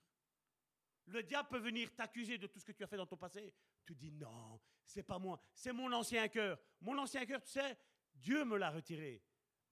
Le 1.06 1.22
diable 1.22 1.48
peut 1.48 1.58
venir 1.58 1.94
t'accuser 1.94 2.36
de 2.38 2.46
tout 2.46 2.60
ce 2.60 2.64
que 2.66 2.72
tu 2.72 2.84
as 2.84 2.86
fait 2.86 2.96
dans 2.96 3.06
ton 3.06 3.16
passé. 3.16 3.54
Tu 3.84 3.94
dis 3.94 4.12
non, 4.12 4.60
c'est 4.84 5.02
pas 5.02 5.18
moi, 5.18 5.40
c'est 5.54 5.72
mon 5.72 5.90
ancien 5.92 6.28
cœur. 6.28 6.58
Mon 6.80 6.98
ancien 6.98 7.24
cœur, 7.24 7.42
tu 7.42 7.50
sais, 7.50 7.78
Dieu 8.14 8.44
me 8.44 8.56
l'a 8.56 8.70
retiré. 8.70 9.22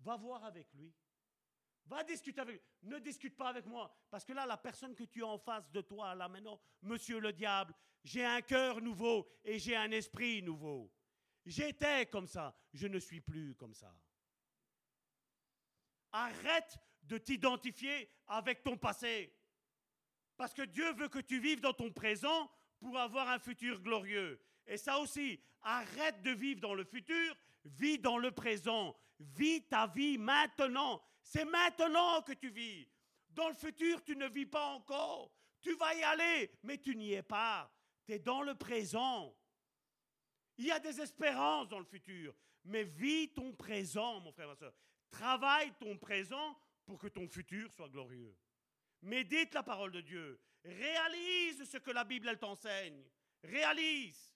Va 0.01 0.17
voir 0.17 0.45
avec 0.45 0.73
lui. 0.73 0.95
Va 1.87 2.03
discuter 2.03 2.41
avec 2.41 2.57
lui. 2.57 2.63
Ne 2.83 2.99
discute 2.99 3.37
pas 3.37 3.49
avec 3.49 3.67
moi. 3.67 3.95
Parce 4.11 4.25
que 4.25 4.33
là, 4.33 4.47
la 4.47 4.57
personne 4.57 4.95
que 4.95 5.05
tu 5.05 5.23
as 5.23 5.27
en 5.27 5.39
face 5.39 5.71
de 5.71 5.81
toi, 5.83 6.15
là 6.15 6.29
maintenant, 6.29 6.61
monsieur 6.83 7.21
le 7.21 7.33
diable, 7.33 7.75
j'ai 8.03 8.25
un 8.25 8.41
cœur 8.41 8.81
nouveau 8.81 9.29
et 9.45 9.59
j'ai 9.59 9.77
un 9.77 9.91
esprit 9.91 10.43
nouveau. 10.43 10.93
J'étais 11.47 12.07
comme 12.07 12.27
ça, 12.27 12.59
je 12.75 12.89
ne 12.89 12.99
suis 12.99 13.21
plus 13.21 13.55
comme 13.55 13.73
ça. 13.73 13.95
Arrête 16.11 16.77
de 17.05 17.19
t'identifier 17.19 18.11
avec 18.27 18.65
ton 18.65 18.77
passé. 18.77 19.33
Parce 20.37 20.53
que 20.53 20.63
Dieu 20.63 20.93
veut 20.95 21.09
que 21.09 21.21
tu 21.21 21.39
vives 21.39 21.61
dans 21.61 21.73
ton 21.73 21.93
présent 21.93 22.51
pour 22.81 22.99
avoir 22.99 23.29
un 23.29 23.39
futur 23.39 23.81
glorieux. 23.81 24.41
Et 24.67 24.77
ça 24.77 24.99
aussi, 24.99 25.41
arrête 25.63 26.21
de 26.23 26.33
vivre 26.33 26.61
dans 26.61 26.75
le 26.75 26.85
futur, 26.85 27.37
vis 27.65 28.01
dans 28.01 28.19
le 28.19 28.33
présent. 28.33 28.97
Vis 29.21 29.63
ta 29.69 29.87
vie 29.87 30.19
maintenant. 30.19 31.01
C'est 31.23 31.45
maintenant 31.45 32.23
que 32.23 32.33
tu 32.33 32.51
vis. 32.51 32.89
Dans 33.31 33.49
le 33.49 33.55
futur, 33.55 34.03
tu 34.03 34.17
ne 34.17 34.29
vis 34.29 34.47
pas 34.47 34.67
encore. 34.67 35.33
Tu 35.61 35.75
vas 35.77 35.95
y 35.95 36.03
aller, 36.03 36.51
mais 36.65 36.79
tu 36.79 36.97
n'y 36.97 37.13
es 37.13 37.23
pas. 37.23 37.71
Tu 38.05 38.15
es 38.15 38.19
dans 38.19 38.43
le 38.43 38.55
présent. 38.55 39.35
Il 40.59 40.67
y 40.67 40.71
a 40.71 40.79
des 40.79 41.01
espérances 41.01 41.69
dans 41.69 41.79
le 41.79 41.85
futur, 41.85 42.35
mais 42.65 42.85
vis 42.85 43.33
ton 43.33 43.53
présent, 43.53 44.21
mon 44.21 44.33
frère, 44.33 44.49
ma 44.49 44.57
soeur. 44.57 44.73
Travaille 45.11 45.73
ton 45.79 45.97
présent 45.99 46.59
pour 46.85 46.99
que 46.99 47.09
ton 47.09 47.29
futur 47.29 47.73
soit 47.73 47.89
glorieux. 47.89 48.37
Médite 49.03 49.55
la 49.55 49.63
parole 49.63 49.93
de 49.93 50.01
Dieu. 50.01 50.41
Réalise 50.65 51.69
ce 51.71 51.79
que 51.79 51.91
la 51.91 52.05
Bible, 52.05 52.29
elle 52.29 52.39
t'enseigne. 52.39 53.05
Réalise. 53.43 54.33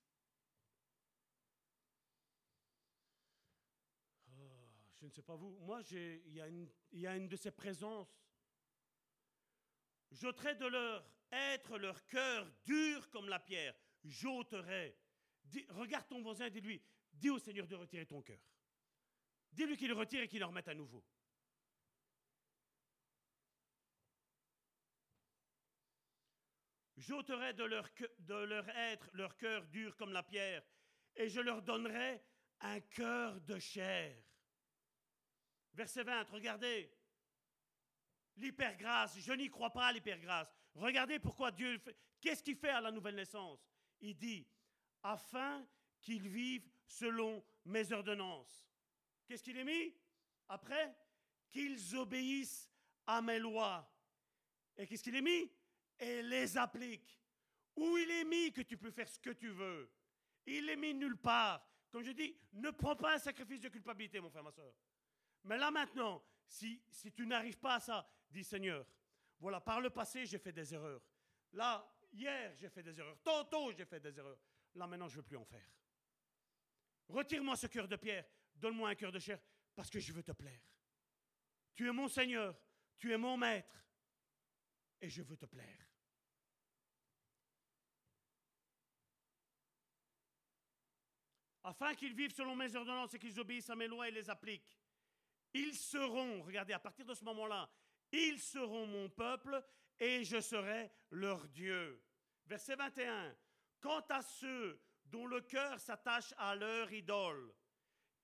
je 5.01 5.07
ne 5.07 5.11
sais 5.11 5.23
pas 5.23 5.35
vous, 5.35 5.57
moi, 5.61 5.81
il 5.91 6.69
y, 6.93 7.01
y 7.01 7.07
a 7.07 7.17
une 7.17 7.27
de 7.27 7.37
ces 7.37 7.51
présences. 7.51 8.23
J'ôterai 10.11 10.57
de 10.57 10.67
leur 10.67 11.05
être 11.33 11.79
leur 11.79 12.07
cœur 12.07 12.47
dur 12.65 13.09
comme 13.11 13.29
la 13.29 13.39
pierre. 13.39 13.75
J'ôterai. 14.05 14.97
Regarde 15.71 16.07
ton 16.09 16.23
voisin 16.23 16.49
dis-lui, 16.51 16.83
dis 17.13 17.31
au 17.31 17.39
Seigneur 17.39 17.67
de 17.67 17.77
retirer 17.77 18.07
ton 18.07 18.23
cœur. 18.23 18.41
Dis-lui 19.53 19.77
qu'il 19.77 19.89
le 19.89 19.95
retire 19.95 20.23
et 20.23 20.29
qu'il 20.29 20.39
le 20.39 20.47
remette 20.47 20.69
à 20.69 20.75
nouveau. 20.75 21.05
J'ôterai 26.97 27.55
de 27.55 27.65
leur, 27.65 27.89
de 28.19 28.35
leur 28.35 28.69
être 28.69 29.09
leur 29.15 29.37
cœur 29.37 29.67
dur 29.67 29.97
comme 29.97 30.13
la 30.13 30.23
pierre, 30.23 30.63
et 31.17 31.29
je 31.29 31.41
leur 31.41 31.63
donnerai 31.63 32.23
un 32.61 32.81
cœur 32.81 33.41
de 33.41 33.59
chair. 33.59 34.17
Verset 35.73 36.05
20, 36.05 36.31
regardez. 36.31 36.93
L'hypergrâce, 38.37 39.19
je 39.19 39.33
n'y 39.33 39.49
crois 39.49 39.71
pas 39.71 39.87
à 39.87 39.93
l'hypergrâce. 39.93 40.53
Regardez 40.75 41.19
pourquoi 41.19 41.51
Dieu. 41.51 41.83
Qu'est-ce 42.21 42.43
qu'il 42.43 42.57
fait 42.57 42.71
à 42.71 42.81
la 42.81 42.91
nouvelle 42.91 43.17
naissance? 43.17 43.67
Il 44.01 44.17
dit, 44.17 44.47
afin 45.03 45.67
qu'ils 46.01 46.29
vivent 46.29 46.69
selon 46.85 47.45
mes 47.65 47.93
ordonnances. 47.93 48.69
Qu'est-ce 49.27 49.43
qu'il 49.43 49.57
est 49.57 49.65
mis 49.65 49.95
Après, 50.49 50.97
qu'ils 51.51 51.97
obéissent 51.97 52.71
à 53.07 53.21
mes 53.23 53.39
lois. 53.39 53.89
Et 54.77 54.87
qu'est-ce 54.87 55.03
qu'il 55.03 55.17
est 55.17 55.23
mis? 55.23 55.51
Et 55.99 56.23
les 56.23 56.57
appliquent. 56.57 57.21
Où 57.77 57.97
il 57.99 58.11
est 58.11 58.25
mis 58.25 58.53
que 58.53 58.63
tu 58.63 58.77
peux 58.77 58.91
faire 58.91 59.09
ce 59.09 59.19
que 59.19 59.31
tu 59.31 59.49
veux 59.49 59.91
Il 60.47 60.69
est 60.69 60.77
mis 60.77 60.95
nulle 60.95 61.17
part. 61.17 61.67
Comme 61.91 62.03
je 62.03 62.13
dis, 62.13 62.37
ne 62.53 62.71
prends 62.71 62.97
pas 62.97 63.15
un 63.15 63.19
sacrifice 63.19 63.61
de 63.61 63.69
culpabilité, 63.69 64.21
mon 64.21 64.31
frère, 64.31 64.45
ma 64.45 64.53
soeur. 64.53 64.73
Mais 65.45 65.59
là 65.59 65.71
maintenant, 65.71 66.23
si, 66.47 66.83
si 66.89 67.13
tu 67.13 67.27
n'arrives 67.27 67.59
pas 67.59 67.77
à 67.77 67.81
ça, 67.81 68.09
dis 68.31 68.45
Seigneur, 68.45 68.87
voilà, 69.39 69.61
par 69.61 69.81
le 69.81 69.91
passé, 69.91 70.27
j'ai 70.27 70.39
fait 70.39 70.53
des 70.53 70.75
erreurs. 70.75 71.01
Là, 71.53 71.89
hier, 72.13 72.55
j'ai 72.57 72.69
fait 72.69 72.83
des 72.83 72.99
erreurs. 72.99 73.19
Tantôt, 73.23 73.73
j'ai 73.73 73.85
fait 73.85 74.01
des 74.01 74.17
erreurs. 74.19 74.39
Là, 74.75 74.87
maintenant, 74.87 75.09
je 75.09 75.17
ne 75.17 75.17
veux 75.19 75.27
plus 75.27 75.37
en 75.37 75.45
faire. 75.45 75.67
Retire-moi 77.09 77.57
ce 77.57 77.67
cœur 77.67 77.89
de 77.89 77.97
pierre. 77.97 78.25
Donne-moi 78.55 78.91
un 78.91 78.95
cœur 78.95 79.11
de 79.11 79.19
chair 79.19 79.41
parce 79.75 79.91
que 79.91 79.99
je 79.99 80.13
veux 80.13 80.23
te 80.23 80.33
plaire. 80.33 80.61
Tu 81.75 81.89
es 81.89 81.93
mon 81.93 82.09
Seigneur. 82.09 82.57
Tu 82.99 83.13
es 83.13 83.19
mon 83.19 83.37
Maître. 83.37 83.85
Et 85.01 85.09
je 85.09 85.23
veux 85.23 85.37
te 85.37 85.47
plaire. 85.47 85.87
Afin 91.63 91.95
qu'ils 91.95 92.15
vivent 92.15 92.35
selon 92.35 92.57
mes 92.57 92.75
ordonnances 92.75 93.15
et 93.15 93.19
qu'ils 93.19 93.39
obéissent 93.39 93.71
à 93.71 93.77
mes 93.77 93.87
lois 93.87 94.09
et 94.09 94.11
les 94.11 94.29
appliquent. 94.31 94.79
Ils 95.53 95.75
seront, 95.75 96.43
regardez, 96.43 96.73
à 96.73 96.79
partir 96.79 97.05
de 97.05 97.15
ce 97.15 97.25
moment-là, 97.25 97.71
ils 98.13 98.39
seront 98.39 98.87
mon 98.87 99.09
peuple 99.09 99.63
et 99.99 100.25
je 100.25 100.41
serai 100.41 100.91
leur 101.11 101.49
Dieu. 101.49 102.03
Verset 102.47 102.77
21. 102.77 103.37
Quant 103.81 104.05
à 104.11 104.23
ceux 104.23 104.81
dont 105.07 105.27
le 105.27 105.40
cœur 105.40 105.78
s'attache 105.81 106.32
à 106.36 106.55
leur 106.55 106.93
idole, 106.93 107.52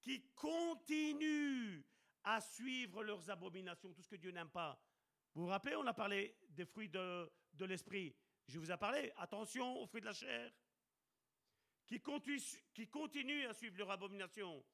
qui 0.01 0.23
continuent 0.35 1.83
à 2.23 2.41
suivre 2.41 3.03
leurs 3.03 3.29
abominations, 3.31 3.93
tout 3.93 4.03
ce 4.03 4.09
que 4.09 4.17
Dieu 4.17 4.31
n'aime 4.31 4.51
pas. 4.51 4.81
Vous 5.35 5.43
vous 5.43 5.49
rappelez, 5.49 5.77
on 5.77 5.87
a 5.87 5.95
parlé 5.95 6.37
des 6.51 6.65
fruits 6.65 6.89
de, 6.89 7.31
l'esprit. 7.61 8.15
Je 8.47 8.59
vous 8.59 8.71
ai 8.71 8.77
parlé, 8.77 9.13
attention 9.17 9.81
aux 9.81 9.87
fruits 9.87 10.01
de 10.01 10.07
la 10.07 10.13
chair, 10.13 10.53
qui 11.87 12.01
continuent, 12.01 12.41
qui 12.73 12.89
continuent 12.89 13.47
à 13.49 13.55
suivre 13.55 13.79
leur 13.79 13.91
abomination. 13.91 14.65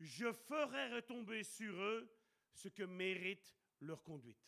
Je 0.00 0.32
ferai 0.32 0.94
retomber 0.94 1.44
sur 1.44 1.74
eux 1.80 2.12
ce 2.52 2.68
que 2.68 2.82
mérite 2.82 3.56
leur 3.80 4.02
conduite. 4.02 4.38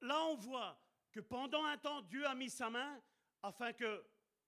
Là, 0.00 0.24
on 0.24 0.36
voit 0.36 0.80
que 1.12 1.20
pendant 1.20 1.64
un 1.64 1.78
temps, 1.78 2.02
Dieu 2.02 2.26
a 2.26 2.34
mis 2.34 2.50
sa 2.50 2.70
main 2.70 3.00
afin 3.42 3.72
que 3.72 4.04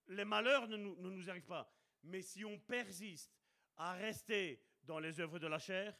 les 0.07 0.25
malheurs 0.25 0.67
ne 0.67 0.77
nous, 0.77 1.29
arrivent 1.29 1.45
pas. 1.45 1.71
Mais 2.03 2.21
si 2.21 2.45
on 2.45 2.59
persiste 2.59 3.31
à 3.77 3.93
rester 3.93 4.63
dans 4.83 4.99
les 4.99 5.19
œuvres 5.19 5.39
de 5.39 5.47
la 5.47 5.59
chair, 5.59 5.97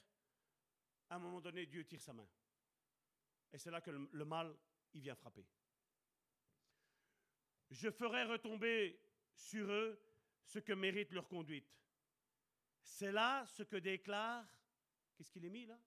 à 1.10 1.16
un 1.16 1.20
moment 1.20 1.42
donné, 1.42 1.66
Dieu 1.66 1.86
tire 1.86 2.02
sa 2.02 2.14
main. 2.14 2.28
Et 3.52 3.58
c'est 3.58 3.72
là 3.72 3.82
que 3.82 3.92
le, 3.92 4.26
mal, 4.26 4.56
il 4.94 5.02
vient 5.02 5.16
frapper. 5.16 5.46
Je 7.70 7.90
ferai 7.90 8.24
retomber 8.24 9.00
sur 9.34 9.70
eux 9.72 10.00
ce 10.44 10.60
que 10.60 10.74
mérite 10.74 11.12
leur 11.12 11.28
conduite. 11.28 11.68
C'est 12.82 13.12
là 13.12 13.46
ce 13.48 13.64
que 13.64 13.78
déclare, 13.78 14.46
qu'est-ce 15.16 15.32
qu'il 15.32 15.46
est 15.46 15.50
mis 15.50 15.66
là? 15.66 15.80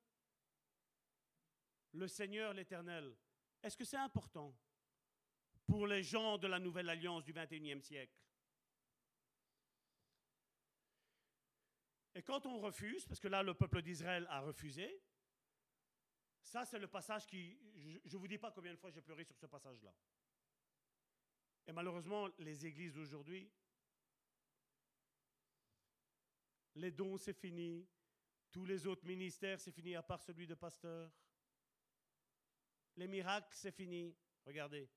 Le 1.92 2.08
Seigneur 2.08 2.52
l'Éternel. 2.52 3.16
Est-ce 3.62 3.76
que 3.76 3.84
c'est 3.84 3.96
important? 3.96 4.54
Pour 5.68 5.86
les 5.86 6.02
gens 6.02 6.38
de 6.38 6.48
la 6.48 6.58
nouvelle 6.58 6.88
alliance 6.88 7.24
du 7.24 7.32
21e 7.32 7.82
siècle 7.82 8.18
Et 12.14 12.22
quand 12.22 12.46
on 12.46 12.58
refuse, 12.58 13.06
parce 13.06 13.20
que 13.20 13.28
là 13.28 13.44
le 13.44 13.54
peuple 13.54 13.80
d'Israël 13.80 14.26
a 14.28 14.40
refusé, 14.40 15.00
ça 16.42 16.64
c'est 16.64 16.80
le 16.80 16.88
passage 16.88 17.26
qui, 17.26 17.56
je 18.04 18.16
ne 18.16 18.20
vous 18.20 18.26
dis 18.26 18.38
pas 18.38 18.50
combien 18.50 18.72
de 18.72 18.78
fois 18.78 18.90
j'ai 18.90 19.02
pleuré 19.02 19.22
sur 19.22 19.36
ce 19.36 19.46
passage-là. 19.46 19.94
Et 21.68 21.72
malheureusement, 21.72 22.26
les 22.38 22.66
églises 22.66 22.94
d'aujourd'hui, 22.94 23.48
les 26.74 26.90
dons 26.90 27.18
c'est 27.18 27.38
fini, 27.38 27.86
tous 28.50 28.64
les 28.64 28.84
autres 28.88 29.06
ministères 29.06 29.60
c'est 29.60 29.70
fini 29.70 29.94
à 29.94 30.02
part 30.02 30.20
celui 30.20 30.48
de 30.48 30.54
pasteur. 30.54 31.12
Les 32.96 33.06
miracles 33.06 33.54
c'est 33.54 33.70
fini. 33.70 34.16
Regardez. 34.44 34.88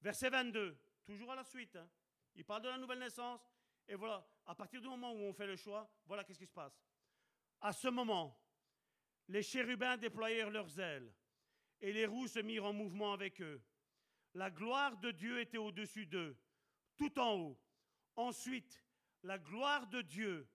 Verset 0.00 0.30
22, 0.30 0.76
toujours 1.04 1.32
à 1.32 1.36
la 1.36 1.44
suite. 1.44 1.76
Hein. 1.76 1.88
Il 2.34 2.44
parle 2.44 2.62
de 2.62 2.68
la 2.68 2.78
nouvelle 2.78 2.98
naissance. 2.98 3.40
Et 3.86 3.94
voilà, 3.94 4.26
à 4.46 4.54
partir 4.54 4.80
du 4.80 4.88
moment 4.88 5.12
où 5.12 5.18
on 5.18 5.32
fait 5.32 5.46
le 5.46 5.56
choix, 5.56 5.90
voilà 6.06 6.24
qu'est-ce 6.24 6.38
qui 6.38 6.46
se 6.46 6.52
passe. 6.52 6.80
À 7.60 7.72
ce 7.72 7.88
moment, 7.88 8.40
les 9.28 9.42
chérubins 9.42 9.96
déployèrent 9.96 10.50
leurs 10.50 10.78
ailes 10.78 11.12
et 11.80 11.92
les 11.92 12.06
roues 12.06 12.28
se 12.28 12.38
mirent 12.38 12.66
en 12.66 12.72
mouvement 12.72 13.12
avec 13.12 13.40
eux. 13.40 13.60
La 14.34 14.50
gloire 14.50 14.96
de 14.98 15.10
Dieu 15.10 15.40
était 15.40 15.58
au-dessus 15.58 16.06
d'eux, 16.06 16.38
tout 16.96 17.18
en 17.18 17.34
haut. 17.34 17.60
Ensuite, 18.14 18.84
la 19.22 19.38
gloire 19.38 19.86
de 19.88 20.02
Dieu 20.02 20.48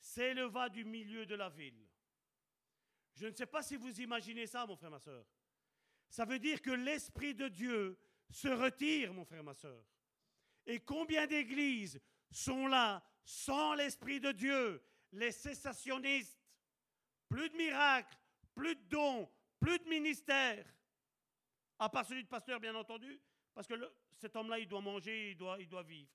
s'éleva 0.00 0.68
du 0.68 0.84
milieu 0.84 1.26
de 1.26 1.34
la 1.34 1.48
ville. 1.48 1.86
Je 3.14 3.26
ne 3.26 3.34
sais 3.34 3.46
pas 3.46 3.62
si 3.62 3.76
vous 3.76 4.00
imaginez 4.00 4.46
ça, 4.46 4.66
mon 4.66 4.76
frère, 4.76 4.90
ma 4.90 5.00
soeur. 5.00 5.26
Ça 6.08 6.24
veut 6.24 6.38
dire 6.38 6.62
que 6.62 6.70
l'Esprit 6.70 7.34
de 7.34 7.48
Dieu 7.48 7.98
se 8.30 8.48
retire, 8.48 9.12
mon 9.12 9.24
frère, 9.24 9.42
ma 9.42 9.54
soeur. 9.54 9.84
Et 10.66 10.80
combien 10.80 11.26
d'églises 11.26 12.00
sont 12.30 12.66
là 12.66 13.02
sans 13.24 13.74
l'Esprit 13.74 14.20
de 14.20 14.32
Dieu, 14.32 14.82
les 15.12 15.32
cessationnistes? 15.32 16.38
Plus 17.28 17.50
de 17.50 17.56
miracles, 17.56 18.16
plus 18.54 18.74
de 18.74 18.82
dons, 18.88 19.30
plus 19.60 19.78
de 19.78 19.88
ministères. 19.88 20.66
À 21.78 21.88
part 21.88 22.06
celui 22.06 22.24
de 22.24 22.28
pasteur, 22.28 22.58
bien 22.58 22.74
entendu, 22.74 23.20
parce 23.54 23.66
que 23.66 23.74
cet 24.16 24.34
homme-là, 24.34 24.58
il 24.58 24.68
doit 24.68 24.80
manger, 24.80 25.30
il 25.30 25.36
doit, 25.36 25.56
il 25.60 25.68
doit 25.68 25.82
vivre. 25.82 26.10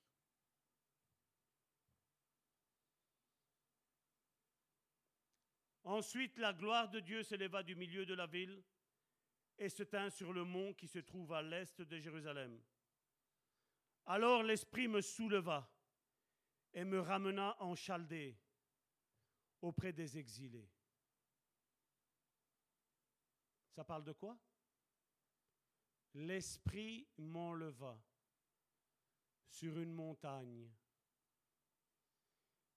Ensuite, 5.83 6.37
la 6.37 6.53
gloire 6.53 6.89
de 6.89 6.99
Dieu 6.99 7.23
s'éleva 7.23 7.61
du 7.61 7.75
milieu 7.75 8.05
de 8.05 8.13
la 8.13 8.25
ville 8.25 8.63
et 9.57 9.69
se 9.69 9.83
tint 9.83 10.09
sur 10.09 10.33
le 10.33 10.43
mont 10.43 10.73
qui 10.73 10.87
se 10.87 10.99
trouve 10.99 11.33
à 11.33 11.41
l'est 11.41 11.81
de 11.81 11.97
Jérusalem. 11.97 12.61
Alors 14.05 14.43
l'Esprit 14.43 14.87
me 14.87 15.01
souleva 15.01 15.69
et 16.73 16.83
me 16.83 16.99
ramena 16.99 17.55
en 17.61 17.75
Chaldée 17.75 18.37
auprès 19.61 19.93
des 19.93 20.17
exilés. 20.17 20.69
Ça 23.69 23.83
parle 23.83 24.03
de 24.03 24.11
quoi? 24.11 24.37
L'Esprit 26.15 27.07
m'enleva 27.17 27.99
sur 29.47 29.77
une 29.79 29.93
montagne. 29.93 30.69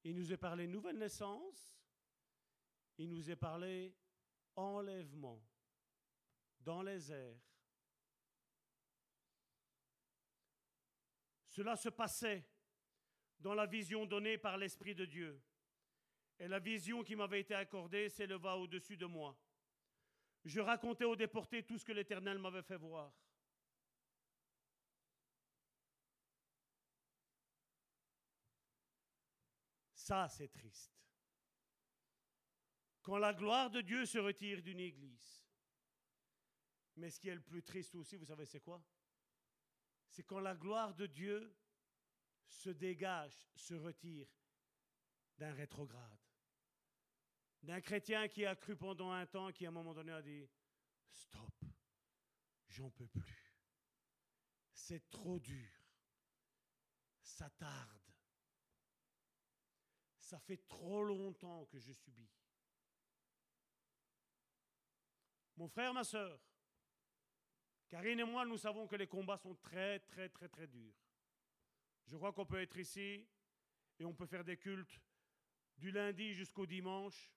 Il 0.05 0.15
nous 0.15 0.33
est 0.33 0.37
parlé 0.37 0.67
nouvelle 0.67 0.99
naissance, 0.99 1.77
il 2.97 3.11
nous 3.11 3.31
est 3.31 3.37
parlé 3.37 3.95
enlèvement 4.55 5.43
dans 6.67 6.83
les 6.83 7.13
airs. 7.13 7.41
Cela 11.49 11.77
se 11.77 11.89
passait 11.89 12.45
dans 13.39 13.55
la 13.55 13.67
vision 13.67 14.05
donnée 14.05 14.37
par 14.37 14.59
l'Esprit 14.59 14.95
de 14.95 15.05
Dieu. 15.05 15.41
Et 16.41 16.49
la 16.49 16.59
vision 16.59 17.05
qui 17.05 17.15
m'avait 17.15 17.41
été 17.41 17.55
accordée 17.55 18.09
s'éleva 18.09 18.57
au-dessus 18.57 18.97
de 18.97 19.07
moi. 19.07 19.39
Je 20.45 20.61
racontais 20.61 21.05
aux 21.05 21.15
déportés 21.15 21.63
tout 21.63 21.79
ce 21.79 21.85
que 21.85 21.93
l'Éternel 21.93 22.39
m'avait 22.39 22.63
fait 22.63 22.77
voir. 22.77 23.13
Ça, 29.95 30.29
c'est 30.29 30.49
triste. 30.49 30.93
Quand 33.03 33.19
la 33.19 33.33
gloire 33.33 33.71
de 33.71 33.81
Dieu 33.81 34.05
se 34.05 34.19
retire 34.19 34.63
d'une 34.63 34.81
église. 34.81 35.46
Mais 36.97 37.11
ce 37.11 37.21
qui 37.21 37.29
est 37.29 37.35
le 37.35 37.43
plus 37.43 37.63
triste 37.63 37.95
aussi, 37.95 38.17
vous 38.17 38.25
savez, 38.25 38.47
c'est 38.47 38.61
quoi? 38.61 38.83
C'est 40.09 40.23
quand 40.23 40.41
la 40.41 40.55
gloire 40.55 40.95
de 40.95 41.07
Dieu 41.07 41.55
se 42.47 42.71
dégage, 42.71 43.37
se 43.55 43.75
retire 43.75 44.29
d'un 45.37 45.53
rétrograde. 45.53 46.21
D'un 47.63 47.81
chrétien 47.81 48.29
qui 48.29 48.47
a 48.47 48.55
cru 48.55 48.77
pendant 48.77 49.11
un 49.11 49.27
temps, 49.27 49.53
qui 49.53 49.67
à 49.67 49.69
un 49.69 49.73
moment 49.73 49.93
donné 49.93 50.13
a 50.13 50.23
dit, 50.23 50.49
stop, 51.11 51.65
j'en 52.69 52.91
peux 52.91 53.09
plus. 53.09 53.55
C'est 54.73 55.11
trop 55.11 55.39
dur. 55.39 55.71
Ça 57.21 57.51
tarde. 57.51 58.01
Ça 60.19 60.39
fait 60.39 60.67
trop 60.69 61.03
longtemps 61.03 61.67
que 61.67 61.79
je 61.79 61.93
subis. 61.93 62.31
Mon 65.57 65.69
frère, 65.69 65.93
ma 65.93 66.05
soeur, 66.05 66.39
Karine 67.89 68.21
et 68.21 68.25
moi, 68.25 68.45
nous 68.45 68.59
savons 68.59 68.87
que 68.87 68.97
les 68.97 69.07
combats 69.07 69.39
sont 69.39 69.55
très, 69.57 70.01
très, 70.01 70.29
très, 70.29 70.49
très 70.49 70.67
durs. 70.67 70.95
Je 72.07 72.17
crois 72.17 72.33
qu'on 72.33 72.47
peut 72.47 72.61
être 72.61 72.77
ici 72.77 73.27
et 73.99 74.05
on 74.05 74.15
peut 74.15 74.27
faire 74.27 74.45
des 74.45 74.57
cultes 74.57 75.01
du 75.77 75.91
lundi 75.91 76.33
jusqu'au 76.33 76.67
dimanche 76.67 77.33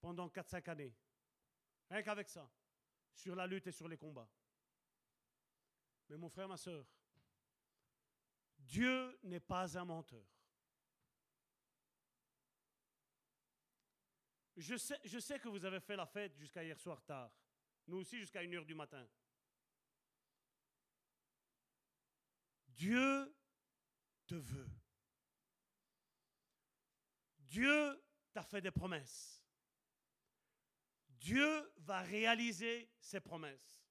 pendant 0.00 0.28
4-5 0.28 0.70
années. 0.70 0.94
Rien 1.90 2.02
qu'avec 2.02 2.28
ça, 2.28 2.50
sur 3.12 3.34
la 3.34 3.46
lutte 3.46 3.66
et 3.66 3.72
sur 3.72 3.88
les 3.88 3.96
combats. 3.98 4.28
Mais 6.08 6.16
mon 6.16 6.28
frère, 6.28 6.48
ma 6.48 6.56
soeur, 6.56 6.86
Dieu 8.58 9.18
n'est 9.24 9.40
pas 9.40 9.76
un 9.78 9.84
menteur. 9.84 10.24
Je 14.56 14.76
sais, 14.76 15.38
que 15.38 15.48
vous 15.48 15.64
avez 15.64 15.80
fait 15.80 15.96
la 15.96 16.06
fête 16.06 16.36
jusqu'à 16.36 16.62
hier 16.62 16.78
soir 16.78 17.02
tard. 17.02 17.32
Nous 17.86 17.98
aussi 17.98 18.18
jusqu'à 18.18 18.40
1 18.40 18.52
heure 18.52 18.66
du 18.66 18.74
matin. 18.74 19.08
Dieu 22.74 23.34
te 24.26 24.34
veut. 24.34 24.70
Dieu 27.38 28.02
t'a 28.32 28.42
fait 28.42 28.60
des 28.60 28.70
promesses. 28.70 29.42
Dieu 31.08 31.72
va 31.78 32.00
réaliser 32.00 32.90
ses 32.98 33.20
promesses. 33.20 33.86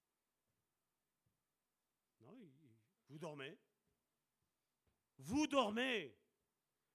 Non, 2.20 2.52
vous 3.08 3.20
dormez. 3.20 3.58
Vous 5.18 5.48
dormez. 5.48 6.18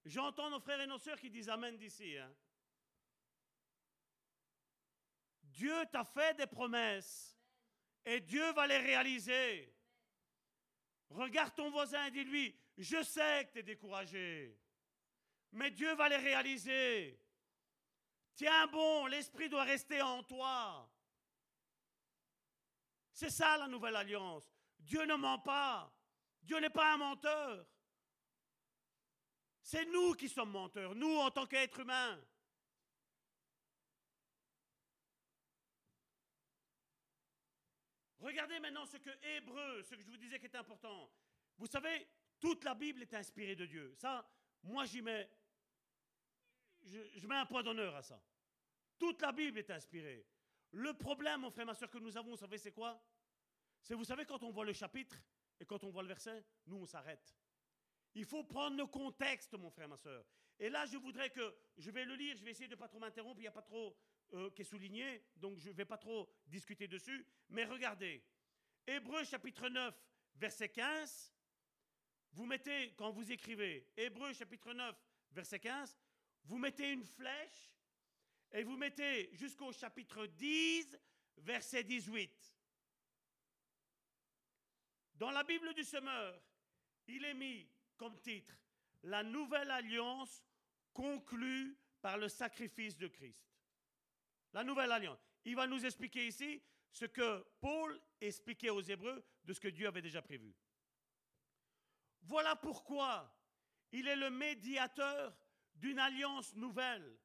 J'entends 0.05 0.51
nos 0.51 0.61
frères 0.61 0.81
et 0.81 0.87
nos 0.87 0.99
sœurs 0.99 1.19
qui 1.19 1.31
disent 1.31 1.49
Amen 1.49 1.77
d'ici. 1.77 2.17
Hein. 2.17 2.35
Dieu 5.45 5.87
t'a 5.91 6.05
fait 6.05 6.37
des 6.37 6.47
promesses 6.47 7.39
et 8.05 8.21
Dieu 8.21 8.53
va 8.53 8.67
les 8.67 8.79
réaliser. 8.79 9.76
Regarde 11.11 11.55
ton 11.55 11.71
voisin 11.71 12.07
et 12.07 12.11
dis-lui, 12.11 12.59
je 12.77 13.03
sais 13.03 13.47
que 13.47 13.53
tu 13.53 13.59
es 13.61 13.63
découragé, 13.63 14.59
mais 15.53 15.71
Dieu 15.71 15.95
va 15.95 16.09
les 16.09 16.17
réaliser. 16.17 17.21
Tiens 18.35 18.67
bon, 18.67 19.07
l'Esprit 19.07 19.49
doit 19.49 19.63
rester 19.63 20.03
en 20.03 20.23
toi. 20.23 20.91
C'est 23.13 23.31
ça 23.31 23.57
la 23.57 23.67
nouvelle 23.67 23.97
alliance. 23.97 24.53
Dieu 24.79 25.05
ne 25.07 25.15
ment 25.15 25.39
pas. 25.39 25.91
Dieu 26.43 26.59
n'est 26.59 26.71
pas 26.71 26.93
un 26.93 26.99
menteur. 26.99 27.67
C'est 29.63 29.87
nous 29.87 30.15
qui 30.15 30.29
sommes 30.29 30.53
menteurs, 30.53 30.95
nous 30.95 31.17
en 31.17 31.31
tant 31.31 31.47
qu'êtres 31.47 31.81
humains. 31.81 32.21
Regardez 38.27 38.59
maintenant 38.59 38.85
ce 38.85 38.97
que 38.97 39.11
Hébreu, 39.37 39.85
ce 39.85 39.95
que 39.95 40.03
je 40.03 40.11
vous 40.11 40.17
disais 40.17 40.41
qui 40.41 40.47
est 40.47 40.57
important. 40.57 41.09
Vous 41.59 41.69
savez, 41.69 42.09
toute 42.41 42.65
la 42.65 42.75
Bible 42.75 43.03
est 43.03 43.15
inspirée 43.15 43.55
de 43.55 43.67
Dieu. 43.67 43.95
Ça, 43.95 44.29
moi 44.65 44.85
j'y 44.85 45.01
mets, 45.01 45.31
je, 46.83 47.25
mets 47.25 47.37
un 47.37 47.47
point 47.47 47.63
d'honneur 47.63 47.95
à 47.95 48.03
ça. 48.03 48.21
Toute 48.99 49.23
la 49.23 49.31
Bible 49.31 49.61
est 49.61 49.71
inspirée. 49.71 50.27
Le 50.73 50.93
problème, 50.95 51.43
mon 51.43 51.53
frère, 51.53 51.67
ma 51.67 51.75
soeur, 51.77 51.89
que 51.89 51.99
nous 51.99 52.17
avons, 52.17 52.31
vous 52.31 52.37
savez, 52.37 52.59
c'est 52.59 52.73
quoi? 52.73 53.01
C'est, 53.81 53.95
vous 53.95 54.03
savez, 54.03 54.25
quand 54.25 54.43
on 54.43 54.51
voit 54.51 54.65
le 54.65 54.73
chapitre 54.73 55.17
et 55.61 55.65
quand 55.65 55.85
on 55.85 55.91
voit 55.91 56.03
le 56.03 56.09
verset, 56.09 56.45
nous, 56.67 56.79
on 56.79 56.87
s'arrête. 56.87 57.33
Il 58.17 58.25
faut 58.25 58.43
prendre 58.43 58.77
le 58.77 58.87
contexte, 58.87 59.55
mon 59.55 59.71
frère, 59.71 59.89
ma 59.89 59.99
soeur. 59.99 60.27
Et 60.59 60.69
là, 60.69 60.85
je 60.87 60.97
voudrais 60.97 61.31
que, 61.31 61.55
je 61.77 61.93
vais 61.93 62.05
le 62.05 62.17
lire, 62.17 62.37
je 62.37 62.45
vais 62.45 62.51
essayer 62.51 62.67
de 62.67 62.75
ne 62.75 62.81
pas 62.81 62.89
trop 62.89 62.99
m'interrompre, 62.99 63.39
il 63.39 63.43
n'y 63.43 63.47
a 63.47 63.53
pas 63.53 63.63
trop 63.63 63.97
euh, 64.33 64.51
qui 64.51 64.63
est 64.63 64.65
souligné, 64.65 65.25
donc 65.37 65.59
je 65.59 65.69
ne 65.69 65.75
vais 65.75 65.85
pas 65.85 65.99
trop 65.99 66.29
discuter 66.47 66.89
dessus. 66.89 67.27
Mais 67.49 67.65
regardez, 67.65 68.25
Hébreu 68.87 69.25
chapitre 69.25 69.69
9, 69.69 69.95
verset 70.37 70.69
15, 70.69 71.33
vous 72.33 72.47
mettez, 72.47 72.93
quand 72.97 73.11
vous 73.11 73.31
écrivez 73.33 73.89
Hébreu 73.97 74.33
chapitre 74.33 74.73
9, 74.73 74.97
verset 75.33 75.61
15, 75.61 75.97
vous 76.45 76.59
mettez 76.59 76.93
une 76.93 77.05
flèche 77.05 77.75
et 78.53 78.63
vous 78.63 78.77
mettez 78.77 79.31
jusqu'au 79.35 79.73
chapitre 79.73 80.27
10, 80.27 80.99
verset 81.39 81.85
18. 81.85 82.55
Dans 85.15 85.31
la 85.31 85.45
Bible 85.45 85.73
du 85.75 85.83
semeur, 85.83 86.41
il 87.09 87.25
est 87.25 87.35
mis 87.35 87.69
comme 87.97 88.21
titre 88.21 88.55
La 89.03 89.23
nouvelle 89.23 89.71
alliance 89.71 90.45
conclue 90.93 91.77
par 92.01 92.19
le 92.19 92.29
sacrifice 92.29 92.97
de 92.97 93.09
Christ. 93.09 93.56
La 94.57 94.65
nouvelle 94.65 94.91
alliance. 94.91 95.23
Il 95.45 95.55
va 95.55 95.67
nous 95.67 95.85
expliquer 95.85 96.29
ici 96.29 96.63
ce 96.91 97.05
que 97.05 97.47
Paul 97.61 98.01
expliquait 98.23 98.71
aux 98.71 98.81
Hébreux 98.81 99.23
de 99.45 99.53
ce 99.53 99.61
que 99.61 99.69
Dieu 99.69 99.87
avait 99.87 100.01
déjà 100.01 100.23
prévu. 100.23 100.57
Voilà 102.23 102.57
pourquoi 102.57 103.39
il 103.93 104.09
est 104.09 104.17
le 104.17 104.31
médiateur 104.31 105.37
d'une 105.75 105.99
alliance 105.99 106.55
nouvelle. 106.55 107.19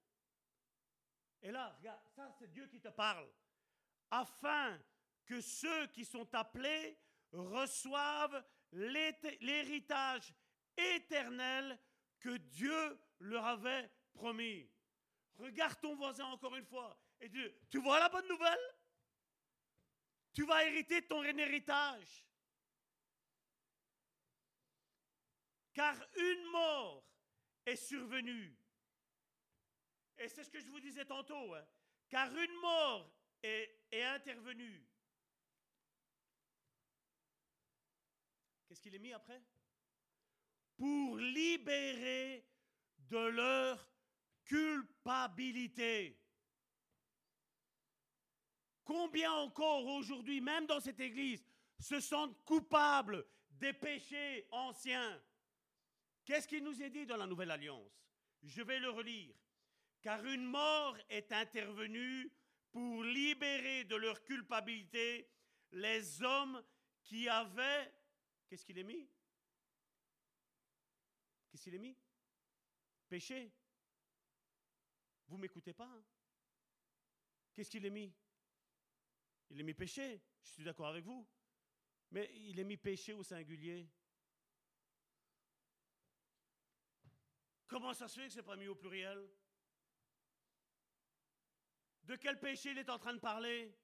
Et 1.41 1.51
là, 1.51 1.69
regarde, 1.77 2.01
ça 2.13 2.29
c'est 2.37 2.51
Dieu 2.51 2.67
qui 2.67 2.81
te 2.81 2.89
parle. 2.89 3.31
Afin 4.09 4.77
que 5.25 5.39
ceux 5.39 5.87
qui 5.87 6.03
sont 6.03 6.35
appelés 6.35 6.99
reçoivent 7.31 8.43
l'héritage 8.73 10.33
éternel 10.75 11.79
que 12.19 12.35
Dieu 12.35 12.99
leur 13.19 13.45
avait 13.45 13.89
promis. 14.11 14.69
Regarde 15.35 15.79
ton 15.79 15.95
voisin 15.95 16.25
encore 16.25 16.57
une 16.57 16.65
fois 16.65 17.00
et 17.22 17.30
tu 17.69 17.80
vois 17.80 17.99
la 17.99 18.10
bonne 18.10 18.27
nouvelle? 18.27 18.60
Tu 20.34 20.45
vas 20.45 20.65
hériter 20.65 21.06
ton 21.07 21.23
héritage. 21.23 22.26
Car 25.73 25.95
une 26.15 26.45
mort 26.52 27.03
est 27.65 27.76
survenue. 27.76 28.57
Et 30.18 30.27
c'est 30.27 30.43
ce 30.43 30.49
que 30.49 30.60
je 30.60 30.69
vous 30.69 30.80
disais 30.80 31.06
tantôt. 31.06 31.53
Hein. 31.53 31.65
car 32.10 32.35
une 32.35 32.56
mort 32.56 33.11
est 33.41 33.80
intervenue. 33.91 34.85
Qu'est-ce 38.68 38.81
qu'il 38.81 38.95
est 38.95 38.99
mis 38.99 39.14
après? 39.14 39.41
Pour 40.77 41.18
libérer 41.18 42.45
de 42.98 43.18
leur 43.18 43.89
culpabilité. 44.45 46.20
Combien 48.91 49.31
encore 49.31 49.85
aujourd'hui, 49.85 50.41
même 50.41 50.65
dans 50.65 50.81
cette 50.81 50.99
église, 50.99 51.41
se 51.80 52.01
sentent 52.01 52.38
coupables 52.43 53.26
des 53.51 53.72
péchés 53.72 54.45
anciens? 54.51 55.23
Qu'est-ce 56.26 56.45
qu'il 56.45 56.61
nous 56.61 56.84
est 56.84 56.89
dit 56.89 57.05
dans 57.05 57.15
la 57.15 57.26
Nouvelle 57.26 57.51
Alliance? 57.51 57.89
Je 58.43 58.61
vais 58.61 58.81
le 58.81 58.89
relire. 58.89 59.34
Car 60.01 60.26
une 60.26 60.43
mort 60.43 60.97
est 61.07 61.31
intervenue 61.31 62.30
pour 62.69 63.01
libérer 63.05 63.85
de 63.85 63.95
leur 63.95 64.22
culpabilité 64.26 65.31
les 65.72 66.22
hommes 66.22 66.61
qui 67.01 67.30
avaient... 67.30 67.93
Qu'est-ce 68.49 68.65
qu'il 68.65 68.77
est 68.77 68.84
mis? 68.84 69.09
Qu'est-ce 71.49 71.63
qu'il 71.63 71.76
est 71.76 71.80
mis? 71.80 71.95
Péché. 73.07 73.53
Vous 75.30 75.38
m'écoutez 75.38 75.72
pas 75.72 75.85
hein? 75.85 76.03
Qu'est-ce 77.53 77.69
qu'il 77.69 77.85
est 77.85 77.89
mis? 77.89 78.13
Il 79.51 79.59
est 79.59 79.63
mis 79.63 79.73
péché. 79.73 80.21
Je 80.43 80.49
suis 80.49 80.63
d'accord 80.63 80.87
avec 80.87 81.03
vous. 81.03 81.27
Mais 82.11 82.29
il 82.33 82.59
est 82.59 82.63
mis 82.63 82.77
péché 82.77 83.13
au 83.13 83.23
singulier. 83.23 83.87
Comment 87.67 87.93
ça 87.93 88.07
se 88.07 88.19
fait 88.19 88.27
que 88.27 88.33
ce 88.33 88.37
n'est 88.37 88.43
pas 88.43 88.55
mis 88.55 88.67
au 88.67 88.75
pluriel? 88.75 89.29
De 92.03 92.15
quel 92.15 92.39
péché 92.39 92.71
il 92.71 92.77
est 92.77 92.89
en 92.89 92.97
train 92.97 93.13
de 93.13 93.19
parler? 93.19 93.77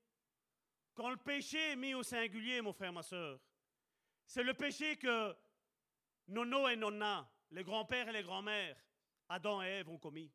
Quand 0.93 1.09
le 1.09 1.17
péché 1.17 1.71
est 1.71 1.75
mis 1.75 1.93
au 1.93 2.03
singulier, 2.03 2.61
mon 2.61 2.73
frère, 2.73 2.91
ma 2.91 3.03
soeur, 3.03 3.39
c'est 4.25 4.43
le 4.43 4.53
péché 4.53 4.97
que 4.97 5.35
Nono 6.27 6.67
et 6.67 6.75
Nonna, 6.75 7.31
les 7.51 7.63
grands-pères 7.63 8.09
et 8.09 8.13
les 8.13 8.23
grands-mères, 8.23 8.77
Adam 9.29 9.61
et 9.61 9.67
Ève 9.67 9.89
ont 9.89 9.99
commis. 9.99 10.33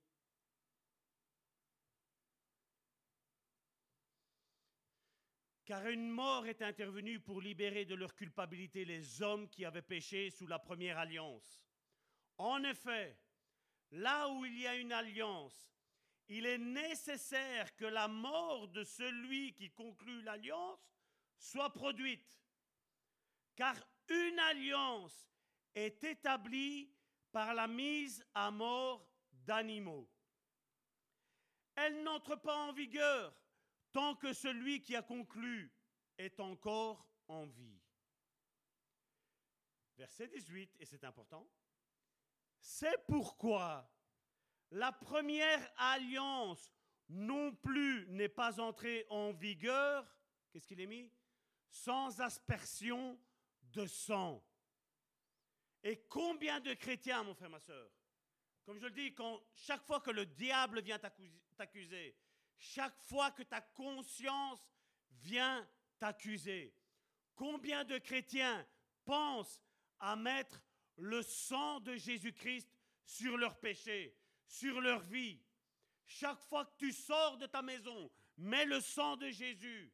Car 5.64 5.86
une 5.86 6.10
mort 6.10 6.46
est 6.46 6.60
intervenue 6.62 7.20
pour 7.20 7.40
libérer 7.40 7.84
de 7.84 7.94
leur 7.94 8.14
culpabilité 8.14 8.84
les 8.84 9.22
hommes 9.22 9.48
qui 9.48 9.64
avaient 9.64 9.80
péché 9.80 10.30
sous 10.30 10.46
la 10.46 10.58
première 10.58 10.98
alliance. 10.98 11.62
En 12.38 12.64
effet, 12.64 13.16
là 13.92 14.28
où 14.28 14.44
il 14.44 14.58
y 14.58 14.66
a 14.66 14.74
une 14.74 14.92
alliance, 14.92 15.72
il 16.28 16.46
est 16.46 16.58
nécessaire 16.58 17.76
que 17.76 17.84
la 17.84 18.08
mort 18.08 18.68
de 18.68 18.82
celui 18.82 19.52
qui 19.52 19.70
conclut 19.70 20.22
l'alliance 20.22 20.80
soit 21.38 21.72
produite. 21.72 22.40
Car 23.54 23.76
une 24.08 24.38
alliance 24.38 25.30
est 25.74 26.02
établie 26.02 26.90
par 27.30 27.54
la 27.54 27.68
mise 27.68 28.24
à 28.34 28.50
mort 28.50 29.08
d'animaux. 29.30 30.10
Elle 31.74 32.02
n'entre 32.02 32.36
pas 32.36 32.56
en 32.56 32.72
vigueur 32.72 33.34
tant 33.92 34.14
que 34.16 34.32
celui 34.32 34.80
qui 34.80 34.96
a 34.96 35.02
conclu 35.02 35.72
est 36.18 36.40
encore 36.40 37.08
en 37.28 37.46
vie. 37.46 37.80
Verset 39.96 40.28
18, 40.28 40.76
et 40.80 40.86
c'est 40.86 41.04
important. 41.04 41.48
C'est 42.58 43.04
pourquoi 43.06 43.90
la 44.70 44.92
première 44.92 45.70
alliance 45.76 46.72
non 47.08 47.54
plus 47.54 48.06
n'est 48.08 48.28
pas 48.28 48.60
entrée 48.60 49.06
en 49.10 49.32
vigueur, 49.32 50.06
qu'est-ce 50.50 50.66
qu'il 50.66 50.80
est 50.80 50.86
mis? 50.86 51.12
Sans 51.68 52.20
aspersion 52.20 53.18
de 53.72 53.86
sang. 53.86 54.42
Et 55.82 56.04
combien 56.08 56.60
de 56.60 56.74
chrétiens, 56.74 57.22
mon 57.22 57.34
frère, 57.34 57.50
ma 57.50 57.60
soeur, 57.60 57.90
comme 58.64 58.78
je 58.78 58.86
le 58.86 58.92
dis, 58.92 59.12
quand, 59.12 59.42
chaque 59.54 59.84
fois 59.84 60.00
que 60.00 60.10
le 60.10 60.24
diable 60.24 60.80
vient 60.80 60.98
t'accuser, 61.56 62.16
chaque 62.62 62.96
fois 63.02 63.32
que 63.32 63.42
ta 63.42 63.60
conscience 63.60 64.72
vient 65.10 65.68
t'accuser, 65.98 66.72
combien 67.34 67.84
de 67.84 67.98
chrétiens 67.98 68.64
pensent 69.04 69.60
à 69.98 70.14
mettre 70.14 70.62
le 70.96 71.22
sang 71.22 71.80
de 71.80 71.96
Jésus-Christ 71.96 72.70
sur 73.04 73.36
leurs 73.36 73.58
péchés, 73.58 74.16
sur 74.46 74.80
leur 74.80 75.00
vie? 75.00 75.42
Chaque 76.06 76.40
fois 76.42 76.64
que 76.64 76.76
tu 76.76 76.92
sors 76.92 77.36
de 77.36 77.46
ta 77.46 77.62
maison, 77.62 78.10
mets 78.36 78.64
le 78.64 78.80
sang 78.80 79.16
de 79.16 79.28
Jésus. 79.28 79.92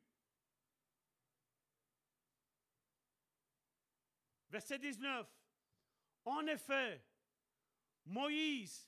Verset 4.51 4.79
19. 4.79 5.27
En 6.27 6.47
effet, 6.47 7.03
Moïse 8.05 8.88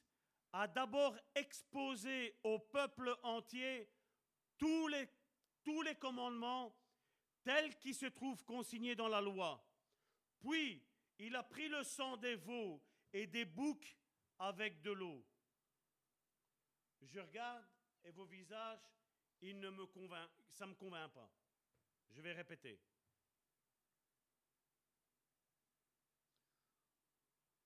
a 0.53 0.67
d'abord 0.67 1.17
exposé 1.35 2.37
au 2.43 2.59
peuple 2.59 3.17
entier 3.23 3.89
tous 4.59 4.89
les, 4.89 5.95
commandements 5.99 6.77
tels 7.43 7.77
qu'ils 7.79 7.95
se 7.95 8.07
trouvent 8.07 8.45
consignés 8.45 8.95
dans 8.95 9.09
la 9.09 9.21
loi. 9.21 9.65
Puis, 10.41 10.85
il 11.19 11.35
a 11.37 11.43
pris 11.43 11.69
le 11.69 11.83
sang 11.83 12.17
des 12.17 12.37
veaux 12.37 12.83
et 13.13 13.27
des 13.27 13.45
boucs 13.45 13.97
avec 14.39 14.83
de 14.83 14.91
l'eau. 14.91 15.25
Je 17.03 17.21
regarde 17.21 17.65
et 18.05 18.11
vos 18.11 18.25
visages, 18.25 18.81
ne 19.43 19.71
me 19.71 19.87
convainc, 19.87 20.31
ça 20.51 20.67
ne 20.67 20.71
me 20.71 20.77
convainc 20.77 21.11
pas. 21.13 21.31
Je 22.11 22.21
vais 22.21 22.33
répéter. 22.33 22.79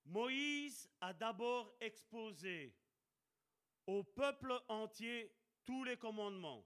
Moïse 0.05 0.89
a 1.01 1.13
d'abord 1.13 1.75
exposé 1.79 2.75
au 3.87 4.03
peuple 4.03 4.53
entier 4.67 5.35
tous 5.63 5.83
les 5.83 5.97
commandements. 5.97 6.65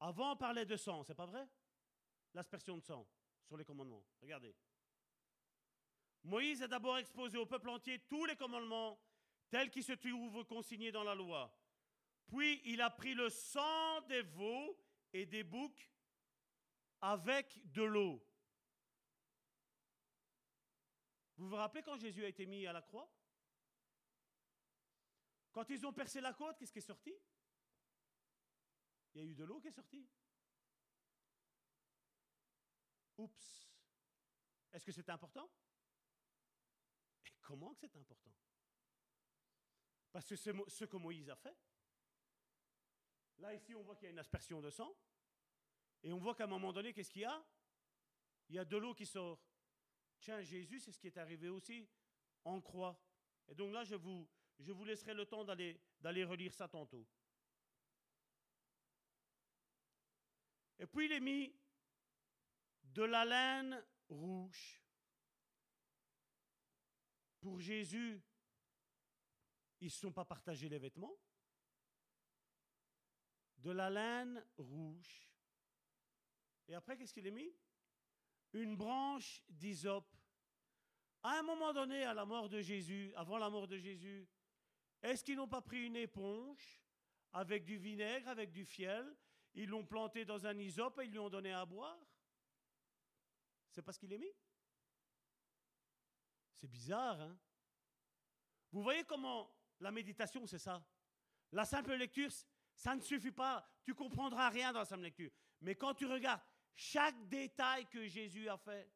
Avant, 0.00 0.32
on 0.32 0.36
parlait 0.36 0.66
de 0.66 0.76
sang, 0.76 1.02
c'est 1.02 1.14
pas 1.14 1.26
vrai? 1.26 1.46
L'aspersion 2.32 2.76
de 2.76 2.82
sang 2.82 3.06
sur 3.46 3.56
les 3.56 3.64
commandements. 3.64 4.04
Regardez. 4.20 4.54
Moïse 6.24 6.62
a 6.62 6.68
d'abord 6.68 6.98
exposé 6.98 7.36
au 7.36 7.46
peuple 7.46 7.68
entier 7.68 7.98
tous 8.08 8.24
les 8.24 8.36
commandements 8.36 8.98
tels 9.50 9.70
qu'ils 9.70 9.84
se 9.84 9.92
trouvent 9.92 10.44
consignés 10.46 10.90
dans 10.90 11.04
la 11.04 11.14
loi. 11.14 11.54
Puis 12.26 12.62
il 12.64 12.80
a 12.80 12.90
pris 12.90 13.14
le 13.14 13.28
sang 13.28 14.00
des 14.08 14.22
veaux 14.22 14.78
et 15.12 15.26
des 15.26 15.44
boucs 15.44 15.90
avec 17.02 17.60
de 17.72 17.82
l'eau. 17.82 18.26
Vous 21.36 21.48
vous 21.48 21.56
rappelez 21.56 21.82
quand 21.82 21.96
Jésus 21.96 22.24
a 22.24 22.28
été 22.28 22.46
mis 22.46 22.66
à 22.66 22.72
la 22.72 22.82
croix? 22.82 23.10
Quand 25.52 25.68
ils 25.70 25.84
ont 25.86 25.92
percé 25.92 26.20
la 26.20 26.32
côte, 26.32 26.58
qu'est-ce 26.58 26.72
qui 26.72 26.78
est 26.78 26.82
sorti? 26.82 27.14
Il 29.14 29.20
y 29.20 29.24
a 29.24 29.26
eu 29.26 29.34
de 29.34 29.44
l'eau 29.44 29.60
qui 29.60 29.68
est 29.68 29.72
sortie. 29.72 30.08
Oups. 33.18 33.70
Est-ce 34.72 34.84
que 34.84 34.92
c'est 34.92 35.08
important? 35.10 35.48
Et 37.26 37.30
comment 37.40 37.74
que 37.74 37.80
c'est 37.80 37.96
important? 37.96 38.32
Parce 40.10 40.28
que 40.28 40.36
c'est 40.36 40.52
ce 40.68 40.84
que 40.84 40.96
Moïse 40.96 41.30
a 41.30 41.36
fait. 41.36 41.56
Là, 43.38 43.54
ici, 43.54 43.74
on 43.74 43.82
voit 43.82 43.94
qu'il 43.96 44.04
y 44.04 44.08
a 44.08 44.10
une 44.10 44.18
aspersion 44.18 44.60
de 44.60 44.70
sang. 44.70 44.96
Et 46.02 46.12
on 46.12 46.18
voit 46.18 46.34
qu'à 46.34 46.44
un 46.44 46.48
moment 46.48 46.72
donné, 46.72 46.92
qu'est-ce 46.92 47.10
qu'il 47.10 47.22
y 47.22 47.24
a? 47.24 47.44
Il 48.48 48.56
y 48.56 48.58
a 48.58 48.64
de 48.64 48.76
l'eau 48.76 48.94
qui 48.94 49.06
sort. 49.06 49.40
Tiens, 50.24 50.40
Jésus, 50.40 50.80
c'est 50.80 50.90
ce 50.90 50.98
qui 50.98 51.08
est 51.08 51.18
arrivé 51.18 51.50
aussi 51.50 51.86
en 52.46 52.58
croix. 52.58 52.98
Et 53.46 53.54
donc 53.54 53.74
là, 53.74 53.84
je 53.84 53.94
vous, 53.94 54.26
je 54.58 54.72
vous 54.72 54.82
laisserai 54.82 55.12
le 55.12 55.26
temps 55.26 55.44
d'aller, 55.44 55.78
relire 56.24 56.54
ça 56.54 56.66
tantôt. 56.66 57.06
Et 60.78 60.86
puis 60.86 61.04
il 61.04 61.12
est 61.12 61.20
mis 61.20 61.54
de 62.84 63.02
la 63.02 63.26
laine 63.26 63.84
rouge. 64.08 64.82
Pour 67.38 67.60
Jésus, 67.60 68.22
ils 69.78 69.88
ne 69.88 69.90
se 69.90 70.00
sont 70.00 70.12
pas 70.12 70.24
partagés 70.24 70.70
les 70.70 70.78
vêtements. 70.78 71.18
De 73.58 73.72
la 73.72 73.90
laine 73.90 74.42
rouge. 74.56 75.30
Et 76.66 76.74
après, 76.74 76.96
qu'est-ce 76.96 77.12
qu'il 77.12 77.26
est 77.26 77.30
mis? 77.30 77.54
Une 78.54 78.74
branche 78.74 79.42
d'hysope. 79.50 80.13
À 81.24 81.38
un 81.38 81.42
moment 81.42 81.72
donné, 81.72 82.04
à 82.04 82.12
la 82.12 82.26
mort 82.26 82.50
de 82.50 82.60
Jésus, 82.60 83.10
avant 83.16 83.38
la 83.38 83.48
mort 83.48 83.66
de 83.66 83.78
Jésus, 83.78 84.28
est-ce 85.02 85.24
qu'ils 85.24 85.36
n'ont 85.36 85.48
pas 85.48 85.62
pris 85.62 85.86
une 85.86 85.96
éponge 85.96 86.82
avec 87.32 87.64
du 87.64 87.78
vinaigre, 87.78 88.28
avec 88.28 88.52
du 88.52 88.66
fiel 88.66 89.10
Ils 89.54 89.70
l'ont 89.70 89.86
planté 89.86 90.26
dans 90.26 90.46
un 90.46 90.58
hysope 90.58 91.00
et 91.00 91.06
ils 91.06 91.10
lui 91.10 91.18
ont 91.18 91.30
donné 91.30 91.50
à 91.54 91.64
boire? 91.64 91.98
C'est 93.70 93.80
parce 93.80 93.96
qu'il 93.96 94.12
est 94.12 94.18
mis? 94.18 94.34
C'est 96.56 96.68
bizarre, 96.68 97.18
hein? 97.18 97.38
Vous 98.70 98.82
voyez 98.82 99.04
comment 99.04 99.50
la 99.80 99.90
méditation, 99.90 100.46
c'est 100.46 100.58
ça? 100.58 100.84
La 101.52 101.64
simple 101.64 101.94
lecture, 101.94 102.30
ça 102.76 102.94
ne 102.94 103.00
suffit 103.00 103.32
pas. 103.32 103.66
Tu 103.82 103.94
comprendras 103.94 104.50
rien 104.50 104.74
dans 104.74 104.80
la 104.80 104.84
simple 104.84 105.04
lecture. 105.04 105.30
Mais 105.62 105.74
quand 105.74 105.94
tu 105.94 106.04
regardes 106.04 106.42
chaque 106.74 107.28
détail 107.28 107.86
que 107.86 108.06
Jésus 108.06 108.46
a 108.46 108.58
fait, 108.58 108.90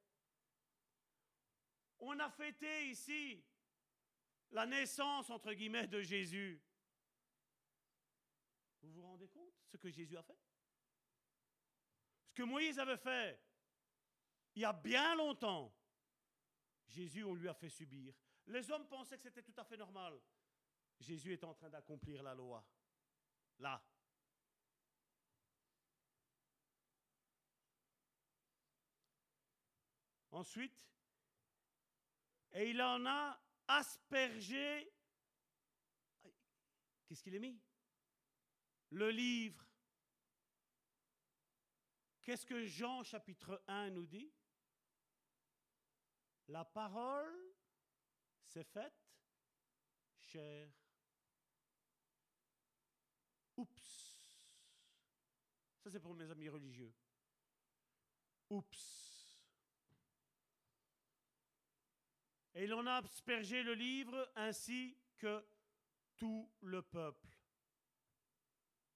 on 2.01 2.19
a 2.19 2.31
fêté 2.31 2.91
ici 2.91 3.43
la 4.51 4.67
naissance, 4.67 5.31
entre 5.31 5.53
guillemets, 5.53 5.87
de 5.87 6.01
Jésus. 6.01 6.61
Vous 8.83 8.93
vous 8.93 9.03
rendez 9.03 9.29
compte 9.29 9.55
ce 9.67 9.77
que 9.77 9.91
Jésus 9.91 10.17
a 10.17 10.23
fait? 10.23 10.39
Ce 12.29 12.35
que 12.35 12.43
Moïse 12.43 12.79
avait 12.79 12.97
fait, 12.97 13.41
il 14.55 14.63
y 14.63 14.65
a 14.65 14.73
bien 14.73 15.15
longtemps, 15.17 15.75
Jésus, 16.87 17.25
on 17.25 17.35
lui 17.35 17.49
a 17.49 17.55
fait 17.55 17.69
subir. 17.69 18.15
Les 18.47 18.71
hommes 18.71 18.87
pensaient 18.89 19.17
que 19.17 19.23
c'était 19.23 19.43
tout 19.43 19.55
à 19.57 19.65
fait 19.65 19.77
normal. 19.77 20.19
Jésus 21.01 21.33
est 21.33 21.45
en 21.45 21.55
train 21.55 21.69
d'accomplir 21.69 22.23
la 22.23 22.35
loi. 22.35 22.65
Là. 23.59 23.83
Ensuite, 30.31 30.81
et 32.53 32.71
il 32.71 32.81
en 32.83 33.05
a 33.07 33.41
aspergé. 33.67 34.93
Qu'est-ce 37.07 37.23
qu'il 37.23 37.37
a 37.37 37.39
mis? 37.39 37.61
Le 38.91 39.11
livre. 39.11 39.65
Qu'est-ce 42.23 42.45
que 42.45 42.65
Jean 42.65 43.03
chapitre 43.03 43.63
1 43.69 43.91
nous 43.91 44.07
dit? 44.07 44.31
La 46.49 46.65
parole 46.65 47.55
s'est 48.45 48.65
faite 48.65 48.95
chère. 50.19 50.71
Oups. 53.57 54.19
Ça, 55.81 55.91
c'est 55.91 56.01
pour 56.01 56.15
mes 56.15 56.31
amis 56.31 56.49
religieux. 56.49 56.95
Oups. 58.51 59.08
Et 62.59 62.65
il 62.65 62.75
en 62.75 62.85
a 62.89 62.95
aspergé 62.95 63.63
le 63.63 63.73
livre 63.73 64.33
ainsi 64.35 64.99
que 65.17 65.45
tout 66.17 66.51
le 66.63 66.83
peuple. 66.83 67.29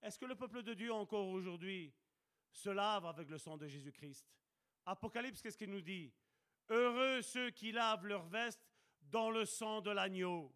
Est-ce 0.01 0.19
que 0.19 0.25
le 0.25 0.35
peuple 0.35 0.63
de 0.63 0.73
Dieu 0.73 0.91
encore 0.91 1.29
aujourd'hui 1.29 1.95
se 2.51 2.69
lave 2.69 3.05
avec 3.05 3.29
le 3.29 3.37
sang 3.37 3.55
de 3.55 3.65
Jésus-Christ? 3.65 4.27
Apocalypse, 4.85 5.41
qu'est-ce 5.41 5.57
qu'il 5.57 5.69
nous 5.69 5.79
dit? 5.79 6.13
Heureux 6.67 7.21
ceux 7.21 7.51
qui 7.51 7.71
lavent 7.71 8.05
leurs 8.05 8.25
vestes 8.25 8.67
dans 8.99 9.31
le 9.31 9.45
sang 9.45 9.79
de 9.79 9.91
l'agneau. 9.91 10.53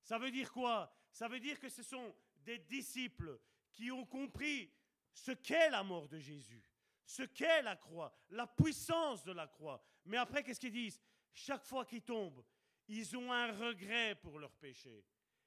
Ça 0.00 0.18
veut 0.18 0.30
dire 0.30 0.50
quoi? 0.50 0.90
Ça 1.10 1.28
veut 1.28 1.38
dire 1.38 1.60
que 1.60 1.68
ce 1.68 1.82
sont 1.82 2.16
des 2.46 2.60
disciples 2.60 3.38
qui 3.72 3.90
ont 3.90 4.06
compris 4.06 4.72
ce 5.12 5.32
qu'est 5.32 5.68
la 5.68 5.82
mort 5.82 6.08
de 6.08 6.18
Jésus, 6.18 6.64
ce 7.04 7.24
qu'est 7.24 7.60
la 7.60 7.76
croix, 7.76 8.18
la 8.30 8.46
puissance 8.46 9.22
de 9.22 9.32
la 9.32 9.46
croix. 9.48 9.84
Mais 10.06 10.16
après, 10.16 10.42
qu'est-ce 10.42 10.58
qu'ils 10.58 10.72
disent? 10.72 10.98
Chaque 11.32 11.64
fois 11.64 11.84
qu'ils 11.84 12.02
tombent, 12.02 12.44
ils 12.88 13.16
ont 13.16 13.32
un 13.32 13.52
regret 13.52 14.14
pour 14.16 14.38
leur 14.38 14.52
péché. 14.52 15.04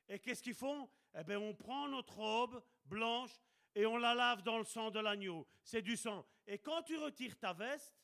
Et 0.07 0.19
qu'est-ce 0.19 0.41
qu'ils 0.41 0.55
font? 0.55 0.89
Eh 1.17 1.23
bien, 1.23 1.39
on 1.39 1.53
prend 1.53 1.87
notre 1.87 2.15
robe 2.15 2.63
blanche 2.85 3.31
et 3.73 3.85
on 3.85 3.97
la 3.97 4.13
lave 4.13 4.43
dans 4.43 4.57
le 4.57 4.63
sang 4.63 4.91
de 4.91 4.99
l'agneau. 4.99 5.47
C'est 5.63 5.81
du 5.81 5.97
sang. 5.97 6.25
Et 6.47 6.59
quand 6.59 6.83
tu 6.83 6.97
retires 6.97 7.37
ta 7.37 7.53
veste, 7.53 7.95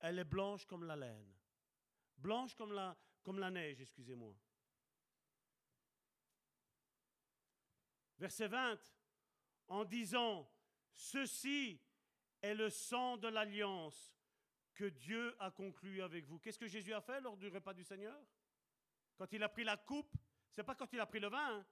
elle 0.00 0.18
est 0.18 0.24
blanche 0.24 0.64
comme 0.66 0.84
la 0.84 0.96
laine. 0.96 1.32
Blanche 2.16 2.54
comme 2.54 2.72
la, 2.72 2.96
comme 3.22 3.38
la 3.38 3.50
neige, 3.50 3.80
excusez-moi. 3.80 4.34
Verset 8.18 8.48
20, 8.48 8.78
en 9.68 9.84
disant, 9.84 10.50
ceci 10.92 11.80
est 12.42 12.54
le 12.54 12.68
sang 12.68 13.16
de 13.16 13.28
l'alliance 13.28 14.12
que 14.74 14.84
Dieu 14.84 15.34
a 15.38 15.50
conclu 15.50 16.02
avec 16.02 16.26
vous. 16.26 16.38
Qu'est-ce 16.38 16.58
que 16.58 16.66
Jésus 16.66 16.92
a 16.92 17.00
fait 17.00 17.20
lors 17.20 17.36
du 17.36 17.48
repas 17.48 17.74
du 17.74 17.84
Seigneur? 17.84 18.18
Quand 19.16 19.32
il 19.32 19.42
a 19.42 19.48
pris 19.48 19.64
la 19.64 19.76
coupe, 19.76 20.16
c'est 20.50 20.64
pas 20.64 20.74
quand 20.74 20.92
il 20.92 21.00
a 21.00 21.06
pris 21.06 21.20
le 21.20 21.28
vin, 21.28 21.58
hein. 21.58 21.66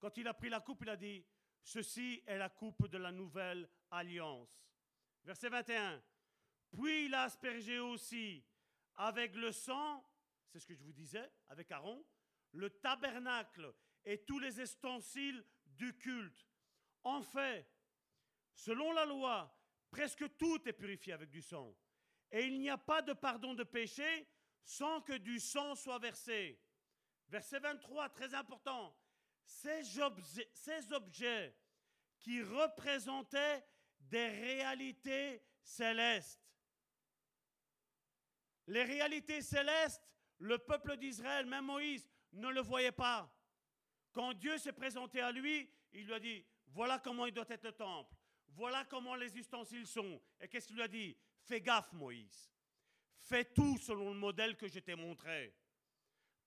quand 0.00 0.16
il 0.16 0.26
a 0.28 0.34
pris 0.34 0.48
la 0.48 0.60
coupe, 0.60 0.82
il 0.82 0.88
a 0.88 0.96
dit, 0.96 1.24
ceci 1.62 2.22
est 2.26 2.38
la 2.38 2.48
coupe 2.48 2.86
de 2.88 2.98
la 2.98 3.12
nouvelle 3.12 3.68
alliance. 3.90 4.68
Verset 5.24 5.48
21, 5.48 6.02
puis 6.72 7.06
il 7.06 7.14
a 7.14 7.22
aspergé 7.24 7.78
aussi 7.78 8.44
avec 8.96 9.34
le 9.34 9.52
sang, 9.52 10.04
c'est 10.48 10.58
ce 10.58 10.66
que 10.66 10.74
je 10.74 10.82
vous 10.82 10.92
disais, 10.92 11.30
avec 11.48 11.70
Aaron, 11.70 12.04
le 12.52 12.70
tabernacle 12.70 13.74
et 14.04 14.24
tous 14.24 14.38
les 14.38 14.60
ustensiles 14.60 15.44
du 15.66 15.96
culte. 15.96 16.46
En 17.04 17.22
fait, 17.22 17.68
selon 18.54 18.92
la 18.92 19.04
loi, 19.04 19.54
presque 19.90 20.36
tout 20.36 20.68
est 20.68 20.72
purifié 20.72 21.12
avec 21.12 21.30
du 21.30 21.42
sang. 21.42 21.76
Et 22.32 22.46
il 22.46 22.58
n'y 22.58 22.70
a 22.70 22.78
pas 22.78 23.02
de 23.02 23.12
pardon 23.12 23.54
de 23.54 23.62
péché 23.62 24.26
sans 24.64 25.00
que 25.02 25.12
du 25.12 25.38
sang 25.38 25.74
soit 25.74 25.98
versé. 25.98 26.60
Verset 27.28 27.60
23, 27.60 28.08
très 28.10 28.34
important. 28.34 28.96
Ces 29.44 30.00
objets, 30.92 31.56
qui 32.18 32.42
représentaient 32.42 33.64
des 34.00 34.28
réalités 34.28 35.42
célestes 35.62 36.42
les 38.66 38.84
réalités 38.84 39.42
célestes, 39.42 40.02
le 40.38 40.58
peuple 40.58 40.96
d'Israël, 40.96 41.46
même 41.46 41.66
Moïse, 41.66 42.08
ne 42.32 42.48
le 42.48 42.60
voyait 42.60 42.92
pas. 42.92 43.32
Quand 44.12 44.32
Dieu 44.34 44.58
s'est 44.58 44.72
présenté 44.72 45.20
à 45.20 45.32
lui, 45.32 45.70
il 45.92 46.06
lui 46.06 46.14
a 46.14 46.20
dit, 46.20 46.44
voilà 46.68 46.98
comment 46.98 47.26
il 47.26 47.32
doit 47.32 47.44
être 47.48 47.64
le 47.64 47.72
temple, 47.72 48.14
voilà 48.48 48.84
comment 48.84 49.14
les 49.14 49.36
ustensiles 49.36 49.86
sont. 49.86 50.20
Et 50.40 50.48
qu'est-ce 50.48 50.66
qu'il 50.66 50.76
lui 50.76 50.82
a 50.82 50.88
dit? 50.88 51.16
Fais 51.44 51.60
gaffe, 51.60 51.92
Moïse. 51.92 52.50
fais 53.20 53.44
tout 53.44 53.78
selon 53.78 54.12
le 54.12 54.18
modèle 54.18 54.56
que 54.56 54.68
je 54.68 54.78
t'ai 54.80 54.94
montré. 54.94 55.54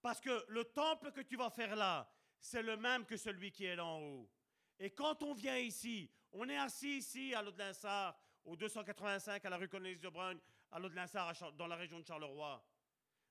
Parce 0.01 0.21
que 0.21 0.45
le 0.49 0.65
temple 0.65 1.11
que 1.11 1.21
tu 1.21 1.35
vas 1.35 1.49
faire 1.49 1.75
là, 1.75 2.11
c'est 2.39 2.61
le 2.61 2.77
même 2.77 3.05
que 3.05 3.17
celui 3.17 3.51
qui 3.51 3.65
est 3.65 3.75
là 3.75 3.85
en 3.85 4.01
haut. 4.01 4.29
Et 4.77 4.91
quand 4.91 5.23
on 5.23 5.33
vient 5.33 5.57
ici, 5.57 6.11
on 6.31 6.47
est 6.49 6.57
assis 6.57 6.97
ici 6.97 7.33
à 7.33 7.41
l'Aude-Linsard, 7.41 8.19
au 8.43 8.55
285 8.55 9.43
à 9.43 9.49
la 9.49 9.57
rue 9.57 9.67
Cornelis 9.67 9.99
de 9.99 10.09
Bruyne, 10.09 10.39
à 10.71 10.79
l'Aude-Linsard, 10.79 11.53
dans 11.53 11.67
la 11.67 11.75
région 11.75 11.99
de 11.99 12.05
Charleroi. 12.05 12.63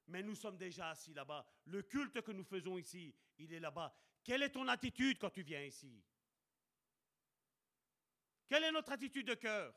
Mais 0.08 0.22
nous 0.22 0.34
sommes 0.34 0.56
déjà 0.56 0.90
assis 0.90 1.14
là-bas. 1.14 1.46
Le 1.66 1.82
culte 1.82 2.20
que 2.22 2.32
nous 2.32 2.44
faisons 2.44 2.76
ici, 2.76 3.14
il 3.38 3.52
est 3.52 3.60
là-bas. 3.60 3.94
Quelle 4.22 4.42
est 4.42 4.50
ton 4.50 4.66
attitude 4.68 5.18
quand 5.18 5.30
tu 5.30 5.42
viens 5.42 5.62
ici? 5.62 6.02
Quelle 8.48 8.64
est 8.64 8.72
notre 8.72 8.92
attitude 8.92 9.26
de 9.26 9.34
cœur? 9.34 9.74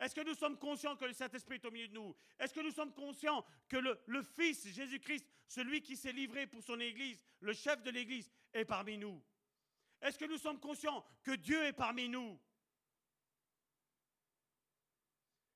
Est-ce 0.00 0.14
que 0.14 0.20
nous 0.20 0.34
sommes 0.34 0.58
conscients 0.58 0.96
que 0.96 1.04
le 1.04 1.12
Saint-Esprit 1.12 1.56
est 1.56 1.64
au 1.64 1.70
milieu 1.70 1.88
de 1.88 1.94
nous? 1.94 2.14
Est-ce 2.38 2.54
que 2.54 2.60
nous 2.60 2.70
sommes 2.70 2.92
conscients 2.92 3.44
que 3.68 3.76
le, 3.76 4.22
Fils, 4.22 4.68
Jésus-Christ, 4.68 5.26
celui 5.48 5.82
qui 5.82 5.96
s'est 5.96 6.12
livré 6.12 6.46
pour 6.46 6.62
son 6.62 6.78
Église, 6.78 7.24
le 7.40 7.52
chef 7.52 7.82
de 7.82 7.90
l'Église, 7.90 8.30
est 8.52 8.64
parmi 8.64 8.96
nous? 8.96 9.20
Est-ce 10.00 10.16
que 10.16 10.26
nous 10.26 10.38
sommes 10.38 10.60
conscients 10.60 11.04
que 11.24 11.32
Dieu 11.32 11.64
est 11.64 11.72
parmi 11.72 12.08
nous? 12.08 12.40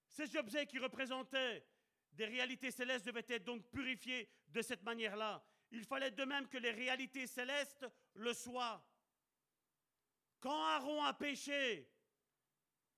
Ces 0.09 0.37
objets 0.37 0.67
qui 0.67 0.79
représentaient 0.79 1.65
des 2.13 2.27
réalités 2.27 2.71
célestes 2.73 3.07
devaient 3.07 3.25
être 3.29 3.45
donc 3.45 3.65
purifiés 3.71 4.29
de 4.49 4.61
cette 4.61 4.83
manière-là. 4.83 5.43
Il 5.71 5.85
fallait 5.85 6.11
de 6.11 6.25
même 6.25 6.49
que 6.49 6.59
les 6.59 6.73
réalités 6.73 7.27
célestes 7.27 7.87
le 8.15 8.35
soient. 8.35 8.85
Quand 10.41 10.65
Aaron 10.65 11.05
a 11.05 11.15
péché, 11.15 11.89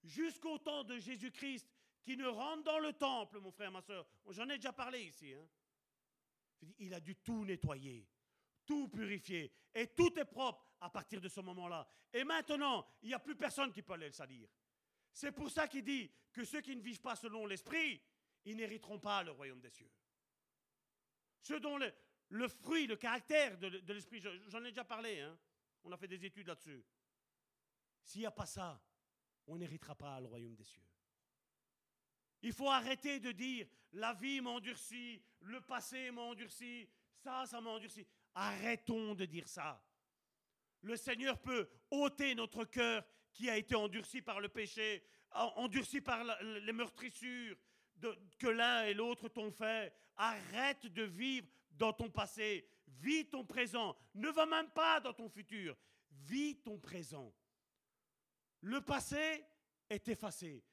jusqu'au 0.05 0.59
temps 0.59 0.85
de 0.85 0.98
Jésus-Christ, 0.98 1.68
qui 2.02 2.16
ne 2.16 2.26
rentre 2.26 2.64
dans 2.64 2.78
le 2.78 2.93
temple, 2.93 3.40
mon 3.40 3.51
frère, 3.51 3.72
ma 3.72 3.81
soeur, 3.81 4.06
j'en 4.28 4.48
ai 4.51 4.56
déjà 4.56 4.72
parlé 4.72 5.02
ici, 5.02 5.32
hein. 5.32 5.47
il 6.78 6.93
a 6.93 7.01
dû 7.01 7.16
tout 7.16 7.44
nettoyer, 7.44 8.06
tout 8.66 8.89
purifier, 8.89 9.52
et 9.74 9.89
tout 9.89 10.16
est 10.18 10.24
propre 10.26 10.66
à 10.81 10.90
partir 10.90 11.20
de 11.20 11.28
ce 11.28 11.40
moment-là. 11.40 11.86
Et 12.12 12.24
maintenant, 12.24 12.86
il 13.02 13.09
n'y 13.09 13.14
a 13.14 13.18
plus 13.18 13.35
personne 13.35 13.72
qui 13.72 13.82
peut 13.82 13.94
aller 13.94 14.06
le 14.06 14.12
salir. 14.12 14.48
C'est 15.12 15.32
pour 15.32 15.51
ça 15.51 15.66
qu'il 15.66 15.85
dit 15.85 16.10
que 16.32 16.44
ceux 16.44 16.60
qui 16.60 16.76
ne 16.76 16.82
vivent 16.82 17.01
pas 17.01 17.16
selon 17.16 17.47
l'esprit, 17.47 18.01
ils 18.44 18.56
n'hériteront 18.56 18.98
pas 18.98 19.22
le 19.22 19.31
royaume 19.31 19.60
des 19.60 19.70
cieux. 19.70 19.90
Ceux 21.40 21.60
dont 21.60 21.78
le, 22.28 22.48
fruit, 22.48 22.86
le 22.86 22.97
caractère 22.97 23.56
de, 23.59 23.93
l'esprit, 23.93 24.20
j'en 24.20 24.64
ai 24.64 24.70
déjà 24.70 24.85
parlé, 24.85 25.20
hein. 25.20 25.39
on 25.85 25.93
a 25.93 25.97
fait 25.97 26.09
des 26.09 26.24
études 26.24 26.48
là-dessus. 26.48 26.85
S'il 28.02 28.20
n'y 28.20 28.26
a 28.26 28.31
pas 28.31 28.47
ça, 28.47 28.82
on 29.47 29.57
n'héritera 29.57 29.95
pas 29.95 30.21
le 30.21 30.27
royaume 30.27 30.55
des 30.55 30.65
cieux. 30.65 30.83
Il 32.43 32.53
faut 32.53 32.69
arrêter 32.69 33.21
de 33.21 33.33
dire 33.33 33.66
la 33.93 34.12
vie 34.15 34.41
m'a 34.41 34.51
endurci, 34.51 35.23
le 35.41 35.61
passé 35.61 36.11
m'a 36.11 36.23
endurci, 36.23 36.89
ça, 37.23 37.47
ça 37.47 37.61
m'a 37.61 37.71
endurci. 37.71 38.07
Arrêtons 38.35 39.15
de 39.15 39.25
dire 39.25 39.49
ça. 39.49 39.83
Le 40.83 40.97
Seigneur 40.97 41.41
peut 41.41 41.69
ôter 41.91 42.35
notre 42.35 42.65
cœur 42.65 43.05
qui 43.33 43.49
a 43.49 43.57
été 43.57 43.75
endurci 43.75 44.21
par 44.21 44.41
le 44.41 44.49
péché, 44.49 45.03
endurci 45.31 46.01
par 46.01 46.23
les 46.43 46.73
meurtrissures 46.73 47.57
que 48.39 48.47
l'un 48.49 48.85
et 48.85 48.95
l'autre 48.95 49.29
t'ont 49.29 49.51
fait. 49.51 49.95
Arrête 50.16 50.87
de 50.87 51.03
vivre 51.03 51.49
dans 51.71 51.93
ton 51.93 52.11
passé. 52.11 52.69
Vis 52.87 53.29
ton 53.29 53.45
présent. 53.45 53.97
Ne 54.15 54.29
va 54.29 54.47
même 54.47 54.71
pas 54.71 55.01
dans 55.01 55.12
ton 55.12 55.29
futur. 55.29 55.77
Vis 56.11 56.57
ton 56.62 56.79
présent. 56.79 57.35
Le 58.65 58.81
passé 58.81 59.45
est 59.91 60.09
effacé. 60.09 60.65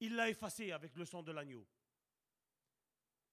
Il 0.00 0.16
l'a 0.16 0.30
effacé 0.30 0.72
avec 0.72 0.96
le 0.96 1.04
sang 1.04 1.22
de 1.22 1.30
l'agneau. 1.30 1.66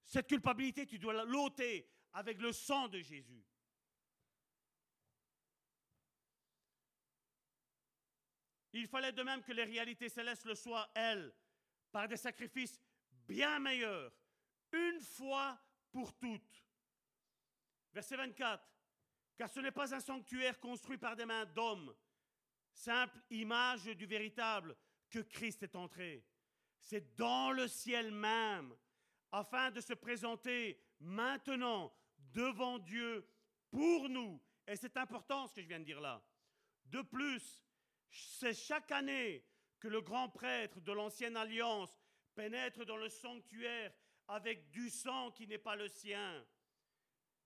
Cette 0.03 0.27
culpabilité, 0.27 0.85
tu 0.85 0.99
dois 0.99 1.23
l'ôter 1.23 1.89
avec 2.11 2.41
le 2.41 2.51
sang 2.51 2.89
de 2.89 2.99
Jésus. 2.99 3.45
Il 8.73 8.85
fallait 8.87 9.13
de 9.13 9.23
même 9.23 9.43
que 9.43 9.53
les 9.53 9.63
réalités 9.63 10.09
célestes 10.09 10.43
le 10.43 10.55
soient, 10.55 10.91
elles, 10.93 11.33
par 11.89 12.09
des 12.09 12.17
sacrifices 12.17 12.81
bien 13.27 13.59
meilleurs, 13.59 14.11
une 14.73 14.99
fois 14.99 15.57
pour 15.89 16.13
toutes. 16.17 16.65
Verset 17.93 18.17
24. 18.17 18.61
Car 19.37 19.49
ce 19.49 19.61
n'est 19.61 19.71
pas 19.71 19.95
un 19.95 20.01
sanctuaire 20.01 20.59
construit 20.59 20.97
par 20.97 21.15
des 21.15 21.25
mains 21.25 21.45
d'hommes, 21.45 21.95
simple 22.73 23.19
image 23.29 23.85
du 23.85 24.05
véritable 24.05 24.75
que 25.09 25.19
Christ 25.19 25.63
est 25.63 25.75
entré. 25.75 26.25
C'est 26.79 27.15
dans 27.15 27.51
le 27.51 27.67
ciel 27.67 28.11
même, 28.11 28.75
afin 29.31 29.71
de 29.71 29.81
se 29.81 29.93
présenter 29.93 30.81
maintenant 30.99 31.93
devant 32.33 32.79
Dieu 32.79 33.27
pour 33.69 34.09
nous. 34.09 34.41
Et 34.67 34.75
c'est 34.75 34.97
important 34.97 35.47
ce 35.47 35.55
que 35.55 35.61
je 35.61 35.67
viens 35.67 35.79
de 35.79 35.85
dire 35.85 36.01
là. 36.01 36.23
De 36.85 37.01
plus, 37.01 37.63
c'est 38.09 38.53
chaque 38.53 38.91
année 38.91 39.45
que 39.79 39.87
le 39.87 40.01
grand 40.01 40.29
prêtre 40.29 40.81
de 40.81 40.91
l'ancienne 40.91 41.37
alliance 41.37 42.01
pénètre 42.35 42.85
dans 42.85 42.97
le 42.97 43.09
sanctuaire 43.09 43.93
avec 44.27 44.69
du 44.69 44.89
sang 44.89 45.31
qui 45.31 45.47
n'est 45.47 45.57
pas 45.57 45.75
le 45.75 45.87
sien. 45.87 46.45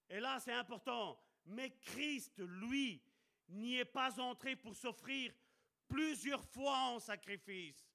Et 0.10 0.20
là, 0.20 0.40
c'est 0.40 0.54
important. 0.54 1.20
Mais 1.46 1.72
Christ, 1.82 2.40
lui, 2.40 3.04
n'y 3.50 3.78
est 3.78 3.86
pas 3.86 4.20
entré 4.20 4.56
pour 4.56 4.76
s'offrir 4.76 5.34
plusieurs 5.88 6.44
fois 6.46 6.78
en 6.90 7.00
sacrifice. 7.00 7.88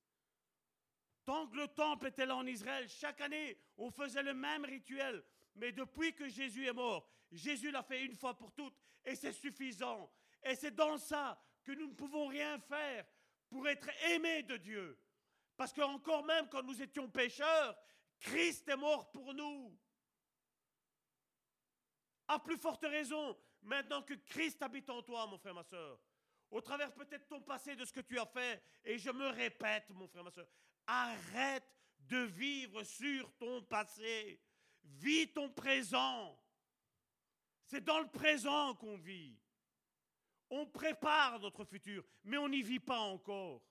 Tant 1.24 1.46
que 1.46 1.56
le 1.56 1.68
temple 1.68 2.08
était 2.08 2.26
là 2.26 2.36
en 2.36 2.46
Israël, 2.46 2.88
chaque 2.88 3.20
année, 3.20 3.58
on 3.76 3.90
faisait 3.90 4.22
le 4.22 4.34
même 4.34 4.64
rituel. 4.64 5.22
Mais 5.54 5.72
depuis 5.72 6.14
que 6.14 6.28
Jésus 6.28 6.66
est 6.66 6.72
mort, 6.72 7.08
Jésus 7.30 7.70
l'a 7.70 7.82
fait 7.82 8.04
une 8.04 8.16
fois 8.16 8.36
pour 8.36 8.52
toutes 8.52 8.76
et 9.04 9.14
c'est 9.14 9.32
suffisant. 9.32 10.10
Et 10.42 10.54
c'est 10.54 10.74
dans 10.74 10.96
ça 10.98 11.40
que 11.62 11.72
nous 11.72 11.88
ne 11.88 11.94
pouvons 11.94 12.26
rien 12.26 12.58
faire 12.58 13.06
pour 13.48 13.68
être 13.68 13.88
aimés 14.10 14.42
de 14.42 14.56
Dieu. 14.56 14.98
Parce 15.56 15.72
qu'encore 15.72 16.24
même 16.24 16.48
quand 16.48 16.62
nous 16.62 16.80
étions 16.80 17.08
pécheurs, 17.08 17.76
Christ 18.18 18.68
est 18.68 18.76
mort 18.76 19.10
pour 19.10 19.34
nous. 19.34 19.76
À 22.28 22.38
plus 22.38 22.56
forte 22.56 22.84
raison, 22.84 23.36
maintenant 23.62 24.02
que 24.02 24.14
Christ 24.14 24.62
habite 24.62 24.88
en 24.90 25.02
toi, 25.02 25.26
mon 25.26 25.38
frère, 25.38 25.54
ma 25.54 25.62
soeur, 25.62 25.98
au 26.50 26.60
travers 26.60 26.92
peut-être 26.92 27.28
ton 27.28 27.40
passé, 27.40 27.76
de 27.76 27.84
ce 27.84 27.92
que 27.92 28.00
tu 28.00 28.18
as 28.18 28.26
fait, 28.26 28.62
et 28.84 28.98
je 28.98 29.10
me 29.10 29.28
répète, 29.28 29.88
mon 29.90 30.08
frère, 30.08 30.24
ma 30.24 30.30
soeur, 30.30 30.48
arrête 30.86 31.70
de 32.00 32.18
vivre 32.18 32.82
sur 32.82 33.32
ton 33.36 33.62
passé. 33.62 34.40
Vis 34.82 35.32
ton 35.32 35.50
présent. 35.50 36.38
C'est 37.64 37.84
dans 37.84 38.00
le 38.00 38.08
présent 38.08 38.74
qu'on 38.74 38.96
vit. 38.96 39.38
On 40.48 40.66
prépare 40.66 41.38
notre 41.38 41.64
futur, 41.64 42.04
mais 42.24 42.36
on 42.36 42.48
n'y 42.48 42.62
vit 42.62 42.80
pas 42.80 42.98
encore. 42.98 43.62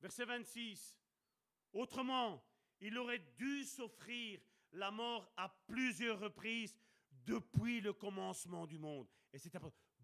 Verset 0.00 0.24
26. 0.24 0.98
Autrement, 1.72 2.42
il 2.80 2.96
aurait 2.96 3.26
dû 3.36 3.64
s'offrir 3.64 4.40
la 4.74 4.90
mort 4.90 5.30
à 5.36 5.48
plusieurs 5.66 6.20
reprises 6.20 6.76
depuis 7.24 7.80
le 7.80 7.92
commencement 7.92 8.66
du 8.66 8.78
monde. 8.78 9.08
Et 9.32 9.38
c'est. 9.38 9.52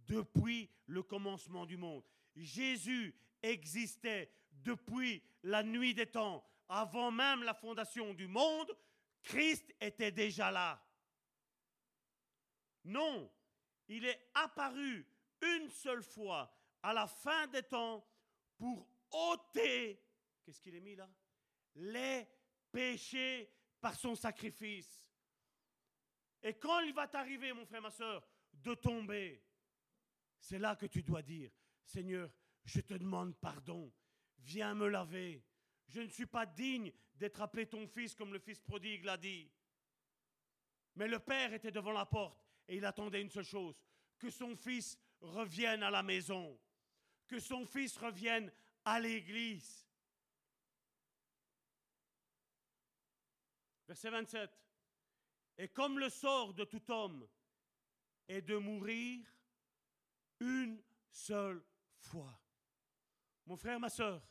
Depuis 0.06 0.70
le 0.86 1.02
commencement 1.02 1.66
du 1.66 1.76
monde. 1.76 2.02
Jésus 2.34 3.14
existait 3.42 4.32
depuis 4.50 5.22
la 5.42 5.62
nuit 5.62 5.94
des 5.94 6.06
temps. 6.06 6.44
Avant 6.68 7.10
même 7.10 7.42
la 7.42 7.54
fondation 7.54 8.14
du 8.14 8.26
monde, 8.26 8.76
Christ 9.22 9.74
était 9.80 10.12
déjà 10.12 10.50
là. 10.50 10.82
Non, 12.84 13.30
il 13.88 14.04
est 14.04 14.30
apparu 14.34 15.06
une 15.42 15.68
seule 15.68 16.02
fois 16.02 16.52
à 16.82 16.92
la 16.92 17.06
fin 17.06 17.46
des 17.48 17.62
temps 17.62 18.04
pour 18.56 18.88
ôter, 19.10 20.02
qu'est-ce 20.44 20.60
qu'il 20.60 20.74
est 20.74 20.80
mis 20.80 20.96
là? 20.96 21.08
Les 21.74 22.26
péchés 22.72 23.52
par 23.80 23.94
son 23.94 24.14
sacrifice. 24.14 25.06
Et 26.42 26.54
quand 26.54 26.80
il 26.80 26.92
va 26.94 27.06
t'arriver, 27.06 27.52
mon 27.52 27.66
frère, 27.66 27.82
ma 27.82 27.90
soeur, 27.90 28.26
de 28.52 28.74
tomber, 28.74 29.42
c'est 30.38 30.58
là 30.58 30.76
que 30.76 30.86
tu 30.86 31.02
dois 31.02 31.22
dire, 31.22 31.50
Seigneur, 31.84 32.30
je 32.64 32.80
te 32.80 32.94
demande 32.94 33.36
pardon, 33.36 33.92
viens 34.38 34.74
me 34.74 34.88
laver. 34.88 35.44
Je 35.88 36.00
ne 36.00 36.08
suis 36.08 36.26
pas 36.26 36.46
digne 36.46 36.92
d'être 37.14 37.40
appelé 37.40 37.66
ton 37.66 37.86
fils 37.86 38.14
comme 38.14 38.32
le 38.32 38.38
fils 38.38 38.60
prodigue 38.60 39.04
l'a 39.04 39.16
dit. 39.16 39.50
Mais 40.94 41.08
le 41.08 41.18
Père 41.18 41.52
était 41.52 41.72
devant 41.72 41.92
la 41.92 42.06
porte 42.06 42.46
et 42.68 42.76
il 42.76 42.84
attendait 42.84 43.20
une 43.20 43.30
seule 43.30 43.44
chose, 43.44 43.80
que 44.18 44.30
son 44.30 44.56
fils 44.56 44.98
revienne 45.20 45.82
à 45.82 45.90
la 45.90 46.02
maison, 46.02 46.58
que 47.26 47.38
son 47.38 47.66
fils 47.66 47.96
revienne 47.96 48.52
à 48.84 49.00
l'église. 49.00 49.89
Verset 53.90 54.10
27. 54.10 54.50
Et 55.58 55.66
comme 55.66 55.98
le 55.98 56.08
sort 56.10 56.54
de 56.54 56.62
tout 56.62 56.92
homme 56.92 57.26
est 58.28 58.40
de 58.40 58.56
mourir 58.56 59.26
une 60.38 60.80
seule 61.10 61.60
fois. 61.98 62.40
Mon 63.46 63.56
frère, 63.56 63.80
ma 63.80 63.90
soeur, 63.90 64.22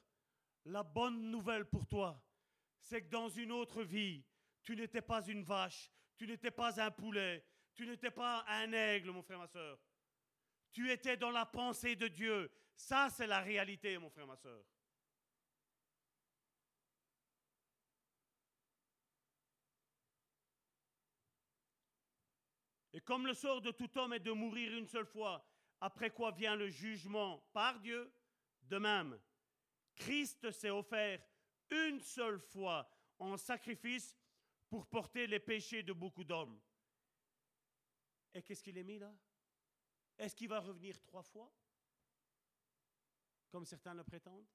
La 0.64 0.82
bonne 0.84 1.30
nouvelle 1.30 1.66
pour 1.66 1.86
toi, 1.86 2.24
c'est 2.80 3.02
que 3.02 3.10
dans 3.10 3.28
une 3.28 3.52
autre 3.52 3.84
vie, 3.84 4.24
tu 4.64 4.78
n'étais 4.78 5.02
pas 5.02 5.28
une 5.28 5.44
vache, 5.44 5.92
tu 6.16 6.26
n'étais 6.26 6.52
pas 6.52 6.82
un 6.82 6.92
poulet, 6.92 7.46
tu 7.74 7.86
n'étais 7.86 8.12
pas 8.12 8.46
un 8.48 8.72
aigle, 8.72 9.12
mon 9.12 9.24
frère, 9.24 9.40
ma 9.40 9.48
soeur. 9.48 9.78
Tu 10.72 10.90
étais 10.90 11.18
dans 11.18 11.32
la 11.32 11.46
pensée 11.46 11.98
de 11.98 12.08
Dieu. 12.08 12.50
Ça, 12.78 13.10
c'est 13.10 13.28
la 13.28 13.42
réalité, 13.42 13.98
mon 13.98 14.10
frère, 14.10 14.26
ma 14.26 14.38
soeur. 14.38 14.64
Comme 23.10 23.26
le 23.26 23.34
sort 23.34 23.60
de 23.60 23.72
tout 23.72 23.98
homme 23.98 24.14
est 24.14 24.20
de 24.20 24.32
mourir 24.32 24.72
une 24.78 24.86
seule 24.86 25.08
fois, 25.08 25.44
après 25.82 26.12
quoi 26.12 26.30
vient 26.30 26.56
le 26.56 26.70
jugement 26.70 27.40
par 27.52 27.80
Dieu, 27.80 28.14
de 28.62 28.78
même, 28.78 29.20
Christ 29.96 30.52
s'est 30.52 30.70
offert 30.70 31.20
une 31.72 32.00
seule 32.02 32.40
fois 32.40 32.88
en 33.18 33.36
sacrifice 33.36 34.16
pour 34.70 34.86
porter 34.86 35.26
les 35.26 35.40
péchés 35.40 35.82
de 35.82 35.92
beaucoup 35.92 36.24
d'hommes. 36.24 36.62
Et 38.36 38.44
qu'est-ce 38.44 38.62
qu'il 38.62 38.78
est 38.78 38.84
mis 38.84 39.00
là? 39.00 39.12
Est-ce 40.16 40.36
qu'il 40.36 40.48
va 40.48 40.60
revenir 40.60 41.02
trois 41.02 41.24
fois? 41.24 41.52
Comme 43.50 43.66
certains 43.66 43.96
le 43.96 44.04
prétendent 44.04 44.46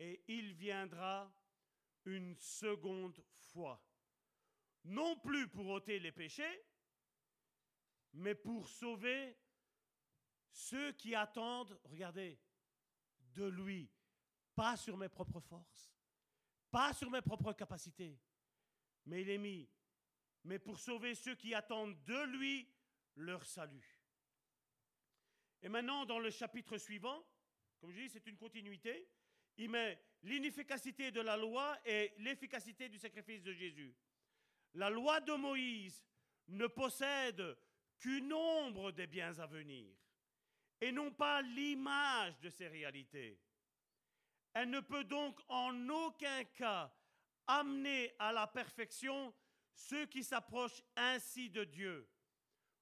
Et 0.00 0.22
il 0.28 0.52
viendra 0.52 1.34
une 2.04 2.36
seconde 2.36 3.24
fois. 3.38 3.82
Non 4.84 5.16
plus 5.16 5.48
pour 5.48 5.66
ôter 5.68 5.98
les 5.98 6.12
péchés, 6.12 6.62
mais 8.12 8.34
pour 8.34 8.68
sauver 8.68 9.36
ceux 10.50 10.92
qui 10.92 11.14
attendent, 11.14 11.78
regardez, 11.84 12.38
de 13.34 13.44
lui, 13.44 13.90
pas 14.54 14.76
sur 14.76 14.96
mes 14.96 15.08
propres 15.08 15.40
forces, 15.40 15.92
pas 16.70 16.92
sur 16.92 17.10
mes 17.10 17.22
propres 17.22 17.52
capacités, 17.52 18.20
mais 19.06 19.22
il 19.22 19.30
est 19.30 19.38
mis, 19.38 19.68
mais 20.44 20.58
pour 20.58 20.78
sauver 20.78 21.14
ceux 21.14 21.34
qui 21.34 21.54
attendent 21.54 22.02
de 22.04 22.22
lui 22.36 22.68
leur 23.16 23.44
salut. 23.44 24.00
Et 25.62 25.68
maintenant, 25.68 26.04
dans 26.04 26.18
le 26.18 26.30
chapitre 26.30 26.76
suivant, 26.78 27.26
comme 27.80 27.90
je 27.90 28.02
dis, 28.02 28.08
c'est 28.10 28.26
une 28.26 28.36
continuité, 28.36 29.08
il 29.56 29.70
met 29.70 30.00
l'inefficacité 30.22 31.10
de 31.10 31.20
la 31.20 31.36
loi 31.36 31.78
et 31.84 32.12
l'efficacité 32.18 32.88
du 32.88 32.98
sacrifice 32.98 33.42
de 33.42 33.52
Jésus. 33.52 33.94
La 34.74 34.90
loi 34.90 35.20
de 35.20 35.32
Moïse 35.32 36.04
ne 36.48 36.66
possède 36.66 37.56
qu'une 37.98 38.32
ombre 38.32 38.92
des 38.92 39.06
biens 39.06 39.38
à 39.38 39.46
venir 39.46 39.94
et 40.80 40.92
non 40.92 41.10
pas 41.10 41.40
l'image 41.42 42.38
de 42.40 42.50
ces 42.50 42.68
réalités. 42.68 43.40
Elle 44.52 44.70
ne 44.70 44.80
peut 44.80 45.04
donc 45.04 45.40
en 45.48 45.88
aucun 45.88 46.44
cas 46.44 46.92
amener 47.46 48.14
à 48.18 48.32
la 48.32 48.46
perfection 48.46 49.34
ceux 49.72 50.06
qui 50.06 50.22
s'approchent 50.22 50.82
ainsi 50.96 51.50
de 51.50 51.64
Dieu. 51.64 52.08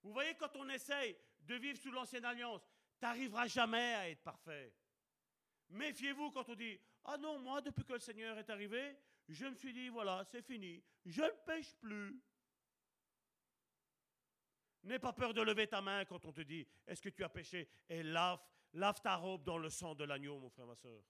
Vous 0.02 0.12
voyez, 0.12 0.34
quand 0.34 0.54
on 0.56 0.68
essaye 0.68 1.16
de 1.40 1.54
vivre 1.54 1.78
sous 1.78 1.90
l'ancienne 1.90 2.24
alliance, 2.24 2.62
tu 2.98 3.04
n'arriveras 3.04 3.46
jamais 3.46 3.94
à 3.94 4.10
être 4.10 4.22
parfait. 4.22 4.74
Méfiez-vous 5.70 6.30
quand 6.30 6.48
on 6.48 6.54
dit 6.54 6.78
Ah 7.04 7.16
non, 7.16 7.38
moi, 7.38 7.60
depuis 7.60 7.84
que 7.84 7.94
le 7.94 7.98
Seigneur 7.98 8.36
est 8.38 8.50
arrivé, 8.50 8.96
je 9.28 9.46
me 9.46 9.54
suis 9.54 9.72
dit 9.72 9.88
Voilà, 9.88 10.24
c'est 10.24 10.42
fini, 10.42 10.82
je 11.04 11.22
ne 11.22 11.44
pêche 11.46 11.74
plus. 11.76 12.20
N'aie 14.84 14.98
pas 14.98 15.12
peur 15.12 15.32
de 15.32 15.42
lever 15.42 15.68
ta 15.68 15.80
main 15.80 16.04
quand 16.04 16.24
on 16.24 16.32
te 16.32 16.40
dit 16.40 16.66
Est-ce 16.86 17.00
que 17.00 17.08
tu 17.08 17.22
as 17.22 17.28
péché 17.28 17.68
Et 17.88 18.02
lave, 18.02 18.40
lave 18.72 19.00
ta 19.00 19.16
robe 19.16 19.44
dans 19.44 19.58
le 19.58 19.70
sang 19.70 19.94
de 19.94 20.04
l'agneau, 20.04 20.38
mon 20.38 20.50
frère, 20.50 20.66
ma 20.66 20.74
soeur. 20.74 21.02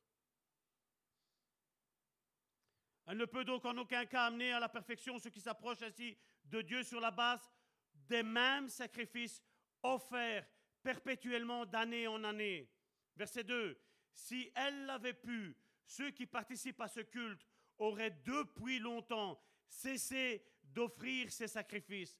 Elle 3.06 3.16
ne 3.16 3.24
peut 3.24 3.44
donc 3.44 3.64
en 3.64 3.76
aucun 3.78 4.06
cas 4.06 4.26
amener 4.26 4.52
à 4.52 4.60
la 4.60 4.68
perfection 4.68 5.18
ceux 5.18 5.30
qui 5.30 5.40
s'approchent 5.40 5.82
ainsi 5.82 6.16
de 6.44 6.62
Dieu 6.62 6.82
sur 6.82 7.00
la 7.00 7.10
base 7.10 7.50
des 7.94 8.22
mêmes 8.22 8.68
sacrifices 8.68 9.42
offerts 9.82 10.46
perpétuellement 10.82 11.66
d'année 11.66 12.06
en 12.06 12.22
année. 12.24 12.70
Verset 13.16 13.44
2. 13.44 13.80
Si 14.12 14.50
elle 14.54 14.86
l'avait 14.86 15.14
pu, 15.14 15.56
ceux 15.86 16.10
qui 16.10 16.26
participent 16.26 16.80
à 16.80 16.88
ce 16.88 17.00
culte 17.00 17.46
auraient 17.78 18.16
depuis 18.24 18.78
longtemps 18.78 19.40
cessé 19.66 20.44
d'offrir 20.62 21.30
ces 21.32 21.48
sacrifices. 21.48 22.18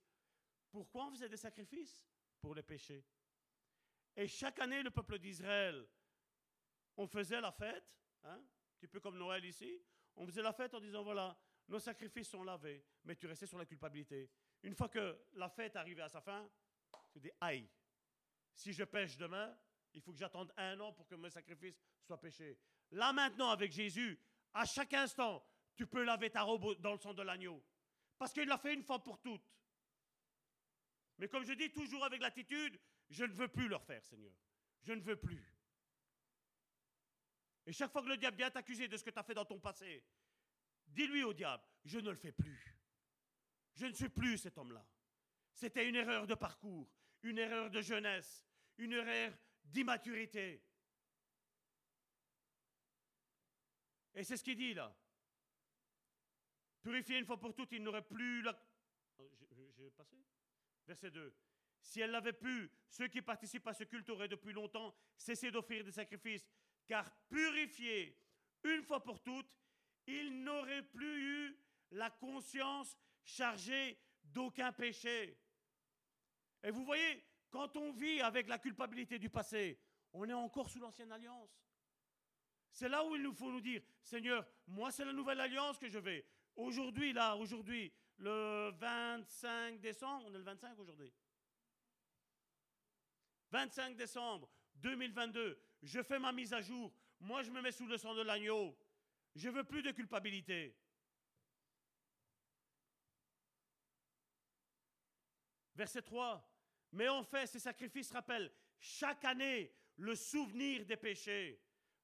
Pourquoi 0.71 1.07
on 1.07 1.11
faisait 1.13 1.29
des 1.29 1.37
sacrifices? 1.37 2.05
Pour 2.41 2.55
les 2.55 2.63
péchés. 2.63 3.05
Et 4.17 4.27
chaque 4.27 4.59
année, 4.59 4.83
le 4.83 4.91
peuple 4.91 5.19
d'Israël, 5.19 5.87
on 6.97 7.07
faisait 7.07 7.41
la 7.41 7.53
fête, 7.53 7.85
hein, 8.25 8.35
un 8.35 8.77
petit 8.79 8.89
peu 8.89 9.01
comme 9.01 9.17
Noël 9.17 9.45
ici, 9.45 9.81
on 10.17 10.27
faisait 10.27 10.43
la 10.43 10.53
fête 10.53 10.75
en 10.75 10.81
disant, 10.81 11.03
voilà, 11.03 11.39
nos 11.69 11.79
sacrifices 11.79 12.29
sont 12.29 12.43
lavés, 12.43 12.85
mais 13.05 13.17
tu 13.17 13.27
restais 13.27 13.47
sur 13.47 13.59
la 13.59 13.65
culpabilité. 13.65 14.29
Une 14.63 14.75
fois 14.75 14.89
que 14.89 15.25
la 15.35 15.49
fête 15.49 15.77
arrivait 15.77 16.03
à 16.03 16.09
sa 16.09 16.21
fin, 16.21 16.51
tu 17.11 17.21
dis, 17.21 17.31
aïe, 17.41 17.69
si 18.55 18.73
je 18.73 18.85
pêche 18.85 19.17
demain, 19.17 19.57
il 19.95 20.01
faut 20.01 20.13
que 20.13 20.19
j'attende 20.19 20.53
un 20.57 20.79
an 20.81 20.93
pour 20.93 21.07
que 21.07 21.15
mes 21.15 21.31
sacrifices 21.31 21.81
soient 22.03 22.21
péchés. 22.21 22.59
Là 22.91 23.13
maintenant, 23.13 23.51
avec 23.51 23.73
Jésus, 23.73 24.19
à 24.55 24.65
chaque 24.65 24.95
instant, 24.95 25.45
tu 25.75 25.87
peux 25.87 26.03
laver 26.03 26.31
ta 26.31 26.43
robe 26.43 26.81
dans 26.81 26.93
le 26.93 26.99
sang 26.99 27.15
de 27.15 27.23
l'agneau. 27.23 27.63
Parce 28.19 28.33
qu'il 28.33 28.47
l'a 28.47 28.59
fait 28.59 28.75
une 28.75 28.83
fois 28.83 29.03
pour 29.03 29.21
toutes. 29.21 29.49
Mais 31.19 31.29
comme 31.29 31.45
je 31.45 31.53
dis 31.53 31.71
toujours 31.71 32.05
avec 32.05 32.21
l'attitude, 32.21 32.79
je 33.11 33.25
ne 33.25 33.33
veux 33.33 33.49
plus 33.49 33.69
leur 33.69 33.85
faire, 33.85 34.05
Seigneur. 34.05 34.35
Je 34.83 34.93
ne 34.93 35.01
veux 35.01 35.17
plus. 35.17 35.53
Et 37.67 37.73
chaque 37.73 37.93
fois 37.93 38.03
que 38.03 38.09
le 38.09 38.17
diable 38.17 38.37
vient 38.37 38.51
t'accuser 38.51 38.89
de 38.89 38.97
ce 38.97 39.05
que 39.05 39.11
tu 39.11 39.19
as 39.19 39.23
fait 39.23 39.35
dans 39.35 39.45
ton 39.45 39.61
passé, 39.61 40.05
dis-lui 40.89 41.23
au 41.23 41.33
diable, 41.33 41.63
je 41.85 41.99
ne 41.99 42.11
le 42.11 42.17
fais 42.17 42.33
plus. 42.33 42.77
Je 43.75 43.87
ne 43.87 43.93
suis 43.93 44.09
plus 44.09 44.39
cet 44.39 44.59
homme-là. 44.59 44.85
C'était 45.55 45.89
une 45.89 45.97
erreur 45.97 46.27
de 46.27 46.35
parcours, 46.35 46.91
une 47.23 47.39
erreur 47.39 47.71
de 47.71 47.81
jeunesse, 47.81 48.45
une 48.79 48.93
erreur 48.93 49.33
d'immaturité. 49.65 50.63
Et 54.15 54.25
c'est 54.25 54.37
ce 54.37 54.45
qu'il 54.45 54.57
dit 54.57 54.75
là. 54.75 54.95
Purifier 56.83 57.19
une 57.19 57.25
fois 57.25 57.39
pour 57.39 57.55
toutes, 57.55 57.73
il 57.73 57.83
n'aurait 57.83 58.05
plus 58.05 58.43
la... 58.43 58.59
Oh, 59.19 59.31
j'ai 59.77 59.91
passé 59.91 60.17
Verset 60.87 61.11
2. 61.11 61.35
Si 61.81 62.01
elle 62.01 62.11
l'avait 62.11 62.33
pu, 62.33 62.71
ceux 62.89 63.09
qui 63.09 63.23
participent 63.23 63.67
à 63.67 63.75
ce 63.75 63.85
culte 63.85 64.09
auraient 64.11 64.29
depuis 64.29 64.53
longtemps 64.53 64.95
cessé 65.17 65.51
d'offrir 65.51 65.85
des 65.85 65.93
sacrifices, 65.93 66.49
car 66.87 67.11
purifiés 67.29 68.17
une 68.65 68.83
fois 68.83 69.03
pour 69.03 69.23
toutes, 69.23 69.59
ils 70.07 70.43
n'auraient 70.43 70.83
plus 70.83 71.49
eu 71.49 71.59
la 71.93 72.11
conscience 72.11 72.97
chargée 73.25 73.99
d'aucun 74.25 74.73
péché. 74.73 75.39
Et 76.63 76.71
vous 76.71 76.85
voyez, 76.85 77.25
quand 77.51 77.77
on 77.77 77.93
vit 77.93 78.21
avec 78.21 78.49
la 78.49 78.59
culpabilité 78.59 79.19
du 79.19 79.29
passé, 79.29 79.79
on 80.13 80.29
est 80.29 80.33
encore 80.33 80.71
sous 80.71 80.81
l'ancienne 80.81 81.13
alliance. 81.13 81.63
C'est 82.73 82.89
là 82.89 83.05
où 83.05 83.15
il 83.15 83.23
nous 83.23 83.35
faut 83.35 83.51
nous 83.51 83.61
dire, 83.61 83.83
Seigneur, 84.03 84.47
moi 84.67 84.91
c'est 84.91 85.05
la 85.05 85.13
nouvelle 85.13 85.41
alliance 85.41 85.79
que 85.79 85.89
je 85.89 85.99
vais. 85.99 86.25
Aujourd'hui, 86.57 87.13
là, 87.13 87.37
aujourd'hui, 87.37 87.93
le 88.19 88.71
25 88.79 89.81
décembre, 89.81 90.27
on 90.27 90.35
est 90.35 90.39
le 90.39 90.45
25 90.45 90.79
aujourd'hui. 90.79 91.13
25 93.51 93.97
décembre 93.97 94.49
2022, 94.77 95.61
je 95.83 96.03
fais 96.03 96.19
ma 96.19 96.33
mise 96.33 96.53
à 96.53 96.63
jour. 96.63 96.93
Moi, 97.21 97.43
je 97.43 97.51
me 97.51 97.61
mets 97.61 97.73
sous 97.73 97.87
le 97.87 97.99
sang 97.99 98.15
de 98.15 98.23
l'agneau. 98.23 98.77
Je 99.35 99.49
veux 99.49 99.65
plus 99.65 99.83
de 99.83 99.93
culpabilité. 99.93 100.77
Verset 105.75 106.03
3. 106.03 106.49
Mais 106.93 107.09
en 107.09 107.23
fait, 107.23 107.47
ces 107.47 107.59
sacrifices 107.59 108.11
rappellent 108.11 108.53
chaque 108.81 109.25
année 109.25 109.75
le 109.97 110.15
souvenir 110.15 110.85
des 110.85 110.97
péchés. 110.97 111.61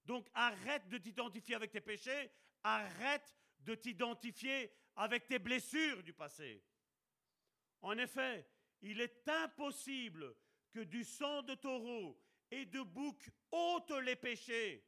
Donc 0.08 0.26
arrête 0.32 0.88
de 0.88 0.96
t'identifier 0.96 1.54
avec 1.54 1.70
tes 1.70 1.82
péchés, 1.82 2.30
arrête 2.64 3.36
de 3.60 3.74
t'identifier 3.74 4.72
avec 4.96 5.26
tes 5.26 5.38
blessures 5.38 6.02
du 6.02 6.14
passé. 6.14 6.64
En 7.82 7.96
effet, 7.98 8.48
il 8.80 9.02
est 9.02 9.28
impossible 9.28 10.34
que 10.70 10.80
du 10.80 11.04
sang 11.04 11.42
de 11.42 11.54
taureau 11.54 12.18
et 12.50 12.64
de 12.64 12.80
bouc 12.80 13.30
ôte 13.52 13.90
les 14.02 14.16
péchés. 14.16 14.82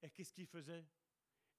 Et 0.00 0.08
qu'est-ce 0.08 0.32
qu'ils 0.32 0.46
faisaient? 0.46 0.86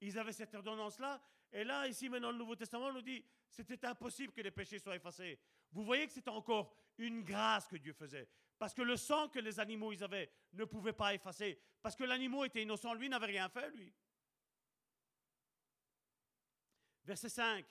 Ils 0.02 0.18
avaient 0.18 0.34
cette 0.34 0.56
ordonnance-là, 0.56 1.22
et 1.52 1.64
là, 1.64 1.88
ici, 1.88 2.10
maintenant, 2.10 2.32
le 2.32 2.40
Nouveau 2.40 2.56
Testament 2.56 2.92
nous 2.92 3.04
dit, 3.04 3.24
c'était 3.48 3.86
impossible 3.86 4.34
que 4.34 4.42
les 4.42 4.50
péchés 4.50 4.80
soient 4.80 4.96
effacés. 4.96 5.40
Vous 5.72 5.84
voyez 5.84 6.08
que 6.08 6.12
c'était 6.12 6.32
encore 6.32 6.76
une 6.98 7.22
grâce 7.22 7.68
que 7.68 7.78
Dieu 7.78 7.94
faisait. 7.94 8.28
Parce 8.58 8.74
que 8.74 8.82
le 8.82 8.98
sang 8.98 9.30
que 9.30 9.40
les 9.40 9.60
animaux 9.60 9.92
ils 9.92 10.04
avaient 10.04 10.32
ne 10.54 10.66
pouvait 10.66 10.94
pas 10.94 11.14
effacer. 11.14 11.60
Parce 11.82 11.96
que 11.96 12.04
l'animal 12.04 12.48
était 12.48 12.64
innocent, 12.64 12.94
lui 12.94 13.10
n'avait 13.10 13.26
rien 13.28 13.50
fait, 13.50 13.70
lui. 13.72 13.94
Verset 17.04 17.30
5. 17.30 17.66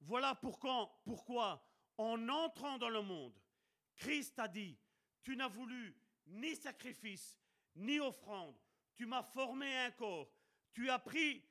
Voilà 0.00 0.34
pourquoi, 0.34 1.00
pourquoi, 1.04 1.66
en 1.98 2.28
entrant 2.28 2.78
dans 2.78 2.90
le 2.90 3.02
monde, 3.02 3.36
Christ 3.96 4.38
a 4.38 4.46
dit, 4.46 4.78
tu 5.22 5.36
n'as 5.36 5.48
voulu 5.48 5.96
ni 6.26 6.54
sacrifice, 6.54 7.40
ni 7.74 7.98
offrande. 7.98 8.56
Tu 8.94 9.06
m'as 9.06 9.22
formé 9.22 9.76
un 9.78 9.90
corps. 9.90 10.30
Tu 10.72 10.88
as 10.90 10.98
pris, 10.98 11.44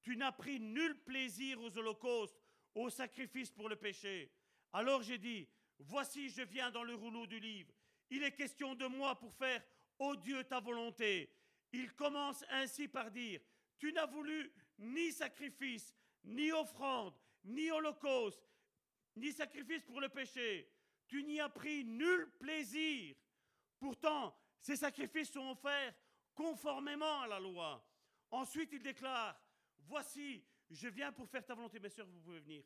tu 0.00 0.16
n'as 0.16 0.32
pris 0.32 0.60
nul 0.60 0.96
plaisir 1.04 1.60
aux 1.60 1.76
holocaustes, 1.76 2.40
aux 2.74 2.90
sacrifices 2.90 3.50
pour 3.50 3.68
le 3.68 3.76
péché. 3.76 4.32
Alors 4.72 5.02
j'ai 5.02 5.18
dit, 5.18 5.48
voici, 5.78 6.30
je 6.30 6.42
viens 6.42 6.70
dans 6.70 6.84
le 6.84 6.94
rouleau 6.94 7.26
du 7.26 7.40
livre. 7.40 7.74
Il 8.10 8.22
est 8.22 8.32
question 8.32 8.74
de 8.74 8.86
moi 8.86 9.18
pour 9.18 9.34
faire, 9.34 9.62
ô 9.98 10.16
Dieu, 10.16 10.44
ta 10.44 10.60
volonté. 10.60 11.30
Il 11.72 11.92
commence 11.94 12.44
ainsi 12.50 12.88
par 12.88 13.10
dire, 13.10 13.40
tu 13.78 13.92
n'as 13.92 14.06
voulu 14.06 14.52
ni 14.78 15.12
sacrifice, 15.12 15.94
ni 16.24 16.50
offrande, 16.52 17.14
ni 17.44 17.70
holocauste, 17.70 18.42
ni 19.16 19.32
sacrifice 19.32 19.82
pour 19.84 20.00
le 20.00 20.08
péché. 20.08 20.70
Tu 21.06 21.22
n'y 21.24 21.40
as 21.40 21.48
pris 21.48 21.84
nul 21.84 22.30
plaisir. 22.38 23.14
Pourtant, 23.78 24.36
ces 24.60 24.76
sacrifices 24.76 25.32
sont 25.32 25.50
offerts 25.50 25.94
conformément 26.34 27.22
à 27.22 27.26
la 27.26 27.40
loi. 27.40 27.84
Ensuite, 28.30 28.72
il 28.72 28.82
déclare, 28.82 29.40
voici, 29.86 30.44
je 30.70 30.88
viens 30.88 31.12
pour 31.12 31.28
faire 31.28 31.44
ta 31.44 31.54
volonté. 31.54 31.80
Mes 31.80 31.88
soeurs, 31.88 32.06
vous 32.06 32.20
pouvez 32.20 32.40
venir. 32.40 32.62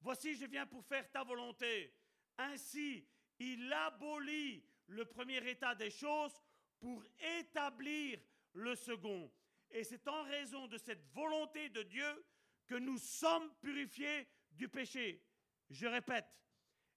Voici, 0.00 0.34
je 0.34 0.46
viens 0.46 0.66
pour 0.66 0.84
faire 0.84 1.10
ta 1.10 1.22
volonté. 1.22 1.94
Ainsi, 2.38 3.06
il 3.38 3.72
abolit 3.72 4.64
le 4.88 5.04
premier 5.04 5.48
état 5.48 5.74
des 5.74 5.90
choses 5.90 6.32
pour 6.78 7.02
établir 7.38 8.18
le 8.52 8.74
second. 8.74 9.30
Et 9.70 9.84
c'est 9.84 10.06
en 10.08 10.22
raison 10.24 10.66
de 10.68 10.78
cette 10.78 11.04
volonté 11.12 11.68
de 11.68 11.82
Dieu 11.82 12.24
que 12.66 12.76
nous 12.76 12.98
sommes 12.98 13.52
purifiés 13.60 14.28
du 14.52 14.68
péché. 14.68 15.22
Je 15.70 15.86
répète, 15.86 16.26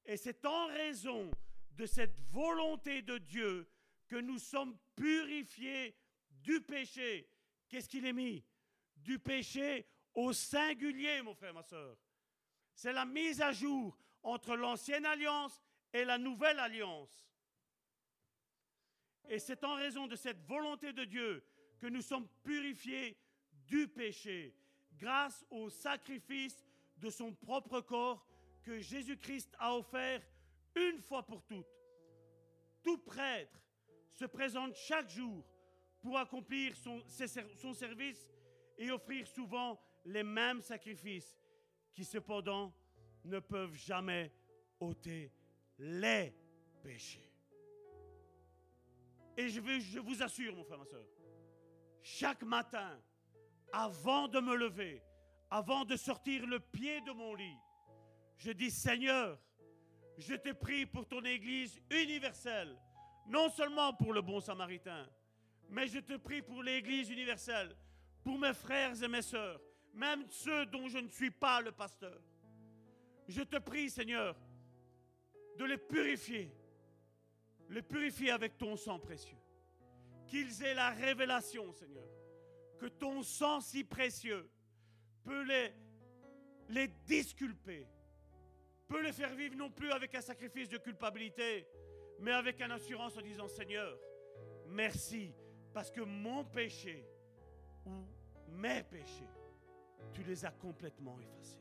et 0.05 0.17
c'est 0.17 0.45
en 0.45 0.67
raison 0.67 1.31
de 1.71 1.85
cette 1.85 2.17
volonté 2.31 3.01
de 3.01 3.17
Dieu 3.17 3.69
que 4.07 4.15
nous 4.15 4.39
sommes 4.39 4.77
purifiés 4.95 5.95
du 6.29 6.61
péché. 6.61 7.29
Qu'est-ce 7.67 7.89
qu'il 7.89 8.05
est 8.05 8.13
mis? 8.13 8.45
Du 8.95 9.19
péché 9.19 9.87
au 10.13 10.33
singulier, 10.33 11.21
mon 11.21 11.35
frère, 11.35 11.53
ma 11.53 11.63
soeur. 11.63 11.97
C'est 12.73 12.93
la 12.93 13.05
mise 13.05 13.41
à 13.41 13.51
jour 13.51 13.97
entre 14.23 14.55
l'ancienne 14.55 15.05
alliance 15.05 15.61
et 15.93 16.05
la 16.05 16.17
nouvelle 16.17 16.59
alliance. 16.59 17.29
Et 19.27 19.39
c'est 19.39 19.63
en 19.63 19.75
raison 19.75 20.07
de 20.07 20.15
cette 20.15 20.41
volonté 20.45 20.93
de 20.93 21.05
Dieu 21.05 21.43
que 21.79 21.87
nous 21.87 22.01
sommes 22.01 22.27
purifiés 22.43 23.17
du 23.67 23.87
péché 23.87 24.55
grâce 24.97 25.45
au 25.49 25.69
sacrifice 25.69 26.65
de 26.97 27.09
son 27.09 27.33
propre 27.33 27.79
corps 27.81 28.25
que 28.63 28.79
Jésus-Christ 28.79 29.55
a 29.59 29.75
offert 29.75 30.21
une 30.75 30.99
fois 31.01 31.25
pour 31.25 31.43
toutes. 31.43 31.67
Tout 32.83 32.97
prêtre 32.97 33.59
se 34.11 34.25
présente 34.25 34.75
chaque 34.75 35.09
jour 35.09 35.45
pour 36.01 36.17
accomplir 36.17 36.75
son 36.75 37.73
service 37.73 38.29
et 38.77 38.91
offrir 38.91 39.27
souvent 39.27 39.79
les 40.05 40.23
mêmes 40.23 40.61
sacrifices 40.61 41.37
qui 41.93 42.03
cependant 42.03 42.73
ne 43.25 43.39
peuvent 43.39 43.75
jamais 43.75 44.31
ôter 44.79 45.31
les 45.79 46.35
péchés. 46.83 47.31
Et 49.37 49.49
je, 49.49 49.61
je 49.79 49.99
vous 49.99 50.21
assure, 50.21 50.55
mon 50.55 50.63
frère, 50.63 50.79
ma 50.79 50.85
soeur, 50.85 51.05
chaque 52.01 52.43
matin, 52.43 52.99
avant 53.71 54.27
de 54.27 54.39
me 54.39 54.55
lever, 54.55 55.01
avant 55.49 55.85
de 55.85 55.95
sortir 55.95 56.45
le 56.45 56.59
pied 56.59 57.01
de 57.01 57.11
mon 57.11 57.33
lit, 57.33 57.57
je 58.37 58.51
dis 58.51 58.71
Seigneur, 58.71 59.39
je 60.17 60.35
te 60.35 60.51
prie 60.51 60.85
pour 60.85 61.07
ton 61.07 61.23
Église 61.23 61.79
universelle, 61.89 62.77
non 63.27 63.49
seulement 63.49 63.93
pour 63.93 64.13
le 64.13 64.21
bon 64.21 64.39
samaritain, 64.41 65.07
mais 65.69 65.87
je 65.87 65.99
te 65.99 66.17
prie 66.17 66.41
pour 66.41 66.63
l'Église 66.63 67.09
universelle, 67.09 67.75
pour 68.23 68.37
mes 68.37 68.53
frères 68.53 69.01
et 69.01 69.07
mes 69.07 69.21
sœurs, 69.21 69.61
même 69.93 70.25
ceux 70.29 70.65
dont 70.65 70.87
je 70.87 70.97
ne 70.97 71.09
suis 71.09 71.31
pas 71.31 71.61
le 71.61 71.71
pasteur. 71.71 72.19
Je 73.27 73.43
te 73.43 73.57
prie, 73.57 73.89
Seigneur, 73.89 74.35
de 75.57 75.65
les 75.65 75.77
purifier, 75.77 76.51
les 77.69 77.81
purifier 77.81 78.31
avec 78.31 78.57
ton 78.57 78.75
sang 78.75 78.99
précieux. 78.99 79.37
Qu'ils 80.27 80.63
aient 80.63 80.75
la 80.75 80.91
révélation, 80.91 81.71
Seigneur, 81.73 82.07
que 82.77 82.85
ton 82.85 83.23
sang 83.23 83.59
si 83.61 83.83
précieux 83.83 84.49
peut 85.23 85.43
les, 85.43 85.73
les 86.69 86.87
disculper, 87.05 87.87
peut 88.87 89.01
les 89.01 89.11
faire 89.11 89.33
vivre 89.35 89.55
non 89.55 89.69
plus 89.69 89.91
avec 89.91 90.15
un 90.15 90.21
sacrifice 90.21 90.69
de 90.69 90.77
culpabilité, 90.77 91.67
mais 92.19 92.31
avec 92.31 92.61
une 92.61 92.71
assurance 92.71 93.17
en 93.17 93.21
disant 93.21 93.47
Seigneur, 93.47 93.97
merci, 94.67 95.33
parce 95.73 95.91
que 95.91 96.01
mon 96.01 96.43
péché 96.45 97.05
ou 97.85 98.05
mes 98.51 98.83
péchés, 98.83 99.29
tu 100.13 100.23
les 100.23 100.45
as 100.45 100.51
complètement 100.51 101.19
effacés. 101.19 101.57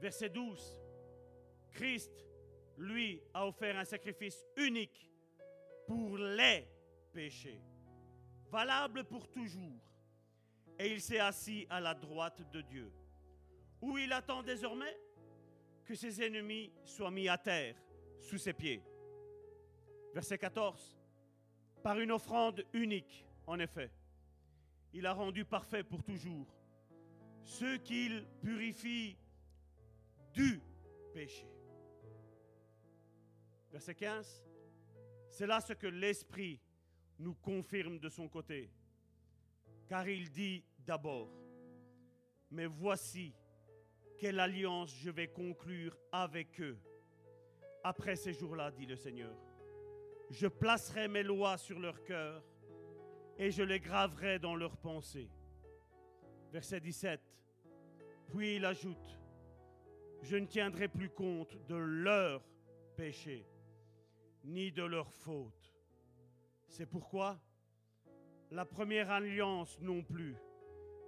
Verset 0.00 0.30
12. 0.30 0.80
Christ, 1.72 2.12
lui, 2.76 3.20
a 3.34 3.46
offert 3.46 3.76
un 3.76 3.84
sacrifice 3.84 4.46
unique 4.56 5.10
pour 5.86 6.16
les 6.18 6.66
péchés, 7.12 7.60
valable 8.50 9.04
pour 9.04 9.28
toujours. 9.30 9.80
Et 10.78 10.92
il 10.92 11.00
s'est 11.00 11.18
assis 11.18 11.66
à 11.68 11.80
la 11.80 11.94
droite 11.94 12.42
de 12.52 12.60
Dieu, 12.60 12.92
où 13.80 13.98
il 13.98 14.12
attend 14.12 14.42
désormais 14.42 14.96
que 15.84 15.94
ses 15.94 16.22
ennemis 16.22 16.72
soient 16.84 17.10
mis 17.10 17.28
à 17.28 17.38
terre 17.38 17.74
sous 18.20 18.38
ses 18.38 18.52
pieds. 18.52 18.82
Verset 20.14 20.38
14. 20.38 20.96
Par 21.82 21.98
une 21.98 22.12
offrande 22.12 22.64
unique, 22.72 23.24
en 23.46 23.58
effet, 23.58 23.90
il 24.92 25.06
a 25.06 25.12
rendu 25.12 25.44
parfait 25.44 25.82
pour 25.82 26.02
toujours 26.02 26.46
ceux 27.42 27.78
qu'il 27.78 28.26
purifie 28.40 29.16
du 30.38 30.60
péché. 31.12 31.48
Verset 33.72 33.94
15. 33.96 34.44
C'est 35.30 35.46
là 35.46 35.60
ce 35.60 35.72
que 35.72 35.88
l'Esprit 35.88 36.60
nous 37.18 37.34
confirme 37.34 37.98
de 37.98 38.08
son 38.08 38.28
côté. 38.28 38.70
Car 39.88 40.08
il 40.08 40.30
dit 40.30 40.64
d'abord, 40.86 41.28
mais 42.50 42.66
voici 42.66 43.34
quelle 44.16 44.38
alliance 44.38 44.94
je 44.96 45.10
vais 45.10 45.26
conclure 45.26 45.96
avec 46.12 46.60
eux. 46.60 46.78
Après 47.82 48.14
ces 48.14 48.32
jours-là, 48.32 48.70
dit 48.70 48.86
le 48.86 48.96
Seigneur, 48.96 49.36
je 50.30 50.46
placerai 50.46 51.08
mes 51.08 51.22
lois 51.22 51.58
sur 51.58 51.80
leur 51.80 52.04
cœur 52.04 52.44
et 53.38 53.50
je 53.50 53.62
les 53.62 53.80
graverai 53.80 54.38
dans 54.38 54.54
leurs 54.54 54.76
pensées. 54.76 55.30
Verset 56.52 56.80
17. 56.80 57.20
Puis 58.28 58.56
il 58.56 58.64
ajoute, 58.64 59.18
je 60.22 60.36
ne 60.36 60.46
tiendrai 60.46 60.88
plus 60.88 61.10
compte 61.10 61.56
de 61.66 61.76
leurs 61.76 62.42
péchés, 62.96 63.46
ni 64.44 64.72
de 64.72 64.82
leurs 64.82 65.12
fautes. 65.12 65.74
C'est 66.66 66.86
pourquoi 66.86 67.40
la 68.50 68.64
première 68.64 69.10
alliance 69.10 69.78
non 69.80 70.02
plus 70.02 70.36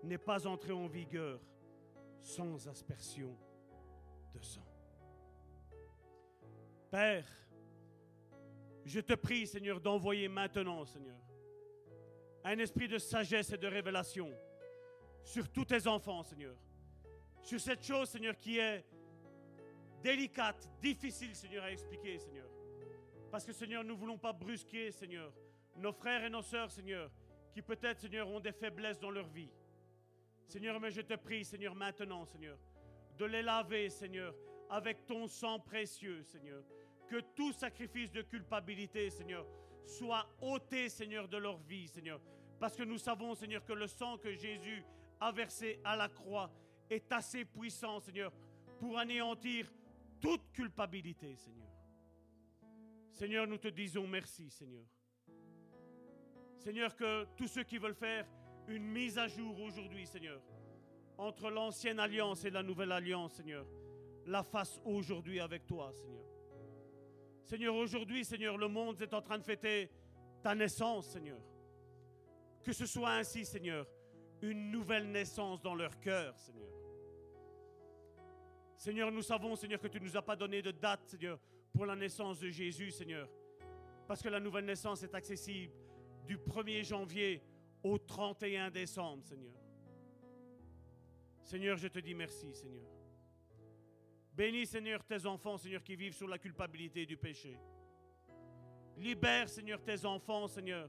n'est 0.02 0.18
pas 0.18 0.46
entrée 0.46 0.72
en 0.72 0.86
vigueur 0.86 1.40
sans 2.20 2.68
aspersion 2.68 3.36
de 4.32 4.40
sang. 4.40 4.66
Père, 6.90 7.26
je 8.84 9.00
te 9.00 9.14
prie, 9.14 9.46
Seigneur, 9.46 9.80
d'envoyer 9.80 10.28
maintenant, 10.28 10.84
Seigneur, 10.84 11.20
un 12.44 12.58
esprit 12.58 12.88
de 12.88 12.98
sagesse 12.98 13.52
et 13.52 13.58
de 13.58 13.66
révélation 13.66 14.32
sur 15.22 15.48
tous 15.50 15.66
tes 15.66 15.86
enfants, 15.86 16.22
Seigneur. 16.22 16.56
Sur 17.42 17.60
cette 17.60 17.84
chose, 17.84 18.08
Seigneur, 18.08 18.36
qui 18.38 18.58
est 18.58 18.84
délicate, 20.02 20.68
difficile, 20.80 21.34
Seigneur, 21.34 21.64
à 21.64 21.72
expliquer, 21.72 22.18
Seigneur. 22.18 22.48
Parce 23.30 23.44
que, 23.44 23.52
Seigneur, 23.52 23.84
nous 23.84 23.94
ne 23.94 23.98
voulons 23.98 24.18
pas 24.18 24.32
brusquer, 24.32 24.90
Seigneur, 24.90 25.32
nos 25.76 25.92
frères 25.92 26.24
et 26.24 26.30
nos 26.30 26.42
sœurs, 26.42 26.70
Seigneur, 26.70 27.10
qui 27.52 27.62
peut-être, 27.62 28.00
Seigneur, 28.00 28.28
ont 28.28 28.40
des 28.40 28.52
faiblesses 28.52 28.98
dans 28.98 29.10
leur 29.10 29.28
vie. 29.28 29.50
Seigneur, 30.46 30.80
mais 30.80 30.90
je 30.90 31.00
te 31.02 31.14
prie, 31.14 31.44
Seigneur, 31.44 31.74
maintenant, 31.74 32.24
Seigneur, 32.24 32.58
de 33.18 33.24
les 33.24 33.42
laver, 33.42 33.88
Seigneur, 33.88 34.34
avec 34.68 35.06
ton 35.06 35.26
sang 35.26 35.60
précieux, 35.60 36.22
Seigneur. 36.22 36.64
Que 37.08 37.20
tout 37.34 37.52
sacrifice 37.52 38.10
de 38.10 38.22
culpabilité, 38.22 39.10
Seigneur, 39.10 39.46
soit 39.84 40.26
ôté, 40.40 40.88
Seigneur, 40.88 41.28
de 41.28 41.36
leur 41.36 41.58
vie, 41.58 41.88
Seigneur. 41.88 42.20
Parce 42.58 42.76
que 42.76 42.82
nous 42.82 42.98
savons, 42.98 43.34
Seigneur, 43.34 43.64
que 43.64 43.72
le 43.72 43.86
sang 43.86 44.18
que 44.18 44.32
Jésus 44.32 44.84
a 45.20 45.32
versé 45.32 45.80
à 45.84 45.96
la 45.96 46.08
croix 46.08 46.50
est 46.88 47.10
assez 47.12 47.44
puissant, 47.44 48.00
Seigneur, 48.00 48.32
pour 48.78 48.98
anéantir 48.98 49.70
toute 50.20 50.52
culpabilité, 50.52 51.36
Seigneur. 51.36 51.68
Seigneur, 53.12 53.46
nous 53.46 53.58
te 53.58 53.68
disons 53.68 54.06
merci, 54.06 54.50
Seigneur. 54.50 54.84
Seigneur, 56.56 56.94
que 56.94 57.24
tous 57.36 57.48
ceux 57.48 57.64
qui 57.64 57.78
veulent 57.78 57.94
faire 57.94 58.26
une 58.68 58.84
mise 58.84 59.18
à 59.18 59.26
jour 59.26 59.58
aujourd'hui, 59.60 60.06
Seigneur, 60.06 60.40
entre 61.18 61.50
l'ancienne 61.50 61.98
alliance 61.98 62.44
et 62.44 62.50
la 62.50 62.62
nouvelle 62.62 62.92
alliance, 62.92 63.34
Seigneur, 63.34 63.66
la 64.26 64.42
fassent 64.42 64.80
aujourd'hui 64.84 65.40
avec 65.40 65.66
toi, 65.66 65.92
Seigneur. 65.92 66.24
Seigneur, 67.44 67.74
aujourd'hui, 67.74 68.24
Seigneur, 68.24 68.56
le 68.56 68.68
monde 68.68 69.00
est 69.02 69.12
en 69.12 69.22
train 69.22 69.38
de 69.38 69.42
fêter 69.42 69.90
ta 70.42 70.54
naissance, 70.54 71.08
Seigneur. 71.08 71.40
Que 72.62 72.72
ce 72.72 72.86
soit 72.86 73.12
ainsi, 73.12 73.44
Seigneur, 73.44 73.86
une 74.42 74.70
nouvelle 74.70 75.10
naissance 75.10 75.60
dans 75.60 75.74
leur 75.74 75.98
cœur, 75.98 76.38
Seigneur. 76.38 76.79
Seigneur, 78.80 79.12
nous 79.12 79.20
savons, 79.20 79.54
Seigneur, 79.56 79.78
que 79.78 79.88
tu 79.88 80.00
ne 80.00 80.06
nous 80.06 80.16
as 80.16 80.22
pas 80.22 80.34
donné 80.34 80.62
de 80.62 80.70
date, 80.70 81.06
Seigneur, 81.06 81.38
pour 81.70 81.84
la 81.84 81.94
naissance 81.94 82.40
de 82.40 82.48
Jésus, 82.48 82.90
Seigneur. 82.90 83.28
Parce 84.08 84.22
que 84.22 84.30
la 84.30 84.40
nouvelle 84.40 84.64
naissance 84.64 85.02
est 85.02 85.14
accessible 85.14 85.74
du 86.24 86.38
1er 86.38 86.82
janvier 86.82 87.42
au 87.82 87.98
31 87.98 88.70
décembre, 88.70 89.22
Seigneur. 89.22 89.52
Seigneur, 91.42 91.76
je 91.76 91.88
te 91.88 91.98
dis 91.98 92.14
merci, 92.14 92.54
Seigneur. 92.54 92.88
Bénis, 94.32 94.64
Seigneur, 94.64 95.04
tes 95.04 95.26
enfants, 95.26 95.58
Seigneur, 95.58 95.82
qui 95.82 95.94
vivent 95.94 96.16
sur 96.16 96.28
la 96.28 96.38
culpabilité 96.38 97.04
du 97.04 97.18
péché. 97.18 97.58
Libère, 98.96 99.50
Seigneur, 99.50 99.82
tes 99.82 100.06
enfants, 100.06 100.48
Seigneur, 100.48 100.88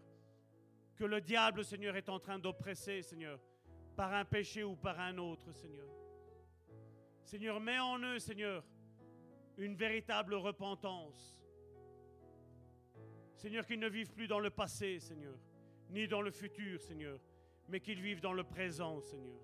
que 0.96 1.04
le 1.04 1.20
diable, 1.20 1.66
Seigneur, 1.66 1.98
est 1.98 2.08
en 2.08 2.22
train 2.22 2.40
d'oppresser, 2.40 3.02
Seigneur, 3.02 3.38
par 3.98 4.14
un 4.14 4.24
péché 4.24 4.64
ou 4.64 4.78
par 4.78 4.98
un 4.98 5.18
autre, 5.18 5.52
Seigneur. 5.52 6.01
Seigneur, 7.24 7.60
mets 7.60 7.80
en 7.80 8.00
eux, 8.00 8.20
Seigneur, 8.20 8.64
une 9.58 9.76
véritable 9.76 10.36
repentance. 10.36 11.42
Seigneur, 13.36 13.66
qu'ils 13.66 13.80
ne 13.80 13.90
vivent 13.90 14.12
plus 14.12 14.28
dans 14.28 14.40
le 14.40 14.50
passé, 14.50 15.00
Seigneur, 15.00 15.38
ni 15.90 16.08
dans 16.08 16.22
le 16.22 16.32
futur, 16.32 16.82
Seigneur, 16.82 17.20
mais 17.68 17.80
qu'ils 17.80 18.02
vivent 18.02 18.22
dans 18.22 18.34
le 18.34 18.44
présent, 18.44 19.02
Seigneur. 19.02 19.40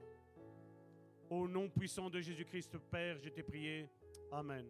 Au 1.29 1.47
nom 1.47 1.69
puissant 1.69 2.09
de 2.09 2.19
Jésus-Christ, 2.19 2.77
Père, 2.77 3.17
je 3.19 3.29
t'ai 3.29 3.43
prié. 3.43 3.89
Amen. 4.31 4.65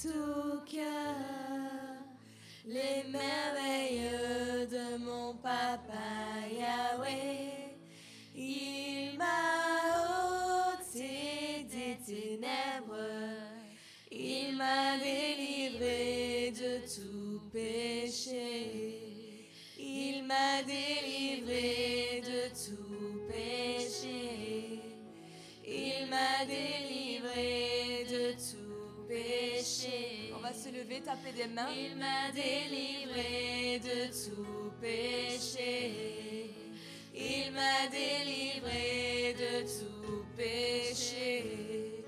Tout 0.00 0.60
cœur 0.70 1.16
les 2.66 3.04
merveilles 3.10 4.66
de 4.70 4.98
mon 4.98 5.34
papa 5.34 6.44
Yahweh. 6.52 7.74
Il 8.34 9.16
m'a 9.16 10.74
ôté 10.74 11.66
des 11.70 11.96
ténèbres, 12.04 12.96
il 14.12 14.56
m'a 14.56 14.98
délivré 14.98 16.52
de 16.52 16.80
tout 16.86 17.40
péché. 17.50 19.00
Il 19.78 20.24
m'a 20.24 20.62
délivré 20.62 20.85
lever, 30.76 31.00
taper 31.00 31.32
des 31.32 31.48
mains. 31.48 31.68
Il 31.70 31.96
m'a 31.96 32.30
délivré 32.32 33.80
de 33.80 34.06
tout 34.12 34.72
péché. 34.80 36.50
Il 37.14 37.52
m'a 37.52 37.88
délivré 37.90 39.34
de 39.38 39.62
tout 39.62 40.24
péché. 40.36 42.04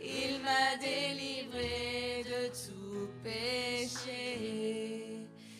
Il 0.00 0.40
m'a 0.40 0.76
délivré 0.80 2.24
de 2.24 2.48
tout 2.48 3.08
péché. 3.22 4.26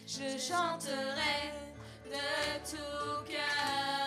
Je 0.07 0.39
chanterai 0.39 1.39
de 2.11 2.71
tout 2.71 3.25
cœur 3.27 3.98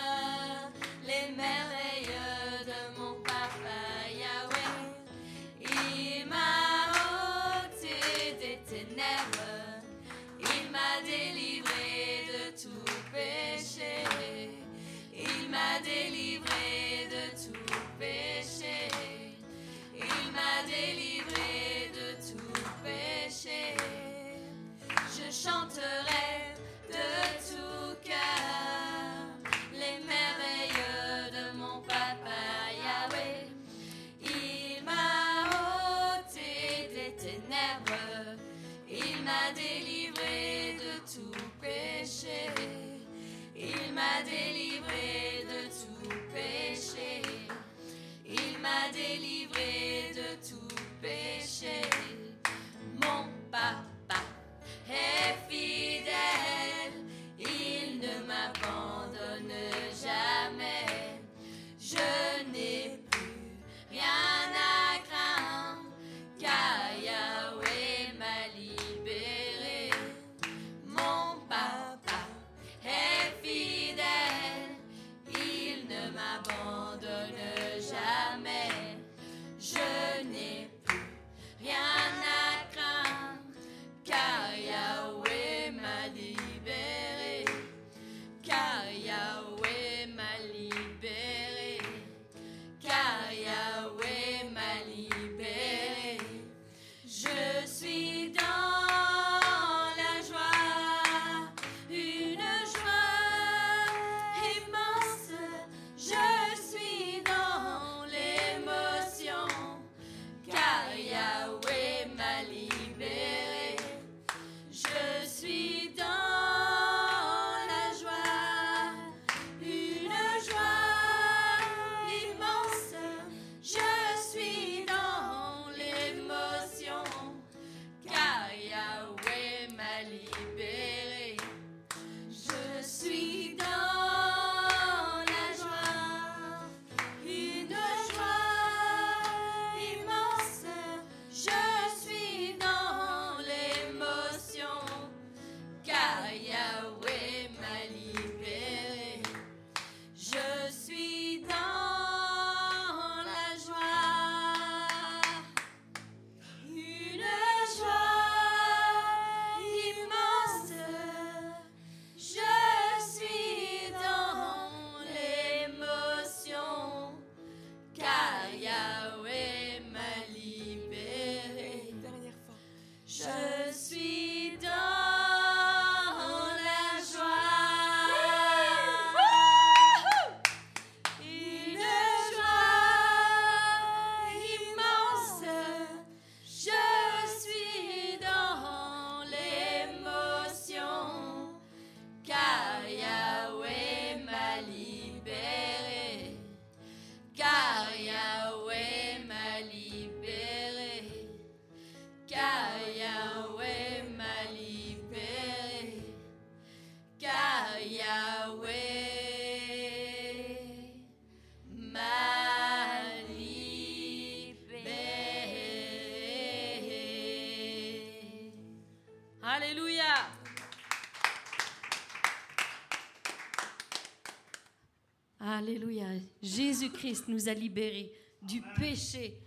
Jésus-Christ 226.92 227.28
nous 227.28 227.48
a 227.48 227.54
libérés 227.54 228.12
du 228.42 228.60
péché. 228.78 229.38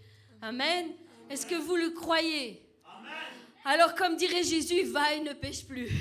Amen. 0.41 0.88
Est-ce 1.30 1.45
que 1.45 1.56
vous 1.56 1.75
le 1.75 1.91
croyez? 1.91 2.64
Alors, 3.64 3.93
comme 3.95 4.15
dirait 4.15 4.43
Jésus, 4.43 4.83
va 4.85 5.14
et 5.14 5.22
ne 5.22 5.33
pêche 5.33 5.65
plus. 5.65 5.90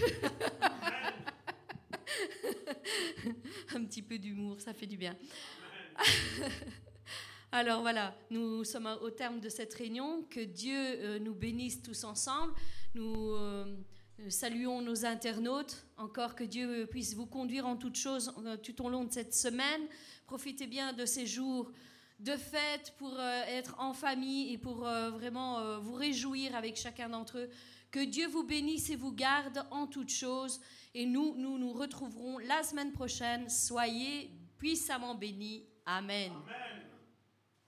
Un 3.74 3.84
petit 3.84 4.02
peu 4.02 4.18
d'humour, 4.18 4.60
ça 4.60 4.74
fait 4.74 4.86
du 4.86 4.96
bien. 4.96 5.16
Alors 7.52 7.82
voilà, 7.82 8.16
nous 8.30 8.64
sommes 8.64 8.86
au 9.02 9.10
terme 9.10 9.40
de 9.40 9.48
cette 9.48 9.74
réunion. 9.74 10.24
Que 10.24 10.40
Dieu 10.40 10.76
euh, 10.76 11.18
nous 11.18 11.34
bénisse 11.34 11.82
tous 11.82 12.04
ensemble. 12.04 12.54
Nous 12.94 13.34
euh, 13.34 13.76
saluons 14.28 14.80
nos 14.80 15.04
internautes. 15.04 15.86
Encore 15.96 16.34
que 16.34 16.44
Dieu 16.44 16.86
puisse 16.90 17.14
vous 17.14 17.26
conduire 17.26 17.66
en 17.66 17.76
toutes 17.76 17.96
choses 17.96 18.32
euh, 18.44 18.56
tout 18.56 18.84
au 18.84 18.88
long 18.88 19.04
de 19.04 19.12
cette 19.12 19.34
semaine. 19.34 19.82
Profitez 20.26 20.66
bien 20.66 20.92
de 20.92 21.06
ces 21.06 21.26
jours 21.26 21.72
de 22.20 22.36
fête 22.36 22.94
pour 22.96 23.20
être 23.20 23.74
en 23.80 23.92
famille 23.92 24.52
et 24.52 24.56
pour 24.56 24.76
vraiment 24.76 25.80
vous 25.80 25.94
réjouir 25.94 26.54
avec 26.54 26.76
chacun 26.76 27.08
d'entre 27.08 27.38
eux. 27.38 27.50
Que 27.90 28.04
Dieu 28.04 28.28
vous 28.28 28.44
bénisse 28.44 28.88
et 28.90 28.96
vous 28.96 29.12
garde 29.12 29.66
en 29.70 29.86
toutes 29.86 30.10
choses. 30.10 30.60
Et 30.94 31.06
nous, 31.06 31.34
nous 31.36 31.58
nous 31.58 31.72
retrouverons 31.72 32.38
la 32.38 32.62
semaine 32.62 32.92
prochaine. 32.92 33.48
Soyez 33.50 34.30
puissamment 34.58 35.14
bénis. 35.14 35.66
Amen. 35.86 36.32
Amen. 36.32 36.73